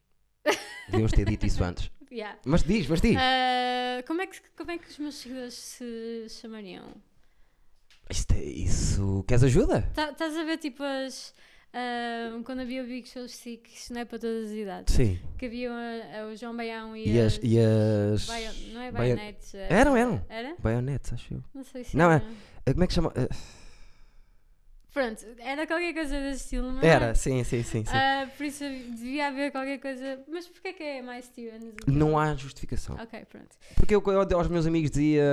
Devíamos 0.89 1.11
ter 1.11 1.25
dito 1.25 1.45
isso 1.45 1.63
antes. 1.63 1.89
yeah. 2.11 2.37
Mas 2.45 2.63
diz, 2.63 2.87
mas 2.87 3.01
diz. 3.01 3.15
Ah, 3.17 4.03
como, 4.05 4.21
é 4.21 4.27
que, 4.27 4.39
como 4.55 4.71
é 4.71 4.77
que 4.77 4.87
os 4.89 4.97
meus 4.99 5.15
seguidores 5.15 5.53
se 5.55 6.27
chamariam? 6.29 6.93
Isto 8.09 8.33
é 8.33 8.43
isso. 8.43 9.23
Queres 9.27 9.43
ajuda? 9.43 9.81
Tá- 9.93 10.11
Estás 10.11 10.35
a 10.37 10.43
ver 10.43 10.57
tipo 10.57 10.83
as. 10.83 11.33
ah, 11.73 12.39
quando 12.45 12.59
havia 12.61 12.83
o 12.83 12.85
Big 12.85 13.07
Show 13.09 13.27
Six, 13.27 13.89
não 13.89 14.01
é 14.01 14.05
para 14.05 14.19
todas 14.19 14.49
as 14.49 14.55
idades, 14.55 14.93
Sim. 14.95 15.19
que 15.37 15.45
haviam 15.45 15.73
a- 15.73 16.19
a- 16.21 16.27
o 16.27 16.35
João 16.35 16.55
Baião 16.55 16.95
e, 16.95 17.09
E 17.13 17.19
as. 17.19 17.39
E 17.41 17.57
as... 17.59 18.25
Baio- 18.27 18.51
não 18.73 18.81
é 18.81 18.91
Baio- 18.91 19.15
baionetes? 19.15 19.55
é- 19.55 19.67
Eram, 19.73 19.97
eram. 19.97 20.25
Era? 20.29 20.55
Baionetes, 20.59 21.13
acho 21.13 21.33
eu. 21.33 21.43
Não 21.53 21.63
sei 21.63 21.83
se 21.83 21.95
Não, 21.97 22.11
é- 22.11 22.15
era. 22.15 22.25
Ah, 22.65 22.71
Como 22.73 22.83
é 22.83 22.87
que 22.87 22.93
chama? 22.93 23.11
Ah, 23.15 23.27
Pronto, 24.93 25.25
era 25.39 25.65
qualquer 25.65 25.91
coisa 25.93 26.19
desse 26.21 26.43
estilo, 26.43 26.71
não 26.71 26.79
é? 26.81 26.85
Era, 26.85 27.15
sim, 27.15 27.43
sim, 27.43 27.63
sim. 27.63 27.83
sim. 27.83 27.91
Ah, 27.97 28.27
por 28.37 28.45
isso 28.45 28.63
devia 28.63 29.27
haver 29.27 29.51
qualquer 29.51 29.79
coisa. 29.79 30.23
Mas 30.31 30.47
porquê 30.47 30.71
que 30.73 30.83
é 30.83 31.01
mais 31.01 31.25
Stevens? 31.25 31.63
Não 31.87 32.17
há 32.17 32.35
justificação. 32.35 32.95
Ok, 33.01 33.25
pronto. 33.25 33.47
Porque 33.75 33.95
eu, 33.95 34.03
eu 34.05 34.37
aos 34.37 34.47
meus 34.47 34.67
amigos 34.67 34.91
dizia. 34.91 35.23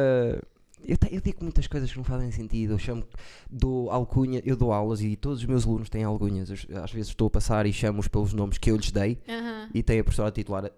Eu, 0.82 0.96
eu 1.10 1.20
digo 1.20 1.42
muitas 1.42 1.66
coisas 1.66 1.90
que 1.92 1.98
não 1.98 2.04
fazem 2.04 2.30
sentido. 2.32 2.72
Eu 2.72 2.78
chamo, 2.78 3.04
dou 3.50 3.90
alcunha, 3.90 4.40
eu 4.46 4.56
dou 4.56 4.72
aulas 4.72 5.02
e 5.02 5.14
todos 5.14 5.40
os 5.40 5.44
meus 5.44 5.66
alunos 5.66 5.90
têm 5.90 6.04
alcunhas. 6.04 6.48
Eu, 6.66 6.82
às 6.82 6.90
vezes 6.90 7.08
estou 7.08 7.26
a 7.26 7.30
passar 7.30 7.66
e 7.66 7.72
chamo-os 7.72 8.08
pelos 8.08 8.32
nomes 8.32 8.56
que 8.56 8.70
eu 8.70 8.76
lhes 8.76 8.90
dei 8.90 9.18
Aham. 9.28 9.68
e 9.74 9.82
tem 9.82 10.00
a 10.00 10.04
professora 10.04 10.30
titular. 10.30 10.70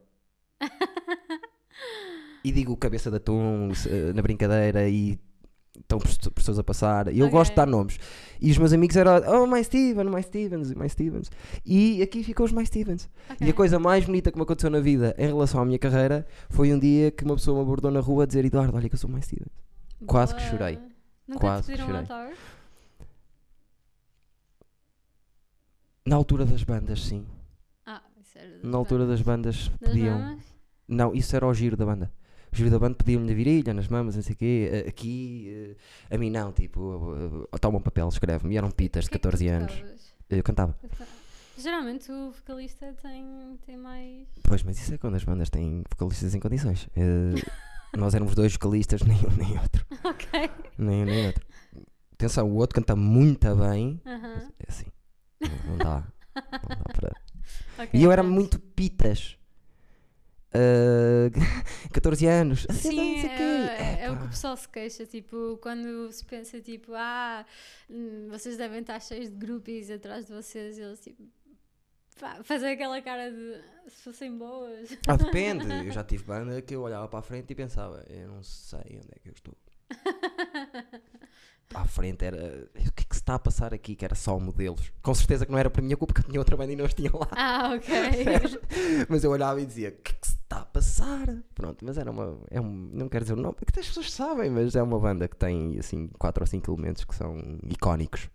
e 2.45 2.51
digo 2.51 2.77
cabeça 2.77 3.11
de 3.11 3.19
atum 3.19 3.73
se- 3.75 4.13
na 4.13 4.23
brincadeira 4.23 4.89
e 4.89 5.19
estão 5.79 5.99
professores 5.99 6.59
a 6.59 6.65
passar. 6.65 7.13
E 7.13 7.19
eu 7.19 7.27
Ok. 7.27 7.39
gosto 7.39 7.51
de 7.53 7.57
dar 7.57 7.67
nomes. 7.67 7.99
E 8.41 8.51
os 8.51 8.59
meus 8.59 8.73
amigos 8.73 8.97
eram, 8.97 9.13
oh, 9.43 9.47
mais 9.47 9.67
Steven, 9.67 10.05
mais 10.05 10.27
Stevens, 10.27 10.73
mais 10.75 10.93
Stevens. 10.93 11.31
E 11.65 12.03
aqui 12.03 12.23
ficou 12.23 12.45
os 12.47 12.53
mais 12.53 12.69
Stevens. 12.69 13.09
E 13.41 13.49
a 13.49 13.53
coisa 13.53 13.79
mais 13.79 14.05
bonita 14.05 14.31
que 14.31 14.37
me 14.37 14.43
aconteceu 14.43 14.71
na 14.71 14.81
vida 14.81 15.15
em 15.19 15.27
relação 15.27 15.61
à 15.61 15.65
minha 15.65 15.79
carreira 15.79 16.27
foi 16.51 16.73
um 16.73 16.79
dia 16.79 17.11
que 17.11 17.25
uma 17.25 17.35
pessoa 17.35 17.57
me 17.57 17.63
abordou 17.63 17.91
na 17.91 18.01
rua 18.01 18.25
a 18.25 18.27
dizer: 18.27 18.45
Eduardo, 18.45 18.77
olha 18.77 18.89
que 18.89 18.95
eu 18.95 18.99
sou 18.99 19.09
mais 19.11 19.25
Stevens. 19.25 19.49
quase 20.07 20.35
que 20.35 20.41
Boa. 20.41 20.51
chorei. 20.51 20.79
Nunca 21.27 21.41
Quase 21.41 21.73
que 21.73 21.79
chorei. 21.79 22.03
Na 26.05 26.17
altura 26.17 26.45
das 26.45 26.65
bandas, 26.65 27.01
sim. 27.05 27.25
Ah, 27.87 28.03
isso 28.21 28.37
era. 28.37 28.59
Na 28.63 28.77
altura 28.77 29.07
das 29.07 29.23
bandas 29.23 29.69
das 29.81 29.91
pediam. 29.93 30.19
damas? 30.19 30.45
Não, 30.89 31.15
isso 31.15 31.35
era 31.37 31.47
o 31.47 31.55
giro 31.55 31.77
da 31.77 31.87
banda. 31.87 32.13
Os 32.53 32.71
da 32.71 32.79
banda 32.79 32.97
pediam-me 32.97 33.27
na 33.27 33.35
virilha, 33.35 33.73
nas 33.73 33.89
mamas, 33.89 34.15
não 34.15 34.23
sei 34.23 34.35
o 34.35 34.37
quê. 34.37 34.69
Eh, 34.71 34.89
Aqui, 34.89 35.75
eh, 36.11 36.15
a 36.15 36.19
mim 36.19 36.29
não, 36.31 36.53
tipo, 36.53 37.15
eh, 37.51 37.59
toma 37.59 37.79
um 37.79 37.83
papel, 37.83 38.09
escreve-me. 38.09 38.55
E 38.55 38.59
eram 38.59 38.71
pitas 38.71 39.05
de 39.05 39.09
O 39.09 39.11
que 39.11 39.17
é 39.17 39.19
que 39.19 39.23
tu 39.23 39.29
14 39.31 39.49
anos. 39.49 39.85
Eu 40.29 40.43
cantava. 40.43 40.79
Geralmente 41.57 42.11
o 42.13 42.31
vocalista 42.33 42.95
tem, 43.01 43.59
tem 43.65 43.77
mais. 43.77 44.29
Pois, 44.43 44.63
mas 44.63 44.79
isso 44.79 44.93
é 44.95 44.99
quando 44.99 45.15
as 45.15 45.25
bandas 45.25 45.49
têm 45.49 45.83
vocalistas 45.91 46.35
em 46.35 46.41
condições. 46.41 46.89
Nós 47.97 48.15
éramos 48.15 48.35
dois 48.35 48.53
vocalistas, 48.55 49.03
nem 49.03 49.17
um 49.19 49.37
nem 49.37 49.59
outro. 49.59 49.87
Ok. 50.05 50.51
Nem 50.79 51.03
um 51.03 51.05
nem 51.07 51.27
outro. 51.27 51.47
Atenção, 52.15 52.51
o 52.51 52.57
outro 52.57 52.75
canta 52.75 52.95
muito 52.97 53.55
bem. 53.57 54.01
Aham. 54.07 54.51
É 54.59 54.65
assim. 54.69 54.87
Não, 55.41 55.73
não 55.73 55.79
dá. 55.79 56.05
Não 56.35 56.77
dá 56.77 56.93
para. 56.95 57.13
Ok, 57.79 57.89
E 57.99 58.05
eu 58.05 58.13
era 58.13 58.23
muito 58.23 58.59
pitas. 58.59 59.37
Ah, 60.55 61.31
14 61.93 62.27
anos. 62.27 62.67
Ah, 62.69 62.73
Sim, 62.75 63.21
quê. 63.21 63.43
é, 63.43 64.05
é 64.05 64.11
o 64.11 64.19
que 64.19 64.25
o 64.25 64.29
pessoal 64.29 64.57
se 64.57 64.69
queixa, 64.69 65.07
tipo, 65.07 65.59
quando 65.63 66.11
se 66.13 66.25
pensa, 66.25 66.61
tipo, 66.61 66.93
ah, 66.95 67.45
hum, 67.91 68.29
vocês 68.31 68.57
devem 68.57 68.81
estar 68.81 69.01
cheios 69.01 69.31
de 69.31 69.37
groupies 69.37 69.91
atrás 69.91 70.27
de 70.27 70.33
vocês, 70.33 70.79
eles, 70.79 71.01
tipo, 71.01 71.23
pá, 72.21 72.43
fazem 72.45 72.73
aquela 72.73 73.01
cara 73.01 73.31
de, 73.31 73.63
se 73.89 74.03
fossem 74.03 74.37
boas. 74.37 74.97
Ah, 75.09 75.17
depende. 75.17 75.67
Eu 75.87 75.91
já 75.93 76.05
tive 76.05 76.25
banda 76.25 76.61
que 76.61 76.75
eu 76.75 76.83
olhava 76.83 77.09
para 77.09 77.21
a 77.21 77.23
frente 77.23 77.51
e 77.51 77.55
pensava, 77.55 78.05
eu 78.09 78.29
não 78.29 78.43
sei 78.43 78.99
onde 78.99 79.09
é 79.15 79.19
que 79.19 79.29
eu 79.29 79.33
estou. 79.33 79.57
À 81.75 81.87
frente 81.87 82.23
era. 82.25 82.69
O 82.75 82.93
que 82.93 83.03
é 83.03 83.07
que 83.09 83.15
se 83.15 83.23
está 83.23 83.35
a 83.35 83.39
passar 83.39 83.73
aqui? 83.73 83.97
Que 83.97 84.05
era 84.05 84.15
só 84.15 84.39
modelos. 84.39 84.93
Com 85.03 85.15
certeza 85.15 85.47
que 85.47 85.53
não 85.53 85.59
era 85.59 85.71
para 85.71 85.81
minha 85.81 85.97
culpa, 85.97 86.13
porque 86.13 86.29
tinha 86.29 86.39
outra 86.41 86.57
banda 86.57 86.73
e 86.73 86.77
não 86.77 86.85
os 86.85 86.93
tinha 86.93 87.11
lá. 87.15 87.29
Ah, 87.31 87.73
ok. 87.75 87.95
Mas 89.09 89.25
eu 89.25 89.31
olhava 89.31 89.61
e 89.61 89.65
dizia: 89.65 89.89
O 89.89 89.93
que 89.93 90.13
é 90.13 90.15
que 90.15 90.29
se 90.29 90.37
está 90.53 90.63
a 90.63 90.67
passar? 90.67 91.43
Pronto, 91.55 91.85
mas 91.85 91.97
era 91.99 92.11
uma. 92.11 92.39
É 92.51 92.61
um, 92.61 92.91
não 92.93 93.09
quero 93.09 93.25
dizer 93.25 93.35
o 93.35 93.41
nome, 93.41 93.55
porque 93.55 93.81
as 93.81 93.87
pessoas 93.87 94.11
sabem, 94.13 94.51
mas 94.51 94.75
é 94.77 94.83
uma 94.83 94.99
banda 94.99 95.27
que 95.29 95.37
tem 95.37 95.79
assim 95.79 96.09
4 96.19 96.43
ou 96.43 96.47
5 96.47 96.73
elementos 96.73 97.05
que 97.05 97.15
são 97.15 97.37
icónicos. 97.65 98.29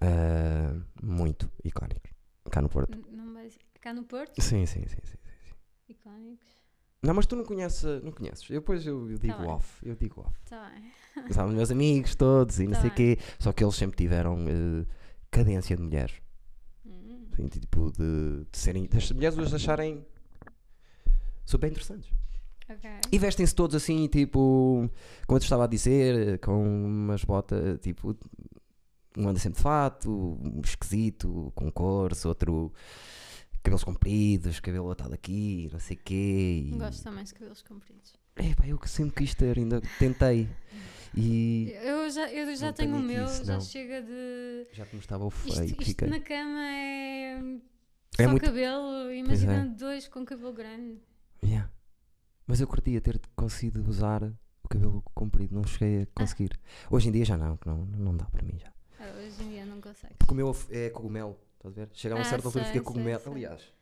Ah, 0.00 0.74
muito 1.02 1.50
icónicos. 1.64 2.12
Cá 2.50 2.62
no 2.62 2.68
Porto. 2.68 2.98
Não 3.10 3.28
Cá 3.80 3.92
no 3.94 4.02
Porto, 4.04 4.40
Sim, 4.42 4.66
sim, 4.66 4.86
sim, 4.88 4.98
sim. 5.04 5.16
icónicos. 5.88 6.46
Não, 7.00 7.14
mas 7.14 7.26
tu 7.26 7.36
não 7.36 7.44
conheces, 7.44 8.02
não 8.02 8.10
conheces. 8.10 8.50
Eu 8.50 8.60
depois 8.60 8.84
eu, 8.84 9.08
eu 9.08 9.18
digo 9.18 9.34
Tá 9.34 9.38
bem. 9.40 9.48
off. 9.50 9.86
Eu 9.88 9.94
digo 9.94 10.20
off. 10.20 10.36
Tá 10.48 10.68
bem. 11.14 11.32
Sabe, 11.32 11.54
meus 11.54 11.70
amigos 11.70 12.14
todos 12.16 12.58
e 12.58 12.64
não 12.64 12.72
Tá 12.72 12.80
sei 12.80 12.90
o 12.90 12.94
quê. 12.94 13.18
Só 13.38 13.52
que 13.52 13.62
eles 13.62 13.76
sempre 13.76 13.96
tiveram 13.96 14.36
eh, 14.48 14.84
cadência 15.30 15.76
de 15.76 15.82
mulheres. 15.82 16.16
Hum, 16.84 17.28
Assim, 17.32 17.46
tipo, 17.46 17.92
de, 17.92 18.44
de 18.50 18.58
serem. 18.58 18.86
das 18.88 19.12
mulheres 19.12 19.38
os 19.38 19.54
acharem 19.54 20.04
super 21.48 21.70
interessantes. 21.70 22.10
ok. 22.68 22.90
E 23.10 23.18
vestem-se 23.18 23.54
todos 23.54 23.74
assim, 23.76 24.06
tipo, 24.08 24.88
como 25.26 25.36
eu 25.36 25.40
te 25.40 25.44
estava 25.44 25.64
a 25.64 25.66
dizer, 25.66 26.38
com 26.40 26.62
umas 26.84 27.24
botas, 27.24 27.80
tipo, 27.80 28.16
um 29.16 29.28
anda 29.28 29.38
sempre 29.38 29.56
de 29.56 29.62
fato, 29.62 30.10
um 30.42 30.60
esquisito, 30.64 31.52
com 31.54 31.70
cores, 31.72 32.24
outro 32.24 32.72
cabelos 33.62 33.82
compridos, 33.84 34.60
cabelo 34.60 34.90
atado 34.90 35.14
aqui, 35.14 35.68
não 35.72 35.80
sei 35.80 35.96
o 35.96 36.00
quê. 36.04 36.70
E, 36.72 36.78
Gosto 36.78 37.02
também 37.02 37.24
de 37.24 37.34
cabelos 37.34 37.62
compridos. 37.62 38.12
Epá, 38.36 38.66
eu 38.68 38.78
que 38.78 38.88
sempre 38.88 39.16
quis 39.16 39.34
ter, 39.34 39.58
ainda 39.58 39.80
tentei. 39.98 40.48
E 41.16 41.72
Eu 41.82 42.08
já, 42.10 42.30
eu 42.32 42.54
já 42.54 42.72
tenho 42.72 42.96
o 42.96 43.00
meu, 43.02 43.24
isso, 43.24 43.44
já 43.44 43.54
não. 43.54 43.60
chega 43.60 44.00
de. 44.02 44.66
já 44.72 44.86
que 44.86 44.94
me 44.94 45.00
estava 45.00 45.24
o 45.24 45.28
Isto, 45.28 45.54
feio, 45.56 45.64
isto 45.66 45.84
fiquei. 45.84 46.08
na 46.08 46.20
cama 46.20 46.60
é. 46.68 47.40
É 48.18 48.24
Só 48.24 48.30
muito- 48.30 48.44
cabelo, 48.46 49.12
imagina 49.12 49.66
dois 49.76 50.06
com 50.06 50.24
cabelo 50.24 50.52
grande. 50.52 50.98
Yeah. 51.44 51.70
Mas 52.46 52.60
eu 52.60 52.66
curtia 52.66 53.00
ter 53.00 53.20
conseguido 53.36 53.86
usar 53.88 54.22
o 54.62 54.68
cabelo 54.68 55.02
comprido, 55.14 55.54
não 55.54 55.64
cheguei 55.64 56.02
a 56.02 56.06
conseguir. 56.14 56.58
Hoje 56.90 57.08
em 57.08 57.12
dia 57.12 57.24
já 57.24 57.36
não, 57.36 57.56
que 57.56 57.66
não, 57.66 57.84
não 57.86 58.16
dá 58.16 58.24
para 58.26 58.42
mim 58.42 58.58
já. 58.58 58.72
Ah, 58.98 59.14
hoje 59.18 59.42
em 59.42 59.48
dia 59.50 59.64
não 59.66 59.80
consegues. 59.80 60.16
Porque 60.18 60.32
o 60.32 60.36
meu 60.36 60.56
é 60.70 60.90
cogumelo, 60.90 61.38
estás 61.56 61.72
a 61.78 61.80
ver? 61.80 61.90
Chega 61.92 62.14
a 62.14 62.18
uma 62.18 62.22
Ah, 62.22 62.28
certa 62.28 62.48
altura 62.48 62.64
e 62.64 62.66
sei, 62.66 62.72
fica 62.74 62.84
sei, 62.84 62.92
cogumelo. 62.94 63.20
sei. 63.20 63.32
Aliás, 63.32 63.72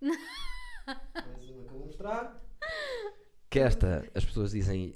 mais 0.06 1.50
uma 1.50 1.62
que 1.64 1.68
eu 1.68 1.78
vou 1.78 1.86
mostrar. 1.86 2.42
Que 3.48 3.58
esta, 3.58 4.08
as 4.14 4.24
pessoas 4.24 4.52
dizem, 4.52 4.94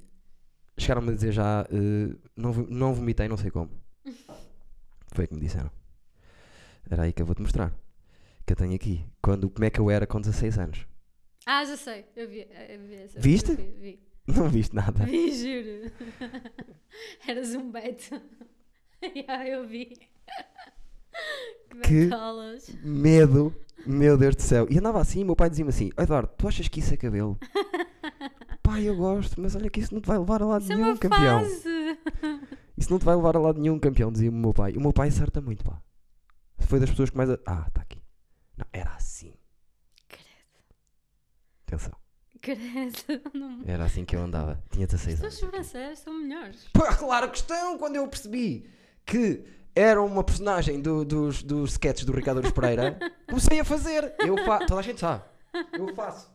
chegaram-me 0.79 1.11
a 1.11 1.15
dizer 1.15 1.33
já, 1.33 1.67
eh, 1.71 2.15
não, 2.37 2.53
vo- 2.53 2.67
não 2.71 2.95
vomitei, 2.95 3.27
não 3.27 3.37
sei 3.37 3.51
como. 3.51 3.71
Foi 5.13 5.25
o 5.25 5.29
que 5.29 5.35
me 5.35 5.41
disseram. 5.41 5.71
Era 6.91 7.03
aí 7.05 7.13
que 7.13 7.23
eu 7.23 7.27
vou-te 7.27 7.41
mostrar. 7.43 7.73
Que 8.47 8.53
eu 8.53 8.57
tenho 8.57 8.75
aqui. 8.75 9.05
Quando, 9.23 9.49
como 9.49 9.65
é 9.65 9.71
que 9.71 9.81
eu 9.81 9.91
era 9.91 10.07
com 10.07 10.21
16 10.21 10.59
anos. 10.59 10.87
Ah, 11.47 11.65
já 11.65 11.77
sei, 11.77 12.05
eu 12.17 12.29
vi, 12.29 12.47
eu 12.69 12.81
vi 12.87 12.95
essa. 12.95 13.21
Viste? 13.21 13.55
Vi, 13.55 13.73
vi. 13.73 14.01
Não 14.27 14.49
viste 14.49 14.75
nada. 14.75 15.05
Vi, 15.05 15.31
juro. 15.37 15.93
Eras 17.29 17.55
um 17.55 17.71
beto. 17.71 18.21
Já, 19.27 19.47
eu 19.47 19.67
vi. 19.69 19.99
Que- 21.83 22.05
betolas. 22.07 22.69
Medo, 22.83 23.55
meu 23.87 24.17
Deus 24.17 24.35
do 24.37 24.43
céu. 24.43 24.67
E 24.71 24.79
andava 24.79 25.01
assim, 25.01 25.23
meu 25.25 25.37
pai 25.37 25.51
dizia-me 25.51 25.69
assim: 25.69 25.91
"Ó, 25.97 26.03
Eduardo, 26.03 26.31
tu 26.39 26.49
achas 26.49 26.69
que 26.69 26.81
isso 26.81 26.95
é 26.95 26.97
cabelo? 26.97 27.39
pai, 28.63 28.89
eu 28.89 28.97
gosto, 28.97 29.39
mas 29.41 29.55
olha 29.55 29.69
que 29.69 29.81
isso 29.81 29.93
não 29.93 30.01
te 30.01 30.07
vai 30.07 30.17
levar 30.19 30.41
a 30.43 30.47
lado 30.47 30.63
Isso 30.63 30.73
é 30.73 30.77
nenhum, 30.77 30.89
uma 30.89 30.97
campeão. 30.99 31.41
fase. 31.41 31.99
Isso 32.79 32.91
não 32.91 32.99
te 32.99 33.05
vai 33.05 33.15
levar 33.15 33.37
a 33.37 33.41
lado 33.41 33.61
nenhum, 33.61 33.79
campeão, 33.79 34.11
dizia-me 34.11 34.37
o 34.37 34.41
meu 34.41 34.55
pai. 34.55 34.73
O 34.73 34.81
meu 34.81 34.93
pai 34.93 35.09
acerta 35.09 35.41
muito, 35.43 35.63
pá. 35.63 35.83
Foi 36.61 36.81
das 36.81 36.89
pessoas 36.89 37.11
que 37.11 37.17
mais. 37.19 37.29
a- 37.29 37.39
Ah, 37.47 37.65
está 37.69 37.83
aqui. 37.83 38.03
Não, 38.57 38.67
era 38.73 38.91
assim. 38.95 39.35
Atenção. 41.67 41.93
Credo. 42.41 42.61
Não... 43.35 43.63
Era 43.67 43.85
assim 43.85 44.05
que 44.05 44.15
eu 44.15 44.23
andava. 44.23 44.63
Tinha 44.71 44.87
16 44.87 45.15
As 45.15 45.21
tuas 45.21 45.33
anos. 45.33 45.39
sobrancelhas 45.39 45.99
são 46.01 46.15
melhores. 46.15 46.69
Pá, 46.73 46.95
claro 46.97 47.31
que 47.31 47.39
estão! 47.39 47.79
Quando 47.79 47.97
eu 47.97 48.07
percebi 48.07 48.69
que 49.07 49.45
era 49.75 50.01
uma 50.03 50.23
personagem 50.23 50.81
do- 50.81 51.05
dos, 51.05 51.43
dos 51.43 51.73
sketches 51.73 52.05
do 52.05 52.13
Ricardo 52.13 52.39
Aruz 52.39 52.53
Pereira, 52.53 52.99
comecei 53.29 53.61
a 53.61 53.65
fazer. 53.65 54.15
Eu 54.19 54.37
fa... 54.45 54.59
Toda 54.67 54.81
a 54.81 54.83
gente 54.83 55.01
sabe. 55.01 55.25
Eu 55.73 55.95
faço. 55.95 56.33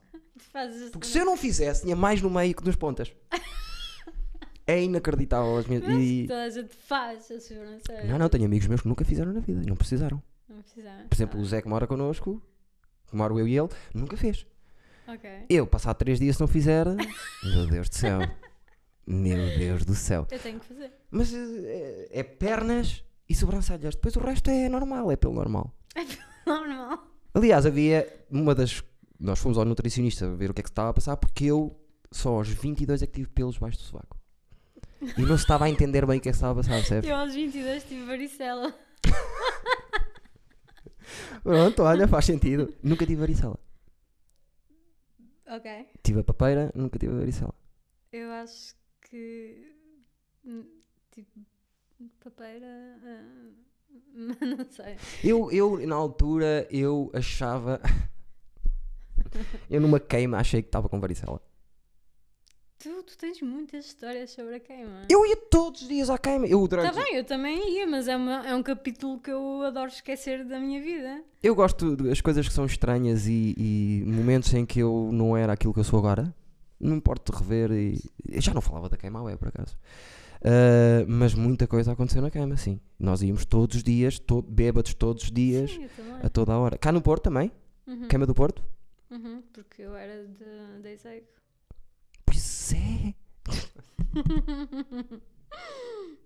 Fazes 0.51 0.89
Porque 0.91 1.05
se 1.07 1.17
eu 1.19 1.25
não 1.25 1.36
fizesse, 1.38 1.82
tinha 1.84 1.95
mais 1.95 2.21
no 2.21 2.30
meio 2.30 2.55
que 2.55 2.65
nas 2.65 2.75
pontas. 2.75 3.13
É 4.65 4.84
inacreditável. 4.84 5.57
As 5.57 5.65
minhas... 5.65 5.84
e- 5.88 6.25
Toda 6.27 6.43
a 6.43 6.49
gente 6.51 6.75
faz 6.75 7.32
as 7.32 7.43
sobrancelhas. 7.43 8.05
Não, 8.07 8.19
não, 8.19 8.30
tenho 8.30 8.45
amigos 8.45 8.67
meus 8.67 8.82
que 8.82 8.88
nunca 8.88 9.03
fizeram 9.03 9.34
na 9.34 9.39
vida 9.39 9.63
e 9.63 9.65
não 9.65 9.75
precisaram. 9.75 10.21
Não 10.47 10.61
precisava. 10.61 11.03
Por 11.09 11.15
exemplo, 11.15 11.39
o 11.39 11.45
Zé 11.45 11.59
que 11.61 11.67
mora 11.67 11.88
connosco, 11.88 12.39
que 13.07 13.15
moro 13.15 13.39
eu 13.39 13.47
e 13.47 13.57
ele, 13.57 13.69
nunca 13.95 14.15
fez. 14.15 14.45
Ok. 15.14 15.30
Eu, 15.49 15.66
passar 15.66 15.93
três 15.95 16.20
dias 16.20 16.36
se 16.36 16.41
não 16.41 16.47
fizer, 16.47 16.86
meu 17.43 17.68
Deus 17.68 17.89
do 17.89 17.95
céu. 17.95 18.20
Meu 19.07 19.57
Deus 19.57 19.84
do 19.84 19.95
céu. 19.95 20.28
Eu 20.30 20.39
tenho 20.39 20.60
que 20.60 20.66
fazer. 20.68 20.91
Mas 21.10 21.34
é, 21.34 22.10
é 22.12 22.24
pernas 22.24 23.03
e 23.28 23.34
sobrancelhas. 23.34 23.95
Depois 23.95 24.16
o 24.16 24.20
resto 24.20 24.51
é 24.51 24.70
normal, 24.70 25.12
é 25.12 25.16
pelo 25.16 25.34
normal. 25.34 25.74
Normal. 26.45 27.07
Aliás, 27.34 27.66
havia 27.66 28.07
uma 28.30 28.53
das. 28.53 28.84
Nós 29.20 29.39
fomos 29.39 29.57
ao 29.57 29.66
nutricionista 29.66 30.30
ver 30.36 30.51
o 30.51 30.53
que 30.53 30.62
é 30.62 30.64
que 30.64 30.70
se 30.70 30.72
estava 30.72 30.89
a 30.89 30.93
passar, 30.93 31.18
porque 31.18 31.45
eu 31.45 31.76
só 32.12 32.36
aos 32.36 32.49
22 32.49 33.01
é 33.01 33.07
que 33.07 33.14
tive 33.14 33.30
pelos 33.30 33.57
baixo 33.57 33.78
do 33.78 33.84
sovaco. 33.84 34.18
E 35.18 35.22
não 35.22 35.38
se 35.38 35.43
estava 35.43 35.66
a 35.66 35.70
entender 35.70 36.05
bem 36.05 36.20
o 36.20 36.22
que 36.22 36.30
é 36.30 36.32
que 36.32 36.38
se 36.38 36.43
estava 36.43 36.60
a 36.60 36.64
passar, 36.64 36.76
percebes? 36.76 37.10
Eu 37.10 37.15
aos 37.15 37.34
22 37.34 37.84
tive 37.84 38.06
varicela. 38.06 38.73
Pronto, 41.44 41.84
olha, 41.84 42.07
faz 42.07 42.26
sentido. 42.26 42.73
Nunca 42.84 43.06
tive 43.06 43.22
varicela. 43.22 43.57
Ok. 45.49 45.88
Tive 46.03 46.19
a 46.19 46.23
papeira, 46.23 46.71
nunca 46.76 46.99
tive 46.99 47.13
a 47.13 47.17
varicela. 47.19 47.53
Eu 48.11 48.31
acho 48.31 48.76
que. 49.01 49.76
hum, 50.45 50.65
Tipo. 51.11 51.39
Papeira. 52.23 52.67
ah, 53.03 53.55
não 54.45 54.69
sei. 54.69 54.95
Eu, 55.23 55.51
eu, 55.51 55.85
na 55.88 55.95
altura, 55.95 56.67
eu 56.71 57.11
achava. 57.13 57.81
eu 59.69 59.81
numa 59.81 59.99
queima 59.99 60.38
achei 60.38 60.61
que 60.61 60.67
estava 60.69 60.88
com 60.88 60.99
varicela. 60.99 61.41
Tu, 62.81 63.03
tu 63.03 63.18
tens 63.18 63.41
muitas 63.41 63.85
histórias 63.88 64.31
sobre 64.31 64.56
a 64.56 64.60
queima. 64.60 65.01
Eu 65.10 65.26
ia 65.26 65.35
todos 65.35 65.81
os 65.81 65.88
dias 65.89 66.10
à 66.10 66.18
queima. 66.18 66.47
Eu, 66.47 66.65
durante... 66.65 66.95
bem, 66.95 67.15
eu 67.15 67.26
também 67.26 67.76
ia, 67.76 67.85
mas 67.85 68.07
é, 68.07 68.15
uma- 68.15 68.47
é 68.47 68.56
um 68.56 68.64
capítulo 68.64 69.19
que 69.19 69.30
eu 69.30 69.64
adoro 69.64 69.89
esquecer 69.89 70.45
da 70.45 70.57
minha 70.60 70.81
vida. 70.81 71.22
eu 71.43 71.53
gosto 71.53 71.95
das 71.97 72.22
coisas 72.22 72.47
que 72.47 72.53
são 72.53 72.65
estranhas 72.65 73.27
e, 73.27 73.53
e 73.57 74.03
momentos 74.07 74.53
em 74.53 74.65
que 74.65 74.80
eu 74.80 75.10
não 75.11 75.35
era 75.35 75.51
aquilo 75.51 75.73
que 75.73 75.80
eu 75.81 75.84
sou 75.84 75.99
agora. 75.99 76.34
Não 76.80 76.95
importa 76.95 77.35
rever. 77.38 77.69
E... 77.72 77.99
Eu 78.30 78.39
já 78.41 78.53
não 78.53 78.61
falava 78.61 78.88
da 78.88 78.95
queima 78.95 79.22
web, 79.22 79.38
por 79.38 79.49
acaso. 79.49 79.76
Ah, 80.41 81.03
mas 81.06 81.34
muita 81.34 81.68
coisa 81.68 81.91
aconteceu 81.91 82.22
na 82.22 82.31
queima, 82.31 82.56
sim. 82.56 82.80
Nós 82.97 83.22
íamos 83.22 83.43
todos 83.43 83.76
os 83.76 83.84
dias, 83.84 84.19
to 84.19 84.41
bêbados 84.41 84.93
todos 84.93 85.23
os 85.26 85.31
dias, 85.31 85.72
Sim, 85.72 85.89
a 86.23 86.30
toda 86.30 86.53
a 86.53 86.57
hora. 86.57 86.77
Cá 86.77 86.93
no 86.93 87.01
Porto 87.01 87.23
também? 87.23 87.51
Uhum, 87.85 88.07
Queima 88.07 88.26
do 88.26 88.34
Porto? 88.34 88.64
uhum, 89.11 89.41
porque 89.51 89.81
eu 89.81 89.93
era 89.95 90.23
de, 90.26 90.81
de 90.81 90.93
Isaac. 90.93 91.23
É. 92.76 93.14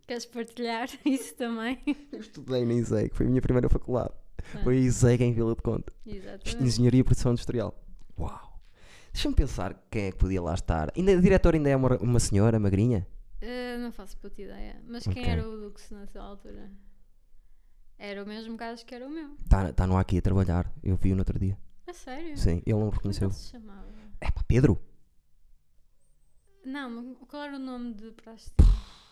Queres 0.07 0.25
partilhar 0.25 0.89
isso 1.05 1.33
também? 1.35 1.81
Eu 2.11 2.19
estudei 2.19 2.65
na 2.65 2.73
ISEG, 2.73 3.13
foi 3.13 3.25
a 3.25 3.29
minha 3.29 3.41
primeira 3.41 3.69
faculdade. 3.69 4.11
Ah, 4.53 4.59
Foi 4.63 4.75
a 4.75 4.79
ISEG 4.79 5.23
em 5.23 5.33
Vila 5.33 5.55
de 5.55 5.61
Conta. 5.61 5.93
Exatamente. 6.05 6.57
Engenharia 6.63 6.99
e 6.99 7.03
Produção 7.03 7.31
Industrial. 7.31 7.73
Uau! 8.19 8.59
Deixa-me 9.13 9.33
pensar 9.35 9.81
quem 9.89 10.05
é 10.05 10.11
que 10.11 10.17
podia 10.17 10.41
lá 10.41 10.53
estar. 10.53 10.91
Ainda, 10.97 11.13
a 11.17 11.21
diretora 11.21 11.55
ainda 11.55 11.69
é 11.69 11.75
uma, 11.75 11.95
uma 11.97 12.19
senhora 12.19 12.59
magrinha? 12.59 13.07
Uh, 13.41 13.79
não 13.79 13.91
faço 13.91 14.17
puta 14.17 14.41
ideia. 14.41 14.81
Mas 14.87 15.03
quem 15.03 15.21
Ok. 15.21 15.31
era 15.31 15.47
o 15.47 15.57
Dux 15.57 15.89
nessa 15.91 16.19
altura? 16.19 16.69
Era 17.97 18.23
o 18.23 18.27
mesmo 18.27 18.57
caso 18.57 18.85
que 18.85 18.93
era 18.93 19.07
o 19.07 19.09
meu. 19.09 19.35
Está 19.43 19.71
tá 19.71 19.87
no 19.87 19.95
aqui 19.97 20.17
a 20.17 20.21
trabalhar. 20.21 20.71
Eu 20.83 20.95
vi-o 20.97 21.15
no 21.15 21.21
outro 21.21 21.39
dia. 21.39 21.57
A 21.87 21.93
sério? 21.93 22.35
Sim, 22.37 22.61
ele 22.65 22.77
não 22.77 22.87
me 22.87 22.91
Como 22.91 22.91
é 22.91 22.91
que 22.91 22.95
reconheceu. 22.97 23.31
se 23.31 23.49
chamava? 23.51 23.87
É 24.19 24.29
pá, 24.31 24.43
Pedro? 24.47 24.81
Não, 26.65 26.89
mas 26.89 27.17
qual 27.27 27.43
era 27.43 27.55
o 27.55 27.59
nome 27.59 27.93
de 27.93 28.11
praxe? 28.11 28.51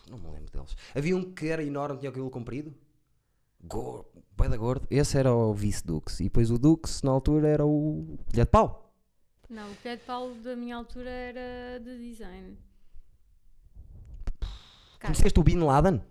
Não 0.09 0.17
me 0.17 0.27
lembro 0.31 0.51
deles. 0.51 0.75
Havia 0.95 1.15
um 1.15 1.33
que 1.33 1.47
era 1.47 1.63
enorme, 1.63 1.99
tinha 1.99 2.09
o 2.09 2.13
cabelo 2.13 2.29
comprido. 2.29 2.73
Gordo, 3.63 4.05
da 4.37 4.57
gordo. 4.57 4.87
Esse 4.89 5.17
era 5.17 5.33
o 5.33 5.53
vice-dux. 5.53 6.19
E 6.19 6.23
depois 6.23 6.49
o 6.49 6.57
dux, 6.57 7.01
na 7.03 7.11
altura, 7.11 7.47
era 7.47 7.65
o 7.65 8.17
colher 8.31 8.45
de 8.45 8.51
pau. 8.51 8.91
Não, 9.49 9.69
o 9.71 9.75
Pedro 9.83 10.05
Paulo 10.05 10.35
da 10.41 10.55
minha 10.55 10.75
altura 10.75 11.09
era 11.09 11.79
de 11.79 11.97
design. 12.09 12.57
Cara, 14.99 15.13
Conheceste 15.13 15.39
o 15.39 15.43
Bin 15.43 15.57
Laden? 15.59 16.01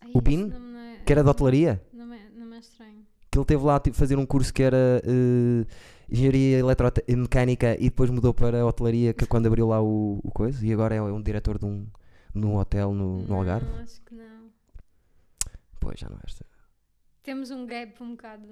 ai, 0.00 0.10
o 0.14 0.20
Bin? 0.20 0.50
é- 0.50 1.02
Que 1.04 1.12
era 1.12 1.22
de 1.22 1.28
hotelaria? 1.28 1.84
Não 1.92 2.12
é, 2.12 2.28
não 2.30 2.54
é 2.54 2.58
estranho. 2.58 3.06
Que 3.30 3.38
ele 3.38 3.44
teve 3.44 3.62
lá 3.64 3.78
tipo, 3.80 3.96
fazer 3.96 4.16
um 4.16 4.24
curso 4.26 4.52
que 4.52 4.62
era 4.62 5.02
eh, 5.04 5.66
engenharia 6.10 6.58
eletromecânica 6.58 7.74
e 7.78 7.84
depois 7.84 8.10
mudou 8.10 8.32
para 8.32 8.64
hotelaria 8.64 9.12
que 9.12 9.26
quando 9.26 9.46
abriu 9.46 9.68
lá 9.68 9.82
o, 9.82 10.20
o 10.22 10.30
coisa. 10.30 10.64
E 10.64 10.72
agora 10.72 10.94
é 10.94 11.02
um 11.02 11.22
diretor 11.22 11.58
de 11.58 11.64
um, 11.64 11.86
de 12.34 12.44
um 12.44 12.56
hotel 12.56 12.92
no, 12.92 13.22
no 13.22 13.34
Algarve. 13.34 13.66
Não, 13.66 13.78
acho 13.80 14.00
que 14.02 14.14
não. 14.14 14.50
Pois, 15.80 15.98
já 15.98 16.08
não 16.08 16.16
é 16.16 16.20
esta. 16.24 16.44
Temos 17.22 17.50
um 17.50 17.66
gap 17.66 18.02
um 18.02 18.10
bocado. 18.10 18.46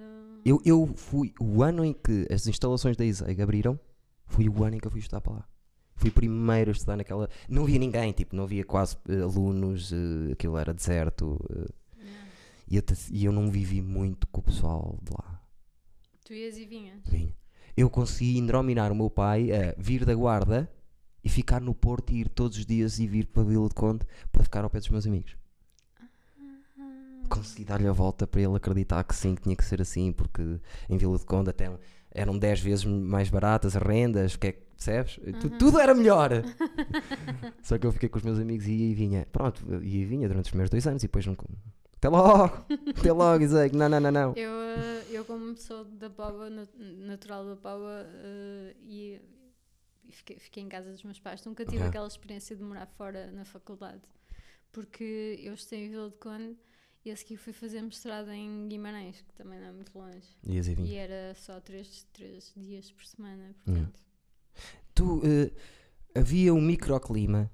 Eu, 0.44 0.60
eu 0.64 0.86
fui, 0.96 1.34
o 1.38 1.62
ano 1.62 1.84
em 1.84 1.92
que 1.92 2.26
as 2.32 2.46
instalações 2.46 2.96
da 2.96 3.04
ISEG 3.04 3.42
abriram, 3.42 3.78
foi 4.26 4.48
o 4.48 4.64
ano 4.64 4.76
em 4.76 4.78
que 4.78 4.86
eu 4.86 4.90
fui 4.90 5.00
estudar 5.00 5.20
para 5.20 5.34
lá. 5.34 5.48
Fui 5.94 6.10
primeiro 6.10 6.70
a 6.70 6.72
estudar 6.72 6.96
naquela. 6.96 7.28
Não 7.48 7.64
havia 7.64 7.78
ninguém, 7.78 8.12
tipo, 8.12 8.34
não 8.34 8.44
havia 8.44 8.64
quase 8.64 8.96
eh, 9.08 9.20
alunos, 9.20 9.92
eh, 9.92 10.32
aquilo 10.32 10.56
era 10.56 10.72
deserto. 10.72 11.38
Não. 11.96 12.06
e, 12.66 12.76
eu, 12.76 12.82
e 13.10 13.24
eu 13.26 13.30
não 13.30 13.50
vivi 13.50 13.82
muito 13.82 14.26
com 14.28 14.40
o 14.40 14.44
pessoal 14.44 14.98
de 15.02 15.10
lá. 15.12 15.42
Tu 16.24 16.32
ias 16.32 16.56
e 16.56 16.64
vinhas. 16.64 17.02
Vinha. 17.06 17.34
Eu 17.76 17.88
consegui 17.88 18.38
indrominar 18.38 18.92
o 18.92 18.94
meu 18.94 19.08
pai 19.08 19.50
a 19.50 19.74
vir 19.78 20.04
da 20.04 20.14
guarda 20.14 20.70
e 21.24 21.28
ficar 21.28 21.60
no 21.60 21.74
Porto 21.74 22.12
e 22.12 22.20
ir 22.20 22.28
todos 22.28 22.58
os 22.58 22.66
dias 22.66 22.98
e 22.98 23.06
vir 23.06 23.26
para 23.26 23.42
a 23.42 23.46
Vila 23.46 23.68
de 23.68 23.74
Conde 23.74 24.06
para 24.30 24.42
ficar 24.42 24.64
ao 24.64 24.70
pé 24.70 24.78
dos 24.78 24.88
meus 24.88 25.06
amigos. 25.06 25.36
Consegui 27.28 27.64
dar-lhe 27.64 27.88
a 27.88 27.92
volta 27.92 28.26
para 28.26 28.42
ele 28.42 28.56
acreditar 28.56 29.02
que 29.04 29.14
sim, 29.14 29.34
que 29.34 29.42
tinha 29.42 29.56
que 29.56 29.64
ser 29.64 29.80
assim, 29.80 30.12
porque 30.12 30.60
em 30.88 30.98
Vila 30.98 31.16
de 31.16 31.24
Conde 31.24 31.48
até 31.48 31.70
eram 32.10 32.38
10 32.38 32.60
vezes 32.60 32.84
mais 32.84 33.30
baratas 33.30 33.74
as 33.74 33.82
rendas, 33.82 34.36
que 34.36 34.48
é 34.48 34.52
que 34.52 34.60
percebes? 34.76 35.18
Uhum. 35.18 35.58
Tudo 35.58 35.80
era 35.80 35.94
melhor. 35.94 36.30
Só 37.62 37.78
que 37.78 37.86
eu 37.86 37.92
fiquei 37.92 38.08
com 38.08 38.18
os 38.18 38.24
meus 38.24 38.38
amigos 38.38 38.66
e 38.66 38.72
ia 38.72 38.90
e 38.90 38.94
vinha. 38.94 39.26
Pronto, 39.32 39.62
ia 39.82 40.02
e 40.02 40.04
vinha 40.04 40.28
durante 40.28 40.46
os 40.46 40.50
primeiros 40.50 40.70
dois 40.70 40.86
anos 40.86 41.02
e 41.02 41.06
depois 41.06 41.24
não. 41.24 41.36
Até 42.02 42.08
logo! 42.08 42.66
Até 42.98 43.12
logo, 43.12 43.44
Isaac! 43.44 43.76
Não, 43.76 43.88
não, 43.88 44.00
não, 44.00 44.10
não. 44.10 44.32
Eu, 44.34 44.50
eh, 44.52 45.06
eu 45.12 45.24
como 45.24 45.56
sou 45.56 45.84
da 45.84 46.10
Póvoa, 46.10 46.50
nat- 46.50 46.74
natural 46.76 47.46
da 47.46 47.54
Póvoa, 47.54 48.04
eh, 48.08 48.74
e, 48.80 49.20
fiquei, 50.10 50.36
fiquei 50.40 50.62
em 50.64 50.68
casa 50.68 50.90
dos 50.90 51.04
meus 51.04 51.20
pais. 51.20 51.44
Nunca 51.44 51.64
tive 51.64 51.84
aquela 51.84 52.08
experiência 52.08 52.56
de 52.56 52.62
morar 52.64 52.86
fora 52.86 53.30
na 53.30 53.44
faculdade. 53.44 54.02
Porque 54.72 55.38
eu 55.44 55.54
estou 55.54 55.78
em 55.78 55.90
Vila 55.90 56.10
de 56.10 56.16
Conde 56.16 56.56
e 57.04 57.10
a 57.12 57.16
seguir 57.16 57.36
fui 57.36 57.52
fazer 57.52 57.80
mestrado 57.82 58.32
em 58.32 58.66
Guimarães, 58.68 59.20
que 59.22 59.32
também 59.34 59.60
não 59.60 59.68
é 59.68 59.72
muito 59.72 59.96
longe. 59.96 60.26
E 60.44 60.96
era 60.96 61.34
só 61.36 61.60
três, 61.60 62.04
três 62.12 62.52
dias 62.56 62.90
por 62.90 63.04
semana, 63.06 63.54
Hum. 63.64 63.74
portanto. 63.74 64.00
Tu, 64.92 65.22
eh, 65.24 66.18
havia 66.18 66.52
um 66.52 66.60
microclima, 66.60 67.48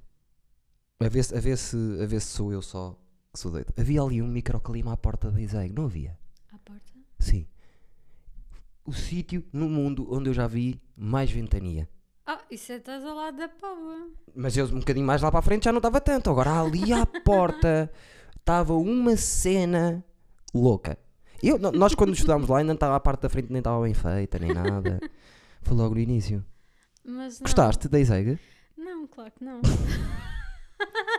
a 1.00 1.08
ver, 1.08 1.22
a, 1.36 1.38
ver 1.40 1.58
se, 1.58 1.76
a 2.02 2.06
ver 2.06 2.20
se 2.22 2.28
sou 2.28 2.50
eu 2.50 2.62
só 2.62 2.98
que 3.32 3.38
sou 3.38 3.50
doido. 3.50 3.72
Havia 3.76 4.02
ali 4.02 4.22
um 4.22 4.28
microclima 4.28 4.92
à 4.92 4.96
porta 4.96 5.30
da 5.30 5.40
Iseg, 5.40 5.72
não 5.72 5.84
havia? 5.84 6.18
À 6.52 6.58
porta? 6.58 6.92
Sim. 7.18 7.46
O 8.84 8.92
sítio 8.92 9.44
no 9.52 9.68
mundo 9.68 10.06
onde 10.10 10.30
eu 10.30 10.34
já 10.34 10.46
vi 10.46 10.80
mais 10.96 11.30
ventania. 11.30 11.88
Ah, 12.26 12.40
isso 12.50 12.72
é 12.72 12.76
estás 12.76 13.04
ao 13.04 13.14
lado 13.14 13.38
da 13.38 13.48
Póvoa. 13.48 14.08
Mas 14.34 14.56
eu 14.56 14.66
um 14.66 14.80
bocadinho 14.80 15.06
mais 15.06 15.22
lá 15.22 15.30
para 15.30 15.40
a 15.40 15.42
frente 15.42 15.64
já 15.64 15.72
não 15.72 15.78
estava 15.78 16.00
tanto. 16.00 16.30
Agora 16.30 16.60
ali 16.60 16.92
à 16.92 17.06
porta 17.24 17.90
estava 18.38 18.74
uma 18.74 19.16
cena 19.16 20.04
louca. 20.54 20.98
Eu, 21.42 21.58
nós 21.58 21.94
quando 21.94 22.12
estudámos 22.14 22.48
lá 22.48 22.58
ainda 22.58 22.68
não 22.68 22.74
estava 22.74 22.96
a 22.96 23.00
parte 23.00 23.22
da 23.22 23.28
frente, 23.28 23.50
nem 23.50 23.60
estava 23.60 23.82
bem 23.82 23.94
feita, 23.94 24.38
nem 24.38 24.52
nada. 24.52 25.00
Foi 25.62 25.76
logo 25.76 25.94
no 25.94 26.00
início. 26.00 26.44
Mas 27.04 27.40
não. 27.40 27.44
Gostaste 27.44 27.88
da 27.88 27.98
Iseg? 27.98 28.38
Não, 28.76 29.06
claro 29.06 29.32
que 29.32 29.44
não. 29.44 29.60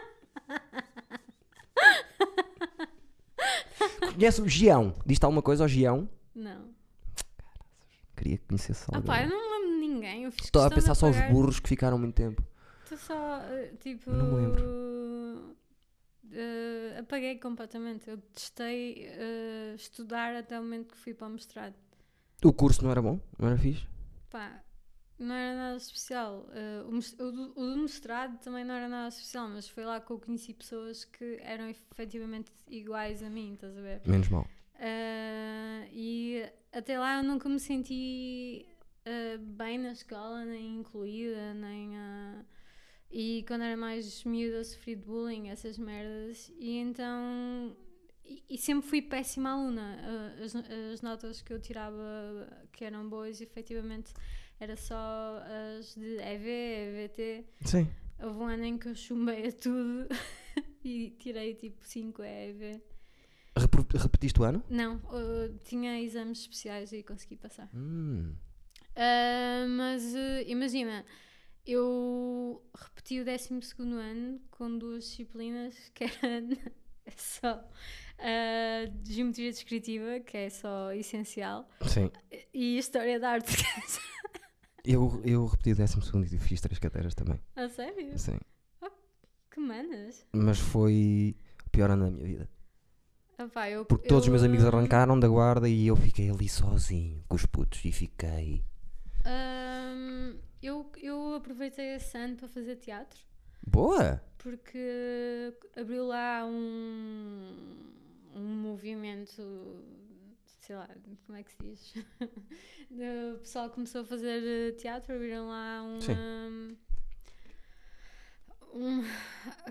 Conhece 4.14 4.42
o 4.42 4.48
Gião? 4.48 4.96
Diz-te 5.06 5.24
alguma 5.26 5.42
coisa 5.42 5.64
ao 5.64 5.68
Gião? 5.68 6.10
Não. 6.36 6.70
Queria 8.16 8.38
que 8.38 8.46
conhecesse 8.46 8.84
Ah 8.92 8.98
alguém. 8.98 9.08
pá, 9.08 9.24
eu 9.24 9.30
não 9.30 9.38
me 9.38 9.50
lembro 9.66 9.76
de 9.82 9.88
ninguém. 9.88 10.24
Eu 10.24 10.32
fiz 10.32 10.46
Estou 10.46 10.62
a 10.62 10.66
questão 10.66 10.70
de 10.70 10.76
pensar 10.76 10.96
só 10.96 11.10
os 11.10 11.16
apagar. 11.16 11.34
burros 11.34 11.60
que 11.60 11.70
ficaram 11.70 11.98
muito 11.98 12.16
tempo. 12.16 12.44
Estou 12.84 12.98
só, 12.98 13.38
eh, 13.44 13.74
tipo. 13.80 14.10
Não 14.12 14.26
me 14.26 15.56
eh, 16.32 16.98
apaguei 17.00 17.38
completamente. 17.40 18.10
Eu 18.10 18.18
testei 18.34 19.06
eh, 19.08 19.74
estudar 19.76 20.36
até 20.36 20.60
o 20.60 20.64
momento 20.64 20.90
que 20.94 20.98
fui 20.98 21.14
para 21.14 21.28
o 21.28 21.30
mestrado. 21.30 21.76
O 22.44 22.54
curso 22.54 22.84
não 22.84 22.92
era 22.92 23.02
bom? 23.02 23.20
Não 23.38 23.48
era 23.48 23.58
fixe? 23.58 23.86
Pá, 24.30 24.62
não 25.20 25.36
era 25.36 25.56
nada 25.58 25.78
especial. 25.78 26.48
Eh, 26.52 26.84
o, 26.86 26.98
o 27.28 27.32
do- 27.32 27.52
o 27.56 27.66
do 27.74 27.78
mestrado 27.78 28.40
também 28.40 28.64
não 28.64 28.74
era 28.76 28.88
nada 28.88 29.10
especial, 29.10 29.50
mas 29.50 29.68
foi 29.68 29.84
lá 29.86 30.00
que 30.00 30.12
eu 30.12 30.20
conheci 30.20 30.54
pessoas 30.54 31.06
que 31.06 31.38
eram 31.42 31.68
efetivamente 31.70 32.52
iguais 32.68 33.22
a 33.22 33.30
mim, 33.30 33.54
estás 33.54 33.78
a 33.78 33.82
ver? 33.82 34.02
Menos 34.06 34.30
mal. 34.30 34.48
Ah, 34.76 35.86
e 35.92 36.44
até 36.72 36.98
lá 36.98 37.18
eu 37.18 37.24
nunca 37.24 37.50
me 37.50 37.60
senti 37.60 38.66
ah, 39.06 39.38
bem 39.40 39.78
na 39.78 39.92
escola, 39.92 40.46
nem 40.46 40.78
incluída, 40.78 41.54
nem. 41.54 41.92
e 43.12 43.44
quando 43.48 43.64
era 43.64 43.76
mais 43.76 44.24
miúda 44.24 44.64
sofri 44.64 44.96
de 44.96 45.04
bullying, 45.04 45.50
essas 45.50 45.78
merdas. 45.78 46.52
E 46.58 46.78
então. 46.78 47.76
E, 48.24 48.44
e 48.52 48.58
sempre 48.58 48.88
fui 48.88 49.02
péssima 49.02 49.50
aluna. 49.52 49.98
As, 50.44 50.56
as 50.56 51.02
notas 51.02 51.42
que 51.42 51.52
eu 51.52 51.60
tirava 51.60 52.48
que 52.72 52.86
eram 52.86 53.10
boas, 53.10 53.42
efetivamente, 53.42 54.14
era 54.60 54.76
só 54.76 55.42
as 55.78 55.96
de 55.96 56.18
EV, 56.18 56.48
EVT. 56.48 57.46
Sim. 57.66 57.88
Houve 58.22 58.40
um 58.40 58.48
ano 58.48 58.66
em 58.66 58.78
que 58.78 58.90
eu 58.90 58.96
chumbei 58.96 59.48
a 59.48 59.52
tudo 59.52 60.08
e 60.84 61.12
tirei 61.20 61.56
tipo 61.56 61.84
5 61.84 62.22
EV. 62.22 62.82
Repetiste 63.96 64.40
o 64.42 64.44
ano? 64.44 64.64
Não, 64.70 65.02
tinha 65.64 66.02
exames 66.02 66.40
especiais 66.42 66.92
e 66.92 67.04
consegui 67.04 67.36
passar. 67.36 67.70
Hum. 67.74 68.36
Uh, 68.92 69.68
mas 69.70 70.14
uh, 70.14 70.44
imagina, 70.46 71.06
eu 71.66 72.62
repeti 72.76 73.22
o 73.22 73.26
12 73.26 73.50
ano 73.94 74.42
com 74.52 74.78
duas 74.78 75.06
disciplinas 75.06 75.76
que 75.96 76.04
era 76.04 76.44
só 77.16 77.56
uh, 77.56 79.06
geometria 79.06 79.52
descritiva, 79.52 80.20
que 80.20 80.38
é 80.38 80.50
só 80.50 80.92
essencial, 80.94 81.70
Sim. 81.88 82.12
e 82.54 82.78
história 82.78 83.20
da 83.20 83.32
arte. 83.32 83.64
Eu, 84.86 85.22
eu 85.24 85.46
repeti 85.46 85.72
o 85.72 85.76
12 85.76 86.36
e 86.36 86.40
fiz 86.40 86.62
três 86.62 86.80
cadeiras 86.80 87.14
também. 87.14 87.40
a 87.56 87.68
sério? 87.70 88.18
Sim. 88.18 88.38
Que 89.52 89.60
manas? 89.60 90.26
Mas 90.32 90.60
foi 90.60 91.36
o 91.66 91.70
pior 91.70 91.90
ano 91.92 92.06
da 92.06 92.12
minha 92.12 92.26
vida. 92.26 92.50
Ah, 93.38 93.48
pá, 93.48 93.70
eu- 93.70 93.86
Porque 93.86 94.08
todos 94.08 94.26
os 94.26 94.30
meus 94.30 94.42
eu, 94.42 94.48
amigos 94.48 94.66
arrancaram 94.66 95.20
da 95.20 95.28
guarda 95.28 95.68
e 95.68 95.88
eu 95.88 95.96
fiquei 95.96 96.30
ali 96.30 96.48
sozinho 96.48 97.24
com 97.28 97.36
os 97.36 97.46
putos 97.46 97.84
e 97.86 97.92
fiquei. 97.92 98.64
eu, 100.62 100.90
eu 101.02 101.34
aproveitei 101.36 101.96
esse 101.96 102.18
ano 102.18 102.36
para 102.36 102.48
fazer 102.48 102.76
teatro. 102.78 103.20
Boa! 103.66 104.22
porque 104.40 105.54
abriu 105.76 106.06
lá 106.08 106.46
um, 106.46 107.54
um 108.34 108.56
movimento, 108.62 109.42
sei 110.70 110.76
lá, 110.76 110.88
como 111.26 111.36
é 111.36 111.44
que 111.44 111.52
se 111.52 111.58
diz? 111.64 111.94
o 113.36 113.40
pessoal 113.40 113.72
começou 113.72 114.02
a 114.02 114.06
fazer 114.06 114.44
eh, 114.46 114.72
teatro, 114.74 115.16
abriram 115.16 115.48
lá 115.48 115.82
um, 115.82 116.78
um 118.74 119.04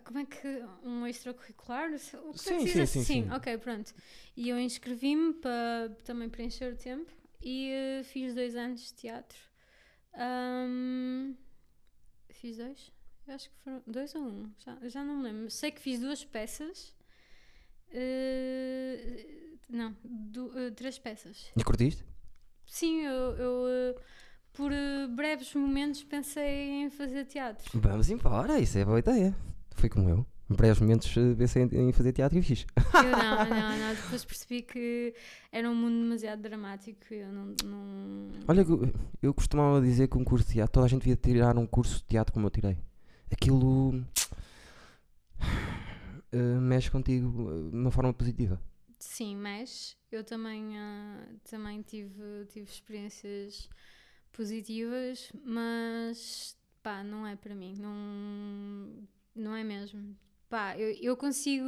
como 0.04 0.18
é 0.18 0.24
que 0.26 0.48
um 0.82 1.06
extracurricular? 1.06 1.90
O 2.24 2.36
que 2.36 2.50
é 2.50 2.54
que 2.56 2.60
Sim, 2.60 2.66
se 2.66 2.72
diz 2.72 2.90
sim, 2.90 3.04
sim, 3.04 3.04
sim. 3.04 3.30
ok, 3.30 3.56
pronto. 3.58 3.94
E 4.36 4.48
eu 4.48 4.58
inscrevi-me 4.58 5.34
para 5.34 5.90
também 6.04 6.28
preencher 6.28 6.72
o 6.72 6.76
tempo 6.76 7.10
e 7.40 7.70
eh, 7.70 8.02
fiz 8.02 8.34
dois 8.34 8.56
anos 8.56 8.80
de 8.88 8.94
teatro. 8.94 9.38
Ahm, 10.14 11.34
fiz 12.30 12.56
dois? 12.56 12.92
Eu 13.26 13.34
acho 13.34 13.50
que 13.50 13.56
foram 13.58 13.82
dois 13.86 14.14
ou 14.14 14.22
um, 14.22 14.52
já, 14.58 14.78
já 14.88 15.04
não 15.04 15.18
me 15.18 15.22
lembro. 15.24 15.50
Sei 15.50 15.70
que 15.70 15.80
fiz 15.80 16.00
duas 16.00 16.24
peças. 16.24 16.94
eh, 17.92 19.47
não, 19.68 19.94
eh, 20.56 20.70
três 20.70 20.98
peças. 20.98 21.46
E 21.56 21.62
curtiste? 21.64 22.04
Sim, 22.66 23.02
eu, 23.02 23.12
eu, 23.36 23.66
eh, 23.68 23.94
por 24.52 24.72
eh, 24.72 25.06
breves 25.08 25.54
momentos 25.54 26.02
pensei 26.04 26.82
em 26.82 26.90
fazer 26.90 27.24
teatro. 27.26 27.70
Vamos 27.78 28.10
embora, 28.10 28.58
isso 28.58 28.78
é 28.78 28.84
boa 28.84 28.98
ideia. 28.98 29.34
Foi 29.74 29.88
como 29.88 30.08
eu. 30.08 30.26
Em 30.50 30.54
breves 30.54 30.80
momentos 30.80 31.12
pensei 31.36 31.62
em 31.64 31.92
fazer 31.92 32.12
teatro 32.12 32.38
e 32.38 32.42
fiz. 32.42 32.64
Eu 32.94 33.02
não, 33.10 33.44
não, 33.48 33.78
não. 33.78 33.94
Depois 33.94 34.24
percebi 34.24 34.62
que 34.62 35.14
era 35.52 35.68
um 35.70 35.74
mundo 35.74 36.02
demasiado 36.02 36.40
dramático. 36.40 37.12
Eu 37.12 37.30
não. 37.30 37.54
não... 37.64 38.28
Olha, 38.48 38.64
eu- 39.22 39.34
costumava 39.34 39.80
dizer 39.82 40.08
que 40.08 40.16
um 40.16 40.24
curso 40.24 40.46
de 40.46 40.54
teatro, 40.54 40.72
toda 40.72 40.86
a 40.86 40.88
gente 40.88 41.00
devia 41.02 41.16
tirar 41.16 41.58
um 41.58 41.66
curso 41.66 41.98
de 41.98 42.04
teatro 42.04 42.32
como 42.32 42.46
eu 42.46 42.50
tirei. 42.50 42.78
Aquilo 43.30 44.02
eh, 46.32 46.36
mexe 46.60 46.90
contigo 46.90 47.68
de 47.70 47.76
uma 47.76 47.90
forma 47.90 48.12
positiva. 48.12 48.60
Sim, 48.98 49.36
mas 49.36 49.96
eu 50.10 50.24
também, 50.24 50.76
ah, 50.78 51.26
também 51.48 51.82
tive, 51.82 52.46
tive 52.48 52.68
experiências 52.68 53.68
positivas, 54.32 55.30
mas 55.44 56.56
pá, 56.82 57.02
não 57.04 57.26
é 57.26 57.36
para 57.36 57.54
mim. 57.54 57.76
Não, 57.78 59.08
não 59.34 59.54
é 59.54 59.62
mesmo. 59.64 60.16
Pá, 60.48 60.76
eu, 60.78 60.90
eu 61.00 61.16
consigo. 61.16 61.64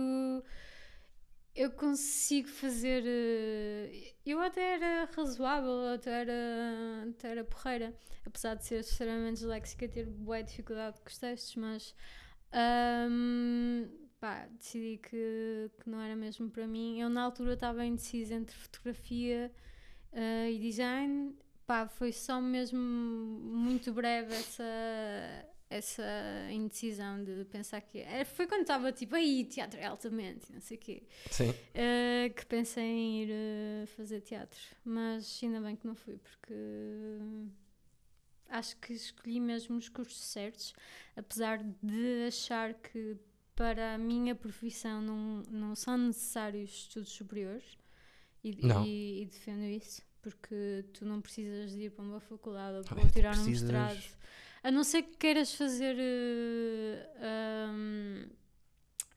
Eu 1.55 1.71
consigo 1.73 2.49
fazer. 2.49 3.03
eh, 3.07 4.15
Eu 4.25 4.41
até 4.41 4.75
era 4.75 5.05
razoável, 5.17 5.89
até 5.95 6.11
era, 6.23 6.33
até 7.11 7.31
era 7.31 7.45
porreira, 7.45 7.95
apesar 8.25 8.55
de 8.55 8.65
ser 8.65 8.81
extremamente 8.81 9.35
disléxica, 9.39 9.89
ter 9.89 10.07
boa 10.07 10.43
dificuldade 10.43 11.01
com 11.01 11.09
os 11.09 11.19
textos, 11.19 11.57
mas 11.57 11.95
pá, 14.21 14.47
decidi 14.59 14.99
que, 14.99 15.71
que 15.83 15.89
não 15.91 16.01
era 16.01 16.15
mesmo 16.15 16.51
para 16.51 16.67
mim. 16.67 17.01
Eu 17.01 17.09
na 17.09 17.23
altura 17.23 17.55
estava 17.55 17.85
indecisa 17.85 18.35
entre 18.35 18.55
fotografia 18.55 19.51
eh, 20.13 20.53
e 20.53 20.59
design. 20.59 21.35
Pá, 21.67 21.87
foi 21.89 22.13
só 22.13 22.41
mesmo 22.41 22.79
muito 22.79 23.93
breve 23.93 24.35
essa, 24.35 24.65
essa 25.71 26.03
indecisão 26.51 27.23
de 27.23 27.45
pensar 27.45 27.81
que. 27.81 27.99
era- 28.01 28.25
Foi 28.25 28.47
quando 28.47 28.63
estava 28.63 28.91
tipo, 28.93 29.15
aí, 29.15 29.45
teatro 29.45 29.79
é 29.81 29.87
altamente, 29.87 30.53
não 30.53 30.61
sei 30.61 30.77
o 30.77 30.81
quê. 30.81 31.03
Sim. 31.31 31.51
Uh, 31.51 32.35
que 32.35 32.45
pensei 32.47 32.83
em 32.85 33.23
ir 33.25 33.31
uh, 33.31 33.87
fazer 33.89 34.21
teatro, 34.21 34.61
mas 34.85 35.41
ainda 35.43 35.61
bem 35.61 35.77
que 35.77 35.87
não 35.87 35.95
fui, 35.95 36.19
porque 36.19 36.53
uh, 36.53 37.49
acho 38.49 38.77
que 38.79 38.93
escolhi 38.93 39.39
mesmo 39.39 39.77
os 39.77 39.89
cursos 39.89 40.21
certos, 40.25 40.75
apesar 41.17 41.63
de 41.83 42.27
achar 42.27 42.75
que 42.75 43.17
para 43.61 43.95
a 43.95 43.99
minha 43.99 44.35
profissão 44.35 45.03
não, 45.03 45.43
não 45.51 45.75
são 45.75 45.99
necessários 45.99 46.71
estudos 46.71 47.11
superiores, 47.13 47.77
e, 48.43 48.53
e- 48.87 49.23
e 49.23 49.27
defendo 49.27 49.65
isso, 49.65 50.01
porque 50.23 50.83
tu 50.95 51.05
não 51.05 51.21
precisas 51.21 51.73
de 51.73 51.83
ir 51.83 51.91
para 51.91 52.03
uma 52.03 52.21
faculdade 52.21 52.77
ou 52.79 52.83
Ah, 52.87 52.95
para 52.95 53.01
tu 53.07 53.13
tirar 53.13 53.37
um 53.39 53.45
mestrado, 53.45 54.03
a 54.63 54.71
não 54.71 54.83
ser 54.83 55.03
que 55.03 55.15
queiras 55.19 55.55
fazer. 55.55 55.95
uh, 57.21 58.27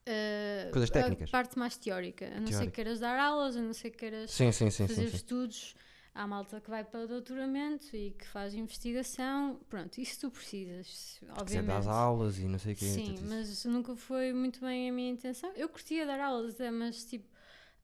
uh, 0.09 0.71
Coisas 0.71 0.89
técnicas. 0.89 1.29
A 1.29 1.31
parte 1.31 1.57
mais 1.57 1.77
teórica. 1.77 2.25
A 2.25 2.39
não 2.41 2.47
ser 2.47 2.51
Teórica. 2.53 2.71
que 2.71 2.75
queiras 2.75 2.99
dar 2.99 3.17
aulas, 3.17 3.55
a 3.55 3.61
não 3.61 3.73
ser 3.73 3.91
que 3.91 3.97
queiras 3.97 4.29
Sim, 4.31 4.51
sim, 4.51 4.69
sim. 4.69 4.87
fazer 4.87 5.05
estudos. 5.05 5.73
Há 6.15 6.27
malta 6.27 6.61
que 6.61 6.69
vai 6.69 6.83
para 6.83 7.05
o 7.05 7.07
doutoramento 7.07 7.95
e 7.95 8.11
que 8.11 8.27
faz 8.27 8.53
investigação. 8.53 9.59
Pronto, 9.67 9.99
isso 9.99 10.19
tu 10.21 10.29
precisas, 10.29 11.17
Você 11.19 11.41
obviamente. 11.41 11.67
dá 11.67 11.77
as 11.79 11.87
aulas 11.87 12.37
e 12.37 12.47
não 12.47 12.59
sei 12.59 12.73
o 12.73 12.75
quê. 12.75 12.85
Sim, 12.85 13.13
isso. 13.15 13.25
mas 13.25 13.65
nunca 13.65 13.95
foi 13.95 14.31
muito 14.31 14.59
bem 14.61 14.89
a 14.89 14.93
minha 14.93 15.09
intenção. 15.11 15.51
Eu 15.55 15.67
curtia 15.67 16.05
dar 16.05 16.19
aulas, 16.19 16.53
até, 16.53 16.69
mas 16.69 17.03
tipo, 17.05 17.27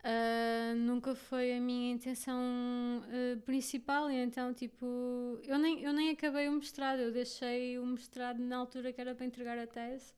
ah, 0.03 0.73
nunca 0.75 1.15
foi 1.15 1.53
a 1.53 1.59
minha 1.59 1.91
intenção 1.91 2.39
ah, 3.03 3.41
principal. 3.45 4.11
Então, 4.11 4.53
tipo, 4.53 5.39
eu 5.43 5.57
nem, 5.57 5.81
eu 5.81 5.91
nem 5.91 6.11
acabei 6.11 6.47
o 6.47 6.51
mestrado. 6.51 6.99
Eu 6.99 7.11
deixei 7.11 7.79
o 7.79 7.85
mestrado 7.85 8.37
na 8.37 8.57
altura 8.57 8.93
que 8.93 9.01
era 9.01 9.15
para 9.15 9.25
entregar 9.25 9.57
a 9.57 9.65
tese. 9.65 10.13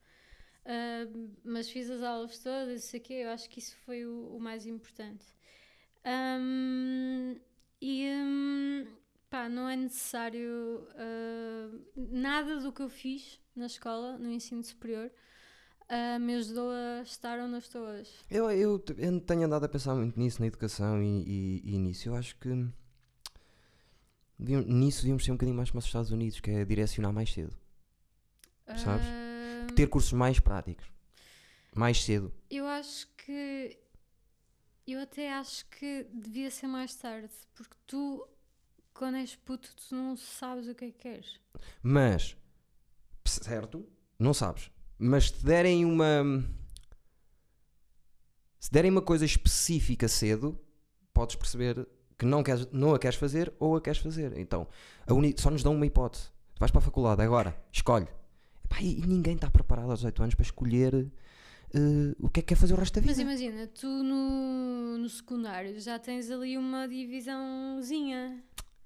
Ah, 0.65 1.07
mas 1.45 1.69
fiz 1.69 1.89
as 1.89 2.03
aulas 2.03 2.38
todas, 2.39 2.67
não 2.67 2.89
sei 2.89 2.99
o 2.99 3.03
quê. 3.03 3.13
Eu 3.13 3.29
acho 3.29 3.49
que 3.49 3.59
isso 3.59 3.75
foi 3.85 4.05
o, 4.05 4.35
o 4.35 4.39
mais 4.39 4.65
importante. 4.65 5.25
Ahm, 6.03 7.39
e 7.82 8.06
hum, 8.08 8.86
pá, 9.30 9.49
não 9.49 9.68
é 9.68 9.76
necessário 9.76 10.88
ah, 10.95 11.70
nada 11.95 12.60
do 12.60 12.72
que 12.72 12.82
eu 12.82 12.90
fiz 12.90 13.40
na 13.56 13.66
escola, 13.66 14.18
no 14.18 14.30
ensino 14.32 14.64
superior, 14.64 15.12
ah, 15.90 16.20
me 16.20 16.36
ajudou 16.36 16.70
a 16.72 17.02
estar 17.02 17.40
onde 17.40 17.53
eu 17.53 17.60
estou 17.60 17.82
hoje. 17.82 18.12
Eu, 18.30 18.49
eu, 18.52 18.84
eu 18.98 19.20
tenho 19.22 19.44
andado 19.45 19.64
a 19.66 19.70
pensar 19.70 19.95
muito 19.95 20.18
nisso, 20.20 20.40
na 20.41 20.48
educação 20.48 21.02
e, 21.02 21.24
e, 21.64 21.74
e 21.76 21.78
nisso. 21.78 22.08
Eu 22.10 22.16
acho 22.16 22.36
que 22.38 22.49
nisso 24.40 25.02
devíamos 25.02 25.24
ser 25.24 25.32
um 25.32 25.36
bocadinho 25.36 25.58
mais 25.58 25.70
como 25.70 25.80
os 25.80 25.86
Estados 25.86 26.12
Unidos, 26.12 26.40
que 26.40 26.49
é 26.52 26.66
direcionar 26.66 27.12
mais 27.12 27.32
cedo. 27.32 27.56
Sabes? 28.78 29.06
Ah, 29.06 29.68
Ter 29.76 29.88
cursos 29.88 30.14
mais 30.14 30.40
práticos. 30.40 30.86
Mais 31.76 32.03
cedo. 32.03 32.34
eu 32.49 32.66
acho 32.68 33.08
que. 33.18 33.78
Eu 34.88 34.99
até 34.99 35.32
acho 35.34 35.66
que 35.68 36.06
devia 36.14 36.49
ser 36.52 36.68
mais 36.68 36.95
tarde, 36.95 37.30
porque 37.53 37.76
tu, 37.88 38.28
quando 38.94 39.16
és 39.18 39.36
puto, 39.36 39.70
tu 39.76 39.95
não 39.95 40.18
sabes 40.18 40.68
o 40.68 40.76
que 40.76 40.86
é 40.86 40.91
que 40.91 40.98
queres. 40.98 41.40
Mas, 41.84 42.36
certo, 43.26 43.88
não 44.20 44.34
sabes. 44.34 44.70
Mas 44.98 45.26
se 45.28 45.34
te 45.34 45.45
derem 45.45 45.86
uma. 45.86 46.24
Se 48.60 48.72
derem 48.72 48.91
uma 48.91 49.02
coisa 49.02 49.26
específica 49.26 50.08
cedo, 50.08 50.60
podes 51.14 51.36
perceber 51.36 51.88
que 52.18 52.26
não, 52.26 52.44
queres, 52.44 52.68
não 52.72 52.94
a 52.94 52.99
queres 52.99 53.18
fazer 53.18 53.52
ou 53.60 53.76
a 53.76 53.82
queres 53.82 53.99
fazer. 53.99 54.38
Então, 54.38 54.68
uni- 55.10 55.36
só 55.38 55.49
nos 55.49 55.64
dão 55.64 55.74
uma 55.74 55.86
hipótese. 55.86 56.30
Vais 56.60 56.72
para 56.72 56.80
a 56.80 56.84
faculdade 56.84 57.22
agora, 57.24 57.60
escolhe. 57.72 58.08
E 58.80 59.02
ninguém 59.08 59.36
está 59.36 59.49
preparado 59.49 59.90
aos 59.90 59.99
18 59.99 60.22
anos 60.24 60.36
para 60.36 60.44
escolher 60.44 61.12
eh, 61.73 62.15
o 62.19 62.30
que 62.30 62.39
é 62.39 62.43
que 62.43 62.48
quer 62.49 62.56
fazer 62.56 62.73
o 62.73 62.77
resto 62.77 62.99
da 62.99 63.06
Mas 63.06 63.18
vida. 63.18 63.30
imagina, 63.30 63.68
tu 63.68 63.88
no, 63.88 64.98
no 64.98 65.10
secundário 65.10 65.80
já 65.80 65.98
tens 65.99 66.30
ali 66.31 66.57
uma 66.57 66.88
divisãozinha. 66.88 68.43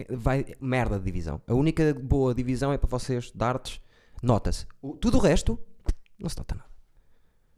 Vai, 0.10 0.46
merda 0.60 1.00
de 1.00 1.06
divisão. 1.06 1.42
A 1.48 1.54
única 1.54 1.94
boa 1.94 2.34
divisão 2.36 2.72
é 2.74 2.78
para 2.78 2.90
vocês 2.90 3.32
de 3.32 3.44
artes, 3.44 3.82
nota-se. 4.22 4.66
Tudo 5.00 5.18
o 5.18 5.22
resto, 5.22 5.58
não 6.20 6.28
se 6.30 6.38
nota 6.38 6.56
nada. 6.56 6.70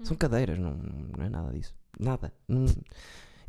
São 0.03 0.15
cadeiras, 0.15 0.59
não, 0.59 0.75
não 0.75 1.25
é 1.25 1.29
nada 1.29 1.51
disso. 1.51 1.73
Nada. 1.99 2.31
Não- 2.47 2.65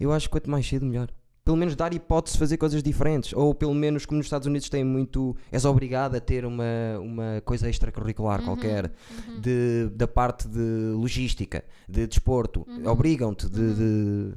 eu 0.00 0.10
acho 0.12 0.28
que 0.28 0.32
quanto 0.32 0.48
mais 0.50 0.66
cedo, 0.66 0.86
melhor. 0.86 1.10
Pelo 1.48 1.56
menos 1.56 1.74
dar 1.74 1.94
hipótese 1.94 2.34
de 2.34 2.38
fazer 2.40 2.58
coisas 2.58 2.82
diferentes. 2.82 3.32
Ou 3.32 3.54
pelo 3.54 3.72
menos, 3.72 4.04
como 4.04 4.18
nos 4.18 4.26
Estados 4.26 4.46
Unidos 4.46 4.68
tem 4.68 4.84
muito. 4.84 5.34
És 5.50 5.64
obrigado 5.64 6.14
a 6.14 6.20
ter 6.20 6.44
uma, 6.44 6.98
uma 7.00 7.40
coisa 7.42 7.70
extracurricular 7.70 8.44
qualquer. 8.44 8.92
De, 9.40 9.88
da 9.94 10.06
parte 10.06 10.46
de 10.46 10.92
logística, 10.94 11.64
de 11.88 12.06
desporto. 12.06 12.66
Obrigam-te 12.86 13.48
de, 13.48 13.74
de- 13.74 14.34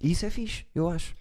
E 0.00 0.10
isso 0.10 0.26
é 0.26 0.30
fixe, 0.30 0.66
eu 0.74 0.88
acho. 0.88 1.14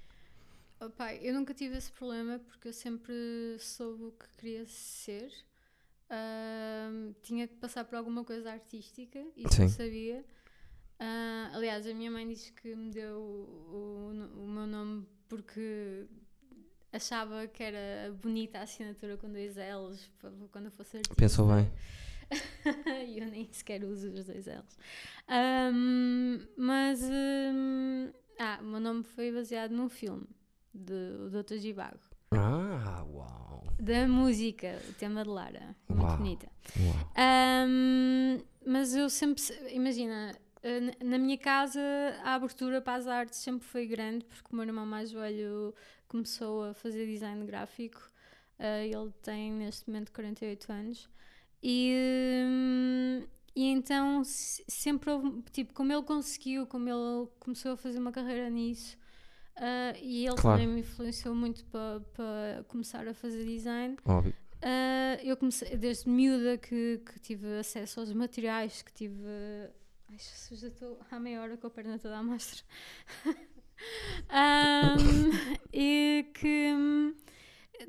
Pai, 0.97 1.19
eu 1.21 1.35
nunca 1.35 1.53
tive 1.53 1.77
esse 1.77 1.91
problema 1.91 2.39
porque 2.39 2.69
eu 2.69 2.73
sempre 2.73 3.13
soube 3.59 4.05
o 4.05 4.11
que 4.13 4.25
queria 4.37 4.65
ser. 4.65 5.29
Ahm, 6.09 7.13
tinha 7.21 7.47
que 7.47 7.55
passar 7.55 7.83
por 7.85 7.95
alguma 7.95 8.23
coisa 8.23 8.51
artística, 8.51 9.19
isso 9.35 9.61
eu 9.61 9.69
sabia. 9.69 10.25
Ah, 10.99 11.51
aliás, 11.53 11.85
a 11.85 11.93
minha 11.93 12.09
mãe 12.09 12.27
disse 12.27 12.51
que 12.53 12.73
me 12.75 12.89
deu 12.89 13.17
o, 13.19 14.09
o- 14.09 14.43
o 14.45 14.47
meu 14.47 14.65
nome 14.65 15.05
porque 15.27 16.05
achava 16.91 17.47
que 17.47 17.63
era 17.63 18.11
bonita 18.13 18.59
a 18.59 18.63
assinatura 18.63 19.17
com 19.17 19.29
dois 19.31 19.55
L's 19.55 20.09
quando 20.51 20.65
eu 20.65 20.71
fosse 20.71 20.97
artista. 20.97 21.15
Pensou 21.15 21.47
bem. 21.47 21.71
e 23.07 23.19
eu 23.19 23.27
nem 23.27 23.47
sequer 23.51 23.83
uso 23.83 24.09
os 24.11 24.25
dois 24.25 24.45
L's. 24.47 24.77
Ahm, 25.27 26.39
mas 26.57 27.01
hum, 27.03 28.11
ah, 28.39 28.59
o 28.61 28.65
meu 28.65 28.79
nome 28.79 29.03
foi 29.03 29.31
baseado 29.31 29.71
num 29.71 29.89
filme 29.89 30.25
do 30.73 31.29
Dr. 31.29 31.57
Givago. 31.57 31.99
Ah, 32.31 33.03
uau. 33.09 33.63
Da 33.79 34.07
música, 34.07 34.79
o 34.89 34.93
tema 34.93 35.23
de 35.23 35.29
Lara. 35.29 35.75
Muito 35.87 36.03
Uau. 36.03 36.17
bonita. 36.17 36.47
uau. 36.79 37.11
Ahm, 37.15 38.41
mas 38.65 38.95
eu 38.95 39.09
sempre, 39.09 39.41
se- 39.41 39.69
imagina, 39.73 40.35
na- 40.81 41.09
na 41.11 41.17
minha 41.17 41.37
casa 41.37 41.79
a 42.23 42.35
abertura 42.35 42.81
para 42.81 42.95
as 42.95 43.07
artes 43.07 43.39
sempre 43.39 43.65
foi 43.67 43.85
grande, 43.87 44.25
porque 44.25 44.47
o 44.51 44.55
meu 44.55 44.65
irmão 44.65 44.85
mais 44.85 45.11
velho 45.11 45.73
começou 46.07 46.63
a 46.65 46.73
fazer 46.73 47.05
design 47.05 47.45
gráfico. 47.45 48.01
eh, 48.59 48.87
ele 48.87 49.11
tem 49.21 49.51
neste 49.51 49.87
momento 49.87 50.11
48 50.11 50.71
anos. 50.71 51.07
E, 51.61 51.93
hum, 52.47 53.23
e 53.55 53.65
então 53.69 54.23
se- 54.23 54.63
sempre 54.67 55.11
houve, 55.11 55.43
tipo, 55.51 55.73
como 55.75 55.93
ele 55.93 56.01
conseguiu, 56.03 56.65
como 56.65 56.89
ele 56.89 57.27
começou 57.39 57.73
a 57.73 57.77
fazer 57.77 57.99
uma 57.99 58.11
carreira 58.11 58.49
nisso. 58.49 58.97
eh, 59.59 59.93
e 60.01 60.25
ele 60.25 60.35
Claro. 60.35 60.59
também 60.59 60.67
me 60.73 60.81
influenciou 60.81 61.33
muito 61.35 61.65
para 61.65 61.99
para 62.15 62.63
começar 62.67 63.07
a 63.07 63.13
fazer 63.13 63.43
design. 63.45 63.95
Óbvio. 64.05 64.33
Ah, 64.61 65.17
eu 65.23 65.35
comecei 65.37 65.75
desde 65.77 66.09
miúda 66.09 66.57
que, 66.57 66.99
que 67.05 67.19
tive 67.19 67.59
acesso 67.59 67.99
aos 67.99 68.11
materiais, 68.13 68.81
que 68.83 68.91
tive. 68.93 69.23
Ai, 70.09 70.17
Jesus, 70.17 70.59
já 70.61 70.67
estou 70.69 70.99
há 71.11 71.19
meia 71.19 71.41
hora 71.41 71.57
com 71.57 71.67
a 71.67 71.69
perna 71.69 71.99
toda 71.99 72.17
à 72.17 72.23
mostra. 72.23 72.63
Ahm, 74.29 75.29
e 75.73 76.25
que 76.33 76.73
hum, 76.73 77.13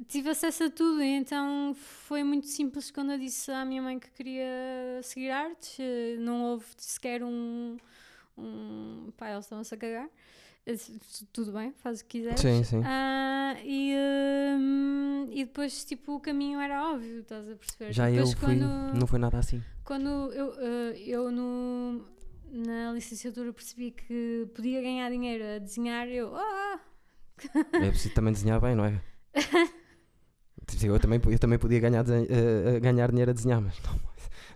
tive 0.08 0.30
acesso 0.30 0.64
a 0.64 0.70
tudo, 0.70 1.02
então 1.02 1.74
foi 1.74 2.22
muito 2.24 2.46
simples 2.46 2.90
quando 2.90 3.12
eu 3.12 3.18
disse 3.18 3.50
à 3.52 3.64
minha 3.64 3.82
mãe 3.82 3.98
que 3.98 4.10
queria 4.10 5.00
seguir 5.02 5.30
artes. 5.30 5.78
eh, 5.80 6.16
Não 6.18 6.44
houve 6.44 6.66
sequer 6.78 7.22
um. 7.24 7.76
um 8.38 9.12
pá, 9.16 9.30
eles 9.32 9.44
estão-se 9.46 9.74
a 9.74 9.78
cagar. 9.78 10.08
Eu 10.68 10.74
disse, 10.74 11.24
Tudo 11.32 11.50
bem, 11.52 11.72
faz 11.82 12.00
o 12.00 12.04
que 12.04 12.18
quiseres. 12.18 12.40
Sim, 12.40 12.62
sim. 12.62 12.82
Ah, 12.84 13.56
e, 13.64 13.94
hum, 14.58 15.26
e 15.32 15.44
depois, 15.46 15.82
tipo, 15.82 16.14
o 16.16 16.20
caminho 16.20 16.60
era 16.60 16.92
óbvio, 16.92 17.20
estás 17.20 17.48
a 17.48 17.56
perceber? 17.56 17.92
Já 17.92 18.10
eu 18.10 18.24
depois, 18.26 18.34
fui. 18.34 18.58
quando, 18.58 18.98
Não 19.00 19.06
foi 19.06 19.18
nada 19.18 19.38
assim. 19.38 19.62
quando 19.82 20.08
eu, 20.34 20.52
eh, 20.58 20.98
eu 21.06 21.30
no, 21.30 22.04
na 22.52 22.92
licenciatura 22.92 23.50
percebi 23.52 23.92
que 23.92 24.46
podia 24.54 24.82
ganhar 24.82 25.10
dinheiro 25.10 25.42
a 25.56 25.58
desenhar, 25.58 26.06
eu. 26.08 26.36
Ah, 26.36 26.80
É 27.72 27.88
preciso 27.88 28.12
também 28.14 28.32
desenhar 28.34 28.60
bem, 28.60 28.74
não 28.74 28.84
é? 28.84 29.00
Eu 30.82 30.98
também, 31.00 31.18
eu 31.30 31.38
também 31.38 31.58
podia 31.58 31.80
ganhar, 31.80 32.04
eh, 32.10 32.26
eh, 32.76 32.80
ganhar 32.80 33.08
dinheiro 33.10 33.30
a 33.30 33.34
desenhar, 33.34 33.58
mas 33.60 33.74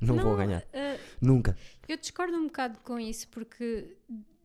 não, 0.01 0.15
não, 0.17 0.23
vou 0.23 0.37
ganhar. 0.37 0.63
eh, 0.73 0.99
Nunca. 1.23 1.57
eu 1.89 1.97
discordo 1.97 2.37
um 2.37 2.45
bocado 2.49 2.79
com 2.81 3.01
isso, 3.01 3.27
porque 3.29 3.97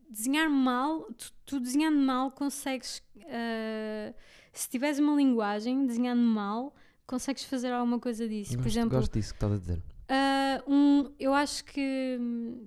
desenhar 0.08 0.48
mal, 0.48 1.02
tu, 1.14 1.32
tu 1.44 1.60
desenhando 1.60 1.98
mal 1.98 2.30
consegues. 2.30 3.02
eh, 3.26 4.14
se 4.52 4.68
tiveres 4.68 4.98
uma 4.98 5.14
linguagem, 5.14 5.86
desenhando 5.86 6.22
mal, 6.22 6.74
consegues 7.06 7.44
fazer 7.44 7.72
alguma 7.72 7.98
coisa 8.00 8.28
disso. 8.28 8.56
Por 8.56 8.66
exemplo, 8.66 8.98
gosto 8.98 9.12
disso 9.12 9.32
que 9.32 9.36
estás 9.36 9.52
a 9.52 9.58
dizer. 9.58 9.82
Ah, 10.08 10.62
um, 10.66 11.12
eu 11.18 11.34
acho 11.34 11.64
que, 11.66 12.18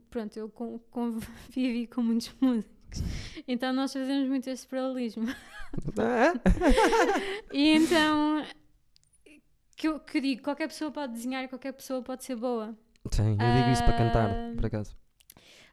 pronto, 0.09 0.37
eu 0.37 0.47
con- 0.49 0.79
convivi 0.91 1.87
com 1.87 2.01
muitos 2.03 2.31
músicos, 2.39 3.01
então 3.47 3.73
nós 3.73 3.91
fazemos 3.91 4.29
muito 4.29 4.47
este 4.49 4.67
paralelismo. 4.67 5.27
Ah, 5.97 6.33
E 7.51 7.69
então, 7.75 8.45
que 9.75 9.87
eu 9.87 9.99
que 9.99 10.17
eu 10.17 10.21
digo, 10.21 10.43
qualquer 10.43 10.67
pessoa 10.67 10.91
pode 10.91 11.13
desenhar 11.13 11.47
qualquer 11.49 11.71
pessoa 11.73 12.01
pode 12.03 12.23
ser 12.23 12.35
boa. 12.35 12.77
Sim, 13.11 13.31
eu 13.31 13.53
digo 13.57 13.69
isso 13.73 13.83
para 13.83 13.97
cantar, 13.97 14.29
por 14.55 14.65
acaso. 14.67 14.95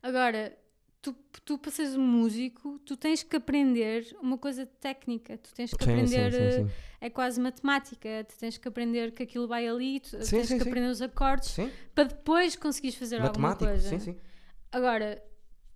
Agora, 0.03 0.57
tu, 1.13 1.41
tu 1.45 1.59
para 1.59 1.71
seres 1.71 1.95
um 1.97 2.03
músico, 2.07 2.79
tu 2.85 2.97
tens 2.97 3.23
que 3.23 3.37
aprender 3.37 4.17
uma 4.21 4.37
coisa 4.39 4.67
técnica, 4.67 5.37
tu 5.39 5.53
tens 5.55 5.73
que 5.73 5.85
Sim, 5.85 5.91
aprender, 5.91 6.33
sim, 6.33 6.51
sim, 6.65 6.71
eh, 7.01 7.07
é 7.07 7.11
quase 7.11 7.41
matemática, 7.41 8.09
tu 8.29 8.37
tens 8.39 8.57
que 8.59 8.67
aprender 8.69 9.13
que 9.13 9.23
aquilo 9.23 9.47
vai 9.47 9.67
ali, 9.69 10.01
tu 10.01 10.11
tens 10.19 10.49
que 10.49 10.55
aprender 10.63 10.89
os 10.91 11.01
acordes 11.03 11.57
para 11.95 12.05
depois 12.05 12.57
conseguires 12.57 12.97
fazer 12.97 13.21
matemático, 13.21 13.65
alguma 13.65 13.79
coisa. 13.81 13.89
sim, 13.91 13.99
sim. 14.13 14.17
Agora, 14.73 15.23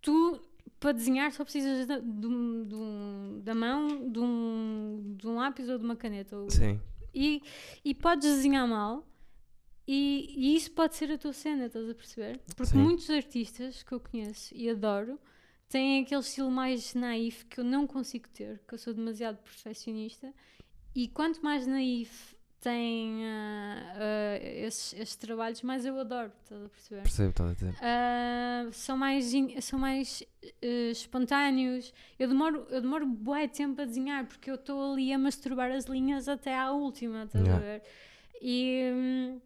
tu 0.01 0.41
para 0.79 0.93
desenhar 0.93 1.31
só 1.33 1.45
precisas 1.45 1.87
da, 1.87 1.99
de 1.99 2.05
de 2.05 2.75
um- 2.75 3.41
da 3.43 3.55
mão, 3.55 4.11
de 4.11 4.19
um, 4.19 5.15
de 5.17 5.27
um 5.29 5.37
lápis 5.37 5.69
ou 5.69 5.79
de 5.79 5.85
uma 5.85 5.95
caneta. 5.97 6.37
ou- 6.37 6.51
Sim, 6.51 6.81
E, 7.15 7.41
e 7.85 7.95
podes 7.95 8.27
desenhar 8.37 8.67
mal 8.67 9.07
e, 9.87 10.33
e 10.37 10.57
isso 10.57 10.71
pode 10.73 10.95
ser 10.97 11.11
a 11.11 11.19
tua 11.19 11.33
cena, 11.33 11.67
estás 11.67 11.89
a 11.89 11.95
perceber? 11.95 12.41
Porque 12.57 12.73
Sim. 12.73 12.83
muitos 12.83 13.11
artistas 13.11 13.83
que 13.83 13.93
eu 13.93 14.01
conheço 14.01 14.55
e 14.55 14.69
adoro 14.71 15.19
têm 15.69 16.03
aquele 16.03 16.21
estilo 16.21 16.51
mais 16.51 16.95
naif 16.95 17.45
que 17.47 17.59
eu 17.61 17.65
não 17.65 17.87
consigo 17.87 18.29
ter, 18.29 18.61
que 18.67 18.75
eu 18.75 18.79
sou 18.79 18.93
demasiado 18.95 19.39
perfeccionista. 19.39 20.33
E 20.95 21.09
quanto 21.09 21.43
mais 21.43 21.67
naif 21.67 22.37
têm 22.61 23.25
ah, 23.25 23.95
ah, 23.97 24.39
esses, 24.41 24.93
esses 24.95 25.17
trabalhos, 25.17 25.63
mais 25.63 25.85
eu 25.85 25.99
adoro, 25.99 26.31
estás 26.43 26.63
a 26.65 26.69
perceber? 26.69 27.03
percebo 27.03 27.31
estás 27.31 27.51
a 27.51 27.55
dizer. 27.55 27.75
Ah, 27.83 28.69
são 28.71 28.97
mais, 28.97 29.33
são 29.63 29.79
mais 29.81 30.23
espontâneos. 30.93 31.93
Eu 32.19 32.29
demoro, 32.29 32.67
eu 32.71 32.81
demoro 32.81 33.07
bué 33.07 33.49
tempo 33.49 33.81
a 33.83 33.85
desenhar 33.85 34.27
porque 34.27 34.49
eu 34.51 34.55
estou 34.55 34.93
ali 34.93 35.13
a 35.13 35.19
masturbar 35.19 35.73
as 35.73 35.87
linhas 35.87 36.29
até 36.29 36.57
à 36.57 36.71
última, 36.71 37.25
estás 37.25 37.45
a 37.45 37.49
Yeah. 37.49 37.65
ver? 37.65 37.83
E, 38.41 38.91
hum, 38.95 39.41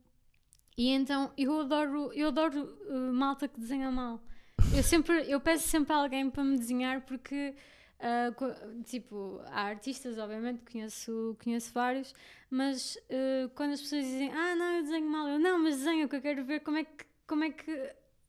e 0.76 0.90
então 0.90 1.32
eu 1.36 1.60
adoro, 1.60 2.12
eu 2.12 2.28
adoro 2.28 2.78
eh, 2.88 2.92
malta 3.12 3.48
que 3.48 3.58
desenha 3.60 3.90
mal. 3.90 4.20
Eu 4.74 4.82
sempre, 4.82 5.30
eu 5.30 5.40
peço 5.40 5.68
sempre 5.68 5.92
a 5.92 5.96
alguém 5.96 6.28
para 6.30 6.42
me 6.44 6.58
desenhar 6.58 7.02
porque 7.02 7.54
co- 8.36 8.82
tipo, 8.84 9.40
há 9.46 9.62
artistas, 9.62 10.18
obviamente, 10.18 10.60
conheço, 10.70 11.36
conheço 11.42 11.72
vários, 11.72 12.14
mas 12.50 12.98
eh, 13.08 13.48
quando 13.54 13.72
as 13.72 13.80
pessoas 13.80 14.04
dizem, 14.04 14.30
ah, 14.32 14.54
não, 14.54 14.72
eu 14.76 14.82
desenho 14.82 15.08
mal, 15.08 15.28
eu 15.28 15.38
não, 15.38 15.58
mas 15.58 15.76
desenho, 15.78 16.08
que 16.08 16.16
eu 16.16 16.20
quero 16.20 16.44
ver 16.44 16.60
como 16.60 16.78
é 16.78 16.84
que, 16.84 17.04
como 17.26 17.44
é 17.44 17.50
que 17.50 17.70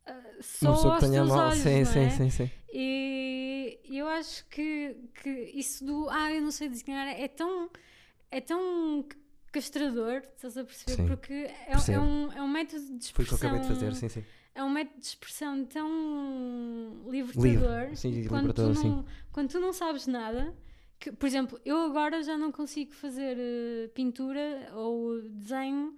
ah, 0.06 0.22
sou 0.42 0.70
Uma 0.70 0.94
aos 0.96 1.10
teus 1.10 1.30
mal. 1.30 1.40
olhos, 1.50 1.58
sim, 1.58 1.86
sim, 1.86 2.00
é? 2.00 2.10
sim, 2.10 2.30
sim. 2.30 2.52
E 2.72 3.80
eu 3.90 4.08
acho 4.08 4.46
que, 4.48 4.96
que 5.22 5.30
isso 5.54 5.84
do, 5.86 6.10
ah, 6.10 6.32
eu 6.32 6.42
não 6.42 6.52
sei 6.52 6.70
desenhar, 6.70 7.08
é 7.08 7.28
tão, 7.28 7.70
é 8.32 8.40
tão 8.42 9.06
castrador, 9.52 10.22
estás 10.36 10.58
a 10.58 10.64
perceber? 10.64 10.96
Sim, 10.96 11.08
Porque 11.08 11.34
é, 11.34 11.72
é, 11.94 12.00
um, 12.00 12.32
é 12.32 12.42
um 12.42 12.48
método 12.48 12.98
de 12.98 13.12
Foi 13.14 13.24
o 13.24 13.28
que 13.28 13.34
eu 13.34 13.36
expressão. 13.36 13.50
acabei 13.50 13.62
de 13.62 13.68
fazer, 13.68 13.96
sim, 13.96 14.10
sim. 14.10 14.24
É 14.54 14.64
um 14.64 14.70
método 14.70 15.00
de 15.00 15.06
expressão 15.06 15.66
tão 15.66 17.04
libertador. 17.10 17.46
Livre, 17.84 17.96
sim, 17.96 18.28
quando, 18.28 18.42
libertador, 18.42 18.74
tu 18.74 18.80
sim. 18.82 18.90
não, 18.90 19.06
quando 19.32 19.50
tu 19.52 19.60
não 19.60 19.72
sabes 19.72 20.08
nada, 20.08 20.54
que, 21.00 21.12
por 21.12 21.28
exemplo, 21.28 21.60
eu 21.64 21.78
agora 21.82 22.24
já 22.24 22.38
não 22.38 22.52
consigo 22.52 22.92
fazer 22.94 23.38
eh, 23.40 23.88
pintura 23.94 24.70
ou 24.74 25.22
desenho 25.30 25.96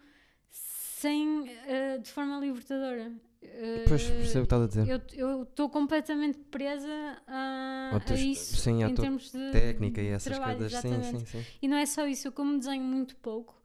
sem, 0.49 1.49
eh, 1.67 1.97
de 1.99 2.09
forma 2.11 2.37
libertadora. 2.39 3.13
Eh, 3.41 3.85
Pois, 3.87 4.03
percebo 4.03 4.43
o 4.43 4.47
que 4.47 4.55
estás 4.55 4.61
a 4.63 4.67
dizer. 4.67 5.01
eu 5.15 5.43
estou 5.43 5.69
completamente 5.69 6.37
presa 6.51 7.21
a, 7.25 7.91
a 8.05 8.13
isso 8.15 8.57
sim, 8.57 8.83
em 8.83 8.93
termos 8.93 9.31
de 9.31 9.51
Técnica 9.51 10.01
e 10.01 10.07
essas 10.09 10.35
trabalho, 10.35 10.59
coisas, 10.59 10.81
sim, 10.81 11.03
sim, 11.03 11.25
sim. 11.25 11.45
E 11.61 11.67
não 11.67 11.77
é 11.77 11.85
só 11.85 12.05
isso, 12.05 12.27
eu 12.27 12.31
como 12.31 12.57
desenho 12.57 12.83
muito 12.83 13.15
pouco, 13.17 13.59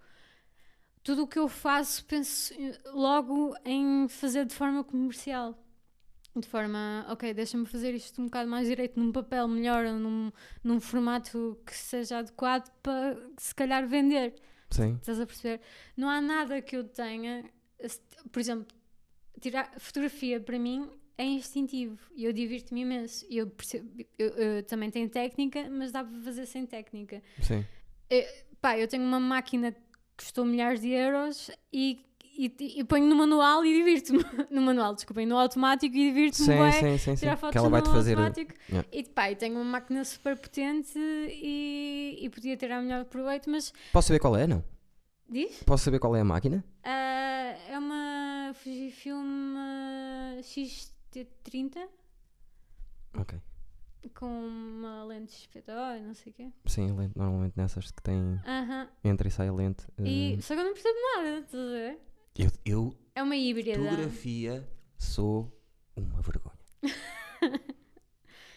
tudo 1.02 1.24
o 1.24 1.26
que 1.26 1.38
eu 1.38 1.48
faço 1.48 2.05
penso 2.06 2.55
logo 2.92 3.55
em 3.64 4.09
fazer 4.09 4.46
de 4.46 4.55
forma 4.55 4.82
comercial. 4.84 5.60
De 6.36 6.48
forma, 6.48 7.06
ok, 7.09 7.32
deixa-me 7.32 7.64
fazer 7.64 7.94
isto 7.94 8.20
um 8.20 8.24
bocado 8.24 8.51
mais 8.51 8.66
direito, 8.66 8.98
num 8.98 9.12
papel 9.12 9.46
melhor, 9.46 9.84
num, 9.84 10.32
num 10.64 10.80
formato 10.80 11.56
que 11.64 11.72
seja 11.72 12.18
adequado 12.18 12.68
para 12.82 13.16
se 13.36 13.55
calhar 13.55 13.86
vender. 13.86 14.34
Sim, 14.68 14.94
Estás 15.01 15.20
a 15.20 15.26
perceber? 15.26 15.60
Não 15.96 16.09
há 16.10 16.20
nada 16.20 16.60
que 16.60 16.76
eu 16.76 16.82
tenha, 16.82 17.44
por 18.32 18.40
exemplo, 18.40 18.66
tirar 19.40 19.73
fotografia 19.78 20.40
para 20.40 20.59
mim 20.59 20.89
é 21.16 21.24
instintivo 21.24 21.98
e 22.16 22.24
eu 22.24 22.32
divirto-me 22.32 22.81
imenso. 22.82 23.24
Eu, 23.31 23.47
percebo, 23.48 23.89
eu, 24.19 24.28
eu 24.31 24.62
também 24.65 24.90
tenho 24.90 25.09
técnica, 25.09 25.69
mas 25.70 25.93
dá 25.93 26.02
para 26.05 26.19
fazer 26.20 26.47
sem 26.47 26.66
técnica. 26.66 27.23
sim. 27.40 27.65
Pá, 28.61 28.78
eu 28.78 28.89
tenho 28.89 29.02
uma 29.05 29.20
máquina 29.20 29.73
que 29.73 29.78
custou 30.16 30.44
milhares 30.44 30.81
de 30.81 30.89
euros 30.90 31.51
e, 31.73 32.01
e, 32.39 32.51
e 32.78 32.85
ponho 32.85 33.06
no 33.06 33.15
manual 33.16 33.65
e 33.65 33.74
divirto-me. 33.77 34.24
No 34.51 34.62
manual, 34.62 34.94
desculpem, 34.94 35.27
no 35.27 35.36
automático 35.36 35.94
e 35.97 35.98
divirto-me 36.09 36.47
Sim, 36.47 36.73
sim, 36.73 36.81
sim, 36.81 36.98
sim. 36.98 37.15
tirar 37.16 37.36
fotos 37.36 37.52
Que 37.52 37.59
ela 37.59 37.66
no 37.69 37.73
vai-te 37.73 37.90
fazer. 37.90 38.12
automático. 38.12 38.55
Yeah. 38.69 38.89
E 38.93 39.02
pá, 39.05 39.31
eu 39.31 39.36
tenho 39.36 39.56
uma 39.56 39.65
máquina 39.65 40.05
super 40.05 40.39
potente 40.39 40.97
e, 40.97 42.19
e 42.23 42.31
podia 42.31 42.56
tirar 42.56 42.81
melhor 42.81 43.05
proveito, 43.05 43.51
mas 43.51 43.73
Posso 43.93 44.09
saber 44.09 44.20
qual 44.20 44.36
é, 44.36 44.47
não? 44.47 44.65
diz? 45.28 45.62
Posso 45.65 45.85
saber 45.85 45.98
qual 45.98 46.15
é 46.16 46.20
a 46.20 46.24
máquina? 46.24 46.65
Ah, 46.85 47.55
é 47.69 47.78
uma 47.78 48.23
Fujifilm 48.52 49.54
ah, 49.56 50.36
X-T30 50.42 51.88
Ok. 53.16 53.38
com 54.14 54.26
uma 54.26 55.04
lente 55.04 55.32
XPTO 55.32 55.96
e 55.98 56.02
não 56.02 56.14
sei 56.14 56.32
o 56.32 56.34
quê. 56.34 56.52
Sim, 56.66 56.92
lente, 56.96 57.16
normalmente 57.16 57.54
nessas 57.56 57.90
que 57.90 58.02
tem. 58.02 58.40
Aham. 58.46 58.88
Entra 59.04 59.28
e 59.28 59.30
sai 59.30 59.48
a 59.48 59.52
lente. 59.52 59.86
E, 59.98 60.34
eh, 60.36 60.40
só 60.42 60.54
que 60.54 60.60
eu 60.60 60.64
não 60.64 60.72
percebo 60.74 60.98
nada, 61.16 61.38
estás 61.38 61.54
a 61.62 61.66
ver? 61.70 61.98
eu, 62.36 62.50
eu, 62.66 62.96
É 63.14 63.22
uma 63.22 63.36
híbrida. 63.36 63.78
fotografia, 63.78 64.68
sou 64.98 65.56
uma 65.96 66.20
vergonha. 66.20 66.58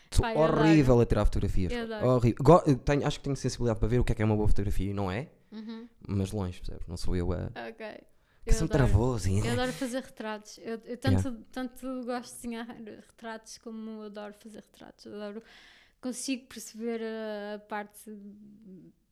Sou 0.09 0.25
adoro. 0.25 0.59
horrível 0.61 0.99
a 1.01 1.05
tirar 1.05 1.25
fotografias. 1.25 1.71
Horrível. 2.01 2.43
Go- 2.43 2.63
eu 2.65 2.77
tenho, 2.77 3.05
acho 3.05 3.19
que 3.19 3.23
tenho 3.25 3.35
sensibilidade 3.35 3.77
para 3.79 3.87
ver 3.89 3.99
o 3.99 4.03
que 4.03 4.13
é 4.13 4.15
que 4.15 4.21
é 4.21 4.25
uma 4.25 4.35
boa 4.35 4.47
fotografia 4.47 4.89
e 4.89 4.93
não 4.93 5.11
é, 5.11 5.29
Uhum. 5.51 5.87
mas 6.07 6.31
longe, 6.31 6.57
percebes? 6.59 6.87
Não 6.87 6.97
sou 6.97 7.15
eu 7.15 7.31
a. 7.33 7.51
Ok. 7.69 8.01
Que 8.47 8.53
Eu 8.53 8.63
adoro. 8.63 9.19
Eu 9.45 9.51
adoro 9.51 9.73
fazer 9.73 10.01
retratos. 10.01 10.57
Eu, 10.59 10.81
eu 10.85 10.97
tanto, 10.97 11.33
tanto 11.51 12.05
gosto 12.05 12.29
de 12.29 12.35
desenhar 12.35 12.65
retratos 12.65 13.57
como 13.57 14.03
adoro 14.03 14.33
fazer 14.33 14.59
retratos. 14.59 15.05
Eu 15.05 15.15
adoro, 15.15 15.43
consigo 15.99 16.47
perceber 16.47 17.01
a, 17.03 17.55
a 17.55 17.59
parte 17.59 18.09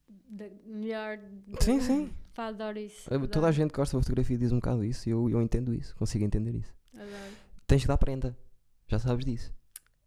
da, 0.07 0.45
melhor. 0.65 1.19
Sim, 1.59 1.81
sim. 1.81 2.13
Pá, 2.33 2.47
adoro 2.47 2.79
isso. 2.79 3.13
Eh, 3.13 3.27
Toda 3.27 3.47
a 3.47 3.51
gente 3.51 3.71
que 3.71 3.77
gosta 3.77 3.97
de 3.97 4.03
fotografia 4.03 4.37
diz 4.37 4.51
um 4.53 4.57
bocado 4.57 4.83
isso 4.85 5.09
e 5.09 5.11
eu, 5.11 5.29
eu 5.29 5.41
entendo 5.41 5.73
isso, 5.73 5.95
consigo 5.95 6.23
entender 6.23 6.55
isso. 6.55 6.73
Adoro. 6.93 7.35
Tens 7.67 7.81
que 7.81 7.87
dar 7.87 7.97
prenda, 7.97 8.37
já 8.87 8.99
sabes 8.99 9.25
disso. 9.25 9.53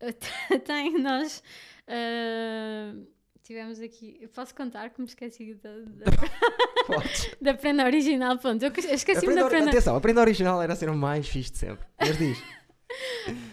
Tem, 0.65 0.99
nós 1.03 1.43
ah, 1.87 2.95
tivemos 3.49 3.81
aqui. 3.81 4.19
Eu 4.21 4.29
posso 4.29 4.55
contar 4.55 4.91
que 4.91 5.01
me 5.01 5.07
esqueci 5.07 5.55
da, 5.55 5.71
da, 5.71 6.05
da 7.41 7.55
prenda 7.55 7.85
original. 7.85 8.37
Pronto, 8.39 8.63
eu 8.63 8.69
eu 8.71 8.91
A 8.91 8.95
esqueci-me 8.95 9.35
da 9.35 9.49
prenda. 9.49 9.71
Atenção, 9.71 9.97
a 9.97 10.01
prenda 10.01 10.21
original 10.21 10.63
era 10.63 10.77
ser 10.77 10.91
o 10.91 10.95
mais 10.95 11.27
fixe 11.27 11.51
de 11.53 11.59
sempre. 11.59 11.87
Mas 11.99 12.17
diz. 12.19 12.39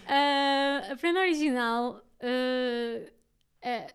Ah, 0.08 0.92
a 0.92 0.96
prenda 0.96 1.20
original 1.20 2.02
ah, 2.22 3.12
é. 3.62 3.88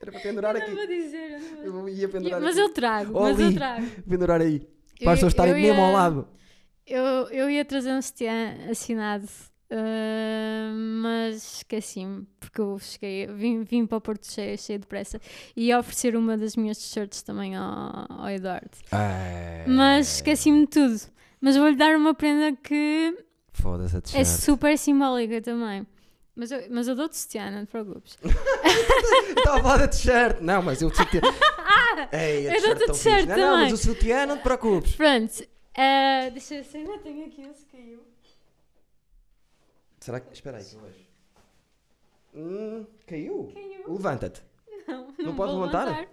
Era 0.00 0.12
para 0.12 0.20
pendurar 0.20 0.54
Eu 0.54 0.60
não 0.60 0.66
aqui. 0.68 0.76
vou 0.76 0.86
dizer, 0.86 1.30
eu 1.64 1.72
não 1.72 1.80
vou 1.80 1.88
Eu 1.88 1.94
ia 1.96 2.08
pendurar 2.08 2.40
Mas 2.40 2.56
aqui. 2.56 2.60
eu 2.60 2.72
trago, 2.72 3.12
Oh, 3.16 3.22
mas 3.22 3.40
eu 3.40 3.46
ali. 3.46 3.54
trago. 3.56 3.86
Pendurar 4.08 4.40
aí. 4.40 4.60
Para 4.60 4.68
as 4.68 5.00
Eu- 5.00 5.10
pessoas 5.14 5.32
estarem 5.32 5.54
eu 5.54 5.60
mesmo 5.60 5.82
ao 5.82 5.92
lado. 5.92 6.28
Eu, 6.86 7.02
eu 7.30 7.50
ia 7.50 7.64
trazer 7.64 7.90
um 7.92 8.00
sutiã 8.00 8.54
assinado, 8.70 9.26
ah, 9.70 10.72
mas 11.02 11.56
esqueci-me, 11.56 12.26
porque 12.38 12.60
eu 12.60 12.78
cheguei, 12.78 13.26
vim, 13.26 13.62
vim 13.62 13.86
para 13.86 13.98
o 13.98 14.00
Porto 14.00 14.26
cheio, 14.26 14.56
cheio 14.58 14.78
de 14.78 14.86
pressa, 14.86 15.20
e 15.56 15.66
ia 15.66 15.78
oferecer 15.78 16.16
uma 16.16 16.36
das 16.36 16.56
minhas 16.56 16.78
t-shirts 16.78 17.22
também 17.22 17.56
ao, 17.56 18.06
ao 18.08 18.30
Eduardo. 18.30 18.70
Mas 19.66 20.16
esqueci-me 20.16 20.60
de 20.60 20.66
tudo. 20.68 21.00
Mas 21.40 21.56
vou-lhe 21.56 21.76
dar 21.76 21.96
uma 21.96 22.14
prenda 22.14 22.52
que 22.56 23.14
é 24.14 24.24
super 24.24 24.76
simbólica 24.76 25.40
também. 25.40 25.86
Mas 26.34 26.50
eu, 26.50 26.62
mas 26.70 26.86
eu 26.86 26.94
dou-te 26.94 27.16
sutiã, 27.16 27.50
não 27.50 27.64
te 27.64 27.70
preocupes. 27.70 28.18
Estava 28.22 29.56
a 29.58 29.62
falar 29.62 29.78
da 29.78 29.88
t-shirt. 29.88 30.40
Não, 30.40 30.60
mas 30.60 30.82
eu 30.82 30.94
sutiã. 30.94 31.20
Ei, 32.12 32.48
a 32.48 32.56
eu 32.56 32.62
dou-te 32.62 32.92
t-shirt 32.92 33.20
fixe. 33.20 33.26
Não, 33.26 33.36
também. 33.36 33.70
mas 33.70 33.72
o 33.72 33.76
sutiã 33.78 34.26
não 34.26 34.36
te 34.36 34.42
preocupes. 34.42 34.94
Pronto, 34.96 35.32
ah, 35.78 36.28
deixa 36.30 36.54
eu 36.54 36.62
ver 36.62 36.68
se 36.68 36.76
ainda 36.76 36.98
tenho 36.98 37.26
aqui, 37.26 37.42
se 37.54 37.64
caiu. 37.66 38.00
Será 40.06 40.20
que. 40.20 40.32
Espera 40.32 40.58
aí. 40.58 40.64
Hum, 42.34 42.86
caiu? 43.06 43.50
Caiu. 43.52 43.92
Levanta-te. 43.92 44.40
Não, 44.86 45.08
Não 45.18 45.24
não 45.26 45.34
podes 45.36 45.54
vou 45.54 45.64
levantar? 45.64 45.84
levantar. 45.86 46.08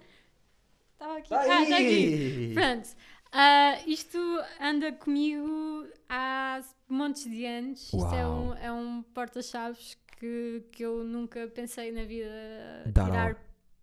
Estava 0.94 1.16
aqui. 1.18 1.28
Tá 1.28 1.40
Ah, 1.42 1.62
está 1.62 1.76
aqui. 1.76 2.50
Pronto. 2.54 2.88
Ah, 3.30 3.78
isto 3.86 4.18
anda 4.60 4.92
comigo 4.92 5.86
há 6.08 6.60
montes 6.88 7.24
de 7.24 7.44
anos. 7.46 7.82
Isto 7.84 8.14
é 8.14 8.26
Uau. 8.26 8.40
um, 8.42 8.54
é 8.54 8.72
um 8.72 9.02
porta-chaves 9.14 9.96
que, 10.18 10.64
que 10.72 10.84
eu 10.84 11.04
nunca 11.04 11.46
pensei 11.48 11.92
na 11.92 12.02
vida 12.04 12.26
Dar 12.86 13.04
tirar 13.04 13.30
ao- 13.30 13.36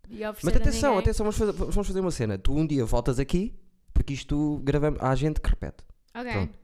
e 0.10 0.26
oferecer 0.26 0.46
Mas 0.46 0.56
atenção, 0.58 0.98
atenção, 0.98 1.24
vamos 1.24 1.38
fazer, 1.38 1.52
vamos 1.54 1.88
fazer 1.88 2.00
uma 2.02 2.12
cena. 2.12 2.38
Tu 2.38 2.54
um 2.54 2.68
dia 2.68 2.84
voltas 2.86 3.18
aqui, 3.18 3.56
porque 3.94 4.12
isto 4.14 4.60
gravamos. 4.64 5.00
Há 5.02 5.16
gente 5.16 5.40
que 5.40 5.50
repete. 5.50 5.86
Ok. 6.14 6.32
Pronto. 6.34 6.60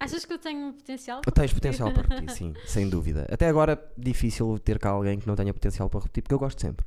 Achas 0.00 0.24
que 0.24 0.32
eu 0.32 0.38
tenho 0.38 0.72
potencial? 0.72 1.20
Tens 1.34 1.52
potencial 1.52 1.92
para 1.92 2.02
repetir, 2.02 2.30
sim, 2.36 2.54
sem 2.66 2.88
dúvida. 2.88 3.26
Até 3.30 3.48
agora, 3.48 3.82
difícil 3.96 4.58
ter 4.58 4.78
cá 4.78 4.90
alguém 4.90 5.18
que 5.18 5.26
não 5.26 5.34
tenha 5.36 5.52
potencial 5.52 5.88
para 5.90 6.00
repetir, 6.00 6.22
porque 6.22 6.34
eu 6.34 6.38
gosto 6.38 6.60
sempre. 6.60 6.86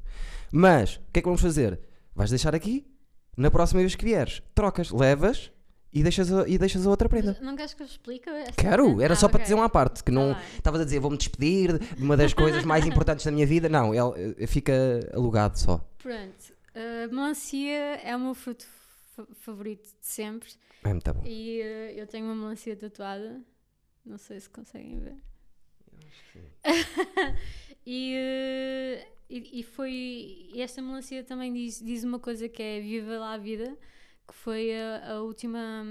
Mas, 0.51 0.95
o 0.95 0.99
que 1.11 1.19
é 1.19 1.21
que 1.21 1.27
vamos 1.27 1.41
fazer? 1.41 1.79
Vais 2.15 2.29
deixar 2.29 2.53
aqui, 2.55 2.85
na 3.35 3.49
próxima 3.51 3.81
vez 3.81 3.95
que 3.95 4.03
vieres, 4.05 4.41
trocas, 4.55 4.91
levas 4.91 5.51
e 5.93 6.03
deixas 6.03 6.31
a, 6.31 6.47
e 6.47 6.57
deixas 6.57 6.85
a 6.88 6.89
outra 6.89 7.09
prenda. 7.09 7.35
Mas 7.38 7.45
Não 7.45 7.55
queres 7.55 7.73
que 7.73 7.83
eu 7.83 7.85
explique? 7.85 8.29
esta 8.29 8.53
Quero, 8.53 9.01
era 9.01 9.13
Ah, 9.13 9.17
só 9.17 9.27
para 9.27 9.38
ok. 9.38 9.43
dizer 9.43 9.55
uma 9.55 9.69
parte, 9.69 10.03
que 10.03 10.11
não 10.11 10.33
Tá 10.33 10.41
estavas 10.57 10.81
a 10.81 10.85
dizer 10.85 10.99
vou-me 10.99 11.17
despedir 11.17 11.77
de 11.79 12.01
uma 12.03 12.15
das 12.15 12.33
coisas 12.33 12.63
mais 12.63 12.85
importantes 12.85 13.25
da 13.25 13.31
minha 13.31 13.45
vida. 13.45 13.67
Não, 13.67 13.93
ele 13.93 14.35
eh, 14.39 14.47
fica 14.47 14.73
alugado 15.13 15.59
só. 15.59 15.85
Pronto. 16.01 16.53
A 16.73 17.07
melancia 17.13 17.99
é 18.05 18.15
o 18.15 18.19
meu 18.19 18.33
fruto 18.33 18.65
favorito 19.35 19.83
de 19.99 20.05
sempre. 20.05 20.49
É 20.83 20.89
muito 20.89 21.13
bom. 21.13 21.23
E 21.25 21.61
eh, 21.61 21.93
eu 22.01 22.07
tenho 22.07 22.25
uma 22.25 22.35
melancia 22.35 22.75
tatuada. 22.75 23.41
Não 24.05 24.17
sei 24.17 24.39
se 24.39 24.49
conseguem 24.49 24.99
ver. 24.99 25.15
e, 27.85 28.13
eh, 28.15 29.07
e, 29.29 29.59
e 29.59 29.63
foi. 29.63 30.49
e 30.53 30.61
esta 30.61 30.81
melancia 30.81 31.23
também 31.23 31.53
diz, 31.53 31.81
diz 31.81 32.03
uma 32.03 32.19
coisa 32.19 32.47
que 32.49 32.61
é 32.61 32.79
Viva 32.79 33.17
lá 33.17 33.33
a 33.33 33.38
vida, 33.38 33.77
que 34.27 34.33
foi 34.33 34.73
a, 34.75 35.13
a 35.13 35.21
última. 35.21 35.83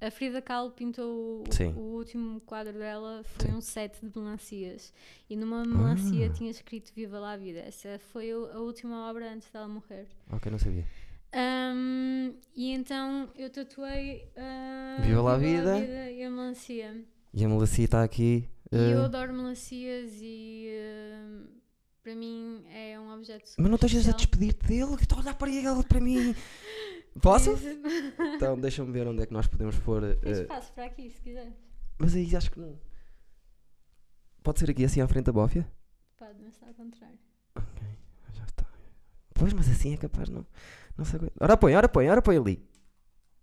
A 0.00 0.10
Frida 0.10 0.42
Kahlo 0.42 0.70
pintou 0.72 1.42
o, 1.48 1.52
Sim. 1.52 1.72
o 1.74 1.80
último 1.96 2.40
quadro 2.42 2.72
dela, 2.74 3.22
foi 3.24 3.50
Sim. 3.50 3.56
um 3.56 3.60
set 3.60 3.98
de 4.02 4.18
melancias. 4.18 4.92
E 5.30 5.36
numa 5.36 5.64
melancia 5.64 6.26
Ah. 6.26 6.32
tinha 6.32 6.50
escrito 6.50 6.92
Viva 6.94 7.18
lá 7.18 7.32
a 7.32 7.36
vida. 7.36 7.60
Essa 7.60 7.98
foi 7.98 8.30
a 8.32 8.58
última 8.58 9.08
obra 9.08 9.32
antes 9.32 9.48
dela 9.50 9.68
morrer. 9.68 10.06
Ok, 10.32 10.50
não 10.50 10.58
sabia. 10.58 10.86
Hum, 11.34 12.34
e 12.54 12.70
então 12.70 13.28
eu 13.36 13.50
tatuei 13.50 14.30
ah, 14.36 14.98
Viva 15.02 15.20
lá 15.22 15.34
a 15.34 15.38
vida. 15.38 15.80
e 16.10 16.22
a 16.22 16.30
melancia. 16.30 17.04
E 17.32 17.44
a 17.44 17.48
melancia 17.48 17.84
está 17.84 18.04
aqui. 18.04 18.48
E 18.70 18.76
eh, 18.76 18.94
eu 18.94 19.04
adoro 19.04 19.32
melancias 19.32 20.12
e 20.22 20.68
hum, 21.26 21.46
para 22.02 22.14
mim 22.14 22.64
é 22.72 22.98
um 23.00 23.12
objeto 23.12 23.48
super 23.48 23.62
Mas 23.62 23.70
não 23.70 23.74
estejas 23.76 24.08
a 24.08 24.12
despedir-te 24.12 24.66
dele, 24.66 24.94
está 24.94 25.16
a 25.16 25.18
olhar 25.20 25.34
para 25.34 25.50
ele, 25.50 25.82
para 25.88 26.00
mim. 26.00 26.34
Posso? 27.20 27.50
Então, 28.36 28.58
deixa-me 28.58 28.90
ver 28.92 29.06
onde 29.06 29.22
é 29.22 29.26
que 29.26 29.32
nós 29.32 29.46
podemos 29.46 29.76
pôr. 29.78 30.16
Tem 30.16 30.32
eh, 30.32 30.42
espaço 30.42 30.72
para 30.72 30.86
aqui, 30.86 31.08
se 31.10 31.20
quiser. 31.20 31.52
mas 31.98 32.14
aí 32.14 32.34
acho 32.34 32.50
que 32.50 32.58
não. 32.60 32.78
Pode 34.42 34.58
ser 34.58 34.70
aqui 34.70 34.84
assim 34.84 35.00
à 35.00 35.08
frente 35.08 35.26
da 35.26 35.32
bófia? 35.32 35.66
Pode, 36.16 36.34
mas 36.42 36.54
está 36.54 36.66
ao 36.66 36.74
contrário. 36.74 37.18
Já 38.32 38.44
está. 38.44 38.66
Pois, 39.32 39.52
mas 39.52 39.68
assim 39.68 39.94
é 39.94 39.96
capaz, 39.96 40.28
não. 40.28 40.44
Não 40.96 41.04
sei. 41.04 41.20
Ora 41.40 41.56
põe, 41.56 41.74
ora 41.74 41.88
põe, 41.88 42.08
ora 42.08 42.22
põe 42.22 42.36
ali. 42.36 42.64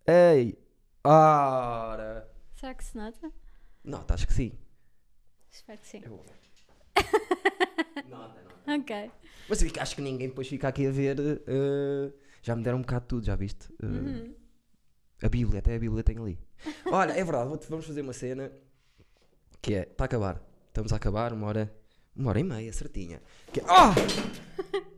Ei! 0.07 0.57
Ora! 1.03 2.29
Será 2.55 2.73
que 2.73 2.83
se 2.83 2.95
nota? 2.95 3.31
Nota, 3.83 4.13
acho 4.13 4.27
que 4.27 4.33
sim. 4.33 4.51
Espero 5.51 5.79
que 5.79 5.87
sim. 5.87 6.01
Eu 6.03 6.09
vou 6.11 6.19
ver. 6.23 6.35
nota, 8.09 8.41
nota. 8.43 8.75
Ok. 8.81 9.11
Mas 9.49 9.63
acho 9.79 9.95
que 9.95 10.01
ninguém 10.01 10.29
depois 10.29 10.47
fica 10.47 10.67
aqui 10.67 10.87
a 10.87 10.91
ver. 10.91 11.17
eh, 11.19 12.13
já 12.41 12.55
me 12.55 12.63
deram 12.63 12.77
um 12.77 12.81
bocado 12.81 13.01
de 13.01 13.07
tudo, 13.07 13.25
já 13.25 13.35
viste? 13.35 13.67
Eh, 13.81 13.85
Uhum. 13.85 14.35
A 15.23 15.29
Bíblia, 15.29 15.59
até 15.59 15.75
a 15.75 15.79
Bíblia 15.79 16.03
tem 16.03 16.17
ali. 16.17 16.39
Olha, 16.87 17.11
é 17.11 17.23
verdade, 17.23 17.47
vou-te- 17.47 17.67
vamos 17.69 17.85
fazer 17.85 18.01
uma 18.01 18.13
cena 18.13 18.51
que 19.61 19.75
é 19.75 19.85
para 19.85 20.05
acabar. 20.07 20.41
Estamos 20.67 20.91
a 20.93 20.95
acabar, 20.95 21.31
uma 21.31 21.45
hora, 21.45 21.71
uma 22.15 22.29
hora 22.29 22.39
e 22.39 22.43
meia, 22.43 22.73
certinha. 22.73 23.21
Que 23.53 23.59
é, 23.59 23.63
ah! 23.67 23.93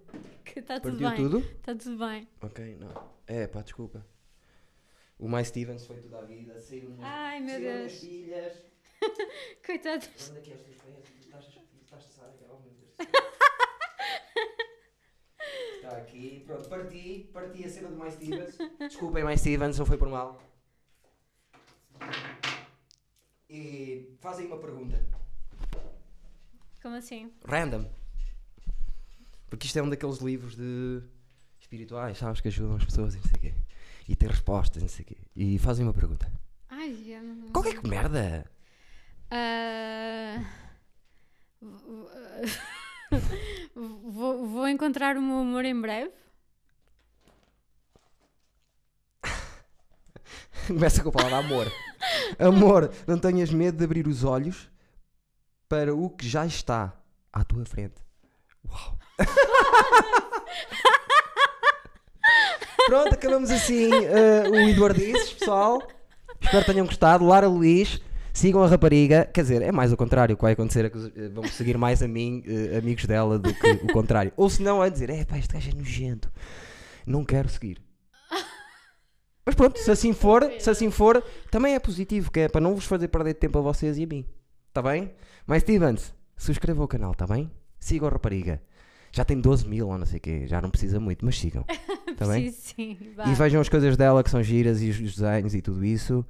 Está 0.74 0.90
tudo 0.90 1.04
Partiu 1.04 1.30
bem. 1.30 1.42
tudo? 1.42 1.52
Está 1.60 1.76
tudo 1.76 1.98
bem. 2.00 2.28
Ok, 2.42 2.78
não. 2.80 2.90
É, 3.28 3.46
pá, 3.46 3.62
desculpa. 3.62 4.04
O 5.20 5.28
Mais 5.28 5.48
Stevens 5.50 5.86
foi 5.86 5.98
tudo 5.98 6.18
à 6.18 6.22
vida, 6.22 6.60
saíram 6.60 6.90
minhas, 6.90 7.04
Ai, 7.06 7.40
meu 7.42 7.50
saíram 7.50 7.78
Deus. 7.78 7.94
filhas. 8.00 8.64
Coitado. 9.66 10.06
Onde 10.30 10.40
é 10.40 10.42
que 10.42 10.52
é 10.52 10.56
teus 10.56 10.76
pés? 10.78 11.10
Tu 11.12 11.20
estás, 11.20 11.46
a 12.20 12.26
aquela 12.26 12.60
Está 15.76 15.98
aqui, 15.98 16.42
pronto, 16.46 16.68
parti, 16.68 17.30
parti 17.32 17.64
a 17.66 17.70
cena 17.70 17.90
do 17.90 17.98
Mais 17.98 18.16
Stevens. 18.16 18.58
Desculpem, 18.80 19.24
Mais 19.24 19.40
Stevens, 19.42 19.78
não 19.78 19.86
foi 19.86 19.98
por 19.98 20.10
mal. 20.10 20.42
E 23.48 24.16
fazem 24.20 24.48
uma 24.48 24.58
pergunta. 24.58 25.06
Como 26.82 26.96
assim? 26.96 27.32
Random. 27.46 27.88
Porque 29.54 29.68
isto 29.68 29.78
é 29.78 29.84
um 29.84 29.90
daqueles 29.90 30.18
livros 30.18 30.56
de 30.56 31.04
espirituais, 31.60 32.18
sabes, 32.18 32.42
que 32.42 32.48
ajudam 32.48 32.76
as 32.76 32.84
pessoas 32.84 33.14
e 33.14 33.18
não 33.18 33.26
sei 33.26 33.36
o 33.36 33.40
quê. 33.40 33.54
E 34.10 34.16
tem 34.16 34.28
respostas, 34.28 34.82
não 34.82 34.90
sei 34.90 35.04
o 35.04 35.08
quê. 35.10 35.18
E 35.36 35.60
fazem 35.60 35.86
uma 35.86 35.94
pergunta. 35.94 36.28
Ai, 36.68 36.96
já 37.08 37.22
não. 37.22 37.52
Qualquer 37.52 37.80
que 37.80 37.88
merda! 37.88 38.50
Ah, 39.30 40.44
vou, 43.76 44.48
vou 44.48 44.68
encontrar 44.68 45.18
o 45.18 45.22
meu 45.22 45.42
amor 45.42 45.66
em 45.66 45.80
breve. 45.80 46.12
Começa 50.66 51.04
com 51.04 51.10
a 51.10 51.12
palavra 51.12 51.38
amor. 51.38 51.72
Amor, 52.40 52.92
não 53.06 53.20
tenhas 53.20 53.52
medo 53.52 53.78
de 53.78 53.84
abrir 53.84 54.08
os 54.08 54.24
olhos 54.24 54.68
para 55.70 55.94
o 55.94 56.10
que 56.10 56.28
já 56.28 56.44
está 56.44 57.00
à 57.32 57.44
tua 57.44 57.64
frente. 57.66 58.02
Uau! 58.68 59.03
Pronto, 62.88 63.14
acabamos 63.14 63.50
assim 63.50 63.90
eh, 63.94 64.50
o 64.50 64.56
Eduardices, 64.70 65.34
pessoal. 65.34 65.82
Espero 66.42 66.66
que 66.66 66.72
tenham 66.72 66.86
gostado. 66.86 67.26
Lara 67.26 67.48
Luís, 67.48 68.02
sigam 68.34 68.64
a 68.64 68.68
rapariga. 68.68 69.26
Quer 69.26 69.42
dizer, 69.42 69.62
é 69.62 69.72
mais 69.72 69.94
o 69.94 69.98
contrário. 69.98 70.34
O 70.34 70.38
que 70.38 70.44
vai 70.44 70.54
acontecer 70.54 70.86
é 70.86 70.88
eh, 70.88 71.30
vão 71.30 71.44
seguir 71.46 71.78
mais 71.78 72.04
a 72.04 72.08
mim, 72.08 72.44
eh, 72.46 72.78
amigos 72.78 73.06
dela, 73.06 73.40
do 73.40 73.54
que 73.54 73.68
o 73.68 73.94
contrário. 73.94 74.34
Ou 74.36 74.50
se 74.50 74.62
não, 74.62 74.84
é 74.84 74.90
dizer: 74.90 75.10
é 75.10 75.24
pá, 75.24 75.38
este 75.38 75.54
gajo 75.54 75.72
é 75.72 75.76
nojento. 75.76 76.32
Não 77.06 77.24
quero 77.24 77.50
seguir. 77.50 77.82
Mas 79.46 79.56
pronto, 79.56 79.78
se 79.78 79.92
assim 79.92 80.14
for, 80.14 80.50
se 80.58 80.70
assim 80.70 80.90
for, 80.90 81.22
também 81.52 81.76
é 81.76 81.80
positivo, 81.80 82.32
que 82.32 82.42
é 82.42 82.48
para 82.48 82.62
não 82.62 82.76
vos 82.76 82.86
fazer 82.86 83.10
perder 83.10 83.34
tempo 83.34 83.60
a 83.60 83.62
vocês 83.62 83.98
e 83.98 84.04
a 84.04 84.08
mim. 84.08 84.26
Está 84.70 84.82
bem? 84.82 85.14
Mas 85.46 85.64
Stevens, 85.64 86.14
subscrevam 86.38 86.86
o 86.86 86.88
canal, 86.88 87.12
está 87.12 87.28
bem? 87.28 87.52
Sigam 87.78 88.08
a 88.08 88.12
rapariga. 88.12 88.62
Já 89.16 89.24
tem 89.24 89.40
12 89.40 89.68
mil 89.68 89.88
ou 89.90 89.98
não 89.98 90.06
sei 90.08 90.18
o 90.18 90.22
quê, 90.22 90.48
já 90.48 90.60
não 90.60 90.70
precisa 90.72 91.00
muito, 91.00 91.24
mas 91.24 91.38
sigam. 91.40 91.64
Está 92.10 92.26
bem? 92.34 92.52
Sim. 92.52 92.98
vá. 93.16 93.26
E 93.26 93.34
vejam 93.36 93.62
as 93.62 93.70
coisas 93.70 93.96
dela 93.96 94.24
que 94.24 94.30
são 94.30 94.42
giras 94.42 94.82
e 94.82 94.90
os 94.90 95.00
os 95.00 95.16
desenhos 95.16 95.54
e 95.54 95.62
tudo 95.62 95.86
isso. 95.86 96.26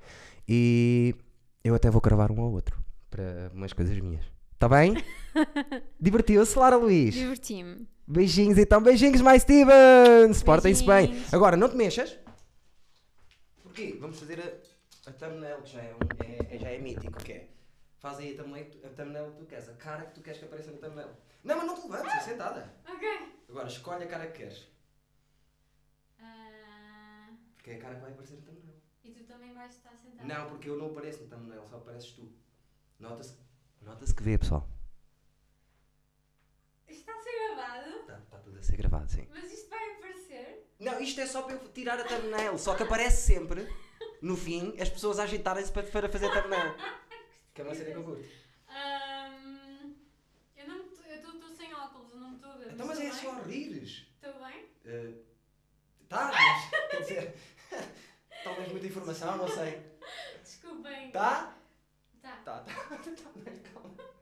E 0.47 1.15
eu 1.63 1.73
até 1.73 1.89
vou 1.89 2.01
gravar 2.01 2.29
um 2.29 2.41
ao 2.41 2.51
outro 2.51 2.77
para 3.09 3.49
umas 3.53 3.71
coisas 3.71 3.97
minhas. 3.99 4.25
Está 4.53 4.67
bem? 4.67 4.95
Divertiu-se, 5.99 6.59
Lara 6.59 6.75
Luís? 6.75 7.13
Diverti-me. 7.13 7.87
Beijinhos 8.05 8.57
então, 8.57 8.81
beijinhos 8.83 9.21
mais 9.21 9.43
Stevens! 9.43 10.43
Portem-se 10.43 10.85
bem. 10.85 11.23
Agora, 11.31 11.55
não 11.55 11.69
te 11.69 11.77
mexas. 11.77 12.17
Porquê? 13.63 13.97
Vamos 13.99 14.19
fazer 14.19 14.39
a, 14.41 15.09
a 15.09 15.13
thumbnail 15.13 15.61
que 15.61 15.71
já 15.71 15.79
é, 15.81 15.93
um- 15.93 16.53
é- 16.53 16.57
já 16.59 16.69
é 16.69 16.77
mítico, 16.79 17.23
que 17.23 17.31
é. 17.31 17.47
Faz 18.03 18.17
aí 18.17 18.33
a 18.37 18.43
thumbnail, 18.43 18.67
a 18.83 18.89
thumbnail 18.89 19.31
que 19.31 19.37
tu 19.37 19.45
queres, 19.45 19.69
a 19.69 19.73
cara 19.75 20.05
que 20.05 20.15
tu 20.15 20.21
queres 20.21 20.37
que 20.37 20.43
apareça 20.43 20.71
na 20.71 20.77
thumbnail. 20.77 21.07
Não, 21.41 21.55
mas 21.55 21.65
não 21.65 21.75
te 21.75 21.87
levantes, 21.87 22.13
é 22.13 22.19
sentada. 22.19 22.73
Ok. 22.85 23.07
Agora, 23.47 23.67
escolhe 23.69 24.03
a 24.03 24.07
cara 24.07 24.27
que 24.27 24.39
queres. 24.39 24.67
Que 27.63 27.71
é 27.71 27.75
a 27.75 27.79
cara 27.79 27.95
que 27.95 28.01
vai 28.01 28.11
aparecer 28.11 28.35
no 28.35 28.41
thumbnail. 28.41 28.75
E 29.05 29.11
tu 29.11 29.23
também 29.23 29.53
vais 29.53 29.73
estar 29.73 29.95
sentado. 29.95 30.27
Não, 30.27 30.49
porque 30.49 30.69
eu 30.69 30.77
não 30.77 30.87
apareço 30.87 31.23
no 31.23 31.29
thumbnail, 31.29 31.65
só 31.65 31.77
apareces 31.77 32.11
tu. 32.11 32.29
Nota-se 32.99 33.37
nota 33.81 34.13
que 34.13 34.23
vê, 34.23 34.37
pessoal. 34.37 34.67
Isto 36.89 36.99
está 37.09 37.13
a 37.13 37.23
ser 37.23 37.55
gravado, 37.55 37.89
Está 38.01 38.17
tá 38.31 38.37
tudo 38.39 38.59
a 38.59 38.61
ser 38.61 38.75
gravado, 38.75 39.09
sim. 39.09 39.27
mas 39.29 39.49
isto 39.49 39.69
vai 39.69 39.91
aparecer. 39.93 40.69
Não, 40.77 40.99
isto 40.99 41.21
é 41.21 41.25
só 41.25 41.43
para 41.43 41.55
eu 41.55 41.69
tirar 41.69 41.97
a 41.97 42.03
thumbnail, 42.03 42.57
só 42.57 42.75
que 42.75 42.83
aparece 42.83 43.33
sempre, 43.33 43.65
no 44.21 44.35
fim, 44.35 44.75
as 44.77 44.89
pessoas 44.89 45.19
a 45.19 45.23
ajeitarem-se 45.23 45.71
para, 45.71 45.83
para 45.83 46.09
fazer 46.09 46.29
thumbnail. 46.33 46.75
Que 47.53 47.61
é 47.61 47.63
uma 47.63 47.75
série 47.75 47.91
que 47.91 47.97
eu 47.97 48.03
curto. 48.03 48.23
Eu 50.63 50.67
não 50.67 51.33
estou 51.35 51.49
sem 51.55 51.73
óculos, 51.73 52.11
eu 52.11 52.19
não 52.19 52.29
me 52.29 52.35
estou 52.35 52.51
a 52.51 52.57
ver. 52.57 52.73
Então, 52.73 52.87
mas, 52.87 52.99
é 52.99 53.11
só 53.11 53.31
rires. 53.41 54.07
Estou 54.15 54.33
bem? 54.43 54.65
Uh, 54.85 55.23
mas 56.09 56.69
quer 56.89 57.01
dizer, 57.01 57.35
talvez 58.43 58.71
muita 58.71 58.87
informação, 58.87 59.37
não 59.37 59.47
sei. 59.47 59.81
Desculpem. 60.41 61.11
Tá? 61.11 61.55
Tá. 62.21 62.39
está 62.39 62.59
tá, 62.59 62.59
tá, 62.61 62.97
tá 62.97 63.69
calma. 63.73 64.12